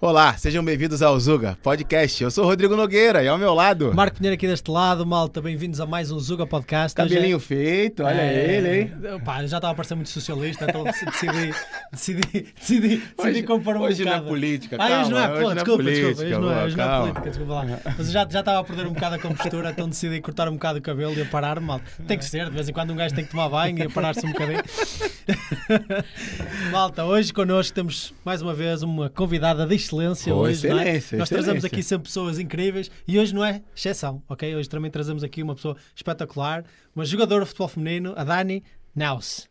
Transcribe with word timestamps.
Olá, 0.00 0.38
sejam 0.38 0.64
bem-vindos 0.64 1.02
ao 1.02 1.18
Zuga 1.18 1.58
Podcast. 1.60 2.22
Eu 2.22 2.30
sou 2.30 2.44
o 2.44 2.46
Rodrigo 2.46 2.76
Nogueira 2.76 3.20
e 3.20 3.26
ao 3.26 3.36
meu 3.36 3.52
lado. 3.52 3.92
Marco 3.92 4.16
Pinheiro 4.16 4.34
aqui 4.34 4.46
deste 4.46 4.70
lado, 4.70 5.04
malta, 5.04 5.42
bem-vindos 5.42 5.80
a 5.80 5.86
mais 5.86 6.12
um 6.12 6.20
Zuga 6.20 6.46
Podcast. 6.46 6.94
Cabelinho 6.94 7.36
é... 7.36 7.40
feito, 7.40 8.04
olha 8.04 8.20
é... 8.20 8.54
ele, 8.54 8.80
hein? 8.80 8.92
Pá, 9.24 9.44
já 9.44 9.56
estava 9.56 9.72
a 9.72 9.74
parecer 9.74 9.96
muito 9.96 10.08
socialista, 10.10 10.66
então 10.68 10.84
decidi, 10.84 11.52
decidi, 11.90 12.54
decidi, 12.54 13.02
decidi 13.16 13.42
compor 13.42 13.76
um 13.76 13.80
hoje 13.80 14.04
bocado. 14.04 14.22
Não 14.22 14.28
é 14.28 14.30
política, 14.30 14.76
ah, 14.76 14.88
calma. 14.88 15.00
Hoje 15.00 15.10
não 15.10 15.18
é, 15.18 15.32
hoje 15.32 15.54
desculpa, 15.54 15.54
não 15.54 15.60
é 15.60 15.64
política, 15.64 16.06
desculpa, 16.06 16.22
hoje 16.22 16.38
não 16.38 16.52
é, 16.52 16.64
hoje 16.64 16.76
não 16.76 16.84
é 16.84 17.00
política, 17.00 17.30
desculpa 17.30 17.52
lá. 17.54 17.64
Mas 17.98 18.12
já, 18.12 18.28
já 18.30 18.40
estava 18.40 18.60
a 18.60 18.64
perder 18.64 18.86
um 18.86 18.92
bocado 18.92 19.14
a 19.16 19.18
compostura, 19.18 19.70
então 19.70 19.88
decidi 19.88 20.20
cortar 20.20 20.48
um 20.48 20.52
bocado 20.52 20.78
o 20.78 20.82
cabelo 20.82 21.14
e 21.18 21.22
a 21.22 21.26
parar, 21.26 21.58
malta. 21.58 21.84
Tem 22.06 22.16
que 22.16 22.24
ser, 22.24 22.44
de 22.44 22.52
vez 22.52 22.68
em 22.68 22.72
quando 22.72 22.92
um 22.92 22.96
gajo 22.96 23.16
tem 23.16 23.24
que 23.24 23.32
tomar 23.32 23.48
banho 23.48 23.76
e 23.76 23.82
a 23.82 23.90
parar-se 23.90 24.24
um 24.24 24.30
bocadinho. 24.30 24.62
malta, 26.70 27.04
hoje 27.04 27.32
connosco 27.32 27.74
temos 27.74 28.14
mais 28.24 28.40
uma 28.40 28.54
vez 28.54 28.84
uma 28.84 29.10
convidada 29.10 29.66
de 29.66 29.87
excelência. 29.88 30.34
Oh, 30.34 30.40
hoje, 30.40 30.66
excelência, 30.66 30.88
é? 30.88 30.96
excelência. 30.96 31.18
Nós 31.18 31.28
trazemos 31.28 31.64
aqui 31.64 31.82
sempre 31.82 32.08
pessoas 32.08 32.38
incríveis 32.38 32.90
e 33.06 33.18
hoje 33.18 33.34
não 33.34 33.44
é 33.44 33.62
exceção, 33.74 34.22
ok? 34.28 34.54
Hoje 34.54 34.68
também 34.68 34.90
trazemos 34.90 35.24
aqui 35.24 35.42
uma 35.42 35.54
pessoa 35.54 35.76
espetacular, 35.94 36.64
uma 36.94 37.04
jogadora 37.04 37.44
de 37.44 37.48
futebol 37.48 37.68
feminino, 37.68 38.12
a 38.16 38.24
Dani 38.24 38.62
Naus. 38.94 39.48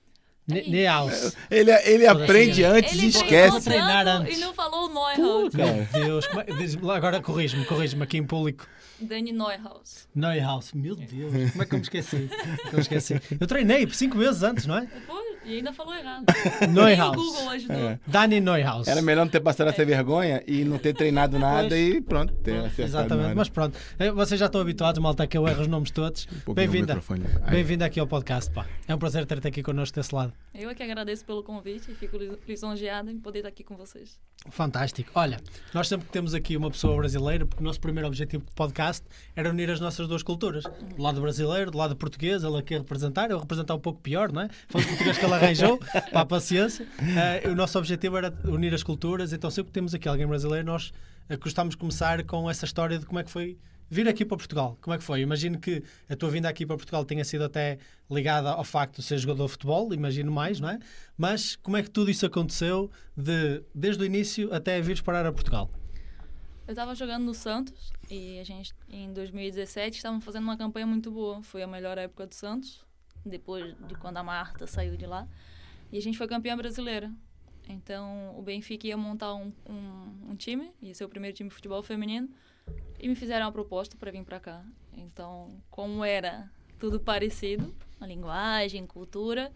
Neaus. 0.48 1.36
Ele, 1.52 1.72
ele 1.84 2.08
aprende 2.08 2.64
antes 2.64 2.94
ele 2.94 3.08
e 3.08 3.10
esquece. 3.10 3.66
treinar 3.66 4.08
antes. 4.08 4.38
E 4.38 4.40
não 4.40 4.54
falou 4.54 4.90
o 4.90 4.94
Neuhaus. 4.94 5.54
Meu 5.54 5.86
Deus, 5.92 6.26
é, 6.26 6.96
agora 6.96 7.22
corrige-me, 7.22 7.66
corrige-me 7.66 8.04
aqui 8.04 8.18
em 8.18 8.26
público. 8.26 8.66
Dani 9.00 9.34
Neuhaus. 9.34 10.08
Neuhaus, 10.16 10.72
meu 10.74 10.96
Deus, 10.96 11.52
como 11.52 11.64
é 11.64 11.66
que 11.66 11.74
eu 11.76 11.80
me 11.80 11.84
esqueci? 11.84 12.30
Eu, 12.66 12.74
me 12.74 12.80
esqueci. 12.80 13.22
eu 13.40 13.46
treinei 13.46 13.86
por 13.86 13.94
5 13.94 14.18
meses 14.18 14.42
antes, 14.42 14.66
não 14.66 14.78
é? 14.78 14.88
Foi, 15.06 15.37
e 15.48 15.56
ainda 15.58 15.72
falou 15.74 15.94
errado. 15.96 16.26
Neuhaus. 16.70 17.16
Nem 17.16 17.26
o 17.26 17.32
Google 17.32 17.50
ajudou. 17.50 17.76
É. 17.90 18.00
Dani 18.06 18.40
Neuhaus. 18.40 18.88
Era 18.88 19.02
melhor 19.02 19.24
não 19.26 19.32
ter 19.32 19.40
passado 19.40 19.70
essa 19.70 19.86
vergonha 19.86 20.44
e 20.46 20.64
não 20.66 20.78
ter 20.78 20.94
treinado 20.94 21.38
nada 21.40 21.70
Pois. 21.70 21.96
e 21.96 22.02
pronto, 22.02 22.34
ter 22.36 22.58
acertado 22.58 22.82
Exatamente, 22.84 23.36
mas 23.36 23.50
pronto. 23.50 23.78
Eh, 23.98 24.12
Vocês 24.12 24.40
já 24.40 24.48
estão 24.48 24.62
habituados, 24.62 25.02
malta, 25.02 25.26
que 25.26 25.38
eu 25.38 25.48
erro 25.48 25.62
os 25.62 25.68
nomes 25.68 25.92
todos. 25.92 26.28
Um 26.48 26.54
Bem-vinda. 26.54 27.00
Bem-vinda 27.50 27.86
aqui 27.86 28.00
ao 28.00 28.08
podcast, 28.08 28.52
pá. 28.52 28.66
É 28.88 28.94
um 28.94 28.98
prazer 29.00 29.26
ter-te 29.26 29.48
aqui 29.48 29.64
connosco 29.64 29.96
desse 29.96 30.14
lado. 30.14 30.34
Eu 30.54 30.70
é 30.70 30.76
que 30.76 30.82
agradeço 30.84 31.24
pelo 31.24 31.44
convite 31.44 31.92
e 31.92 31.96
fico 31.96 32.18
lis- 32.18 32.38
lisonjeada 32.48 33.12
em 33.12 33.20
poder 33.20 33.40
estar 33.40 33.50
aqui 33.50 33.64
com 33.64 33.76
vocês. 33.78 34.20
Fantástico. 34.50 35.12
Olha, 35.16 35.40
nós 35.74 35.88
sempre 35.88 36.08
que 36.08 36.12
temos 36.12 36.34
aqui 36.34 36.58
uma 36.58 36.72
pessoa 36.72 36.96
brasileira, 36.98 37.46
porque 37.46 37.62
o 37.62 37.66
nosso 37.66 37.80
primeiro 37.80 38.08
objetivo 38.08 38.44
do 38.44 38.52
podcast 38.54 39.04
era 39.36 39.50
unir 39.50 39.70
as 39.70 39.80
nossas 39.80 40.08
duas 40.08 40.24
culturas. 40.24 40.64
Do 40.96 41.02
lado 41.02 41.22
brasileiro, 41.22 41.70
do 41.70 41.78
lado 41.78 41.96
português, 41.96 42.44
ele 42.44 42.58
aqui 42.58 42.76
a 42.76 42.80
representar, 42.80 43.30
eu 43.30 43.40
representar 43.40 43.76
um 43.76 43.80
pouco 43.80 44.00
pior, 44.02 44.32
não 44.32 44.42
é? 44.42 44.50
Foi 44.68 44.82
o 44.82 44.88
português 44.88 45.18
que 45.18 45.26
ele 45.26 45.34
arranjou, 45.38 45.78
para 46.12 46.22
a 46.22 46.26
paciência. 46.26 46.88
Eh, 47.00 47.50
o 47.50 47.56
nosso 47.56 47.78
objetivo 47.78 48.18
era 48.18 48.34
unir 48.46 48.74
as 48.74 48.84
culturas, 48.84 49.34
então 49.34 49.50
sempre 49.50 49.68
que 49.68 49.74
temos 49.74 49.94
aqui 49.94 50.08
alguém 50.08 50.28
brasileiro, 50.28 50.66
nós 50.66 50.92
eh, 51.30 51.38
gostamos 51.38 51.76
de 51.76 51.78
começar 51.78 52.24
com 52.24 52.50
essa 52.50 52.66
história 52.66 53.00
de 53.00 53.06
como 53.06 53.20
é 53.20 53.24
que 53.24 53.32
foi 53.32 53.58
vir 53.90 54.08
aqui 54.08 54.26
para 54.26 54.38
Portugal. 54.38 54.78
Como 54.82 54.94
é 54.94 54.98
que 54.98 55.04
foi? 55.04 55.22
Imagino 55.22 55.60
que 55.60 55.84
a 56.10 56.16
tua 56.16 56.30
vinda 56.30 56.50
aqui 56.50 56.66
para 56.66 56.76
Portugal 56.76 57.06
tenha 57.06 57.24
sido 57.24 57.44
até 57.44 57.78
ligada 58.10 58.50
ao 58.50 58.64
facto 58.64 58.98
de 58.98 59.04
ser 59.04 59.18
jogador 59.18 59.46
de 59.46 59.52
futebol, 59.52 59.94
imagino 59.94 60.32
mais, 60.32 60.60
não 60.60 60.70
é? 60.70 60.80
Mas 61.18 61.56
como 61.56 61.78
é 61.78 61.84
que 61.84 61.90
tudo 61.90 62.12
isso 62.12 62.26
aconteceu 62.26 62.92
de, 63.16 63.64
desde 63.74 64.04
o 64.04 64.06
início 64.06 64.54
até 64.54 64.80
vires 64.82 65.02
parar 65.02 65.26
a 65.26 65.32
Portugal? 65.32 65.72
Eu 66.68 66.74
estava 66.74 66.94
jogando 66.96 67.24
no 67.24 67.34
Santos 67.34 67.94
e 68.10 68.40
a 68.40 68.44
gente, 68.44 68.74
em 68.90 69.14
2017, 69.14 69.98
estávamos 69.98 70.26
fazendo 70.26 70.44
uma 70.44 70.58
campanha 70.58 70.86
muito 70.86 71.10
boa. 71.10 71.42
Foi 71.42 71.64
a 71.64 71.68
melhor 71.68 71.98
época 71.98 72.28
do 72.28 72.36
Santos, 72.36 72.86
depois 73.28 73.76
de 73.88 73.96
quando 73.96 74.18
a 74.18 74.24
Marta 74.24 74.66
saiu 74.68 74.96
de 74.98 75.06
lá. 75.06 75.28
E 75.92 75.98
a 75.98 76.02
gente 76.02 76.18
foi 76.18 76.28
campeã 76.28 76.56
brasileira. 76.56 77.12
Então, 77.70 78.34
o 78.38 78.42
Benfica 78.42 78.88
ia 78.88 78.98
montar 78.98 79.34
um, 79.36 79.52
um, 79.70 80.32
um 80.32 80.36
time, 80.36 80.72
ia 80.82 80.94
ser 80.94 81.04
o 81.04 81.10
primeiro 81.10 81.36
time 81.36 81.50
de 81.50 81.56
futebol 81.56 81.84
feminino, 81.84 82.30
e 83.00 83.08
me 83.08 83.16
fizeram 83.16 83.46
uma 83.46 83.52
proposta 83.52 83.98
para 83.98 84.12
vir 84.12 84.24
para 84.24 84.40
cá. 84.40 84.66
Então, 84.94 85.62
como 85.70 86.04
era 86.04 86.50
tudo 86.80 87.00
parecido, 87.00 87.76
a 88.00 88.08
linguagem, 88.08 88.86
cultura, 88.86 89.52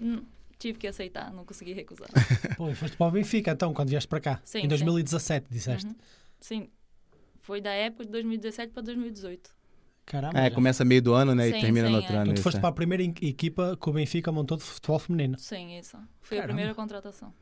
hum, 0.00 0.22
tive 0.58 0.78
que 0.78 0.86
aceitar, 0.86 1.32
não 1.32 1.44
consegui 1.44 1.72
recusar. 1.72 2.08
Pô, 2.56 2.68
e 2.68 2.74
foste 2.74 2.96
para 2.96 3.06
o 3.06 3.10
Benfica 3.10 3.52
então, 3.52 3.72
quando 3.72 3.88
vieste 3.88 4.08
para 4.08 4.20
cá? 4.20 4.40
Sim, 4.44 4.58
em 4.58 4.62
sim. 4.62 4.68
2017, 4.68 5.46
disseste. 5.50 5.86
Uhum. 5.86 5.96
Sim, 6.40 6.68
foi 7.40 7.60
da 7.60 7.72
época 7.72 8.04
de 8.04 8.10
2017 8.10 8.72
para 8.72 8.82
2018. 8.82 9.61
Caramba. 10.04 10.38
É, 10.38 10.44
já. 10.44 10.50
começa 10.50 10.84
meio 10.84 11.00
do 11.00 11.14
ano, 11.14 11.34
né? 11.34 11.48
e 11.48 11.52
Sim, 11.52 11.60
termina 11.60 11.86
sim, 11.86 11.92
no 11.92 11.98
é. 11.98 12.00
outro 12.02 12.14
ano. 12.16 12.22
Então 12.24 12.34
tu 12.34 12.42
foste 12.42 12.56
é. 12.56 12.60
para 12.60 12.68
a 12.70 12.72
primeira 12.72 13.02
equipa 13.02 13.78
que 13.80 13.88
o 13.88 13.92
Benfica 13.92 14.32
montou 14.32 14.56
de 14.56 14.64
futebol 14.64 14.98
feminino. 14.98 15.38
Sim, 15.38 15.78
isso. 15.78 15.96
Foi 16.20 16.36
Caramba. 16.38 16.44
a 16.44 16.54
primeira 16.54 16.74
contratação. 16.74 17.32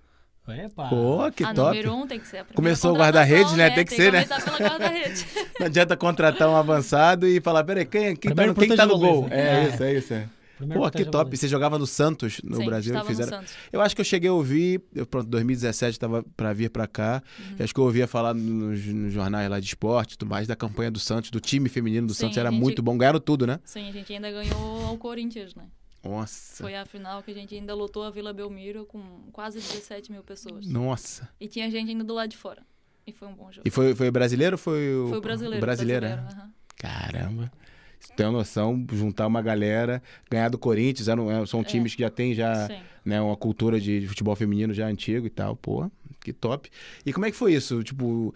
Epá. 0.48 0.88
Pô, 0.88 1.30
que 1.30 1.44
a 1.44 1.54
top. 1.54 1.76
número 1.76 1.94
um 1.94 2.06
tem 2.06 2.18
que 2.18 2.26
ser 2.26 2.38
a 2.38 2.44
primeira 2.44 2.56
Começou 2.56 2.92
o 2.92 2.98
guarda-redes, 2.98 3.52
né? 3.52 3.70
Tem 3.70 3.84
que 3.84 3.94
ser, 3.94 4.12
né? 4.12 4.24
pela 4.24 4.58
guarda-redes. 4.58 5.26
Não 5.60 5.66
adianta 5.66 5.96
contratar 5.96 6.48
um 6.48 6.56
avançado 6.56 7.26
e 7.26 7.40
falar, 7.40 7.62
peraí, 7.62 7.86
quem, 7.86 8.16
quem, 8.16 8.34
tá, 8.34 8.54
quem 8.54 8.74
tá 8.74 8.84
no 8.86 8.98
gol? 8.98 9.28
É, 9.30 9.64
É. 9.64 9.68
isso, 9.68 9.82
é 9.84 9.94
isso. 9.94 10.14
É. 10.14 10.28
Primeiro 10.60 10.82
Pô, 10.82 10.90
que 10.90 11.02
a 11.02 11.06
top. 11.06 11.34
Você 11.34 11.48
jogava 11.48 11.78
no 11.78 11.86
Santos, 11.86 12.38
no 12.44 12.56
Sim, 12.56 12.66
Brasil? 12.66 12.92
estava 12.92 13.08
fizeram... 13.08 13.30
no 13.30 13.36
Santos. 13.38 13.54
Eu 13.72 13.80
acho 13.80 13.94
que 13.94 14.00
eu 14.02 14.04
cheguei 14.04 14.28
a 14.28 14.32
ouvir, 14.34 14.82
eu, 14.94 15.06
pronto, 15.06 15.26
2017 15.26 15.92
estava 15.92 16.22
para 16.36 16.52
vir 16.52 16.68
para 16.68 16.86
cá. 16.86 17.22
Uhum. 17.38 17.56
e 17.58 17.62
acho 17.62 17.72
que 17.72 17.80
eu 17.80 17.84
ouvia 17.84 18.06
falar 18.06 18.34
nos, 18.34 18.84
nos 18.84 19.10
jornais 19.10 19.48
lá 19.48 19.58
de 19.58 19.66
esporte 19.66 20.12
e 20.12 20.18
tudo 20.18 20.28
mais 20.28 20.46
da 20.46 20.54
campanha 20.54 20.90
do 20.90 20.98
Santos, 20.98 21.30
do 21.30 21.40
time 21.40 21.70
feminino 21.70 22.06
do 22.06 22.12
Sim, 22.12 22.24
Santos, 22.24 22.36
era 22.36 22.50
gente- 22.50 22.60
muito 22.60 22.82
bom, 22.82 22.98
ganharam 22.98 23.18
tudo, 23.20 23.46
né? 23.46 23.58
Sim, 23.64 23.88
a 23.88 23.92
gente 23.92 24.12
ainda 24.12 24.30
ganhou 24.30 24.84
ao 24.86 24.98
Corinthians, 24.98 25.54
né? 25.54 25.64
Nossa. 26.04 26.62
Foi 26.62 26.74
a 26.74 26.84
final 26.84 27.22
que 27.22 27.30
a 27.30 27.34
gente 27.34 27.54
ainda 27.54 27.74
lotou 27.74 28.02
a 28.04 28.10
Vila 28.10 28.32
Belmiro 28.34 28.84
com 28.84 29.00
quase 29.32 29.58
17 29.60 30.12
mil 30.12 30.22
pessoas. 30.22 30.66
Nossa. 30.66 31.26
E 31.40 31.48
tinha 31.48 31.70
gente 31.70 31.90
ainda 31.90 32.04
do 32.04 32.12
lado 32.12 32.28
de 32.28 32.36
fora. 32.36 32.62
E 33.06 33.12
foi 33.12 33.28
um 33.28 33.34
bom 33.34 33.50
jogo. 33.50 33.66
E 33.66 33.70
foi, 33.70 33.94
foi 33.94 34.08
o 34.08 34.12
brasileiro 34.12 34.54
ou 34.54 34.58
foi 34.58 34.94
o. 34.94 35.08
Foi 35.08 35.18
o 35.18 35.20
brasileiro. 35.22 35.56
o 35.58 35.60
brasileiro, 35.60 36.06
né? 36.06 36.28
aham. 36.30 36.50
Caramba. 36.76 37.52
Você 38.00 38.14
tem 38.14 38.26
uma 38.26 38.32
noção, 38.38 38.84
juntar 38.92 39.26
uma 39.26 39.42
galera, 39.42 40.02
ganhar 40.30 40.48
do 40.48 40.56
Corinthians, 40.58 41.06
eram, 41.06 41.30
é, 41.30 41.44
são 41.46 41.62
times 41.62 41.94
que 41.94 42.02
já 42.02 42.10
tem 42.10 42.34
já, 42.34 42.66
né, 43.04 43.20
uma 43.20 43.36
cultura 43.36 43.78
de 43.78 44.06
futebol 44.08 44.34
feminino 44.34 44.72
já 44.72 44.86
antigo 44.86 45.26
e 45.26 45.30
tal. 45.30 45.54
Pô, 45.54 45.90
que 46.20 46.32
top. 46.32 46.70
E 47.04 47.12
como 47.12 47.26
é 47.26 47.30
que 47.30 47.36
foi 47.36 47.52
isso? 47.54 47.82
Tipo, 47.82 48.34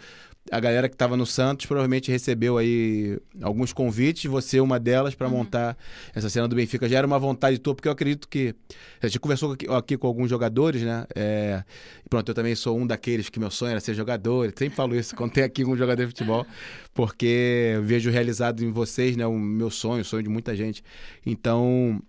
a 0.50 0.60
galera 0.60 0.88
que 0.88 0.96
tava 0.96 1.16
no 1.16 1.24
Santos 1.24 1.66
provavelmente 1.66 2.10
recebeu 2.10 2.58
aí 2.58 3.18
alguns 3.40 3.72
convites, 3.72 4.30
você 4.30 4.60
uma 4.60 4.78
delas 4.78 5.14
para 5.14 5.28
montar 5.28 5.76
essa 6.14 6.28
cena 6.28 6.46
do 6.46 6.54
Benfica. 6.54 6.88
Já 6.88 6.98
era 6.98 7.06
uma 7.06 7.18
vontade 7.18 7.58
tua, 7.58 7.74
porque 7.74 7.88
eu 7.88 7.92
acredito 7.92 8.28
que 8.28 8.54
a 9.00 9.06
gente 9.06 9.20
conversou 9.20 9.52
aqui, 9.52 9.66
aqui 9.70 9.96
com 9.96 10.06
alguns 10.06 10.28
jogadores, 10.28 10.82
né? 10.82 11.06
É, 11.14 11.64
e 12.04 12.08
pronto, 12.08 12.28
eu 12.28 12.34
também 12.34 12.54
sou 12.54 12.78
um 12.78 12.86
daqueles 12.86 13.30
que 13.30 13.40
meu 13.40 13.50
sonho 13.50 13.70
era 13.70 13.80
ser 13.80 13.94
jogador. 13.94 14.44
Eu 14.44 14.52
sempre 14.56 14.76
falo 14.76 14.94
isso 14.94 15.16
quando 15.16 15.32
tem 15.32 15.44
aqui 15.44 15.64
um 15.64 15.76
jogador 15.76 16.02
de 16.02 16.08
futebol, 16.08 16.46
porque 16.92 17.78
vejo 17.82 18.10
realizado 18.10 18.62
em 18.62 18.70
vocês, 18.70 19.16
né? 19.16 19.26
O 19.26 19.38
meu 19.38 19.70
sonho, 19.70 20.02
o 20.02 20.04
sonho 20.04 20.22
de 20.22 20.28
muita 20.28 20.54
gente. 20.54 20.84
Então, 21.24 22.02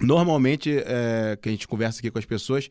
normalmente, 0.00 0.78
é, 0.78 1.36
que 1.40 1.48
a 1.48 1.52
gente 1.52 1.66
conversa 1.66 1.98
aqui 1.98 2.10
com 2.10 2.18
as 2.18 2.24
pessoas, 2.24 2.68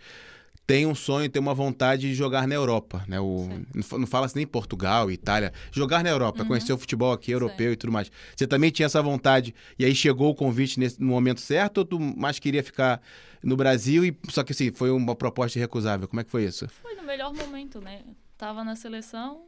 tem 0.68 0.86
um 0.86 0.94
sonho, 0.94 1.30
tem 1.30 1.42
uma 1.42 1.54
vontade 1.54 2.02
de 2.10 2.14
jogar 2.14 2.46
na 2.46 2.54
Europa, 2.54 3.06
né? 3.08 3.18
O, 3.22 3.48
Sim. 3.50 3.66
não 3.74 3.84
fa- 3.84 3.98
não 3.98 4.06
fala 4.06 4.28
nem 4.36 4.46
Portugal, 4.46 5.10
Itália. 5.10 5.54
Jogar 5.72 6.04
na 6.04 6.10
Europa, 6.10 6.44
conhecer 6.44 6.74
o 6.74 6.78
futebol 6.78 7.14
aqui 7.14 7.32
europeu 7.32 7.72
e 7.72 7.76
tudo 7.78 7.94
mais. 7.94 8.12
Você 8.36 8.46
também 8.46 8.70
tinha 8.70 8.86
essa 8.86 9.02
vontade 9.02 9.56
e 9.80 9.86
aí 9.86 9.96
chegou 9.96 10.30
o 10.30 10.36
convite 10.36 10.78
nesse, 10.78 11.00
no 11.02 11.08
momento 11.08 11.40
certo 11.40 11.78
ou 11.78 11.86
tu 11.86 11.98
mais 11.98 12.38
queria 12.38 12.62
ficar 12.62 13.02
no 13.42 13.56
Brasil 13.56 14.04
e 14.04 14.16
só 14.30 14.44
que 14.44 14.52
assim, 14.52 14.70
foi 14.74 14.92
uma 14.92 15.16
proposta 15.16 15.58
irrecusável. 15.58 16.06
Como 16.06 16.20
é 16.20 16.24
que 16.26 16.30
foi 16.32 16.44
isso? 16.44 16.68
Foi 16.68 16.96
no 16.96 17.04
melhor 17.04 17.34
momento, 17.34 17.80
né? 17.80 18.02
Tava 18.38 18.62
na 18.66 18.76
seleção, 18.76 19.46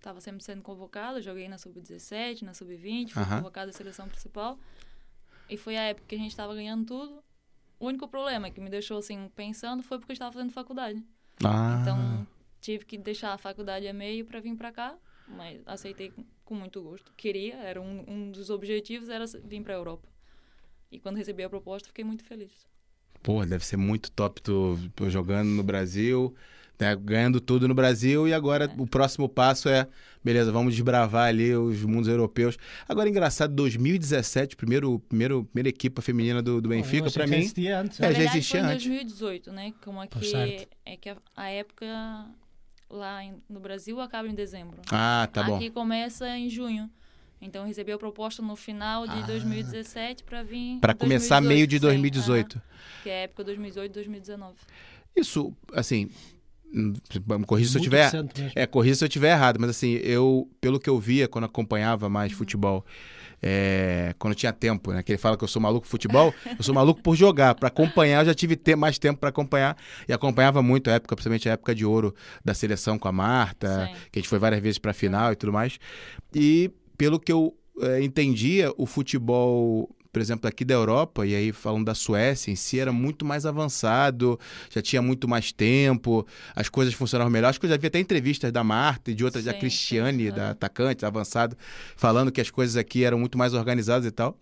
tava 0.00 0.18
sempre 0.22 0.42
sendo 0.42 0.62
convocado, 0.62 1.20
joguei 1.20 1.46
na 1.46 1.58
sub-17, 1.58 2.40
na 2.40 2.54
sub-20, 2.54 3.10
fui 3.12 3.22
Aham. 3.22 3.36
convocado 3.36 3.68
à 3.68 3.72
seleção 3.74 4.08
principal. 4.08 4.58
E 5.50 5.58
foi 5.58 5.76
a 5.76 5.82
época 5.82 6.06
que 6.08 6.14
a 6.14 6.18
gente 6.18 6.34
tava 6.34 6.54
ganhando 6.54 6.86
tudo. 6.86 7.22
O 7.78 7.86
único 7.86 8.08
problema 8.08 8.50
que 8.50 8.60
me 8.60 8.68
deixou 8.70 8.98
assim 8.98 9.28
pensando 9.36 9.82
foi 9.82 9.98
porque 9.98 10.12
eu 10.12 10.14
estava 10.14 10.32
fazendo 10.32 10.52
faculdade. 10.52 11.02
Ah, 11.44 11.78
Então, 11.80 12.26
tive 12.60 12.84
que 12.84 12.98
deixar 12.98 13.32
a 13.32 13.38
faculdade 13.38 13.86
a 13.86 13.92
meio 13.92 14.24
para 14.26 14.40
vir 14.40 14.56
para 14.56 14.72
cá, 14.72 14.98
mas 15.26 15.62
aceitei 15.66 16.10
com- 16.44 16.54
muito 16.54 16.82
gosto. 16.82 17.12
Queria, 17.16 17.54
era 17.56 17.80
um, 17.80 18.04
um 18.08 18.30
dos 18.32 18.50
objetivos 18.50 19.08
era 19.08 19.24
vir 19.44 19.62
para 19.62 19.74
a 19.74 19.76
Europa. 19.76 20.08
E 20.90 20.98
quando 20.98 21.16
recebi 21.16 21.42
a 21.44 21.48
proposta, 21.50 21.88
fiquei 21.88 22.04
muito 22.04 22.24
feliz. 22.24 22.66
pô, 23.22 23.44
deve 23.44 23.64
ser 23.64 23.76
muito 23.76 24.10
top 24.12 24.40
tu 24.42 24.76
jogando 25.10 25.48
no 25.50 25.62
Brasil, 25.62 26.34
né, 26.78 26.94
ganhando 26.96 27.40
tudo 27.40 27.66
no 27.66 27.74
Brasil 27.74 28.28
e 28.28 28.32
agora 28.34 28.70
o 28.78 28.86
próximo 28.86 29.28
passo 29.28 29.68
é, 29.68 29.86
beleza, 30.22 30.52
vamos 30.52 30.74
desbravar 30.74 31.28
ali 31.28 31.54
os 31.54 31.82
mundos 31.82 32.08
europeus. 32.08 32.56
Agora 32.88 33.08
engraçado, 33.08 33.52
2017, 33.54 34.54
primeiro, 34.56 34.98
primeiro 35.08 35.44
primeira 35.44 35.68
equipa 35.68 36.00
feminina 36.00 36.40
do, 36.42 36.60
do 36.60 36.68
Benfica 36.68 37.10
para 37.10 37.26
mim. 37.26 37.38
existia 37.38 37.80
antes. 37.80 37.98
É, 37.98 38.02
Na 38.02 38.12
já 38.12 38.18
verdade, 38.18 38.38
existia 38.38 38.60
foi 38.60 38.68
em 38.68 38.72
antes. 38.72 38.84
2018, 38.86 39.52
né? 39.52 39.72
Como 39.84 40.00
aqui 40.00 40.26
certo. 40.30 40.68
é 40.86 40.96
que 40.96 41.08
a, 41.08 41.16
a 41.36 41.48
época 41.50 41.86
lá 42.90 43.22
em- 43.24 43.42
no 43.48 43.60
Brasil 43.60 44.00
acaba 44.00 44.28
em 44.28 44.34
dezembro. 44.34 44.78
Ah, 44.90 45.28
tá 45.32 45.42
bom. 45.42 45.56
Aqui 45.56 45.70
começa 45.70 46.28
em 46.36 46.48
junho. 46.48 46.88
Então 47.40 47.62
eu 47.62 47.68
recebi 47.68 47.92
a 47.92 47.98
proposta 47.98 48.42
no 48.42 48.56
final 48.56 49.06
de 49.06 49.12
Ah. 49.18 49.26
2017 49.26 50.24
para 50.24 50.42
vir. 50.42 50.78
Para 50.80 50.92
começar 50.94 51.40
2018, 51.40 51.48
meio 51.48 51.66
de 51.68 51.76
sim, 51.76 51.80
2018. 51.80 52.54
aham, 52.56 52.62
que 53.04 53.10
é 53.10 53.12
a 53.12 53.22
época 53.24 53.44
2018, 53.44 53.92
2019. 53.92 54.56
Isso, 55.14 55.52
assim, 55.72 56.10
Me 56.72 57.44
corrija 57.46 57.70
se 57.70 57.78
eu 57.78 57.82
tiver. 57.82 58.10
É, 58.54 58.66
corrija 58.66 58.94
se 58.96 59.04
eu 59.04 59.08
tiver 59.08 59.30
errado, 59.30 59.58
mas 59.58 59.70
assim, 59.70 59.92
eu, 60.02 60.48
pelo 60.60 60.78
que 60.78 60.88
eu 60.90 60.98
via 60.98 61.26
quando 61.26 61.44
acompanhava 61.44 62.08
mais 62.08 62.32
Uhum. 62.32 62.38
futebol, 62.38 62.84
é, 63.42 64.14
quando 64.18 64.34
tinha 64.34 64.52
tempo, 64.52 64.92
né? 64.92 65.02
Que 65.02 65.12
ele 65.12 65.18
fala 65.18 65.36
que 65.36 65.44
eu 65.44 65.48
sou 65.48 65.62
maluco 65.62 65.86
por 65.86 65.90
futebol, 65.90 66.34
eu 66.58 66.62
sou 66.62 66.74
maluco 66.74 67.02
por 67.02 67.16
jogar. 67.16 67.54
Pra 67.54 67.68
acompanhar, 67.68 68.22
eu 68.22 68.26
já 68.26 68.34
tive 68.34 68.54
te- 68.56 68.76
mais 68.76 68.98
tempo 68.98 69.18
pra 69.20 69.30
acompanhar. 69.30 69.76
E 70.08 70.12
acompanhava 70.12 70.62
muito 70.62 70.90
a 70.90 70.94
época, 70.94 71.14
principalmente 71.16 71.48
a 71.48 71.52
época 71.52 71.74
de 71.74 71.84
ouro 71.86 72.14
da 72.44 72.52
seleção 72.52 72.98
com 72.98 73.08
a 73.08 73.12
Marta, 73.12 73.86
Sim. 73.86 73.92
que 74.12 74.18
a 74.18 74.20
gente 74.20 74.28
foi 74.28 74.38
várias 74.38 74.60
vezes 74.60 74.78
pra 74.78 74.92
final 74.92 75.32
e 75.32 75.36
tudo 75.36 75.52
mais. 75.52 75.78
E 76.34 76.70
pelo 76.96 77.18
que 77.18 77.32
eu 77.32 77.56
é, 77.80 78.02
entendia, 78.02 78.72
o 78.76 78.84
futebol. 78.86 79.88
Por 80.12 80.20
exemplo, 80.20 80.48
aqui 80.48 80.64
da 80.64 80.74
Europa, 80.74 81.26
e 81.26 81.34
aí 81.34 81.52
falando 81.52 81.84
da 81.84 81.94
Suécia 81.94 82.50
em 82.50 82.56
si, 82.56 82.80
era 82.80 82.92
muito 82.92 83.24
mais 83.24 83.44
avançado, 83.44 84.38
já 84.70 84.80
tinha 84.80 85.02
muito 85.02 85.28
mais 85.28 85.52
tempo, 85.52 86.26
as 86.54 86.68
coisas 86.68 86.94
funcionavam 86.94 87.30
melhor. 87.30 87.48
Acho 87.48 87.60
que 87.60 87.66
eu 87.66 87.70
já 87.70 87.76
vi 87.76 87.86
até 87.86 87.98
entrevistas 87.98 88.50
da 88.50 88.64
Marta 88.64 89.10
e 89.10 89.14
de 89.14 89.24
outras, 89.24 89.44
da 89.44 89.52
Sim, 89.52 89.58
Cristiane, 89.58 90.26
sim. 90.26 90.32
da 90.32 90.50
atacante, 90.50 91.04
avançado, 91.04 91.56
falando 91.96 92.32
que 92.32 92.40
as 92.40 92.50
coisas 92.50 92.76
aqui 92.76 93.04
eram 93.04 93.18
muito 93.18 93.36
mais 93.36 93.54
organizadas 93.54 94.06
e 94.06 94.10
tal. 94.10 94.36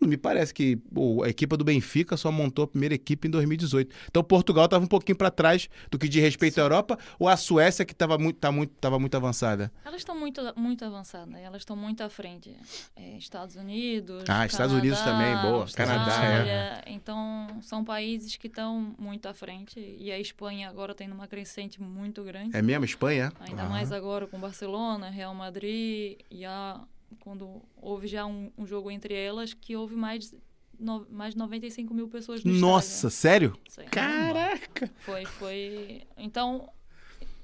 Não 0.00 0.08
me 0.08 0.16
parece 0.16 0.52
que 0.52 0.76
pô, 0.76 1.22
a 1.22 1.28
equipe 1.28 1.56
do 1.56 1.64
Benfica 1.64 2.16
só 2.16 2.30
montou 2.30 2.64
a 2.64 2.68
primeira 2.68 2.94
equipe 2.94 3.28
em 3.28 3.30
2018. 3.30 3.94
Então 4.08 4.22
Portugal 4.22 4.66
estava 4.66 4.84
um 4.84 4.88
pouquinho 4.88 5.16
para 5.16 5.30
trás 5.30 5.68
do 5.90 5.98
que 5.98 6.08
de 6.08 6.20
respeito 6.20 6.58
à 6.58 6.62
Europa, 6.62 6.98
ou 7.18 7.28
a 7.28 7.36
Suécia 7.36 7.84
que 7.84 7.92
estava 7.92 8.18
muito, 8.18 8.36
tá 8.38 8.50
muito, 8.52 8.72
tava 8.80 8.98
muito 8.98 9.16
avançada? 9.16 9.72
Elas 9.84 10.00
estão 10.00 10.18
muito, 10.18 10.40
muito 10.56 10.84
avançadas, 10.84 11.34
elas 11.36 11.62
estão 11.62 11.76
muito 11.76 12.02
à 12.02 12.08
frente. 12.08 12.54
É, 12.94 13.16
Estados 13.16 13.56
Unidos. 13.56 14.24
Ah, 14.28 14.46
Estados 14.46 14.74
Unidos 14.74 15.00
também, 15.00 15.34
boa. 15.42 15.66
Canadá, 15.74 16.04
Austrália. 16.04 16.84
Então, 16.86 17.58
são 17.62 17.84
países 17.84 18.36
que 18.36 18.46
estão 18.46 18.94
muito 18.98 19.26
à 19.26 19.34
frente. 19.34 19.78
E 19.98 20.10
a 20.10 20.18
Espanha 20.18 20.68
agora 20.68 20.94
tem 20.94 21.10
uma 21.10 21.26
crescente 21.26 21.80
muito 21.80 22.22
grande. 22.22 22.56
É 22.56 22.62
mesmo, 22.62 22.84
Espanha? 22.84 23.32
Ainda 23.40 23.62
Aham. 23.62 23.70
mais 23.70 23.92
agora 23.92 24.26
com 24.26 24.38
Barcelona, 24.38 25.10
Real 25.10 25.34
Madrid. 25.34 26.18
E 26.30 26.44
a, 26.44 26.80
quando 27.20 27.62
houve 27.76 28.06
já 28.06 28.24
um, 28.26 28.50
um 28.56 28.66
jogo 28.66 28.90
entre 28.90 29.14
elas, 29.14 29.52
que 29.54 29.76
houve 29.76 29.94
mais, 29.96 30.30
de 30.30 30.38
no, 30.78 31.06
mais 31.10 31.34
de 31.34 31.38
95 31.38 31.92
mil 31.94 32.08
pessoas 32.08 32.44
no 32.44 32.52
Nossa, 32.52 33.08
sério? 33.10 33.58
estádio. 33.66 33.84
Sim. 33.84 33.90
Caraca! 33.90 34.90
Foi, 35.00 35.24
foi. 35.24 36.02
Então, 36.16 36.68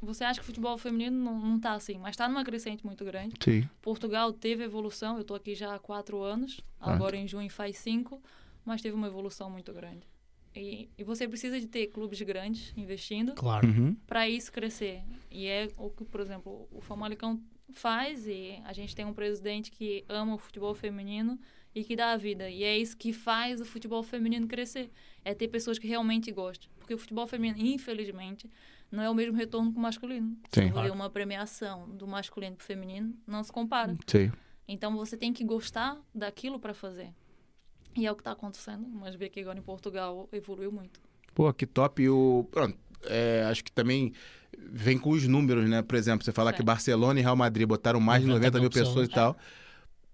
você 0.00 0.24
acha 0.24 0.38
que 0.40 0.44
o 0.44 0.46
futebol 0.46 0.76
feminino 0.76 1.16
não, 1.16 1.38
não 1.40 1.60
tá 1.60 1.72
assim, 1.74 1.96
mas 1.98 2.16
tá 2.16 2.28
numa 2.28 2.44
crescente 2.44 2.84
muito 2.84 3.04
grande. 3.04 3.34
Sim. 3.42 3.68
Portugal 3.80 4.32
teve 4.32 4.64
evolução, 4.64 5.16
eu 5.18 5.24
tô 5.24 5.34
aqui 5.34 5.54
já 5.54 5.74
há 5.74 5.78
quatro 5.78 6.20
anos, 6.22 6.60
Ah. 6.80 6.92
agora 6.92 7.16
em 7.16 7.26
junho 7.28 7.48
faz 7.48 7.78
cinco, 7.78 8.20
mas 8.64 8.82
teve 8.82 8.94
uma 8.94 9.06
evolução 9.06 9.48
muito 9.50 9.72
grande. 9.72 10.06
E, 10.54 10.90
e 10.98 11.02
você 11.02 11.26
precisa 11.26 11.58
de 11.58 11.66
ter 11.66 11.86
clubes 11.86 12.20
grandes 12.20 12.74
investindo 12.76 13.32
Claro. 13.34 13.66
Uhum. 13.66 13.96
para 14.06 14.28
isso 14.28 14.52
crescer. 14.52 15.02
E 15.30 15.46
é 15.46 15.70
o 15.78 15.88
que, 15.88 16.04
por 16.04 16.20
exemplo, 16.20 16.68
o 16.70 16.80
Famalicão 16.82 17.40
faz 17.78 18.26
e 18.26 18.60
a 18.64 18.72
gente 18.72 18.94
tem 18.94 19.04
um 19.04 19.14
presidente 19.14 19.70
que 19.70 20.04
ama 20.08 20.34
o 20.34 20.38
futebol 20.38 20.74
feminino 20.74 21.38
e 21.74 21.84
que 21.84 21.96
dá 21.96 22.12
a 22.12 22.16
vida. 22.16 22.50
E 22.50 22.62
é 22.64 22.76
isso 22.76 22.96
que 22.96 23.12
faz 23.12 23.60
o 23.60 23.64
futebol 23.64 24.02
feminino 24.02 24.46
crescer. 24.46 24.90
É 25.24 25.34
ter 25.34 25.48
pessoas 25.48 25.78
que 25.78 25.86
realmente 25.86 26.30
gostam. 26.30 26.70
Porque 26.78 26.94
o 26.94 26.98
futebol 26.98 27.26
feminino, 27.26 27.58
infelizmente, 27.58 28.50
não 28.90 29.02
é 29.02 29.08
o 29.08 29.14
mesmo 29.14 29.36
retorno 29.36 29.72
que 29.72 29.78
o 29.78 29.80
masculino. 29.80 30.36
Sim. 30.50 30.70
Claro. 30.70 30.92
uma 30.92 31.08
premiação 31.08 31.88
do 31.88 32.06
masculino 32.06 32.56
para 32.56 32.62
o 32.62 32.66
feminino, 32.66 33.14
não 33.26 33.42
se 33.42 33.50
compara. 33.50 33.96
Sim. 34.06 34.30
Então 34.68 34.94
você 34.96 35.16
tem 35.16 35.32
que 35.32 35.44
gostar 35.44 35.98
daquilo 36.14 36.58
para 36.58 36.74
fazer. 36.74 37.12
E 37.96 38.06
é 38.06 38.12
o 38.12 38.14
que 38.14 38.20
está 38.20 38.32
acontecendo. 38.32 38.86
Mas 38.88 39.14
vê 39.14 39.28
que 39.28 39.40
agora 39.40 39.58
em 39.58 39.62
Portugal 39.62 40.28
evoluiu 40.32 40.70
muito. 40.70 41.00
Pô, 41.34 41.52
que 41.52 41.66
top. 41.66 42.02
E 42.02 42.08
o. 42.10 42.46
Pronto, 42.50 42.78
é, 43.04 43.44
acho 43.44 43.64
que 43.64 43.72
também 43.72 44.12
vem 44.70 44.98
com 44.98 45.10
os 45.10 45.26
números, 45.26 45.68
né? 45.68 45.82
Por 45.82 45.96
exemplo, 45.96 46.24
você 46.24 46.32
falar 46.32 46.50
Certo. 46.50 46.60
que 46.60 46.66
Barcelona 46.66 47.18
e 47.20 47.22
Real 47.22 47.36
Madrid 47.36 47.66
botaram 47.66 48.00
mais 48.00 48.22
de 48.22 48.28
90 48.28 48.58
90 48.58 48.60
mil 48.60 48.70
pessoas 48.70 49.08
e 49.08 49.10
tal. 49.10 49.36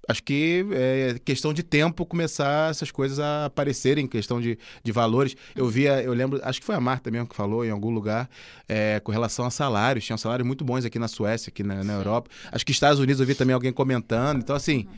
Acho 0.08 0.22
que 0.22 0.64
é 0.72 1.18
questão 1.22 1.52
de 1.52 1.62
tempo 1.62 2.06
começar 2.06 2.70
essas 2.70 2.90
coisas 2.90 3.18
a 3.20 3.44
aparecerem, 3.44 4.06
questão 4.06 4.40
de, 4.40 4.58
de 4.82 4.90
valores. 4.90 5.36
Eu 5.54 5.68
via, 5.68 6.02
eu 6.02 6.14
lembro, 6.14 6.40
acho 6.42 6.60
que 6.60 6.64
foi 6.64 6.74
a 6.74 6.80
Marta 6.80 7.10
mesmo 7.10 7.28
que 7.28 7.36
falou 7.36 7.62
em 7.62 7.68
algum 7.68 7.90
lugar, 7.90 8.26
é, 8.66 9.00
com 9.00 9.12
relação 9.12 9.44
a 9.44 9.50
salários. 9.50 10.06
Tinham 10.06 10.16
salários 10.16 10.46
muito 10.46 10.64
bons 10.64 10.86
aqui 10.86 10.98
na 10.98 11.08
Suécia, 11.08 11.50
aqui 11.50 11.62
na, 11.62 11.84
na. 11.84 11.92
Europa. 11.92 12.30
Acho 12.50 12.64
que 12.64 12.72
Estados 12.72 13.00
Unidos 13.00 13.20
eu 13.20 13.26
vi 13.26 13.34
também 13.34 13.52
alguém 13.52 13.70
comentando. 13.70 14.38
Então, 14.38 14.56
assim, 14.56 14.88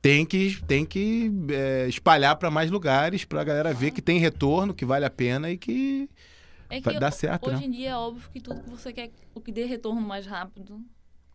tem 0.00 0.24
que, 0.24 0.56
tem 0.68 0.84
que 0.84 1.32
é, 1.50 1.86
espalhar 1.88 2.36
para 2.36 2.48
mais 2.48 2.70
lugares, 2.70 3.24
para 3.24 3.40
a 3.40 3.44
galera 3.44 3.74
ver 3.74 3.90
que 3.90 4.00
tem 4.00 4.20
retorno, 4.20 4.72
que 4.72 4.84
vale 4.84 5.04
a 5.04 5.10
pena 5.10 5.50
e 5.50 5.56
que 5.56 6.08
É 6.76 6.80
que 6.80 6.98
dar 6.98 7.10
certo, 7.10 7.48
hoje 7.48 7.60
né? 7.60 7.66
em 7.66 7.70
dia 7.70 7.90
é 7.90 7.96
óbvio 7.96 8.30
que 8.30 8.40
tudo 8.40 8.62
que 8.62 8.70
você 8.70 8.92
quer, 8.92 9.10
o 9.34 9.40
que 9.40 9.52
dê 9.52 9.64
retorno 9.64 10.00
mais 10.00 10.26
rápido, 10.26 10.82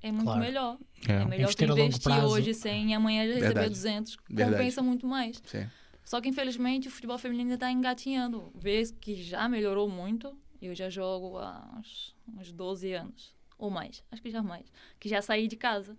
é 0.01 0.12
muito 0.12 0.25
Claro. 0.25 0.39
melhor. 0.42 0.78
É. 1.07 1.12
É, 1.12 1.25
melhor 1.25 1.44
Investir 1.44 1.69
investir 1.69 2.24
hoje 2.25 2.54
100 2.54 2.92
e 2.92 2.94
amanhã 2.94 3.22
já 3.28 3.34
receber 3.34 3.45
Verdade. 3.48 3.69
200. 3.69 4.18
Verdade. 4.30 4.51
Compensa 4.57 4.81
muito 4.81 5.07
mais. 5.07 5.42
Sim. 5.45 5.68
Só 6.04 6.22
que, 6.22 6.30
infelizmente, 6.30 6.88
o 6.88 6.92
futebol 6.92 7.18
feminino 7.18 7.54
está 7.54 7.69
engatinhando. 7.69 8.51
Vê 8.56 8.81
que 9.00 9.16
já 9.22 9.48
melhorou 9.50 9.89
muito. 9.89 10.38
Eu 10.62 10.74
já 10.74 10.89
jogo 10.89 11.38
há 11.38 11.69
uns, 11.78 12.16
uns 12.39 12.51
12 12.51 12.94
anos. 12.94 13.36
Ou 13.57 13.69
mais. 13.69 14.04
Acho 14.12 14.22
que 14.22 14.30
já 14.31 14.42
mais. 14.42 14.66
Que 15.00 15.10
já 15.10 15.22
saí 15.22 15.48
de 15.48 15.56
casa. 15.57 15.98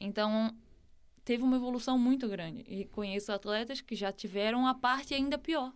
Então, 0.00 0.54
teve 1.24 1.42
uma 1.42 1.56
evolução 1.56 1.98
muito 1.98 2.28
grande. 2.28 2.64
E 2.68 2.84
conheço 2.86 3.30
atletas 3.32 3.80
que 3.80 3.94
já 3.94 4.10
tiveram 4.12 4.66
a 4.66 4.74
parte 4.74 5.14
ainda 5.14 5.38
pior. 5.38 5.72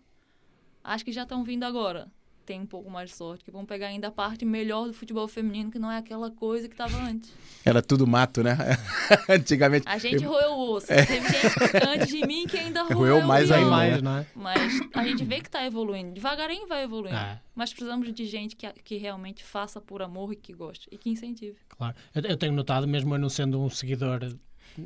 Acho 0.83 1.05
que 1.05 1.13
já 1.13 1.23
estão 1.23 1.45
vindo 1.45 1.65
agora. 1.65 2.11
Tem 2.51 2.61
um 2.61 2.67
pouco 2.67 2.91
mais 2.91 3.11
de 3.11 3.17
sorte. 3.17 3.45
Que 3.45 3.51
vão 3.53 3.65
pegar 3.65 3.87
ainda 3.87 4.09
a 4.09 4.11
parte 4.11 4.45
melhor 4.45 4.89
do 4.89 4.93
futebol 4.93 5.29
feminino, 5.29 5.71
que 5.71 5.79
não 5.79 5.89
é 5.89 5.99
aquela 5.99 6.33
coisa 6.33 6.67
que 6.67 6.75
estava 6.75 6.97
antes. 6.97 7.33
Era 7.65 7.81
tudo 7.81 8.09
mato, 8.09 8.43
né? 8.43 8.57
Antigamente. 9.31 9.87
A 9.87 9.99
gente 9.99 10.25
eu- 10.25 10.31
roeu 10.31 10.51
o 10.55 10.73
osso. 10.73 10.89
Teve 10.89 11.07
gente 11.21 11.87
antes 11.89 12.09
de 12.09 12.27
mim 12.27 12.49
que 12.49 12.57
ainda 12.57 12.83
roeu, 12.93 12.99
Roeu 12.99 13.23
mais 13.23 13.53
ainda, 13.53 13.67
osso. 13.67 13.71
mais, 13.71 14.03
não 14.03 14.17
é? 14.19 14.27
Mas 14.35 14.81
a 14.95 15.05
gente 15.05 15.23
vê 15.25 15.37
que 15.41 15.47
está 15.47 15.65
evoluindo. 15.65 16.13
Devagarinho 16.13 16.67
vai 16.67 16.83
evoluindo. 16.83 17.17
É. 17.17 17.41
Mas 17.55 17.73
precisamos 17.73 18.13
de 18.13 18.27
gente 18.27 18.57
que, 18.57 18.67
que 18.83 18.97
realmente 18.97 19.45
faça 19.45 19.81
por 19.81 20.03
amor 20.03 20.33
e 20.33 20.37
que 20.37 20.53
goste. 20.53 20.89
E 20.91 20.99
que 20.99 21.09
incentive. 21.09 21.57
Claro. 21.69 21.95
Eu, 22.13 22.23
eu 22.23 22.37
tenho 22.37 22.53
notado, 22.53 22.89
mesmo 22.89 23.15
eu 23.15 23.19
não 23.21 23.29
sendo 23.29 23.61
um 23.61 23.71
seguidor 23.71 24.19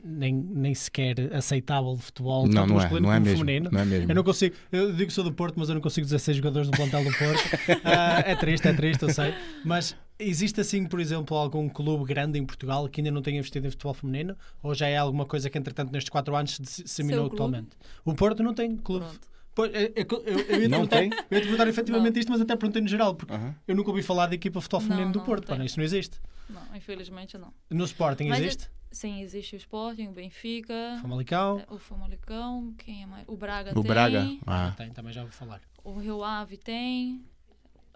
nem, 0.02 0.34
nem 0.34 0.74
sequer 0.74 1.32
aceitável 1.34 1.94
de 1.96 2.02
futebol, 2.02 2.46
Não, 2.46 2.52
tanto 2.62 2.68
não 2.68 2.74
é, 2.76 2.82
masculino 2.82 3.06
não 3.06 3.12
é 3.12 3.16
como 3.16 3.26
mesmo. 3.26 3.38
feminino. 3.44 3.70
Não 3.72 3.80
é 3.80 3.84
mesmo. 3.84 4.10
Eu 4.10 4.14
não 4.14 4.24
consigo, 4.24 4.54
eu 4.72 4.92
digo 4.92 5.06
que 5.06 5.12
sou 5.12 5.24
do 5.24 5.32
Porto, 5.32 5.54
mas 5.58 5.68
eu 5.68 5.74
não 5.74 5.82
consigo 5.82 6.04
16 6.06 6.36
jogadores 6.38 6.68
do 6.68 6.76
plantel 6.76 7.04
do 7.04 7.10
Porto. 7.16 7.42
Ah, 7.84 8.22
é 8.26 8.34
triste, 8.34 8.66
é 8.68 8.72
triste, 8.72 9.02
eu 9.02 9.10
sei. 9.10 9.34
Mas 9.64 9.96
existe 10.18 10.60
assim, 10.60 10.86
por 10.86 11.00
exemplo, 11.00 11.36
algum 11.36 11.68
clube 11.68 12.04
grande 12.04 12.38
em 12.38 12.44
Portugal 12.44 12.88
que 12.88 13.00
ainda 13.00 13.10
não 13.10 13.22
tenha 13.22 13.38
investido 13.38 13.66
em 13.66 13.70
futebol 13.70 13.94
feminino? 13.94 14.36
Ou 14.62 14.74
já 14.74 14.86
é 14.88 14.96
alguma 14.96 15.26
coisa 15.26 15.48
que, 15.50 15.58
entretanto, 15.58 15.92
nestes 15.92 16.10
4 16.10 16.34
anos 16.34 16.56
se 16.56 16.82
disseminou 16.84 17.28
totalmente? 17.28 17.70
O 18.04 18.14
Porto 18.14 18.42
não 18.42 18.54
tem 18.54 18.76
clube. 18.76 19.04
Pronto. 19.06 19.34
Pois, 19.56 19.72
é- 19.72 19.92
é 19.94 20.04
que 20.04 20.12
eu, 20.12 20.20
eu, 20.24 20.38
eu 20.40 20.62
ia 20.62 20.68
Não 20.68 20.78
perguntar, 20.86 20.98
tem? 20.98 21.10
eu 21.10 21.36
ia 21.36 21.40
te 21.40 21.44
perguntar 21.44 21.68
efetivamente 21.68 22.14
Não. 22.14 22.20
isto, 22.20 22.32
mas 22.32 22.40
até 22.40 22.56
perguntei 22.56 22.82
no 22.82 22.88
geral, 22.88 23.14
porque 23.14 23.32
Aham. 23.32 23.54
eu 23.68 23.76
nunca 23.76 23.90
ouvi 23.90 24.02
falar 24.02 24.26
de 24.26 24.34
equipa 24.34 24.58
de 24.58 24.64
futebol 24.64 24.80
Não, 24.80 24.88
feminino 24.88 25.12
do 25.12 25.18
não, 25.20 25.24
Porto. 25.26 25.46
tem. 25.46 25.56
Pá, 25.58 25.64
isso 25.64 25.78
não 25.78 25.84
existe. 25.84 26.18
Não, 26.50 26.60
infelizmente 26.76 27.38
não. 27.38 27.52
No 27.70 27.84
Sporting 27.84 28.24
Mas 28.30 28.40
existe? 28.40 28.68
Sim, 28.94 29.20
existe 29.22 29.56
o 29.56 29.58
Sporting, 29.58 30.06
o 30.06 30.12
Benfica, 30.12 30.98
Famalicão. 31.02 31.60
o 31.68 31.78
Famalicão, 31.78 32.72
quem 32.78 33.02
é 33.02 33.06
mais? 33.06 33.24
O 33.28 33.36
Braga 33.36 33.72
O 33.72 33.82
tem. 33.82 33.82
Braga. 33.82 34.24
Ah. 34.46 34.72
Tem, 34.76 34.88
também 34.92 35.12
já 35.12 35.22
ouvi 35.22 35.34
falar. 35.34 35.60
O 35.82 35.98
Rio 35.98 36.22
Ave 36.22 36.56
tem. 36.56 37.24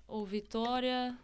O 0.09 0.25
Vitória. 0.25 1.17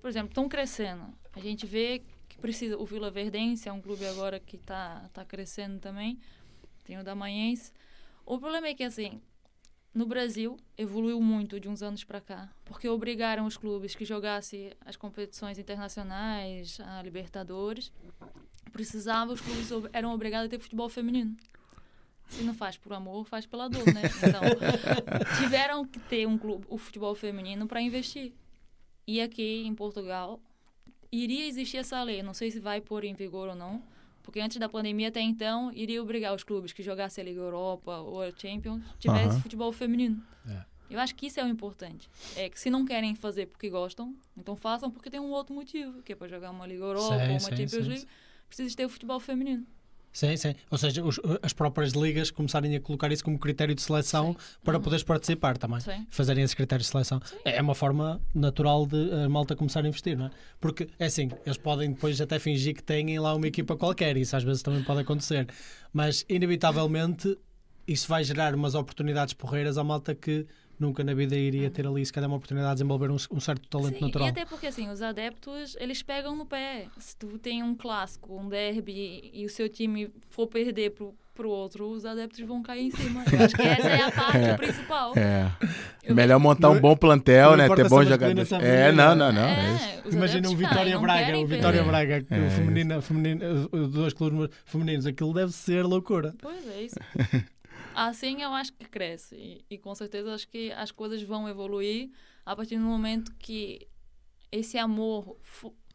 Por 0.00 0.08
exemplo, 0.08 0.28
estão 0.28 0.48
crescendo. 0.48 1.12
A 1.32 1.40
gente 1.40 1.66
vê 1.66 2.00
que 2.28 2.38
precisa. 2.38 2.78
O 2.78 2.86
Vila 2.86 3.10
Verdense 3.10 3.68
é 3.68 3.72
um 3.72 3.80
clube 3.80 4.06
agora 4.06 4.38
que 4.38 4.54
está 4.54 5.10
tá 5.12 5.24
crescendo 5.24 5.80
também. 5.80 6.16
Tem 6.84 6.96
o 6.98 7.02
Damanhense. 7.02 7.72
O 8.24 8.38
problema 8.38 8.68
é 8.68 8.74
que, 8.74 8.84
assim, 8.84 9.20
no 9.96 10.04
Brasil 10.04 10.58
evoluiu 10.76 11.20
muito 11.22 11.58
de 11.58 11.68
uns 11.68 11.82
anos 11.82 12.04
para 12.04 12.20
cá. 12.20 12.50
Porque 12.66 12.86
obrigaram 12.88 13.46
os 13.46 13.56
clubes 13.56 13.94
que 13.94 14.04
jogassem 14.04 14.72
as 14.84 14.94
competições 14.94 15.58
internacionais, 15.58 16.78
a 16.80 17.02
Libertadores. 17.02 17.90
Precisava, 18.72 19.32
os 19.32 19.40
clubes 19.40 19.72
ob- 19.72 19.88
eram 19.92 20.12
obrigados 20.12 20.46
a 20.46 20.50
ter 20.50 20.58
futebol 20.58 20.88
feminino. 20.90 21.34
Se 22.28 22.42
não 22.42 22.52
faz 22.52 22.76
por 22.76 22.92
amor, 22.92 23.24
faz 23.24 23.46
pela 23.46 23.68
dor, 23.68 23.86
né? 23.86 24.02
Então, 24.18 24.42
tiveram 25.40 25.86
que 25.86 25.98
ter 26.00 26.26
um 26.28 26.36
clube, 26.36 26.66
o 26.68 26.76
futebol 26.76 27.14
feminino 27.14 27.66
para 27.66 27.80
investir. 27.80 28.32
E 29.06 29.20
aqui 29.20 29.64
em 29.64 29.74
Portugal 29.74 30.40
iria 31.10 31.46
existir 31.46 31.78
essa 31.78 32.02
lei, 32.02 32.22
não 32.22 32.34
sei 32.34 32.50
se 32.50 32.58
vai 32.60 32.80
pôr 32.80 33.04
em 33.04 33.14
vigor 33.14 33.48
ou 33.48 33.54
não, 33.54 33.80
porque 34.26 34.40
antes 34.40 34.58
da 34.58 34.68
pandemia 34.68 35.06
até 35.06 35.20
então 35.20 35.72
iria 35.72 36.02
obrigar 36.02 36.34
os 36.34 36.42
clubes 36.42 36.72
que 36.72 36.82
jogassem 36.82 37.22
a 37.22 37.24
Liga 37.24 37.40
Europa 37.40 37.98
ou 37.98 38.20
a 38.20 38.32
Champions 38.36 38.82
tivesse 38.98 39.28
Aham. 39.28 39.40
futebol 39.40 39.72
feminino. 39.72 40.20
É. 40.48 40.64
Eu 40.90 40.98
acho 40.98 41.14
que 41.14 41.26
isso 41.26 41.38
é 41.38 41.44
o 41.44 41.48
importante. 41.48 42.10
É 42.34 42.50
que 42.50 42.58
se 42.58 42.68
não 42.68 42.84
querem 42.84 43.14
fazer 43.14 43.46
porque 43.46 43.70
gostam, 43.70 44.16
então 44.36 44.56
façam 44.56 44.90
porque 44.90 45.08
tem 45.08 45.20
um 45.20 45.30
outro 45.30 45.54
motivo, 45.54 46.02
que 46.02 46.12
é 46.12 46.16
para 46.16 46.26
jogar 46.26 46.50
uma 46.50 46.66
Liga 46.66 46.82
Europa 46.82 47.18
Sim, 47.18 47.22
ou 47.22 47.30
uma 47.30 47.38
sim, 47.40 47.50
Champions 47.50 47.70
sim, 47.70 47.88
League, 47.88 48.08
precisa 48.48 48.76
ter 48.76 48.84
o 48.84 48.88
futebol 48.88 49.20
feminino. 49.20 49.64
Sim, 50.16 50.34
sim. 50.38 50.54
Ou 50.70 50.78
seja, 50.78 51.04
os- 51.04 51.20
as 51.42 51.52
próprias 51.52 51.92
ligas 51.92 52.30
começarem 52.30 52.74
a 52.74 52.80
colocar 52.80 53.12
isso 53.12 53.22
como 53.22 53.38
critério 53.38 53.74
de 53.74 53.82
seleção 53.82 54.32
Sim. 54.32 54.56
para 54.64 54.78
Uhum. 54.78 54.82
poderes 54.82 55.02
participar 55.04 55.58
também. 55.58 55.78
Sim. 55.80 56.06
Fazerem 56.08 56.42
esse 56.42 56.56
critério 56.56 56.82
de 56.82 56.88
seleção. 56.90 57.20
É 57.44 57.60
uma 57.60 57.74
forma 57.74 58.18
natural 58.34 58.86
de 58.86 59.12
a 59.12 59.28
malta 59.28 59.54
começar 59.54 59.84
a 59.84 59.88
investir, 59.88 60.16
não 60.16 60.26
é? 60.26 60.30
Porque, 60.58 60.88
é 60.98 61.04
assim, 61.04 61.28
eles 61.44 61.58
podem 61.58 61.90
depois 61.92 62.18
até 62.18 62.38
fingir 62.38 62.74
que 62.74 62.82
têm 62.82 63.18
lá 63.18 63.34
uma 63.34 63.46
equipa 63.46 63.76
qualquer, 63.76 64.16
isso 64.16 64.34
às 64.34 64.42
vezes 64.42 64.62
também 64.62 64.82
pode 64.82 65.00
acontecer. 65.00 65.46
Mas, 65.92 66.24
inevitavelmente, 66.30 67.36
isso 67.86 68.08
vai 68.08 68.24
gerar 68.24 68.54
umas 68.54 68.74
oportunidades 68.74 69.34
porreiras 69.34 69.76
à 69.76 69.84
malta 69.84 70.14
que 70.14 70.46
nunca 70.78 71.02
na 71.04 71.14
vida 71.14 71.36
iria 71.36 71.70
ter 71.70 71.86
ali, 71.86 72.04
se 72.04 72.12
calhar, 72.12 72.28
uma 72.28 72.36
oportunidade 72.36 72.70
de 72.70 72.76
desenvolver 72.76 73.10
um, 73.10 73.16
um 73.32 73.40
certo 73.40 73.68
talento 73.68 73.98
Sim, 73.98 74.04
natural. 74.06 74.28
e 74.28 74.30
até 74.30 74.44
porque 74.44 74.66
assim, 74.66 74.88
os 74.88 75.02
adeptos, 75.02 75.76
eles 75.80 76.02
pegam 76.02 76.36
no 76.36 76.46
pé. 76.46 76.86
Se 76.98 77.16
tu 77.16 77.38
tem 77.38 77.62
um 77.62 77.74
clássico, 77.74 78.36
um 78.36 78.48
derby 78.48 79.30
e 79.32 79.44
o 79.44 79.50
seu 79.50 79.68
time 79.68 80.10
for 80.28 80.46
perder 80.46 80.90
pro, 80.90 81.14
pro 81.34 81.50
outro, 81.50 81.88
os 81.90 82.04
adeptos 82.04 82.40
vão 82.40 82.62
cair 82.62 82.86
em 82.86 82.90
cima. 82.90 83.22
Eu 83.30 83.44
acho 83.44 83.54
que 83.54 83.62
essa 83.62 83.88
é 83.88 84.02
a 84.02 84.10
parte 84.10 84.56
principal. 84.58 85.12
É. 85.16 85.50
Eu 86.02 86.14
Melhor 86.14 86.38
montar 86.38 86.70
um 86.70 86.80
bom 86.80 86.96
plantel, 86.96 87.50
não 87.50 87.56
né? 87.56 87.68
Ter 87.74 87.88
bons 87.88 88.02
é 88.02 88.06
jogadores. 88.06 88.52
É, 88.52 88.92
não, 88.92 89.14
não, 89.14 89.32
não. 89.32 89.42
É, 89.42 90.02
é 90.06 90.10
Imagina 90.10 90.42
caem, 90.42 90.56
Vitória 90.56 90.94
não 90.94 91.02
Braga, 91.02 91.24
querem 91.24 91.44
o 91.44 91.46
Vitória. 91.46 91.82
Braga, 91.82 92.24
É 92.30 92.46
o 92.46 92.50
feminino, 92.50 93.02
feminino, 93.02 93.68
os 93.70 93.88
dois 93.90 94.12
clubes 94.12 94.48
femininos, 94.64 95.06
aquilo 95.06 95.34
deve 95.34 95.52
ser 95.52 95.82
loucura. 95.84 96.34
Pois 96.40 96.66
é 96.68 96.82
isso. 96.82 96.96
Assim 97.96 98.42
eu 98.42 98.52
acho 98.52 98.72
que 98.74 98.84
cresce. 98.84 99.34
E, 99.36 99.64
e 99.70 99.78
com 99.78 99.94
certeza 99.94 100.34
acho 100.34 100.46
que 100.48 100.70
as 100.72 100.90
coisas 100.90 101.22
vão 101.22 101.48
evoluir 101.48 102.10
a 102.44 102.54
partir 102.54 102.76
do 102.76 102.82
momento 102.84 103.32
que 103.38 103.86
esse 104.52 104.76
amor 104.78 105.36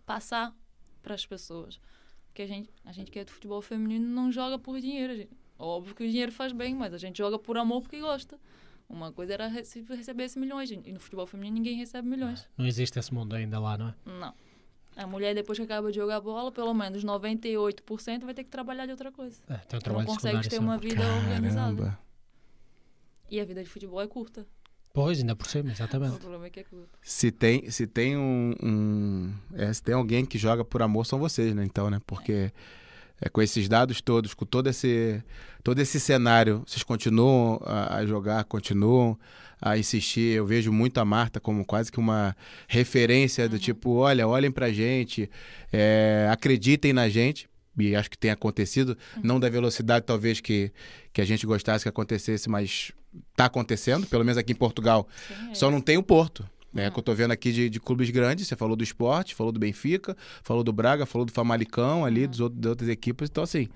passar 0.06 0.54
para 1.02 1.14
as 1.14 1.26
pessoas. 1.26 1.80
Porque 2.28 2.42
a 2.42 2.48
gente, 2.48 2.70
a 2.86 2.92
gente 2.92 3.12
que 3.12 3.20
é 3.20 3.26
do 3.26 3.32
futebol 3.32 3.62
feminino 3.62 4.08
não 4.08 4.32
joga 4.32 4.58
por 4.58 4.80
dinheiro. 4.80 5.16
gente. 5.16 5.30
Óbvio 5.60 5.94
que 5.96 6.04
o 6.04 6.08
dinheiro 6.08 6.32
faz 6.32 6.52
bem, 6.52 6.74
mas 6.74 6.94
a 6.94 6.98
gente 6.98 7.18
joga 7.18 7.38
por 7.38 7.58
amor 7.58 7.82
porque 7.82 8.00
gosta. 8.00 8.40
Uma 8.90 9.12
coisa 9.12 9.34
era 9.34 9.48
rece- 9.48 9.86
receber 9.90 10.24
esses 10.24 10.38
milhões. 10.38 10.72
E 10.72 10.92
no 10.92 11.00
futebol 11.00 11.26
feminino 11.28 11.56
ninguém 11.56 11.76
recebe 11.78 12.08
milhões. 12.08 12.48
Não 12.58 12.66
existe 12.66 12.98
esse 13.00 13.14
mundo 13.14 13.36
ainda 13.36 13.60
lá, 13.60 13.78
não 13.78 13.90
é? 13.90 13.96
Não. 14.06 14.34
A 14.96 15.08
mulher, 15.08 15.34
depois 15.34 15.58
que 15.58 15.64
acaba 15.64 15.90
de 15.92 15.98
jogar 15.98 16.20
bola, 16.20 16.52
pelo 16.52 16.74
menos 16.74 17.04
98% 17.04 18.26
vai 18.26 18.34
ter 18.34 18.44
que 18.44 18.50
trabalhar 18.50 18.86
de 18.86 18.92
outra 18.92 19.12
coisa. 19.12 19.42
É, 19.50 19.56
tem 19.58 19.78
um 19.78 19.82
trabalho 19.82 20.08
não 20.08 20.14
secundário. 20.20 20.50
ter 20.50 20.60
uma 20.60 20.78
vida 20.78 21.02
organizada. 21.06 21.76
Caramba. 21.78 22.00
E 23.30 23.40
a 23.40 23.46
vida 23.46 23.64
de 23.64 23.70
futebol 23.70 24.02
é 24.02 24.08
curta. 24.08 24.46
Pois, 24.94 25.20
ainda 25.20 25.34
por 25.38 25.48
cima, 25.48 25.70
O 25.70 25.72
exatamente. 25.72 26.18
problema 26.20 26.48
é 26.48 26.50
que 26.50 26.60
é 26.60 26.64
curta. 26.66 27.00
Se 27.02 27.32
tem, 27.32 27.70
se 27.72 27.88
tem 27.88 28.18
um, 28.18 28.54
um- 28.62 29.34
é, 29.54 29.72
se 29.72 29.82
tem 29.82 29.96
alguém 29.96 30.26
que 30.26 30.38
joga 30.38 30.66
por 30.66 30.82
amor 30.82 31.06
são 31.06 31.18
vocês, 31.18 31.56
né? 31.56 31.64
Então, 31.64 31.90
né? 31.90 32.02
Porque 32.06 32.34
é, 32.34 32.52
com 33.30 33.42
esses 33.42 33.68
dados 33.68 34.02
todos, 34.02 34.34
com 34.34 34.46
todo 34.46 34.68
esse 34.68 35.24
todo 35.64 35.80
esse 35.80 36.00
cenário, 36.00 36.64
vocês 36.66 36.84
continuam 36.84 37.62
a, 37.64 37.98
a 37.98 38.06
jogar, 38.06 38.44
continuam 38.46 39.18
a 39.62 39.78
insistir. 39.78 40.36
Eu 40.36 40.46
vejo 40.46 40.72
muito 40.72 40.98
a 41.00 41.06
Marta 41.06 41.40
como 41.40 41.64
quase 41.64 41.92
que 41.92 42.00
uma 42.00 42.36
referência 42.68 43.48
do 43.48 43.60
tipo, 43.60 43.92
olha, 43.92 44.28
olhem 44.28 44.52
pra 44.52 44.72
gente, 44.72 45.30
é, 45.72 46.28
acreditem 46.32 46.94
na 46.94 47.08
gente. 47.08 47.48
E 47.78 47.96
acho 47.96 48.10
que 48.10 48.18
tem 48.18 48.32
acontecido, 48.32 48.98
não 49.24 49.40
da 49.40 49.50
velocidade 49.50 50.06
talvez 50.06 50.42
que, 50.42 50.72
que 51.14 51.22
a 51.22 51.26
gente 51.26 51.46
gostasse 51.46 51.84
que 51.84 51.90
acontecesse, 51.90 52.50
mas 52.50 52.92
tá 53.36 53.46
acontecendo, 53.46 54.06
pelo 54.08 54.26
menos 54.26 54.38
aqui 54.38 54.52
em 54.52 54.56
Portugal. 54.56 55.08
Sim, 55.28 55.52
é 55.52 55.56
Só 55.56 55.72
não 55.72 55.80
tem 55.80 55.98
o 55.98 56.04
Porto. 56.04 56.46
Né, 56.74 56.86
Não. 56.86 56.92
que 56.92 57.00
eu 57.00 57.04
tô 57.04 57.14
vendo 57.14 57.32
aqui 57.32 57.52
de, 57.52 57.70
de 57.70 57.80
clubes 57.80 58.10
grandes, 58.10 58.48
você 58.48 58.56
falou 58.56 58.76
do 58.76 58.84
esporte, 58.84 59.36
falou 59.36 59.52
do 59.52 59.60
Benfica, 59.60 60.16
falou 60.42 60.64
do 60.64 60.72
Braga, 60.72 61.06
falou 61.06 61.26
do 61.26 61.32
Famalicão 61.32 62.06
ali, 62.06 62.26
dos 62.26 62.40
outros, 62.40 62.62
das 62.62 62.70
outras 62.70 62.90
equipes. 62.90 63.30
Então, 63.30 63.44
assim, 63.44 63.68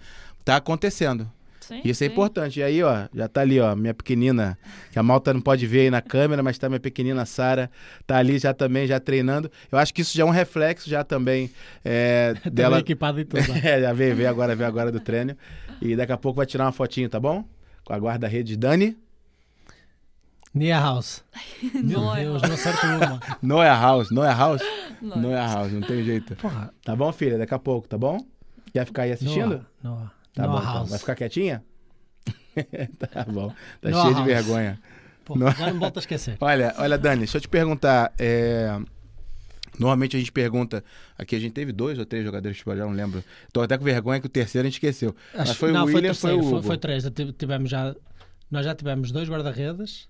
tá 0.45 0.55
acontecendo. 0.55 1.29
Sim, 1.59 1.81
isso 1.83 2.03
é 2.03 2.07
sim. 2.07 2.13
importante. 2.13 2.59
E 2.59 2.63
aí, 2.63 2.83
ó, 2.83 3.07
já 3.13 3.27
tá 3.27 3.41
ali, 3.41 3.59
ó, 3.59 3.75
minha 3.75 3.93
pequenina, 3.93 4.57
que 4.91 4.99
a 4.99 5.03
malta 5.03 5.33
não 5.33 5.41
pode 5.41 5.65
ver 5.65 5.81
aí 5.81 5.89
na 5.89 6.01
câmera, 6.01 6.43
mas 6.43 6.57
tá 6.59 6.69
minha 6.69 6.79
pequenina 6.79 7.25
Sara, 7.25 7.71
tá 8.05 8.17
ali 8.17 8.37
já 8.37 8.53
também, 8.53 8.85
já 8.85 8.99
treinando. 8.99 9.51
Eu 9.71 9.79
acho 9.79 9.91
que 9.91 10.01
isso 10.01 10.15
já 10.15 10.23
é 10.23 10.25
um 10.25 10.29
reflexo 10.29 10.87
já 10.87 11.03
também 11.03 11.49
é, 11.83 12.35
Dela... 12.45 12.51
dela. 12.51 12.79
equipado 12.79 13.19
e 13.19 13.25
tudo. 13.25 13.51
né? 13.51 13.61
é, 13.65 13.81
já 13.81 13.93
veio, 13.93 14.15
veio 14.15 14.29
agora, 14.29 14.55
veio 14.55 14.67
agora 14.67 14.91
do 14.91 14.99
treino. 14.99 15.35
E 15.81 15.95
daqui 15.95 16.11
a 16.11 16.17
pouco 16.17 16.37
vai 16.37 16.45
tirar 16.45 16.65
uma 16.65 16.71
fotinho, 16.71 17.09
tá 17.09 17.19
bom? 17.19 17.43
Com 17.83 17.93
a 17.93 17.97
guarda-rede 17.97 18.55
Dani. 18.55 18.95
Nia 20.55 20.79
House. 20.79 21.23
Meu 21.73 21.99
Não 21.99 22.15
é 22.15 22.21
Deus, 22.23 22.41
House. 22.41 22.47
não 22.49 22.53
acerto 22.55 22.85
uma. 22.87 23.19
Não 23.43 23.61
é 23.63 23.67
house, 23.69 24.09
não 24.11 24.23
é 24.25 24.33
house, 24.33 24.61
Não. 25.01 25.17
não 25.17 25.31
é 25.31 25.35
house, 25.39 25.71
não 25.73 25.81
tem 25.81 26.03
jeito. 26.03 26.35
Porra, 26.37 26.73
Tá 26.83 26.95
bom, 26.95 27.11
filha? 27.11 27.37
Daqui 27.37 27.53
a 27.53 27.59
pouco, 27.59 27.87
tá 27.87 27.97
bom? 27.97 28.17
Quer 28.73 28.85
ficar 28.85 29.03
aí 29.03 29.11
assistindo? 29.11 29.65
Não, 29.83 30.09
Tá 30.33 30.43
não 30.47 30.53
bom, 30.53 30.57
então. 30.59 30.73
house. 30.73 30.89
Vai 30.89 30.99
ficar 30.99 31.15
quietinha? 31.15 31.61
tá 33.11 33.25
bom. 33.25 33.53
Tá 33.81 33.89
há 33.89 33.91
cheio 34.01 34.15
de 34.15 34.21
house. 34.21 34.25
vergonha. 34.25 34.79
Porra, 35.25 35.39
Não. 35.45 35.51
Já 35.51 35.73
não 35.73 35.79
volto 35.79 35.97
a 35.97 35.99
esquecer. 35.99 36.37
Olha, 36.39 36.73
olha, 36.77 36.97
Dani, 36.97 37.19
deixa 37.19 37.37
eu 37.37 37.41
te 37.41 37.47
perguntar. 37.49 38.13
é, 38.17 38.79
Normalmente 39.77 40.15
a 40.15 40.19
gente 40.19 40.31
pergunta. 40.31 40.83
Aqui 41.17 41.35
a 41.35 41.39
gente 41.39 41.51
teve 41.51 41.73
dois 41.73 41.99
ou 41.99 42.05
três 42.05 42.23
jogadores 42.23 42.55
de 42.55 42.63
futebol, 42.63 42.77
já 42.77 42.85
não 42.89 42.93
lembro. 42.95 43.21
Tô 43.51 43.61
até 43.61 43.77
com 43.77 43.83
vergonha 43.83 44.21
que 44.21 44.27
o 44.27 44.29
terceiro 44.29 44.65
a 44.65 44.69
gente 44.69 44.75
esqueceu. 44.77 45.13
Mas 45.33 45.49
Acho- 45.49 45.59
foi 45.59 45.71
não, 45.73 45.81
o 45.83 45.85
William, 45.87 46.13
foi, 46.13 46.29
terceiro, 46.31 46.37
o 46.39 46.43
foi, 46.43 46.53
Hugo. 46.59 46.67
foi 46.67 46.77
três. 46.77 47.03
Tive- 47.09 47.33
Tivemos 47.33 47.69
já, 47.69 47.93
nós 48.49 48.63
já 48.65 48.73
tivemos 48.73 49.11
dois 49.11 49.27
guarda-redes. 49.27 50.07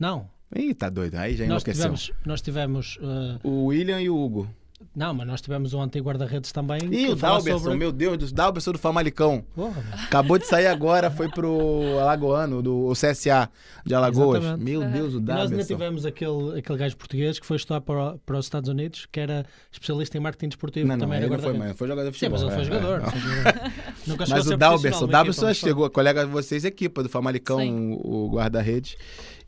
Não, 0.00 0.26
Ih, 0.56 0.74
tá 0.74 0.88
doido. 0.88 1.14
Aí 1.16 1.36
já 1.36 1.44
nós 1.44 1.62
enlouqueceu. 1.62 1.74
tivemos, 1.82 2.12
nós 2.26 2.40
tivemos 2.42 2.98
uh, 3.00 3.38
O 3.48 3.66
William 3.66 4.00
e 4.00 4.10
o 4.10 4.16
Hugo. 4.18 4.48
não, 4.96 5.14
mas 5.14 5.24
nós 5.28 5.40
tivemos 5.40 5.72
um 5.74 5.80
antigo 5.80 6.08
guarda-redes 6.08 6.50
também. 6.50 6.78
Ih, 6.86 6.88
que 7.06 7.08
o 7.12 7.14
Dalberson, 7.14 7.58
sobre- 7.60 7.78
meu 7.78 7.92
Deus, 7.92 8.16
do 8.18 8.32
Dalberson 8.34 8.72
do 8.72 8.78
Famalicão. 8.78 9.44
Porra. 9.54 9.80
Acabou 10.06 10.38
de 10.38 10.46
sair 10.46 10.66
agora, 10.66 11.08
foi 11.08 11.28
pro 11.28 11.96
Alagoano, 12.00 12.60
do 12.62 12.86
o 12.88 12.92
CSA 12.94 13.48
de 13.86 13.94
Alagoas. 13.94 14.42
Exatamente. 14.42 14.64
Meu. 14.64 14.80
Deus, 14.90 15.14
o 15.14 15.18
E 15.18 15.20
nós 15.20 15.28
ainda 15.28 15.34
Dalberson. 15.50 15.66
tivemos 15.74 16.04
aquele, 16.06 16.58
aquele 16.58 16.78
gajo 16.78 16.96
português 16.96 17.38
que 17.38 17.46
foi 17.46 17.56
estudar 17.56 17.80
para, 17.82 18.16
para 18.26 18.36
os 18.38 18.46
Estados 18.46 18.68
Unidos, 18.68 19.06
que 19.12 19.20
era 19.20 19.46
especialista 19.70 20.16
em 20.16 20.20
marketing 20.20 20.48
desportivo. 20.48 20.88
Não, 20.88 20.96
não, 20.96 21.00
também 21.06 21.18
ele 21.18 21.26
era 21.26 21.36
não 21.36 21.42
foi, 21.44 21.52
mano, 21.56 21.74
foi 21.76 21.86
jogador 21.86 22.10
de 22.10 22.18
Sim, 22.18 22.26
futebol. 22.30 22.48
mas 22.50 22.58
ele 22.58 22.66
foi 22.66 22.76
é, 22.76 22.80
jogador. 22.80 23.00
é. 23.02 24.10
a 24.24 24.26
Mas 24.36 24.46
o 24.48 24.56
Dalberson, 24.56 25.04
o 25.04 25.06
da 25.06 25.12
Dalberson 25.18 25.54
chegou, 25.54 25.88
colega 25.90 26.24
de 26.24 26.30
vocês, 26.32 26.64
equipa 26.64 27.04
do 27.04 27.08
Famalicão, 27.08 27.60
Sim. 27.60 27.96
o 28.02 28.28
guarda-redes. 28.32 28.96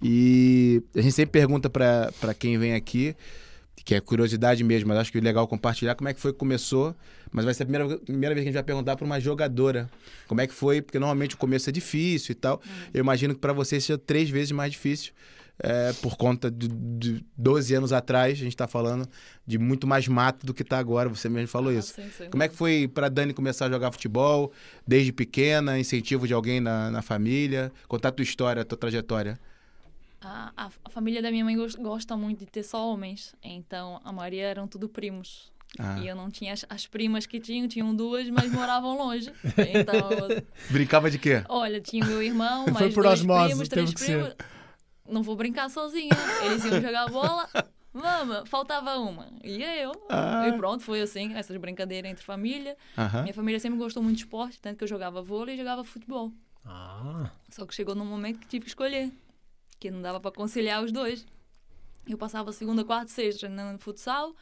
E 0.03 0.83
a 0.97 1.01
gente 1.01 1.13
sempre 1.13 1.33
pergunta 1.33 1.71
pra 1.71 2.11
quem 2.39 2.59
vem 2.59 2.75
aqui, 2.75 3.15
que 3.85 3.95
é 3.95 4.01
curiosidade 4.01 4.63
mesmo, 4.65 4.89
mas 4.89 4.99
acho 4.99 5.13
que 5.13 5.19
é 5.19 5.21
legal 5.21 5.47
compartilhar 5.47 5.95
como 5.95 6.09
é 6.09 6.15
que 6.15 6.21
foi 6.21 6.33
que 6.33 6.39
começou. 6.39 6.95
Mas 7.31 7.45
vai 7.47 7.55
ser 7.55 7.63
a 7.63 7.67
primeira, 7.67 7.99
primeira 7.99 8.35
vez 8.35 8.45
que 8.45 8.49
a 8.49 8.51
gente 8.51 8.55
vai 8.55 8.63
perguntar 8.63 8.95
pra 8.97 9.07
uma 9.07 9.19
jogadora. 9.19 9.89
Como 10.29 10.41
é 10.41 10.47
que 10.47 10.53
foi? 10.53 10.83
Porque 10.83 10.99
normalmente 10.99 11.35
o 11.35 11.39
começo 11.39 11.69
é 11.71 11.73
difícil 11.73 12.33
e 12.33 12.35
tal. 12.35 12.61
Eu 12.93 13.01
imagino 13.01 13.35
que 13.35 13.41
pra 13.41 13.53
vocês 13.55 13.85
seja 13.85 13.97
três 13.99 14.29
vezes 14.29 14.53
mais 14.53 14.73
difícil. 14.73 15.13
é, 15.63 15.93
por 15.95 16.17
conta 16.17 16.51
de, 16.51 16.67
de 16.69 17.25
12 17.37 17.75
anos 17.75 17.93
atrás, 17.93 18.33
a 18.39 18.43
gente 18.43 18.57
tá 18.57 18.67
falando 18.67 19.09
de 19.47 19.59
muito 19.59 19.87
mais 19.87 20.07
mato 20.09 20.45
do 20.45 20.53
que 20.53 20.63
tá 20.65 20.79
agora. 20.79 21.09
Você 21.09 21.29
mesmo 21.29 21.49
falou 21.49 21.71
Ah, 21.71 21.75
isso. 21.75 21.95
sim, 21.95 22.03
sim. 22.19 22.29
Como 22.31 22.43
é 22.43 22.49
que 22.49 22.55
foi 22.57 22.87
pra 22.89 23.09
Dani 23.09 23.33
começar 23.33 23.67
a 23.67 23.71
jogar 23.71 23.91
futebol 23.93 24.53
desde 24.87 25.13
pequena, 25.13 25.79
incentivo 25.79 26.27
de 26.27 26.35
alguém 26.35 26.61
na, 26.61 26.91
na 26.91 27.01
família? 27.03 27.73
Contar 27.89 28.09
a 28.09 28.13
tua 28.13 28.23
história, 28.25 28.61
a 28.63 28.65
tua 28.65 28.77
trajetória. 28.79 29.39
A, 30.25 30.53
a, 30.57 30.71
a 30.85 30.91
família 30.91 31.21
da 31.21 31.31
minha 31.31 31.45
mãe 31.45 31.57
gos- 31.57 31.75
gosta 31.75 32.17
muito 32.17 32.41
de 32.41 32.47
ter 32.47 32.63
só 32.63 32.87
homens. 32.93 33.35
Então, 33.43 34.01
a 34.05 34.13
maioria 34.13 34.45
eram 34.47 34.69
tudo 34.69 34.89
primos. 34.89 35.51
Ah, 35.79 35.99
E 36.01 36.07
eu 36.07 36.15
não 36.15 36.31
tinha 36.31 36.53
as, 36.53 36.65
as 36.69 36.87
primas 36.87 37.25
que 37.27 37.41
tinham, 37.41 37.67
tinham 37.67 37.95
duas, 37.95 38.29
mas 38.31 38.51
moravam 38.53 38.97
longe. 38.97 39.33
Então, 39.57 40.09
Brincava 40.71 41.11
de 41.11 41.19
quê? 41.19 41.43
olha, 41.49 41.81
tinha 41.81 42.05
meu 42.05 42.23
irmão, 42.23 42.65
Foi 42.65 42.73
mais 42.75 42.95
por 42.95 43.03
dois 43.05 43.21
osmose, 43.21 43.47
primos, 43.49 43.69
três 43.69 43.91
teve 43.91 43.95
que 43.99 44.01
ser. 44.05 44.19
primos. 44.35 44.37
Não 45.09 45.23
vou 45.23 45.35
brincar 45.35 45.69
sozinha. 45.71 46.11
Eles 46.45 46.65
iam 46.65 46.81
jogar 46.81 47.09
bola. 47.09 47.49
Mama, 47.93 48.45
faltava 48.47 48.97
uma. 48.99 49.29
E 49.43 49.63
eu. 49.63 49.93
Ah. 50.09 50.47
E 50.49 50.53
pronto, 50.57 50.83
foi 50.83 51.01
assim, 51.03 51.35
essas 51.35 51.57
brincadeiras 51.57 52.11
entre 52.11 52.25
família. 52.25 52.77
Aham. 52.97 53.23
Minha 53.23 53.35
família 53.35 53.59
sempre 53.59 53.79
gostou 53.79 54.03
muito 54.03 54.17
de 54.17 54.23
esporte, 54.25 54.61
tanto 54.61 54.77
que 54.79 54.85
eu 54.85 54.89
jogava 54.89 55.21
vôlei 55.23 55.55
e 55.55 55.59
jogava 55.59 55.83
futebol. 55.85 56.33
Ah, 56.65 57.31
Só 57.51 57.67
que 57.67 57.75
chegou 57.75 57.95
num 57.95 58.05
momento 58.07 58.39
que 58.39 58.47
tive 58.47 58.65
que 58.65 58.71
escolher, 58.71 59.11
que 59.83 59.91
não 59.91 60.01
dava 60.01 60.21
para 60.21 60.31
conciliar 60.31 60.81
os 60.85 60.93
dois. 60.93 61.27
Eu 62.07 62.17
passava 62.17 62.53
segunda, 62.53 62.85
quarta 62.85 63.11
sexta 63.11 63.41
treinando 63.49 63.81
futsal, 63.81 64.33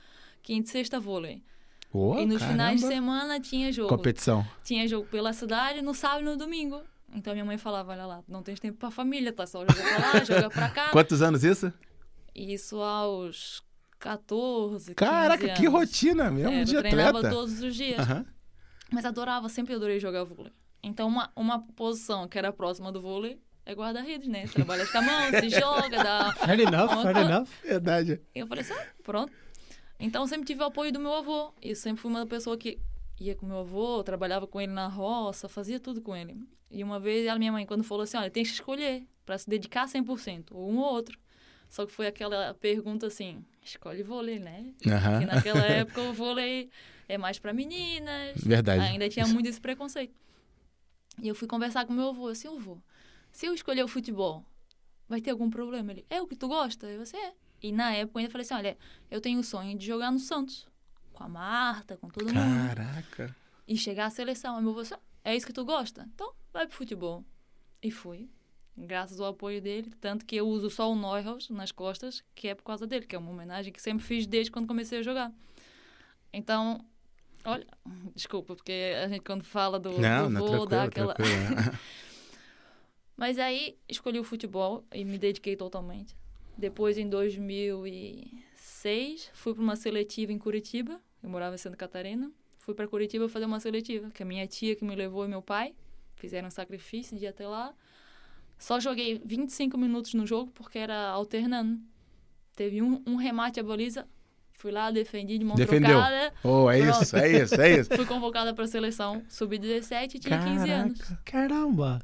quinta 0.42 0.68
e 0.68 0.72
sexta 0.72 1.00
vôlei. 1.00 1.42
Pô, 1.90 2.18
e 2.18 2.26
nos 2.26 2.36
caramba. 2.38 2.52
finais 2.52 2.80
de 2.82 2.86
semana 2.86 3.40
tinha 3.40 3.72
jogo. 3.72 3.88
Competição. 3.88 4.46
Tinha 4.62 4.86
jogo 4.86 5.06
pela 5.08 5.32
cidade 5.32 5.80
no 5.80 5.94
sábado 5.94 6.20
e 6.20 6.24
no 6.24 6.36
domingo. 6.36 6.82
Então 7.14 7.32
minha 7.32 7.44
mãe 7.44 7.56
falava, 7.56 7.92
olha 7.92 8.04
lá, 8.04 8.22
não 8.28 8.42
tens 8.42 8.60
tempo 8.60 8.76
pra 8.78 8.90
família, 8.90 9.32
tá 9.32 9.46
só 9.46 9.60
joga 9.60 9.72
pra 9.82 9.98
lá, 10.12 10.24
joga 10.24 10.50
pra 10.50 10.68
cá. 10.68 10.90
Quantos 10.90 11.22
anos 11.22 11.42
isso? 11.42 11.72
Isso 12.34 12.76
aos 12.80 13.62
14, 13.98 14.94
15 14.94 14.94
Caraca, 14.94 15.48
que 15.54 15.66
anos. 15.66 15.72
rotina 15.80 16.30
mesmo 16.30 16.52
É, 16.52 16.64
de 16.64 16.74
eu 16.74 16.82
treinava 16.82 17.18
atleta. 17.18 17.34
todos 17.34 17.60
os 17.62 17.74
dias. 17.74 17.98
Aham. 17.98 18.26
Mas 18.92 19.04
adorava, 19.06 19.48
sempre 19.48 19.74
adorei 19.74 19.98
jogar 19.98 20.22
vôlei. 20.24 20.52
Então, 20.82 21.08
uma, 21.08 21.30
uma 21.34 21.60
posição 21.74 22.28
que 22.28 22.38
era 22.38 22.52
próxima 22.52 22.92
do 22.92 23.00
vôlei 23.00 23.40
é 23.64 23.74
guarda-redes, 23.74 24.28
né? 24.28 24.46
Trabalha 24.46 24.86
com 24.86 24.98
a 24.98 25.02
mão, 25.02 25.30
se 25.40 25.50
joga, 25.50 26.02
dá. 26.02 26.32
fair 26.32 26.60
enough, 26.60 26.90
Uma 26.92 27.02
fair 27.02 27.16
enough. 27.18 27.48
Verdade. 27.62 28.20
E 28.34 28.38
eu 28.38 28.46
falei 28.46 28.64
assim, 28.64 28.74
ah, 28.74 28.86
pronto. 29.02 29.32
Então, 29.98 30.22
eu 30.22 30.28
sempre 30.28 30.46
tive 30.46 30.62
o 30.62 30.66
apoio 30.66 30.92
do 30.92 30.98
meu 30.98 31.12
avô. 31.14 31.52
E 31.62 31.70
eu 31.70 31.76
sempre 31.76 32.00
fui 32.00 32.10
uma 32.10 32.26
pessoa 32.26 32.56
que 32.56 32.78
ia 33.20 33.34
com 33.34 33.46
meu 33.46 33.58
avô, 33.58 34.02
trabalhava 34.02 34.46
com 34.46 34.60
ele 34.60 34.72
na 34.72 34.88
roça, 34.88 35.48
fazia 35.48 35.78
tudo 35.78 36.00
com 36.00 36.16
ele. 36.16 36.36
E 36.70 36.82
uma 36.82 36.98
vez 36.98 37.28
a 37.28 37.38
minha 37.38 37.52
mãe, 37.52 37.66
quando 37.66 37.84
falou 37.84 38.04
assim, 38.04 38.16
olha, 38.16 38.30
tem 38.30 38.42
que 38.42 38.50
escolher 38.50 39.04
para 39.26 39.36
se 39.36 39.48
dedicar 39.48 39.86
100%, 39.86 40.48
ou 40.52 40.70
um 40.70 40.78
ou 40.78 40.92
outro. 40.92 41.18
Só 41.68 41.86
que 41.86 41.92
foi 41.92 42.06
aquela 42.06 42.54
pergunta 42.54 43.06
assim, 43.06 43.44
escolhe 43.62 44.02
vôlei, 44.02 44.40
né? 44.40 44.72
Porque 44.78 45.26
naquela 45.26 45.60
época 45.66 46.00
o 46.00 46.12
vôlei 46.12 46.70
é 47.08 47.18
mais 47.18 47.38
para 47.38 47.52
meninas. 47.52 48.42
Verdade. 48.42 48.82
Ainda 48.82 49.08
tinha 49.08 49.26
muito 49.26 49.48
esse 49.48 49.60
preconceito. 49.60 50.14
E 51.22 51.28
eu 51.28 51.34
fui 51.34 51.46
conversar 51.46 51.84
com 51.84 51.92
meu 51.92 52.08
avô, 52.08 52.28
assim, 52.28 52.48
avô, 52.48 52.78
se 53.32 53.46
eu 53.46 53.54
escolher 53.54 53.84
o 53.84 53.88
futebol, 53.88 54.44
vai 55.08 55.20
ter 55.20 55.30
algum 55.30 55.50
problema? 55.50 55.92
Ele, 55.92 56.06
é 56.08 56.20
o 56.20 56.26
que 56.26 56.36
tu 56.36 56.48
gosta? 56.48 56.86
Eu, 56.86 57.04
você 57.04 57.16
é. 57.16 57.32
E 57.62 57.72
na 57.72 57.92
época 57.92 58.18
eu 58.18 58.20
ainda 58.20 58.32
falei 58.32 58.44
assim, 58.44 58.54
olha, 58.54 58.78
eu 59.10 59.20
tenho 59.20 59.40
o 59.40 59.44
sonho 59.44 59.76
de 59.76 59.86
jogar 59.86 60.10
no 60.10 60.18
Santos. 60.18 60.66
Com 61.12 61.24
a 61.24 61.28
Marta, 61.28 61.96
com 61.96 62.08
todo 62.08 62.26
mundo. 62.26 62.34
Caraca. 62.74 63.36
E 63.68 63.76
chegar 63.76 64.06
à 64.06 64.10
seleção. 64.10 64.56
Aí 64.56 64.62
meu 64.62 64.72
avô, 64.72 64.82
disse, 64.82 64.94
é 65.24 65.36
isso 65.36 65.46
que 65.46 65.52
tu 65.52 65.64
gosta? 65.64 66.08
Então, 66.14 66.32
vai 66.52 66.66
pro 66.66 66.76
futebol. 66.76 67.24
E 67.82 67.90
fui. 67.90 68.28
Graças 68.76 69.20
ao 69.20 69.28
apoio 69.28 69.60
dele. 69.60 69.92
Tanto 70.00 70.24
que 70.24 70.36
eu 70.36 70.48
uso 70.48 70.70
só 70.70 70.90
o 70.90 70.96
Neuhaus 70.96 71.50
nas 71.50 71.70
costas, 71.70 72.24
que 72.34 72.48
é 72.48 72.54
por 72.54 72.62
causa 72.62 72.86
dele, 72.86 73.06
que 73.06 73.14
é 73.14 73.18
uma 73.18 73.30
homenagem 73.30 73.72
que 73.72 73.82
sempre 73.82 74.04
fiz 74.04 74.26
desde 74.26 74.50
quando 74.50 74.66
comecei 74.66 75.00
a 75.00 75.02
jogar. 75.02 75.32
Então, 76.32 76.82
olha, 77.44 77.66
desculpa, 78.14 78.54
porque 78.54 78.94
a 79.04 79.08
gente 79.08 79.22
quando 79.22 79.44
fala 79.44 79.78
do, 79.78 79.98
Não, 79.98 80.32
do 80.32 80.38
voo, 80.38 80.66
dá 80.66 80.84
aquela. 80.84 81.14
Mas 83.20 83.38
aí 83.38 83.76
escolhi 83.86 84.18
o 84.18 84.24
futebol 84.24 84.82
e 84.94 85.04
me 85.04 85.18
dediquei 85.18 85.54
totalmente. 85.54 86.16
Depois, 86.56 86.96
em 86.96 87.06
2006, 87.06 89.30
fui 89.34 89.52
para 89.52 89.62
uma 89.62 89.76
seletiva 89.76 90.32
em 90.32 90.38
Curitiba. 90.38 90.98
Eu 91.22 91.28
morava 91.28 91.54
em 91.54 91.58
Santa 91.58 91.76
Catarina. 91.76 92.32
Fui 92.60 92.74
para 92.74 92.88
Curitiba 92.88 93.28
fazer 93.28 93.44
uma 93.44 93.60
seletiva, 93.60 94.10
que 94.10 94.22
a 94.22 94.26
minha 94.26 94.46
tia 94.46 94.74
que 94.74 94.86
me 94.86 94.96
levou 94.96 95.26
e 95.26 95.28
meu 95.28 95.42
pai 95.42 95.74
fizeram 96.16 96.48
um 96.48 96.50
sacrifício 96.50 97.18
de 97.18 97.26
ir 97.26 97.28
até 97.28 97.46
lá. 97.46 97.74
Só 98.58 98.80
joguei 98.80 99.20
25 99.22 99.76
minutos 99.76 100.14
no 100.14 100.26
jogo 100.26 100.50
porque 100.52 100.78
era 100.78 101.10
alternando. 101.10 101.78
Teve 102.56 102.80
um, 102.80 103.02
um 103.06 103.16
remate 103.16 103.60
à 103.60 103.62
baliza, 103.62 104.08
fui 104.54 104.70
lá, 104.70 104.90
defendi 104.90 105.36
de 105.36 105.44
mão 105.44 105.56
Defendeu. 105.56 105.90
trocada. 105.90 106.32
Oh, 106.42 106.70
é 106.70 106.78
isso, 106.78 107.18
é 107.18 107.42
isso, 107.42 107.60
é 107.60 107.80
isso. 107.80 107.90
Fui 107.94 108.06
convocada 108.06 108.54
para 108.54 108.64
a 108.64 108.68
seleção 108.68 109.22
sub-17 109.28 110.14
e 110.14 110.18
tinha 110.18 110.42
15 110.42 110.70
anos. 110.70 110.98
Caramba! 111.22 112.00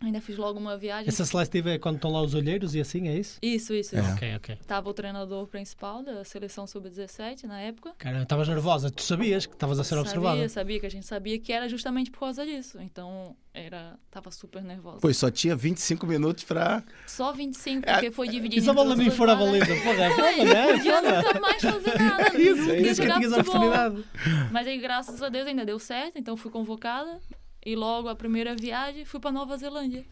Ainda 0.00 0.20
fiz 0.20 0.36
logo 0.36 0.60
uma 0.60 0.76
viagem. 0.76 1.08
Essa 1.08 1.24
seletiva 1.24 1.70
é 1.70 1.78
quando 1.78 1.96
estão 1.96 2.12
lá 2.12 2.22
os 2.22 2.32
olheiros 2.32 2.72
e 2.74 2.80
assim, 2.80 3.08
é 3.08 3.16
isso? 3.18 3.38
Isso, 3.42 3.74
isso, 3.74 3.96
É. 3.96 4.00
isso. 4.00 4.12
Ok, 4.12 4.36
ok. 4.36 4.58
Tava 4.66 4.88
o 4.88 4.94
treinador 4.94 5.46
principal 5.48 6.04
da 6.04 6.22
seleção 6.24 6.66
sub-17 6.68 7.44
na 7.44 7.60
época. 7.60 7.92
Caramba, 7.98 8.22
estavas 8.22 8.46
nervosa. 8.46 8.90
Tu 8.90 9.02
sabias 9.02 9.44
que 9.44 9.54
estavas 9.54 9.78
a 9.80 9.82
ser 9.84 9.96
observada? 9.98 10.36
Sabia, 10.36 10.48
sabia 10.48 10.80
que 10.80 10.86
a 10.86 10.90
gente 10.90 11.04
sabia 11.06 11.38
que 11.40 11.52
era 11.52 11.68
justamente 11.68 12.12
por 12.12 12.20
causa 12.20 12.46
disso. 12.46 12.78
Então, 12.80 13.34
era 13.52 13.98
tava 14.08 14.30
super 14.30 14.62
nervosa. 14.62 14.98
Pô, 15.00 15.12
só 15.12 15.32
tinha 15.32 15.56
25 15.56 16.06
minutos 16.06 16.44
pra. 16.44 16.84
Só 17.06 17.32
25, 17.32 17.88
É, 17.88 17.94
porque 17.94 18.10
foi 18.12 18.28
dividido 18.28 18.60
E 18.60 18.62
se 18.62 18.68
a 18.68 18.72
em 18.72 18.74
bola 18.76 18.88
todas 18.90 18.98
nem 19.00 19.08
as 19.08 19.16
for 19.16 19.28
a 19.28 19.34
vagas. 19.34 19.50
baliza? 19.68 19.82
Porra, 19.82 20.04
é 20.04 20.10
foda, 20.14 20.44
né? 20.44 20.70
É 20.70 20.72
Podia 20.76 20.94
foda. 20.94 21.22
nunca 21.22 21.40
mais 21.40 21.60
fazer 21.62 21.98
nada. 21.98 22.22
É 22.22 22.40
isso, 22.40 22.60
nunca 22.60 22.72
é 22.72 22.80
Isso 22.82 23.02
que 23.02 23.12
tinhas 23.12 23.32
a 23.32 23.40
oportunidade. 23.40 24.04
Mas 24.52 24.66
aí, 24.68 24.78
graças 24.78 25.20
a 25.20 25.28
Deus, 25.28 25.48
ainda 25.48 25.64
deu 25.66 25.78
certo. 25.80 26.18
Então, 26.20 26.36
fui 26.36 26.52
convocada. 26.52 27.18
E 27.68 27.76
logo, 27.76 28.08
a 28.08 28.14
primeira 28.16 28.56
viagem, 28.56 29.04
fui 29.04 29.20
pra 29.20 29.30
Nova 29.30 29.54
Zelândia. 29.58 30.02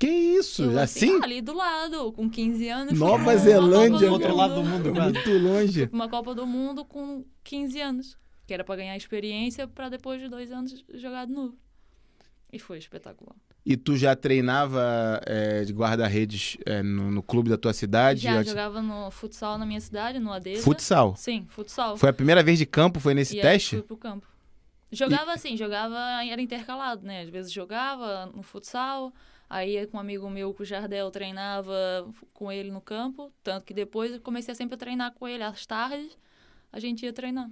Que 0.00 0.06
isso? 0.08 0.62
Eu, 0.62 0.78
assim? 0.78 1.22
Ali 1.22 1.42
do 1.42 1.52
lado, 1.52 2.10
com 2.12 2.26
15 2.30 2.68
anos. 2.70 2.98
Nova 2.98 3.36
Zelândia, 3.36 4.08
Do 4.08 4.12
outro 4.14 4.34
lado 4.34 4.54
do 4.54 4.64
mundo. 4.64 4.94
Muito 4.94 5.30
longe. 5.38 5.90
uma 5.92 6.08
Copa 6.08 6.34
do 6.34 6.46
Mundo 6.46 6.86
com 6.86 7.22
15 7.44 7.80
anos. 7.82 8.16
Que 8.46 8.54
era 8.54 8.64
pra 8.64 8.76
ganhar 8.76 8.96
experiência 8.96 9.68
pra 9.68 9.90
depois 9.90 10.22
de 10.22 10.28
dois 10.30 10.50
anos 10.50 10.82
jogar 10.94 11.26
de 11.26 11.32
novo. 11.32 11.54
E 12.50 12.58
foi 12.58 12.78
espetacular. 12.78 13.36
E 13.64 13.76
tu 13.76 13.94
já 13.94 14.16
treinava 14.16 15.20
é, 15.26 15.64
de 15.64 15.72
guarda-redes 15.74 16.56
é, 16.64 16.82
no, 16.82 17.10
no 17.10 17.22
clube 17.22 17.50
da 17.50 17.58
tua 17.58 17.74
cidade? 17.74 18.22
Já 18.22 18.42
Já- 18.42 18.50
jogava 18.52 18.80
no 18.80 19.10
futsal 19.10 19.58
na 19.58 19.66
minha 19.66 19.80
cidade, 19.82 20.18
no 20.18 20.32
Adesa. 20.32 20.62
Futsal. 20.62 21.14
Sim, 21.14 21.44
futsal. 21.46 21.98
Foi 21.98 22.08
a 22.08 22.12
primeira 22.14 22.42
vez 22.42 22.58
de 22.58 22.64
campo? 22.64 22.98
Foi 22.98 23.12
nesse 23.12 23.36
e 23.36 23.42
teste? 23.42 23.76
Aí 23.76 23.80
fui 23.82 23.86
pro 23.86 23.96
campo. 23.98 24.31
Jogava 24.92 25.32
assim, 25.32 25.56
jogava, 25.56 25.96
era 26.24 26.40
intercalado, 26.40 27.04
né? 27.06 27.22
Às 27.22 27.30
vezes 27.30 27.50
jogava 27.50 28.26
no 28.26 28.42
futsal, 28.42 29.12
aí 29.48 29.86
com 29.86 29.96
um 29.96 30.00
amigo 30.00 30.28
meu, 30.28 30.52
com 30.52 30.62
o 30.62 30.66
Jardel, 30.66 31.10
treinava 31.10 32.06
com 32.34 32.52
ele 32.52 32.70
no 32.70 32.80
campo. 32.80 33.32
Tanto 33.42 33.64
que 33.64 33.72
depois 33.72 34.12
eu 34.12 34.20
comecei 34.20 34.54
sempre 34.54 34.74
a 34.74 34.78
treinar 34.78 35.12
com 35.14 35.26
ele 35.26 35.42
às 35.42 35.64
tardes, 35.64 36.16
a 36.70 36.78
gente 36.78 37.04
ia 37.06 37.12
treinar. 37.12 37.50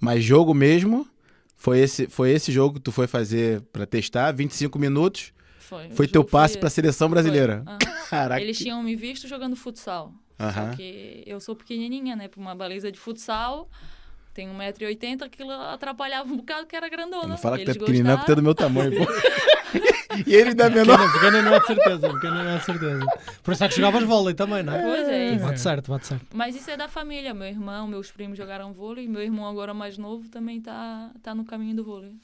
Mas 0.00 0.24
jogo 0.24 0.52
mesmo? 0.52 1.08
Foi 1.56 1.78
esse, 1.78 2.08
foi 2.08 2.30
esse 2.30 2.50
jogo 2.50 2.74
que 2.74 2.80
tu 2.80 2.90
foi 2.90 3.06
fazer 3.06 3.60
pra 3.72 3.86
testar? 3.86 4.32
25 4.32 4.78
minutos? 4.78 5.32
Foi, 5.58 5.90
Foi 5.90 6.08
teu 6.08 6.24
passe 6.24 6.58
pra 6.58 6.66
esse. 6.66 6.76
seleção 6.76 7.08
brasileira? 7.08 7.62
Caraca. 8.08 8.40
Eles 8.42 8.58
tinham 8.58 8.82
me 8.82 8.96
visto 8.96 9.28
jogando 9.28 9.54
futsal. 9.54 10.12
Aham. 10.38 10.70
Só 10.70 10.76
que 10.76 11.22
eu 11.26 11.38
sou 11.38 11.54
pequenininha, 11.54 12.16
né? 12.16 12.26
Pra 12.26 12.40
uma 12.40 12.54
baliza 12.54 12.90
de 12.90 12.98
futsal, 12.98 13.68
tenho 14.40 14.54
1,80m, 14.54 15.22
aquilo 15.22 15.52
atrapalhava 15.52 16.32
um 16.32 16.38
bocado 16.38 16.66
que 16.66 16.74
era 16.74 16.88
grandona. 16.88 17.28
Não 17.28 17.38
fala 17.38 17.58
que 17.58 17.64
tu 17.64 17.70
é 17.72 17.74
pequenininho, 17.74 18.16
porque 18.16 18.26
tu 18.26 18.32
é 18.32 18.34
do 18.36 18.42
meu 18.42 18.54
tamanho, 18.54 18.92
pô. 18.96 19.04
e 20.26 20.34
ele 20.34 20.50
ainda 20.50 20.66
é 20.66 20.70
menor. 20.70 21.12
Pequena 21.12 21.42
não 21.42 21.54
é 21.54 21.60
de 21.60 21.66
certeza, 21.66 22.12
pequena 22.14 22.44
não 22.44 22.50
é 22.50 22.58
de 22.58 22.64
certeza. 22.64 23.06
Por 23.42 23.52
isso 23.52 23.64
é 23.64 23.68
que 23.68 23.76
jogavas 23.76 24.04
vôlei 24.04 24.34
também, 24.34 24.62
não 24.62 24.74
é? 24.74 24.82
Pois 24.82 25.08
é, 25.08 25.28
isso. 25.34 25.44
Bate 25.44 25.60
certo, 25.60 25.90
bate 25.90 26.06
certo. 26.06 26.26
Mas 26.32 26.56
isso 26.56 26.70
é 26.70 26.76
da 26.76 26.88
família. 26.88 27.34
Meu 27.34 27.48
irmão, 27.48 27.86
meus 27.86 28.10
primos 28.10 28.38
jogaram 28.38 28.72
vôlei. 28.72 29.06
Meu 29.06 29.22
irmão, 29.22 29.46
agora 29.46 29.74
mais 29.74 29.98
novo, 29.98 30.28
também 30.28 30.60
tá, 30.60 31.10
tá 31.22 31.34
no 31.34 31.44
caminho 31.44 31.76
do 31.76 31.84
vôlei. 31.84 32.14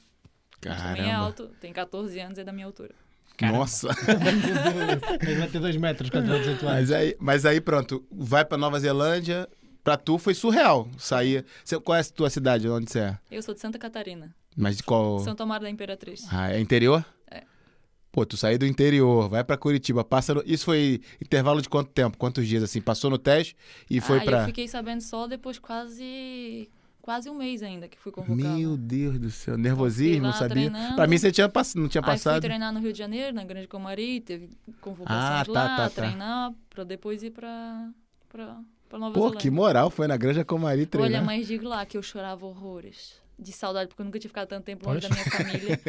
Mas 0.65 0.81
também 0.81 1.03
é 1.03 1.05
Caramba. 1.05 1.25
alto, 1.25 1.51
tem 1.61 1.71
14 1.71 2.19
anos, 2.19 2.39
é 2.39 2.43
da 2.43 2.51
minha 2.51 2.65
altura. 2.65 2.95
Caramba. 3.37 3.59
Nossa. 3.59 3.89
Ele 5.21 5.35
vai 5.35 5.47
ter 5.47 5.59
2 5.59 5.77
metros 5.77 6.09
quando 6.09 6.25
tiver 6.25 6.39
18 6.39 6.67
anos. 6.67 6.79
Mas 6.79 6.91
aí, 6.91 7.15
mas 7.19 7.45
aí, 7.45 7.61
pronto. 7.61 8.03
Vai 8.11 8.43
pra 8.43 8.57
Nova 8.57 8.79
Zelândia. 8.79 9.47
Pra 9.87 9.95
tu 9.95 10.17
foi 10.17 10.33
surreal. 10.33 10.85
Saía. 10.97 11.45
Você 11.63 11.79
conhece 11.79 12.11
a 12.11 12.13
tua 12.13 12.29
cidade? 12.29 12.67
Onde 12.67 12.91
você 12.91 12.99
é? 12.99 13.17
Eu 13.31 13.41
sou 13.41 13.53
de 13.53 13.61
Santa 13.61 13.79
Catarina, 13.79 14.35
Mas 14.53 14.75
de 14.75 14.83
qual. 14.83 15.19
Santo 15.19 15.41
Amaro 15.43 15.63
da 15.63 15.69
Imperatriz. 15.69 16.27
Ah, 16.29 16.51
é 16.51 16.59
interior? 16.59 17.05
É. 17.31 17.43
Pô, 18.11 18.25
tu 18.25 18.35
saiu 18.35 18.59
do 18.59 18.65
interior, 18.65 19.29
vai 19.29 19.45
pra 19.45 19.55
Curitiba, 19.55 20.03
passa 20.03 20.33
no... 20.33 20.43
Isso 20.45 20.65
foi 20.65 20.99
intervalo 21.21 21.61
de 21.61 21.69
quanto 21.69 21.89
tempo? 21.89 22.17
Quantos 22.17 22.45
dias, 22.45 22.63
assim? 22.63 22.81
Passou 22.81 23.09
no 23.09 23.17
teste 23.17 23.55
e 23.89 24.01
foi 24.01 24.17
ah, 24.17 24.23
pra... 24.25 24.41
eu 24.41 24.45
fiquei 24.47 24.67
sabendo 24.67 24.99
só 24.99 25.25
depois 25.25 25.57
quase 25.57 26.69
quase 27.01 27.29
um 27.29 27.35
mês 27.35 27.63
ainda 27.63 27.87
que 27.87 27.97
fui 27.97 28.11
convocada. 28.11 28.57
Meu 28.57 28.75
Deus 28.75 29.17
do 29.17 29.31
céu, 29.31 29.57
nervosismo, 29.57 30.23
não 30.23 30.31
lá 30.31 30.33
sabia. 30.35 30.49
treinando. 30.69 30.95
Pra 30.95 31.07
mim 31.07 31.17
você 31.17 31.31
tinha 31.31 31.47
pass... 31.47 31.75
não 31.75 31.87
tinha 31.87 32.01
Aí 32.01 32.05
fui 32.05 32.13
passado. 32.13 32.41
treinar 32.41 32.73
no 32.73 32.81
Rio 32.81 32.91
de 32.91 32.99
Janeiro, 32.99 33.33
na 33.33 33.45
Grande 33.45 33.69
Comari, 33.69 34.19
teve 34.19 34.49
convocações 34.81 35.23
Ah, 35.23 35.45
tá, 35.45 35.51
lá, 35.53 35.77
tá, 35.77 35.89
tá. 35.89 36.01
treinar, 36.01 36.53
pra 36.69 36.83
depois 36.83 37.23
ir 37.23 37.31
pra, 37.31 37.89
pra, 38.27 38.59
pra 38.87 38.97
Nova 38.99 39.13
Pô, 39.13 39.19
Zelândia. 39.21 39.41
que 39.41 39.49
moral, 39.49 39.89
foi 39.89 40.07
na 40.07 40.17
Granja 40.17 40.43
Comari 40.45 40.85
treinar. 40.85 41.19
Olha, 41.19 41.21
mas 41.21 41.47
digo 41.47 41.67
lá 41.67 41.85
que 41.85 41.97
eu 41.97 42.03
chorava 42.03 42.45
horrores. 42.45 43.15
De 43.39 43.51
saudade, 43.51 43.89
porque 43.89 44.01
eu 44.01 44.05
nunca 44.05 44.17
tinha 44.17 44.29
ficado 44.29 44.47
tanto 44.47 44.63
tempo 44.65 44.89
longe 44.89 45.07
da 45.07 45.13
minha 45.13 45.25
família. 45.25 45.79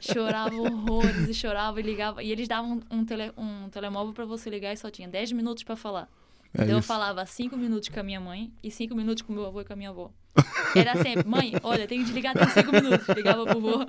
chorava 0.00 0.54
horrores 0.56 1.28
e 1.28 1.34
chorava 1.34 1.78
e 1.78 1.82
ligava. 1.82 2.22
E 2.22 2.32
eles 2.32 2.48
davam 2.48 2.80
um, 2.90 3.04
tele, 3.04 3.32
um 3.36 3.68
telemóvel 3.68 4.14
pra 4.14 4.24
você 4.24 4.48
ligar 4.48 4.72
e 4.72 4.76
só 4.78 4.90
tinha 4.90 5.06
10 5.06 5.32
minutos 5.32 5.62
pra 5.62 5.76
falar. 5.76 6.08
É 6.54 6.62
então 6.64 6.76
eu 6.76 6.82
falava 6.82 7.24
5 7.26 7.56
minutos 7.56 7.88
com 7.88 8.00
a 8.00 8.02
minha 8.02 8.20
mãe 8.20 8.52
e 8.62 8.70
5 8.70 8.94
minutos 8.94 9.22
com 9.22 9.32
meu 9.32 9.46
avô 9.46 9.60
e 9.60 9.64
com 9.64 9.72
a 9.72 9.76
minha 9.76 9.90
avó. 9.90 10.10
Era 10.74 10.94
sempre, 11.02 11.26
mãe, 11.26 11.54
olha, 11.62 11.86
tenho 11.86 12.02
que 12.02 12.06
desligar 12.08 12.36
até 12.36 12.60
5 12.62 12.70
minutos. 12.70 13.08
Ligava 13.08 13.44
pro 13.46 13.56
avô. 13.56 13.86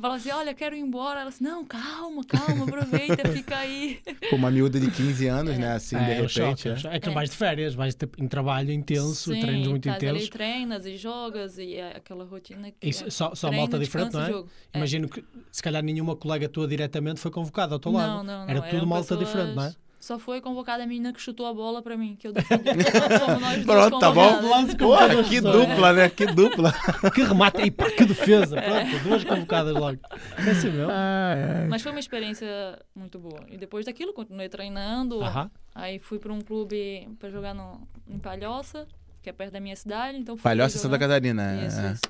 Falava 0.00 0.16
assim, 0.16 0.30
olha, 0.30 0.52
quero 0.54 0.74
ir 0.74 0.80
embora. 0.80 1.20
Ela 1.20 1.28
assim, 1.28 1.44
não, 1.44 1.64
calma, 1.64 2.24
calma, 2.24 2.64
aproveita, 2.64 3.28
fica 3.30 3.56
aí. 3.58 4.00
Pô, 4.28 4.34
uma 4.36 4.50
miúda 4.50 4.80
de 4.80 4.90
15 4.90 5.26
anos, 5.28 5.56
né? 5.58 5.72
Assim, 5.74 5.96
de 5.96 6.02
é, 6.02 6.06
o 6.20 6.26
repente. 6.26 6.32
choque, 6.32 6.68
é. 6.68 6.90
é. 6.92 6.96
é 6.96 7.00
que 7.00 7.08
É. 7.08 7.12
vais 7.12 7.30
de 7.30 7.36
férias, 7.36 7.74
vais 7.74 7.96
em 8.18 8.26
trabalho 8.26 8.72
intenso, 8.72 9.32
Sim, 9.32 9.40
treinos 9.40 9.68
muito 9.68 9.88
estás 9.88 10.02
ali, 10.02 10.10
intensos. 10.10 10.28
treinas 10.30 10.86
e 10.86 10.96
jogas 10.96 11.58
e 11.58 11.74
é 11.76 11.96
aquela 11.96 12.24
rotina 12.24 12.70
que 12.72 12.88
Isso, 12.88 13.04
é 13.06 13.10
só 13.10 13.32
só 13.34 13.46
treino, 13.48 13.62
malta 13.62 13.78
diferente, 13.78 14.14
não 14.14 14.22
é? 14.24 14.30
É. 14.72 14.78
Imagino 14.78 15.08
que 15.08 15.24
se 15.52 15.62
calhar 15.62 15.82
nenhuma 15.82 16.16
colega 16.16 16.48
tua 16.48 16.66
diretamente 16.66 17.20
foi 17.20 17.30
convocada 17.30 17.74
ao 17.74 17.78
teu 17.78 17.92
lado. 17.92 18.08
Não, 18.08 18.24
não, 18.24 18.46
não. 18.46 18.50
Era 18.50 18.62
tudo 18.62 18.76
eram 18.76 18.86
malta 18.86 19.16
pessoas- 19.16 19.28
diferente, 19.28 19.54
não 19.54 19.62
é? 19.64 19.74
Só 20.02 20.18
foi 20.18 20.40
convocada 20.40 20.82
a 20.82 20.86
menina 20.86 21.12
que 21.12 21.20
chutou 21.20 21.46
a 21.46 21.54
bola 21.54 21.80
pra 21.80 21.96
mim, 21.96 22.16
que 22.16 22.26
eu 22.26 22.32
defendi. 22.32 22.64
Pronto, 23.64 24.00
tá 24.00 24.10
bom? 24.10 24.42
Porra, 24.76 25.22
que 25.22 25.40
dupla, 25.40 25.92
né? 25.92 26.08
Que 26.08 26.26
dupla. 26.26 26.74
Que 27.14 27.22
remate, 27.22 27.62
e 27.62 27.70
pá, 27.70 27.88
que 27.88 28.04
defesa. 28.04 28.58
É. 28.58 28.84
Pronto, 28.84 29.04
duas 29.04 29.22
convocadas 29.22 29.72
logo. 29.72 30.00
É 30.44 30.50
assim 30.50 30.70
mesmo. 30.70 30.90
Ai, 30.90 31.42
ai. 31.44 31.68
Mas 31.68 31.82
foi 31.82 31.92
uma 31.92 32.00
experiência 32.00 32.48
muito 32.96 33.16
boa. 33.20 33.44
E 33.48 33.56
depois 33.56 33.86
daquilo, 33.86 34.12
continuei 34.12 34.48
treinando. 34.48 35.22
Aham. 35.22 35.48
Aí 35.72 36.00
fui 36.00 36.18
pra 36.18 36.32
um 36.32 36.40
clube 36.40 37.08
pra 37.20 37.30
jogar 37.30 37.54
no, 37.54 37.86
em 38.08 38.18
Palhoça, 38.18 38.88
que 39.22 39.30
é 39.30 39.32
perto 39.32 39.52
da 39.52 39.60
minha 39.60 39.76
cidade. 39.76 40.18
Então 40.18 40.36
fui 40.36 40.42
Palhoça. 40.42 40.78
Santa 40.78 40.98
Catarina. 40.98 41.64
Isso, 41.64 41.78
é. 41.78 41.92
isso. 41.92 42.02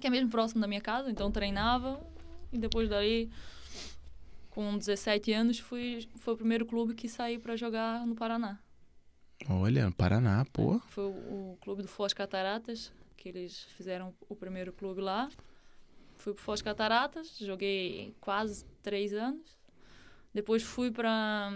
Que 0.00 0.06
é 0.06 0.10
mesmo 0.10 0.30
próximo 0.30 0.62
da 0.62 0.66
minha 0.66 0.80
casa, 0.80 1.10
então 1.10 1.30
treinava. 1.30 2.00
E 2.50 2.56
depois 2.56 2.88
daí, 2.88 3.28
com 4.56 4.78
17 4.78 5.34
anos, 5.34 5.58
fui, 5.58 6.08
foi 6.16 6.32
o 6.32 6.36
primeiro 6.38 6.64
clube 6.64 6.94
que 6.94 7.10
saí 7.10 7.38
pra 7.38 7.56
jogar 7.56 8.06
no 8.06 8.14
Paraná. 8.14 8.58
Olha, 9.50 9.90
Paraná, 9.90 10.46
pô. 10.50 10.78
Foi 10.88 11.04
o, 11.04 11.08
o 11.52 11.58
clube 11.60 11.82
do 11.82 11.88
Foz 11.88 12.14
Cataratas, 12.14 12.90
que 13.18 13.28
eles 13.28 13.64
fizeram 13.76 14.14
o 14.26 14.34
primeiro 14.34 14.72
clube 14.72 15.02
lá. 15.02 15.28
fui 16.16 16.32
pro 16.32 16.42
Foz 16.42 16.62
Cataratas, 16.62 17.36
joguei 17.38 18.14
quase 18.18 18.64
três 18.82 19.12
anos. 19.12 19.58
Depois 20.32 20.62
fui 20.62 20.90
pra, 20.90 21.52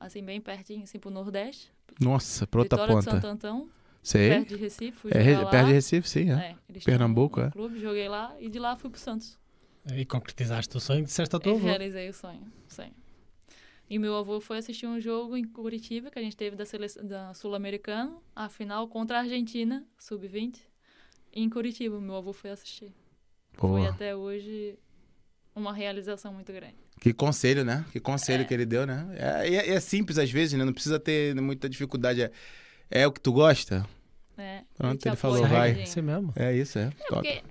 assim, 0.00 0.24
bem 0.24 0.40
pertinho, 0.40 0.84
assim, 0.84 0.98
pro 0.98 1.10
Nordeste. 1.10 1.70
Nossa, 2.00 2.46
pra 2.46 2.62
outra 2.62 2.78
Vitória 2.78 2.98
de 2.98 3.04
ponta. 3.04 3.10
Santo 3.20 3.26
Antão, 3.26 3.68
Sei. 4.02 4.30
perto 4.30 4.48
de 4.48 4.56
Recife. 4.56 4.92
Fui 4.92 5.10
É, 5.10 5.22
perto 5.50 5.66
de 5.66 5.72
Recife, 5.74 6.08
sim, 6.08 6.30
é. 6.30 6.56
É, 6.74 6.80
Pernambuco, 6.82 7.42
é. 7.42 7.50
clube, 7.50 7.78
joguei 7.78 8.08
lá 8.08 8.34
e 8.40 8.48
de 8.48 8.58
lá 8.58 8.74
fui 8.74 8.88
pro 8.88 8.98
Santos. 8.98 9.38
E 9.94 10.04
concretizaste 10.04 10.76
o 10.76 10.80
sonho 10.80 11.04
disseste 11.04 11.34
ao 11.34 11.40
teu 11.40 11.52
Eu 11.52 11.58
avô. 11.58 11.66
realizei 11.66 12.08
o 12.08 12.14
sonho, 12.14 12.42
sonho. 12.68 12.92
E 13.88 13.98
meu 13.98 14.14
avô 14.16 14.40
foi 14.40 14.58
assistir 14.58 14.86
um 14.86 15.00
jogo 15.00 15.36
em 15.36 15.44
Curitiba 15.44 16.10
que 16.10 16.18
a 16.18 16.22
gente 16.22 16.36
teve 16.36 16.54
da, 16.54 16.64
seleção, 16.64 17.04
da 17.04 17.34
Sul-Americana, 17.34 18.16
a 18.36 18.48
final 18.48 18.86
contra 18.88 19.18
a 19.18 19.20
Argentina, 19.22 19.84
sub-20, 19.98 20.58
em 21.32 21.48
Curitiba. 21.50 22.00
Meu 22.00 22.14
avô 22.16 22.32
foi 22.32 22.50
assistir. 22.50 22.92
Foi 23.54 23.80
Pô, 23.82 23.86
até 23.88 24.14
hoje 24.14 24.78
uma 25.56 25.72
realização 25.72 26.32
muito 26.32 26.52
grande. 26.52 26.76
que 27.00 27.12
conselho, 27.12 27.64
né? 27.64 27.84
Que 27.90 27.98
conselho 27.98 28.42
É. 28.42 28.44
que 28.44 28.54
ele 28.54 28.64
deu, 28.64 28.86
né? 28.86 29.06
É, 29.42 29.48
é, 29.56 29.70
é 29.70 29.80
simples 29.80 30.18
às 30.18 30.30
vezes, 30.30 30.56
né? 30.56 30.64
Não 30.64 30.72
precisa 30.72 31.00
ter 31.00 31.34
muita 31.34 31.68
dificuldade. 31.68 32.22
É, 32.22 32.30
é 32.90 33.06
o 33.08 33.12
que 33.12 33.20
tu 33.20 33.32
gosta? 33.32 33.84
né? 34.36 34.64
Pronto, 34.74 34.98
te 35.00 35.08
ele 35.08 35.16
falou, 35.16 35.46
vai. 35.46 35.74
Mesmo. 35.74 36.32
É 36.36 36.56
isso, 36.56 36.78
é. 36.78 36.84
É 36.84 36.90
Top. 36.90 37.14
porque 37.14 37.28
é 37.28 37.42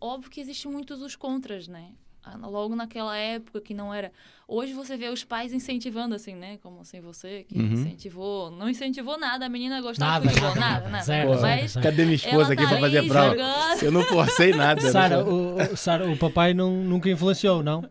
óbvio 0.00 0.30
que 0.30 0.40
existem 0.40 0.70
muitos 0.70 1.00
os 1.02 1.16
contras, 1.16 1.68
né? 1.68 1.90
Ah, 2.24 2.36
Logo 2.46 2.76
naquela 2.76 3.16
época 3.16 3.60
que 3.60 3.74
não 3.74 3.92
era. 3.92 4.12
Hoje 4.46 4.72
você 4.72 4.96
vê 4.96 5.08
os 5.08 5.24
pais 5.24 5.52
incentivando, 5.52 6.14
assim, 6.14 6.36
né? 6.36 6.56
Como 6.62 6.80
assim 6.80 7.00
você, 7.00 7.44
que 7.48 7.58
Uhum. 7.58 7.72
incentivou. 7.72 8.48
Não 8.48 8.68
incentivou 8.68 9.18
nada 9.18 9.46
a 9.46 9.48
menina 9.48 9.78
a 9.78 9.80
gostar 9.80 10.06
Nada, 10.06 10.28
de 10.28 10.34
futebol, 10.34 10.54
nada, 10.54 10.74
nada, 10.74 10.88
nada. 10.90 11.04
Zero, 11.04 11.40
Mas 11.40 11.72
zero. 11.72 11.82
Cadê 11.82 12.04
minha 12.04 12.14
esposa 12.14 12.36
ela 12.36 12.52
aqui 12.52 12.62
tá 12.62 12.68
pra 12.68 12.78
fazer 12.78 13.02
jogando. 13.02 13.82
Eu 13.82 13.90
não 13.90 14.02
forcei 14.04 14.54
nada. 14.54 14.80
eu 14.80 14.92
Sara, 14.92 15.24
o, 15.24 15.76
Sara, 15.76 16.08
o 16.08 16.16
papai 16.16 16.54
não, 16.54 16.70
nunca 16.70 17.10
influenciou, 17.10 17.60
não? 17.60 17.84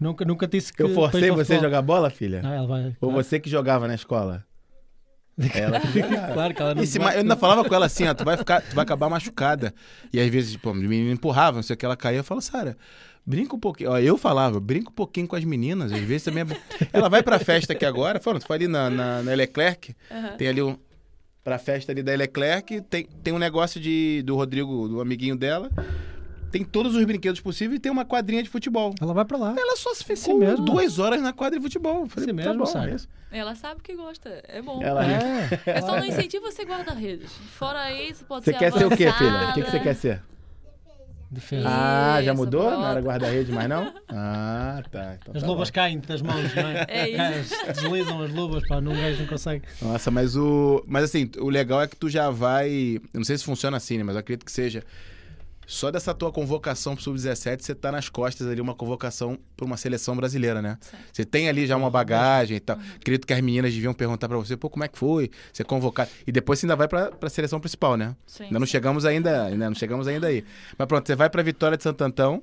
Nunca, 0.00 0.24
nunca 0.24 0.46
disse 0.46 0.72
que. 0.72 0.82
Eu 0.82 0.94
forcei 0.94 1.30
você 1.30 1.56
a 1.56 1.60
jogar 1.60 1.82
bola, 1.82 2.08
filha? 2.08 2.40
Não, 2.40 2.66
vai. 2.66 2.86
Ou 3.00 3.10
claro. 3.10 3.22
você 3.22 3.38
que 3.38 3.50
jogava 3.50 3.86
na 3.86 3.94
escola? 3.94 4.46
Ela 5.54 5.80
que 5.80 6.00
jogava. 6.00 6.32
Claro 6.34 6.54
que 6.54 6.62
ela 6.62 6.74
não 6.74 6.82
E 6.82 6.86
se 6.86 6.98
vai- 6.98 7.08
ma- 7.08 7.14
eu 7.14 7.20
ainda 7.20 7.36
falava 7.36 7.64
com 7.68 7.74
ela 7.74 7.86
assim, 7.86 8.06
ó, 8.06 8.14
tu 8.14 8.24
vai 8.24 8.36
ficar, 8.36 8.60
tu 8.62 8.74
vai 8.74 8.82
acabar 8.84 9.08
machucada. 9.08 9.74
E 10.12 10.20
às 10.20 10.28
vezes, 10.28 10.56
os 10.62 10.74
meninos 10.76 11.12
empurravam, 11.12 11.56
não 11.56 11.62
sei 11.62 11.74
o 11.74 11.76
que, 11.76 11.84
ela 11.84 11.96
caía, 11.96 12.18
eu 12.18 12.24
falo, 12.24 12.40
Sara, 12.40 12.76
brinca 13.26 13.54
um 13.56 13.58
pouquinho. 13.58 13.90
Ó, 13.90 13.98
eu 13.98 14.16
falava, 14.16 14.60
brinca 14.60 14.90
um 14.90 14.94
pouquinho 14.94 15.26
com 15.26 15.34
as 15.36 15.44
meninas, 15.44 15.92
às 15.92 16.00
vezes 16.00 16.22
também 16.24 16.42
é 16.42 16.44
bom. 16.44 16.56
Ela 16.92 17.08
vai 17.08 17.22
pra 17.22 17.38
festa 17.38 17.72
aqui 17.72 17.84
agora, 17.84 18.20
falando, 18.20 18.40
tu 18.42 18.46
foi 18.46 18.56
ali 18.56 18.68
na, 18.68 18.88
na, 18.90 19.22
na 19.22 19.34
Leclerc, 19.34 19.94
Aham. 20.10 20.36
tem 20.36 20.48
ali 20.48 20.62
um. 20.62 20.76
Pra 21.42 21.58
festa 21.58 21.92
ali 21.92 22.02
da 22.02 22.14
Leclerc, 22.14 22.80
tem, 22.82 23.06
tem 23.22 23.34
um 23.34 23.38
negócio 23.38 23.78
de, 23.78 24.22
do 24.24 24.34
Rodrigo, 24.34 24.88
do 24.88 25.00
amiguinho 25.00 25.36
dela. 25.36 25.70
Tem 26.54 26.62
todos 26.64 26.94
os 26.94 27.04
brinquedos 27.04 27.40
possíveis 27.40 27.78
e 27.78 27.80
tem 27.80 27.90
uma 27.90 28.04
quadrinha 28.04 28.40
de 28.40 28.48
futebol. 28.48 28.94
Ela 29.02 29.12
vai 29.12 29.24
pra 29.24 29.36
lá. 29.36 29.56
Ela 29.58 29.76
só 29.76 29.92
se 29.92 30.04
ficou 30.04 30.14
Assim 30.14 30.34
mesmo. 30.34 30.64
duas 30.64 31.00
horas 31.00 31.20
na 31.20 31.32
quadra 31.32 31.58
de 31.58 31.62
futebol. 31.64 32.06
Falei, 32.06 32.30
Assim 32.30 32.36
tá 32.36 32.44
mesmo, 32.44 32.58
bom, 32.60 32.66
Sara. 32.66 32.92
é 32.92 32.94
isso. 32.94 33.08
Ela 33.32 33.56
sabe 33.56 33.80
que 33.82 33.92
gosta, 33.96 34.40
é 34.46 34.62
bom. 34.62 34.80
Ela- 34.80 35.04
É. 35.04 35.48
Eu 35.78 35.82
só 35.82 35.96
não 35.96 36.04
incentivo 36.04 36.44
você 36.44 36.62
guarda-redes. 36.64 37.32
Fora 37.58 37.90
isso, 37.92 38.24
pode 38.24 38.44
Você 38.44 38.52
ser 38.52 38.58
quer 38.60 38.72
ser 38.72 38.84
o 38.86 38.90
quê, 38.90 39.10
filha? 39.12 39.30
avançada. 39.30 39.50
O 39.50 39.54
que, 39.54 39.62
que 39.62 39.70
você 39.72 39.80
quer 39.80 39.94
ser? 39.96 40.22
Defesa. 41.28 41.68
Ah, 41.68 42.22
já 42.22 42.32
Isso, 42.32 42.40
mudou? 42.40 42.62
Não 42.62 42.70
pronto. 42.76 42.86
era 42.86 43.00
guarda-rede 43.00 43.50
mais, 43.50 43.68
não? 43.68 43.92
Ah, 44.08 44.80
tá. 44.92 45.16
Então 45.20 45.34
As 45.34 45.42
tá 45.42 45.48
luvas 45.48 45.68
bom. 45.70 45.74
caem 45.74 45.98
das 45.98 46.22
mãos, 46.22 46.54
não 46.54 46.62
é? 46.68 46.86
É 46.88 47.40
isso. 47.40 47.54
É, 47.66 47.72
Deslizam 47.72 48.22
as 48.22 48.32
luvas, 48.32 48.62
pá, 48.68 48.80
não 48.80 48.92
gajo 48.94 49.18
não 49.22 49.26
consegue. 49.26 49.64
Nossa, 49.82 50.12
mas 50.12 50.36
o. 50.36 50.84
Mas 50.86 51.02
assim, 51.02 51.28
o 51.38 51.48
legal 51.50 51.82
é 51.82 51.88
que 51.88 51.96
tu 51.96 52.08
já 52.08 52.30
vai. 52.30 53.00
Eu 53.12 53.18
não 53.18 53.24
sei 53.24 53.36
se 53.36 53.42
funciona 53.44 53.76
assim, 53.76 53.98
né? 53.98 54.04
Mas 54.04 54.14
eu 54.14 54.20
acredito 54.20 54.44
que 54.46 54.52
seja. 54.52 54.84
Só 55.66 55.90
dessa 55.90 56.12
tua 56.14 56.30
convocação 56.32 56.94
pro 56.94 57.02
Sub-17, 57.04 57.62
você 57.62 57.74
tá 57.74 57.90
nas 57.90 58.08
costas 58.08 58.46
ali 58.46 58.60
uma 58.60 58.74
convocação 58.74 59.38
pra 59.56 59.64
uma 59.64 59.76
seleção 59.76 60.16
brasileira, 60.16 60.60
né? 60.60 60.78
Você 61.12 61.24
tem 61.24 61.48
ali 61.48 61.66
já 61.66 61.76
uma 61.76 61.90
bagagem 61.90 62.56
e 62.56 62.60
tal. 62.60 62.78
Acredito 62.96 63.26
que 63.26 63.32
as 63.32 63.40
meninas 63.40 63.72
deviam 63.72 63.94
perguntar 63.94 64.28
pra 64.28 64.36
você, 64.36 64.56
pô, 64.56 64.68
como 64.68 64.84
é 64.84 64.88
que 64.88 64.98
foi? 64.98 65.30
Você 65.52 65.64
convocar. 65.64 66.08
E 66.26 66.32
depois 66.32 66.58
você 66.58 66.66
ainda 66.66 66.76
vai 66.76 66.88
pra, 66.88 67.10
pra 67.10 67.28
seleção 67.30 67.60
principal, 67.60 67.96
né? 67.96 68.14
Sim, 68.26 68.44
Ainda 68.44 68.58
não 68.58 68.66
sim. 68.66 68.72
chegamos 68.72 69.04
ainda, 69.04 69.44
ainda 69.46 69.66
não 69.70 69.74
chegamos 69.74 70.06
ainda 70.08 70.26
aí. 70.26 70.44
Mas 70.76 70.86
pronto, 70.88 71.06
você 71.06 71.14
vai 71.16 71.30
pra 71.30 71.42
Vitória 71.42 71.76
de 71.76 71.82
Santo 71.82 72.02
Antão, 72.02 72.42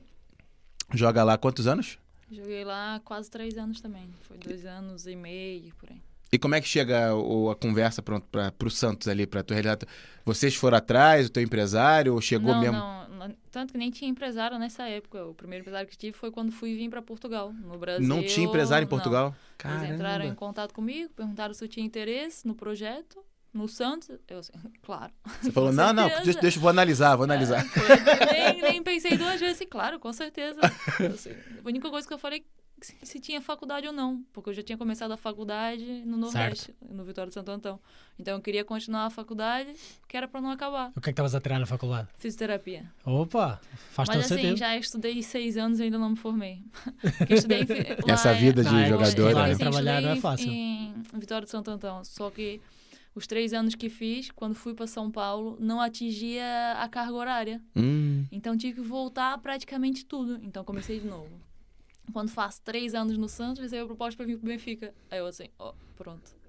joga 0.94 1.24
lá 1.24 1.38
quantos 1.38 1.68
anos? 1.68 1.98
Joguei 2.32 2.64
lá 2.64 3.02
quase 3.04 3.30
três 3.30 3.58
anos 3.58 3.82
também. 3.82 4.08
Foi 4.22 4.38
dois 4.38 4.66
anos 4.66 5.06
e 5.06 5.16
meio, 5.16 5.74
por 5.76 5.90
aí. 5.92 6.02
E 6.32 6.39
como 6.39 6.56
é 6.56 6.62
que 6.62 6.67
chega 6.67 7.13
o- 7.13 7.50
a 7.50 7.56
conversa 7.56 8.02
pronto, 8.02 8.26
pra, 8.32 8.52
pro 8.54 8.70
Santos 8.72 9.08
ali, 9.10 9.28
pra 9.28 9.44
tu 9.44 9.54
realizar? 9.54 9.78
Vocês 10.24 10.56
foram 10.56 10.78
atrás, 10.78 11.28
o 11.28 11.30
teu 11.30 11.44
empresário, 11.44 12.13
ou 12.13 12.22
chegou 12.22 12.54
não, 12.54 12.62
mesmo? 12.62 12.78
Não, 12.78 13.10
não, 13.10 13.36
tanto 13.52 13.74
que 13.74 13.78
nem 13.78 13.91
tinha 13.91 14.10
empresário 14.10 14.58
nessa 14.58 14.88
época. 14.88 15.26
O 15.26 15.34
primeiro 15.34 15.63
empresário 15.63 15.89
que 15.89 15.98
tive 15.98 16.15
foi 16.15 16.32
quando 16.32 16.52
fui 16.52 16.74
vir 16.76 16.89
para 16.89 17.02
Portugal. 17.02 17.52
No 17.52 17.78
Brasil. 17.78 18.08
Não 18.08 18.24
tinha 18.24 18.46
empresário 18.48 18.84
em 18.84 18.86
não. 18.86 18.89
Portugal? 18.89 19.36
Eles 19.65 19.76
entraram 19.91 20.24
em 20.24 20.30
Caramba. 20.30 20.36
contato 20.36 20.74
comigo, 20.74 21.12
perguntaram 21.13 21.54
se 21.54 21.63
eu 21.63 21.67
tinha 21.67 21.86
interesse 21.86 22.48
no 22.48 22.56
projeto, 22.56 23.22
no 23.54 23.67
Santos. 23.67 24.10
Eu 24.28 24.39
assim, 24.39 24.54
claro. 24.82 25.12
Você 25.41 25.52
falou, 25.52 25.74
não, 25.74 25.91
não, 25.91 26.08
deixa, 26.24 26.39
deixa, 26.39 26.60
vou 26.62 26.70
analisar, 26.70 27.17
vou 27.17 27.26
analisar. 27.26 27.65
Foi, 27.65 27.84
nem, 28.32 28.62
nem 28.62 28.84
pensei 28.84 29.17
duas 29.17 29.38
vezes, 29.38 29.58
assim, 29.58 29.67
claro, 29.67 30.00
com 30.00 30.13
certeza. 30.13 30.62
Assim, 31.13 31.32
a 31.32 31.67
única 31.67 31.89
coisa 31.89 32.08
que 32.08 32.13
eu 32.13 32.17
falei 32.20 32.46
se, 32.82 32.96
se 33.04 33.20
tinha 33.20 33.41
faculdade 33.41 33.86
ou 33.88 33.94
não, 33.94 34.24
porque 34.34 34.50
eu 34.50 34.54
já 34.54 34.63
tinha 34.63 34.78
começado 34.78 35.12
a 35.12 35.17
faculdade 35.17 35.86
no 36.06 36.17
Nordeste, 36.17 36.74
no 36.89 37.04
Vitória 37.04 37.30
de 37.30 37.34
Santo 37.34 37.50
Antão. 37.52 37.80
Então 38.20 38.36
eu 38.36 38.41
queria 38.41 38.63
continuar 38.65 39.06
a 39.06 39.10
faculdade, 39.10 39.74
que 40.08 40.17
era 40.17 40.28
para 40.28 40.41
não 40.41 40.52
acabar. 40.52 40.89
O 40.96 41.00
que 41.00 41.00
é 41.00 41.02
que 41.04 41.10
estavas 41.12 41.34
a 41.36 41.39
tirar 41.41 41.60
na 41.60 41.65
faculdade? 41.65 42.08
Fisioterapia. 42.17 42.91
Opa, 43.06 43.60
faz 43.91 44.08
Mas 44.10 44.17
todo 44.17 44.26
assim, 44.26 44.36
sentido. 44.41 44.58
já 44.58 44.76
estudei 44.78 45.22
seis 45.24 45.58
anos 45.58 45.80
e 45.80 45.84
ainda 45.84 45.98
não 45.98 46.10
me 46.12 46.15
formei. 46.17 46.63
Estudei 47.30 47.62
em 47.62 47.65
fi- 47.65 47.74
lá 48.08 48.13
Essa 48.13 48.34
vida 48.34 48.63
de 48.63 48.70
estudar 49.04 49.48
né? 49.48 49.54
e 49.54 49.58
trabalhar 49.58 50.02
não 50.02 50.10
é 50.10 50.13
estudei 50.15 50.22
fácil. 50.22 50.52
Em 50.52 50.94
Vitória 51.13 51.46
de 51.46 51.52
Santo 51.52 51.70
Antão. 51.72 52.04
Só 52.04 52.30
que 52.30 52.62
os 53.13 53.28
três 53.28 53.54
anos 53.54 53.76
que 53.76 53.89
fiz, 53.89 54.32
quando 54.32 54.56
fui 54.56 54.74
para 54.74 54.88
São 54.88 55.12
Paulo, 55.12 55.58
não 55.60 55.82
atingia 55.82 56.44
a 56.78 56.88
carga 56.88 57.13
horária. 57.13 57.62
Hum, 57.76 58.26
Então 58.32 58.58
tive 58.58 58.82
que 58.82 58.88
voltar 58.88 59.38
praticamente 59.39 60.06
tudo. 60.06 60.39
Então 60.44 60.63
comecei 60.63 61.00
de 61.00 61.08
novo. 61.08 61.30
Quando 62.14 62.30
faço 62.30 62.62
três 62.64 62.94
anos 62.94 63.18
no 63.18 63.30
Santos, 63.30 63.62
recebo 63.62 63.84
a 63.84 63.88
proposta 63.88 64.18
para 64.18 64.26
vir 64.26 64.38
pro 64.38 64.48
Benfica. 64.48 64.94
Aí 65.10 65.20
eu 65.20 65.26
assim, 65.28 65.48
ó, 65.58 65.74
pronto. 65.98 66.40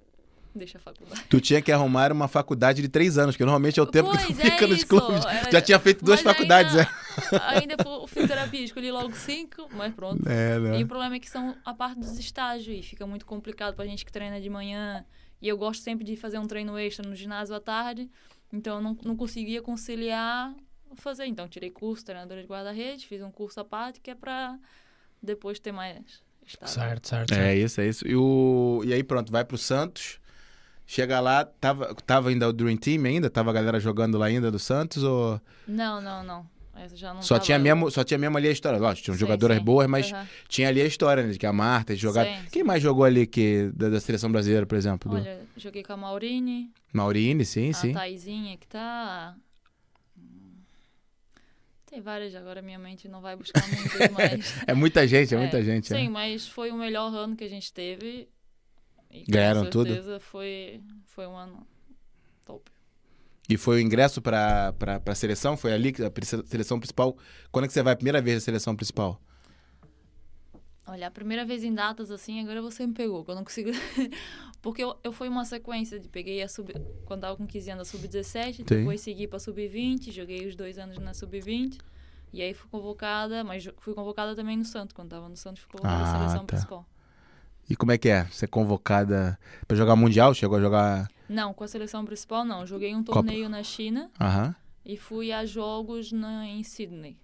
Deixa 0.54 0.76
a 0.76 0.80
faculdade. 0.80 1.24
tu 1.30 1.40
tinha 1.40 1.62
que 1.62 1.72
arrumar 1.72 2.12
uma 2.12 2.28
faculdade 2.28 2.82
de 2.82 2.88
três 2.88 3.16
anos, 3.16 3.36
que 3.38 3.42
normalmente 3.42 3.80
é 3.80 3.82
o 3.82 3.86
tempo 3.86 4.10
que 4.10 4.18
tu 4.18 4.26
Pois 4.26 4.38
é 4.38 4.50
fica 4.50 4.66
nos 4.66 4.76
isso, 4.78 4.86
clubes. 4.86 5.24
era- 5.24 5.50
Já 5.50 5.62
tinha 5.62 5.78
feito 5.78 6.04
duas 6.04 6.20
faculdades, 6.20 6.76
ainda, 6.76 6.90
é. 7.32 7.58
Ainda 7.58 7.76
fui- 7.82 8.06
fiz 8.08 8.26
terapia, 8.28 8.60
escolhi 8.62 8.90
logo 8.92 9.14
cinco, 9.14 9.66
mas 9.72 9.94
pronto. 9.94 10.28
É, 10.28 10.56
E 10.56 10.60
né? 10.60 10.82
o 10.82 10.86
problema 10.86 11.14
é 11.16 11.18
que 11.18 11.30
são 11.30 11.56
a 11.64 11.72
parte 11.72 12.00
dos 12.00 12.18
estágios 12.18 12.78
e 12.78 12.82
fica 12.82 13.06
muito 13.06 13.24
complicado 13.24 13.74
pra 13.74 13.86
gente 13.86 14.04
que 14.04 14.12
treina 14.12 14.38
de 14.42 14.50
manhã. 14.50 15.06
E 15.40 15.48
eu 15.48 15.56
gosto 15.56 15.80
sempre 15.82 16.04
de 16.04 16.16
fazer 16.16 16.38
um 16.38 16.46
treino 16.46 16.76
extra 16.78 17.08
no 17.08 17.16
ginásio 17.16 17.54
à 17.54 17.60
tarde, 17.60 18.10
então 18.52 18.76
eu 18.76 18.82
não, 18.82 18.94
não 19.04 19.16
conseguia 19.16 19.62
conciliar 19.62 20.54
fazer. 20.96 21.24
Então 21.24 21.48
tirei 21.48 21.70
curso 21.70 22.04
treinadora 22.04 22.42
de 22.42 22.46
guarda-redes, 22.46 23.04
fiz 23.04 23.22
um 23.22 23.30
curso 23.30 23.58
à 23.58 23.64
parte 23.64 24.00
que 24.02 24.10
é 24.10 24.14
pra 24.14 24.58
depois 25.22 25.58
ter 25.58 25.72
mais 25.72 26.02
estágio. 26.46 26.74
Certo, 26.74 27.08
certo. 27.08 27.32
É 27.32 27.36
certo. 27.36 27.58
isso, 27.58 27.80
é 27.80 27.88
isso. 27.88 28.08
E, 28.08 28.16
o... 28.16 28.82
e 28.84 28.92
aí 28.92 29.02
pronto, 29.02 29.30
vai 29.30 29.44
pro 29.44 29.56
Santos. 29.58 30.18
Chega 30.86 31.20
lá, 31.20 31.44
tava, 31.44 31.94
tava 32.06 32.28
ainda 32.28 32.48
o 32.48 32.52
Dream 32.52 32.76
Team 32.76 33.04
ainda? 33.04 33.30
Tava 33.30 33.50
a 33.50 33.52
galera 33.52 33.78
jogando 33.80 34.18
lá 34.18 34.26
ainda 34.26 34.50
do 34.50 34.58
Santos? 34.58 35.02
Ou 35.02 35.40
Não, 35.66 36.00
não, 36.00 36.22
não. 36.22 36.46
Essa 36.74 36.96
já 36.96 37.12
não 37.14 37.20
só, 37.22 37.34
tava- 37.34 37.44
tinha 37.44 37.58
mesmo, 37.58 37.90
só 37.90 38.02
tinha 38.02 38.18
mesmo 38.18 38.36
ali 38.36 38.48
a 38.48 38.50
história? 38.50 38.78
Lógico, 38.78 39.04
tinham 39.04 39.14
Sim, 39.14 39.20
jogadoras 39.20 39.58
sim. 39.58 39.64
boas, 39.64 39.86
mas 39.86 40.10
Aham. 40.10 40.26
tinha 40.48 40.68
ali 40.68 40.80
a 40.80 40.86
história, 40.86 41.22
né? 41.22 41.30
De 41.30 41.38
que 41.38 41.46
a 41.46 41.52
Marta 41.52 41.94
jogava. 41.94 42.26
Sim, 42.28 42.46
Quem 42.50 42.64
mais 42.64 42.82
jogou 42.82 43.04
ali 43.04 43.26
que, 43.26 43.70
da, 43.74 43.88
da 43.90 44.00
seleção 44.00 44.30
brasileira, 44.32 44.66
por 44.66 44.76
exemplo? 44.76 45.10
Do... 45.10 45.16
Olha, 45.16 45.46
joguei 45.56 45.82
com 45.82 45.92
a 45.92 45.96
Maurine, 45.96 46.72
Maurine, 46.92 47.44
sim, 47.44 47.70
a 47.70 47.74
sim. 47.74 47.92
Taizinha 47.92 48.56
que 48.56 48.66
tá. 48.66 49.36
Tem 51.92 52.00
várias, 52.00 52.34
agora 52.34 52.62
minha 52.62 52.78
mente 52.78 53.06
não 53.06 53.20
vai 53.20 53.36
buscar 53.36 53.62
muitas, 53.68 54.08
mas. 54.16 54.54
É 54.66 54.72
muita 54.72 55.06
gente, 55.06 55.34
é, 55.34 55.36
muita 55.36 55.58
É, 55.58 55.62
gente. 55.62 55.88
Sim, 55.88 56.04
né? 56.04 56.08
mas 56.08 56.48
foi 56.48 56.70
o 56.70 56.74
melhor 56.74 57.14
ano 57.14 57.36
que 57.36 57.44
a 57.44 57.48
gente 57.50 57.70
teve. 57.70 58.30
E 59.10 59.24
Ganharam 59.28 59.64
com 59.64 59.70
tudo? 59.70 59.88
certeza 59.88 60.18
foi, 60.18 60.80
foi 61.04 61.26
um 61.26 61.36
ano 61.36 61.66
top. 62.46 62.72
E 63.46 63.58
foi 63.58 63.76
o 63.76 63.80
ingresso 63.80 64.22
pra, 64.22 64.72
pra 64.72 65.14
seleção? 65.14 65.54
Foi 65.54 65.70
ali, 65.74 65.92
que 65.92 66.02
a 66.02 66.10
seleção 66.46 66.80
principal. 66.80 67.14
Quando 67.50 67.66
é 67.66 67.68
que 67.68 67.74
você 67.74 67.82
vai 67.82 67.92
a 67.92 67.96
primeira 67.96 68.22
vez 68.22 68.36
na 68.36 68.40
seleção 68.40 68.74
principal? 68.74 69.20
Olha, 70.86 71.06
a 71.06 71.10
primeira 71.10 71.44
vez 71.44 71.62
em 71.62 71.72
datas 71.72 72.10
assim, 72.10 72.40
agora 72.40 72.60
você 72.60 72.86
me 72.86 72.92
pegou, 72.92 73.24
que 73.24 73.30
eu 73.30 73.34
não 73.36 73.44
consigo. 73.44 73.70
Porque 74.60 74.82
eu, 74.82 74.96
eu 75.02 75.12
fui 75.12 75.28
uma 75.28 75.44
sequência 75.44 75.98
de 75.98 76.08
peguei 76.08 76.42
a 76.42 76.48
sub. 76.48 76.72
Quando 77.04 77.20
tava 77.20 77.36
com 77.36 77.46
15 77.46 77.70
anos, 77.70 77.88
a 77.88 77.90
sub-17, 77.98 78.64
depois 78.64 79.00
segui 79.00 79.26
pra 79.26 79.38
sub-20, 79.38 80.10
joguei 80.10 80.46
os 80.46 80.56
dois 80.56 80.78
anos 80.78 80.98
na 80.98 81.14
sub-20. 81.14 81.78
E 82.32 82.40
aí 82.42 82.54
fui 82.54 82.68
convocada, 82.70 83.44
mas 83.44 83.68
fui 83.78 83.94
convocada 83.94 84.34
também 84.34 84.56
no 84.56 84.64
Santos. 84.64 84.92
Quando 84.94 85.10
tava 85.10 85.28
no 85.28 85.36
Santos, 85.36 85.62
fui 85.62 85.70
convocada 85.72 86.02
Ah, 86.02 86.06
na 86.06 86.18
seleção 86.18 86.46
tá. 86.46 86.56
principal. 86.56 86.86
E 87.68 87.76
como 87.76 87.92
é 87.92 87.98
que 87.98 88.08
é? 88.08 88.24
Você 88.24 88.44
é 88.44 88.48
convocada 88.48 89.38
pra 89.68 89.76
jogar 89.76 89.94
Mundial? 89.96 90.34
Chegou 90.34 90.58
a 90.58 90.60
jogar. 90.60 91.08
Não, 91.28 91.54
com 91.54 91.62
a 91.62 91.68
seleção 91.68 92.04
principal 92.04 92.44
não. 92.44 92.66
Joguei 92.66 92.94
um 92.94 93.04
Copa. 93.04 93.14
torneio 93.22 93.48
na 93.48 93.62
China 93.62 94.10
Aham. 94.20 94.54
e 94.84 94.96
fui 94.96 95.30
a 95.32 95.44
jogos 95.46 96.10
na, 96.12 96.46
em 96.46 96.62
Sydney. 96.64 97.16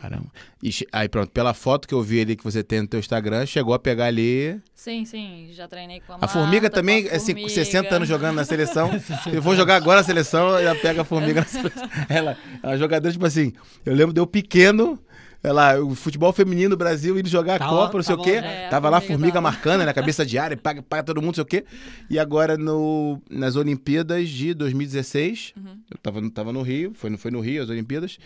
Caramba. 0.00 0.26
E 0.62 0.70
aí 0.92 1.08
pronto, 1.08 1.30
pela 1.30 1.54
foto 1.54 1.86
que 1.88 1.94
eu 1.94 2.02
vi 2.02 2.20
ali 2.20 2.36
que 2.36 2.44
você 2.44 2.62
tem 2.62 2.80
no 2.82 2.86
teu 2.86 2.98
Instagram, 3.00 3.46
chegou 3.46 3.72
a 3.74 3.78
pegar 3.78 4.06
ali. 4.06 4.60
Sim, 4.74 5.04
sim, 5.04 5.48
já 5.52 5.66
treinei 5.68 6.00
com 6.06 6.12
a 6.14 6.18
A 6.20 6.28
formiga 6.28 6.62
Marta, 6.62 6.70
também, 6.76 7.04
com 7.08 7.14
a 7.14 7.18
cinco- 7.18 7.40
Formiga. 7.40 7.64
60 7.64 7.94
anos 7.94 8.08
jogando 8.08 8.36
na 8.36 8.44
seleção. 8.44 8.90
Se 9.00 9.12
eu 9.34 9.42
for 9.42 9.56
jogar 9.56 9.76
agora 9.76 10.00
a 10.00 10.04
seleção, 10.04 10.56
ela 10.58 10.74
pega 10.74 11.02
a 11.02 11.04
formiga 11.04 11.40
na 11.40 11.46
seleção. 11.46 11.88
Ela, 12.08 12.36
ela 12.62 12.76
jogadora, 12.76 13.12
tipo 13.12 13.24
assim, 13.26 13.52
eu 13.84 13.94
lembro 13.94 14.12
de 14.12 14.20
eu 14.20 14.26
pequeno. 14.26 14.98
Ela, 15.46 15.80
o 15.80 15.94
futebol 15.94 16.32
feminino 16.32 16.70
do 16.70 16.76
Brasil, 16.76 17.18
indo 17.18 17.28
jogar 17.28 17.54
a 17.56 17.58
Tava- 17.60 17.70
Copa, 17.70 17.96
não 17.98 18.02
sei 18.02 18.14
o 18.14 18.18
tava 18.18 18.30
quê. 18.30 18.40
lá. 18.40 18.46
É, 18.46 18.66
a 18.66 18.68
tava 18.70 18.90
lá 18.90 18.96
a 18.98 19.00
formiga 19.00 19.34
tava. 19.34 19.40
marcando, 19.42 19.84
na 19.84 19.92
cabeça 19.94 20.26
de 20.26 20.38
área, 20.38 20.56
paga, 20.56 20.82
paga 20.82 21.02
todo 21.04 21.18
mundo, 21.22 21.28
não 21.28 21.34
sei 21.34 21.42
o 21.42 21.46
quê. 21.46 21.64
E 22.10 22.18
agora 22.18 22.56
no, 22.58 23.22
nas 23.30 23.54
Olimpíadas 23.54 24.28
de 24.28 24.52
2016, 24.54 25.52
Uhum. 25.56 25.78
eu 25.90 25.98
tava, 25.98 26.20
no- 26.20 26.30
tava 26.30 26.52
no 26.52 26.62
Rio, 26.62 26.92
foi, 26.94 27.10
no- 27.10 27.18
foi 27.18 27.30
no 27.30 27.40
Rio 27.40 27.62
as 27.62 27.70
Olimpíadas. 27.70 28.18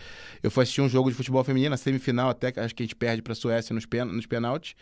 Eu 0.42 0.50
fui 0.50 0.62
assistir 0.62 0.80
um 0.80 0.88
jogo 0.88 1.10
de 1.10 1.16
futebol 1.16 1.44
feminino, 1.44 1.70
na 1.70 1.76
semifinal, 1.76 2.30
até 2.30 2.50
que 2.52 2.58
acho 2.60 2.74
que 2.74 2.82
a 2.82 2.86
gente 2.86 2.96
perde 2.96 3.20
pra 3.22 3.34
Suécia 3.34 3.74
nos, 3.74 3.84
pen, 3.86 4.04
nos 4.06 4.26
penaltis. 4.26 4.74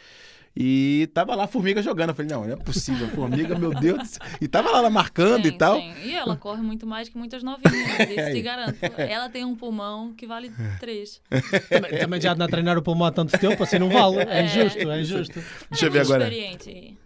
E 0.57 1.09
tava 1.15 1.35
lá 1.37 1.45
a 1.45 1.47
formiga 1.47 1.81
jogando. 1.83 2.09
Eu 2.11 2.15
falei, 2.17 2.31
não, 2.31 2.45
não 2.45 2.53
é 2.53 2.57
possível, 2.57 3.09
formiga, 3.11 3.57
meu 3.57 3.73
Deus. 3.73 3.99
do 3.99 4.07
céu. 4.07 4.23
E 4.41 4.49
tava 4.49 4.71
lá 4.73 4.79
ela 4.79 4.91
marcando 4.91 5.43
Sim, 5.43 5.49
e 5.49 5.53
tal. 5.53 5.77
sim. 5.81 5.93
E 6.05 6.15
ela 6.15 6.37
corre 6.37 6.61
muito 6.63 6.87
mais 6.87 7.09
que 7.09 7.17
muitas 7.17 7.43
novinhas, 7.43 7.71
isso 8.11 8.21
Aí. 8.21 8.35
te 8.35 8.43
garanto. 8.43 8.79
Ela 8.99 9.29
tem 9.29 9.45
um 9.45 9.55
pulmão 9.55 10.13
que 10.15 10.27
vale 10.27 10.51
três. 10.81 11.21
Também, 11.69 11.99
também 11.99 12.21
já 12.21 12.33
anda 12.33 12.45
a 12.45 12.49
treinar 12.49 12.77
o 12.77 12.83
pulmão 12.83 13.07
há 13.07 13.13
tanto 13.13 13.39
tempo, 13.39 13.63
assim 13.63 13.79
não 13.79 13.89
vale. 13.89 14.17
É 14.19 14.41
É. 14.41 14.45
injusto, 14.45 14.91
é 14.91 15.01
injusto. 15.01 15.45
Deixa 15.71 15.87
eu 15.87 15.91
ver 15.93 15.99
é 15.99 16.03
agora. 16.03 16.31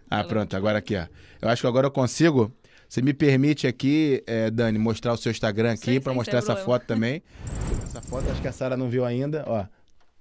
Ah, 0.09 0.23
pronto, 0.23 0.55
agora 0.57 0.77
aqui, 0.79 0.95
ó. 0.95 1.05
Eu 1.41 1.49
acho 1.49 1.61
que 1.61 1.67
agora 1.67 1.87
eu 1.87 1.91
consigo. 1.91 2.51
Você 2.89 3.01
me 3.01 3.13
permite 3.13 3.65
aqui, 3.65 4.23
eh, 4.27 4.51
Dani, 4.51 4.77
mostrar 4.77 5.13
o 5.13 5.17
seu 5.17 5.31
Instagram 5.31 5.73
aqui 5.73 5.99
sim, 5.99 6.13
mostrar 6.13 6.37
essa 6.39 6.53
problema. 6.53 6.65
foto 6.65 6.85
também. 6.85 7.23
Essa 7.83 8.01
foto 8.01 8.29
acho 8.31 8.41
que 8.41 8.47
a 8.47 8.51
Sara 8.51 8.75
não 8.77 8.89
viu 8.89 9.03
ainda, 9.05 9.43
ó. 9.47 9.65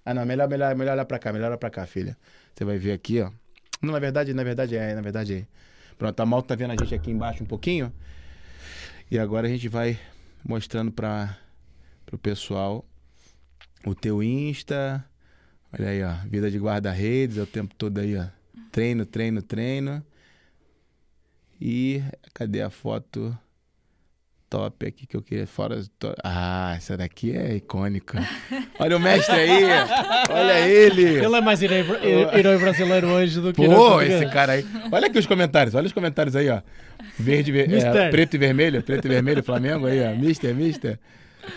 Ah, 0.04 0.12
não, 0.14 0.24
melhor, 0.26 0.48
melhor, 0.48 0.74
melhor 0.74 0.92
olhar 0.92 1.04
pra 1.04 1.18
cá, 1.18 1.32
melhor 1.32 1.48
olhar 1.48 1.58
pra 1.58 1.70
cá, 1.70 1.86
filha. 1.86 2.16
Você 2.54 2.64
vai 2.64 2.78
ver 2.78 2.92
aqui, 2.92 3.20
ó. 3.20 3.30
Não, 3.80 3.92
na 3.92 3.98
verdade, 3.98 4.32
na 4.32 4.44
verdade 4.44 4.76
é, 4.76 4.94
na 4.94 5.00
verdade 5.00 5.34
é. 5.34 5.46
Pronto, 5.98 6.18
a 6.20 6.26
Malta 6.26 6.48
tá 6.48 6.54
vendo 6.54 6.72
a 6.72 6.76
gente 6.76 6.94
aqui 6.94 7.10
embaixo 7.10 7.42
um 7.42 7.46
pouquinho. 7.46 7.92
E 9.10 9.18
agora 9.18 9.46
a 9.46 9.50
gente 9.50 9.68
vai 9.68 9.98
mostrando 10.44 10.90
para 10.90 11.36
pro 12.06 12.18
pessoal 12.18 12.84
o 13.84 13.94
teu 13.94 14.22
Insta. 14.22 15.04
Olha 15.72 15.88
aí, 15.88 16.02
ó, 16.02 16.14
vida 16.28 16.50
de 16.50 16.58
guarda-redes, 16.58 17.38
é 17.38 17.42
o 17.42 17.46
tempo 17.46 17.74
todo 17.74 17.98
aí, 17.98 18.16
ó. 18.16 18.26
Treino, 18.70 19.04
treino, 19.04 19.42
treino. 19.42 20.04
E 21.60 22.02
cadê 22.34 22.62
a 22.62 22.70
foto 22.70 23.36
top 24.52 24.86
aqui 24.86 25.06
que 25.06 25.16
eu 25.16 25.22
queria? 25.22 25.46
Fora. 25.46 25.80
to- 25.98 26.14
Ah, 26.22 26.74
essa 26.76 26.96
daqui 26.96 27.34
é 27.36 27.56
icônica. 27.56 28.20
Olha 28.78 28.96
o 28.96 29.00
mestre 29.00 29.34
aí, 29.34 29.64
olha 30.30 30.68
ele. 30.68 31.02
Ele 31.24 31.36
é 31.36 31.40
mais 31.40 31.62
herói, 31.62 31.84
herói 32.38 32.58
brasileiro 32.58 33.08
hoje 33.08 33.40
do 33.40 33.52
que 33.52 33.64
Pô, 33.66 34.00
esse 34.02 34.26
cara 34.26 34.52
aí. 34.52 34.66
Olha 34.90 35.06
aqui 35.06 35.18
os 35.18 35.26
comentários, 35.26 35.74
olha 35.74 35.86
os 35.86 35.92
comentários 35.92 36.36
aí, 36.36 36.48
ó. 36.50 36.60
Verde, 37.18 37.50
ver- 37.50 37.72
é, 37.72 38.10
preto 38.10 38.34
e 38.34 38.38
vermelho, 38.38 38.82
preto 38.82 39.06
e 39.06 39.08
vermelho, 39.08 39.42
Flamengo 39.42 39.86
aí, 39.86 40.00
ó. 40.06 40.14
Mister, 40.14 40.54
mister. 40.54 40.98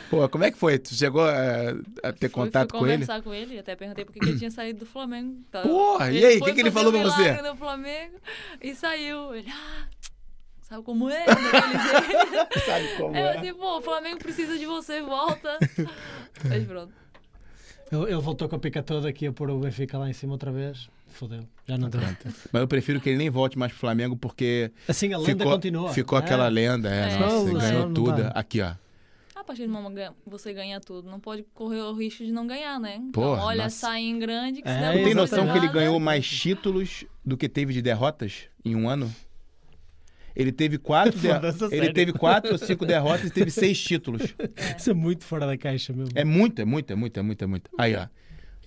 Pô, 0.09 0.27
como 0.29 0.43
é 0.43 0.49
que 0.51 0.57
foi? 0.57 0.79
Tu 0.79 0.95
chegou 0.95 1.23
a, 1.23 1.75
a 2.03 2.11
ter 2.11 2.27
Fui- 2.27 2.29
contato 2.29 2.71
fui 2.71 2.79
com 2.79 2.85
ele? 2.87 2.93
conversar 3.05 3.21
com 3.21 3.31
ele, 3.31 3.59
até 3.59 3.75
perguntei 3.75 4.03
por 4.03 4.11
que 4.13 4.19
ele 4.25 4.35
tinha 4.39 4.49
saído 4.49 4.79
do 4.79 4.85
Flamengo. 4.87 5.35
Tá? 5.51 5.61
Porra, 5.61 6.11
e 6.11 6.25
aí, 6.25 6.37
o 6.39 6.43
que 6.43 6.53
que 6.53 6.61
ele 6.61 6.71
falou 6.71 6.91
pra 6.91 7.03
você? 7.03 7.39
no 7.41 7.55
Flamengo 7.55 8.15
e 8.63 8.73
saiu. 8.73 9.35
Ele, 9.35 9.45
ah, 9.47 9.83
sabe 10.79 10.83
como 10.83 11.09
é? 11.09 11.25
Sabe 12.65 12.87
como 12.97 13.15
eu 13.15 13.25
é? 13.25 13.37
assim, 13.37 13.53
pô, 13.53 13.77
o 13.77 13.81
Flamengo 13.81 14.17
precisa 14.19 14.57
de 14.57 14.65
você, 14.65 15.01
volta. 15.01 15.57
Mas 16.47 16.65
pronto. 16.65 16.93
Ele, 17.91 18.01
ele 18.03 18.15
voltou 18.21 18.49
com 18.49 18.55
a 18.55 18.59
pica 18.59 18.81
toda 18.83 19.07
aqui 19.09 19.27
a 19.27 19.31
pôr 19.33 19.49
o 19.49 19.59
Benfica 19.59 19.97
lá 19.97 20.09
em 20.09 20.13
cima 20.13 20.33
outra 20.33 20.51
vez. 20.51 20.89
Fodeu, 21.07 21.47
já 21.65 21.77
não 21.77 21.89
deu. 21.89 22.01
Mas 22.51 22.61
eu 22.61 22.67
prefiro 22.67 22.99
que 22.99 23.07
ele 23.09 23.17
nem 23.17 23.29
volte 23.29 23.57
mais 23.57 23.71
pro 23.71 23.79
Flamengo 23.79 24.17
porque 24.17 24.69
Assim 24.87 25.13
a 25.13 25.17
lenda 25.17 25.31
ficou, 25.31 25.51
continua. 25.53 25.93
ficou 25.93 26.17
É. 26.17 26.21
aquela 26.21 26.47
lenda, 26.49 26.89
é, 26.93 27.11
É, 27.13 27.17
nossa, 27.19 27.53
ganhou 27.53 27.85
não 27.85 27.93
tudo. 27.93 28.21
tá. 28.23 28.27
Aqui, 28.35 28.59
ó. 28.61 28.73
A 29.33 29.43
partir 29.45 29.67
do 29.67 29.71
momento 29.71 30.13
que 30.23 30.29
você 30.29 30.51
ganha 30.51 30.79
tudo, 30.81 31.09
não 31.09 31.19
pode 31.19 31.43
correr 31.53 31.79
o 31.81 31.93
risco 31.93 32.25
de 32.25 32.31
não 32.31 32.47
ganhar, 32.47 32.79
né? 32.79 32.95
Então, 32.95 33.11
Porra, 33.23 33.43
olha, 33.43 33.63
nossa. 33.65 33.75
sai 33.77 34.01
em 34.01 34.17
grande, 34.17 34.61
que 34.63 34.67
É, 34.67 34.91
Tu 34.91 35.03
tem 35.03 35.13
noção 35.13 35.45
que 35.45 35.51
ele 35.51 35.59
errada- 35.67 35.73
ganhou 35.73 35.99
mais 35.99 36.27
títulos 36.27 37.05
do 37.23 37.37
que 37.37 37.47
teve 37.47 37.71
de 37.71 37.81
derrotas 37.81 38.49
em 38.65 38.75
um 38.75 38.89
ano? 38.89 39.13
Ele 40.35 40.51
teve 40.51 40.77
quatro, 40.77 41.17
ele 41.71 41.93
teve 41.93 42.13
quatro 42.13 42.51
ou 42.51 42.57
cinco 42.57 42.83
derrotas 42.87 43.27
e 43.27 43.29
teve 43.29 43.49
seis 43.49 43.81
títulos. 43.81 44.21
Isso 44.77 44.91
é 44.91 44.93
muito 44.93 45.23
fora 45.23 45.45
da 45.45 45.57
caixa 45.57 45.93
mesmo. 45.93 46.11
É 46.15 46.23
muito, 46.25 46.61
é 46.61 46.65
muito, 46.65 46.91
é 46.91 46.95
muito, 46.95 47.19
é 47.19 47.23
muito, 47.23 47.43
é 47.43 47.47
muito. 47.47 47.71
Aí, 47.77 47.95
ó. 47.95 48.07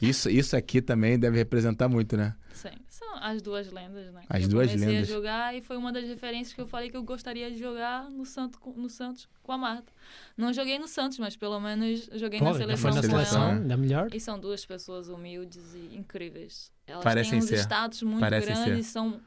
Isso, 0.00 0.31
isso 0.31 0.57
aqui 0.57 0.81
também 0.81 1.18
deve 1.18 1.37
representar 1.37 1.88
muito, 1.88 2.16
né? 2.16 2.35
Sim, 2.52 2.70
são 2.88 3.16
as 3.20 3.42
duas 3.42 3.70
lendas, 3.70 4.12
né? 4.12 4.22
As 4.28 4.44
eu 4.44 4.48
duas 4.48 4.68
comecei 4.68 4.88
lendas. 4.88 5.11
a 5.11 5.12
jogar 5.12 5.57
e 5.57 5.61
foi 5.61 5.76
uma 5.76 5.92
das 5.92 6.04
referências 6.04 6.54
que 6.54 6.61
eu 6.61 6.66
falei 6.66 6.88
que 6.88 6.96
eu 6.96 7.02
gostaria 7.02 7.50
de 7.50 7.59
jogar 7.59 8.09
no, 8.09 8.24
Santo, 8.24 8.59
no 8.76 8.88
Santos 8.88 9.28
com 9.42 9.50
a 9.50 9.59
Marta. 9.59 9.92
Não 10.37 10.52
joguei 10.52 10.78
no 10.78 10.87
Santos, 10.87 11.18
mas 11.18 11.37
pelo 11.37 11.59
menos 11.59 12.09
joguei 12.14 12.38
Pô, 12.38 12.46
na 12.46 12.54
seleção 12.54 12.92
foi 12.92 13.02
na 13.02 13.09
seleção, 13.09 13.42
ela. 13.42 13.52
ainda 13.54 13.76
melhor. 13.76 14.09
E 14.14 14.20
são 14.20 14.38
duas 14.38 14.64
pessoas 14.64 15.09
humildes 15.09 15.74
e 15.74 15.96
incríveis. 15.96 16.72
Elas 16.87 17.02
Parecem 17.02 17.31
têm 17.33 17.38
uns 17.40 17.46
ser. 17.46 17.59
status 17.59 18.02
muito 18.02 18.20
Parecem 18.20 18.54
grandes, 18.54 18.87
são, 18.87 19.20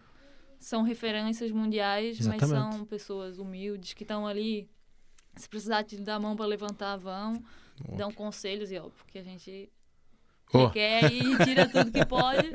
são 0.62 0.84
referências 0.84 1.52
mundiais, 1.52 2.20
mas 2.26 2.42
Exatamente. 2.42 2.74
são 2.76 2.86
pessoas 2.86 3.38
humildes 3.40 3.94
que 3.94 4.04
estão 4.04 4.26
ali. 4.28 4.70
Se 5.36 5.50
precisar 5.50 5.84
te 5.84 5.98
dar 5.98 6.16
a 6.16 6.20
mão 6.20 6.36
para 6.36 6.46
levantar, 6.46 6.96
vão. 6.98 7.44
Dão 7.98 8.12
conselhos 8.12 8.72
e 8.72 8.78
ó, 8.78 8.90
porque 8.90 9.18
a 9.18 9.24
gente 9.24 9.70
Ô, 10.54 10.70
quer 10.70 11.12
e 11.12 11.22
tira 11.44 11.68
tudo 11.68 11.92
que 11.92 12.06
pode, 12.06 12.48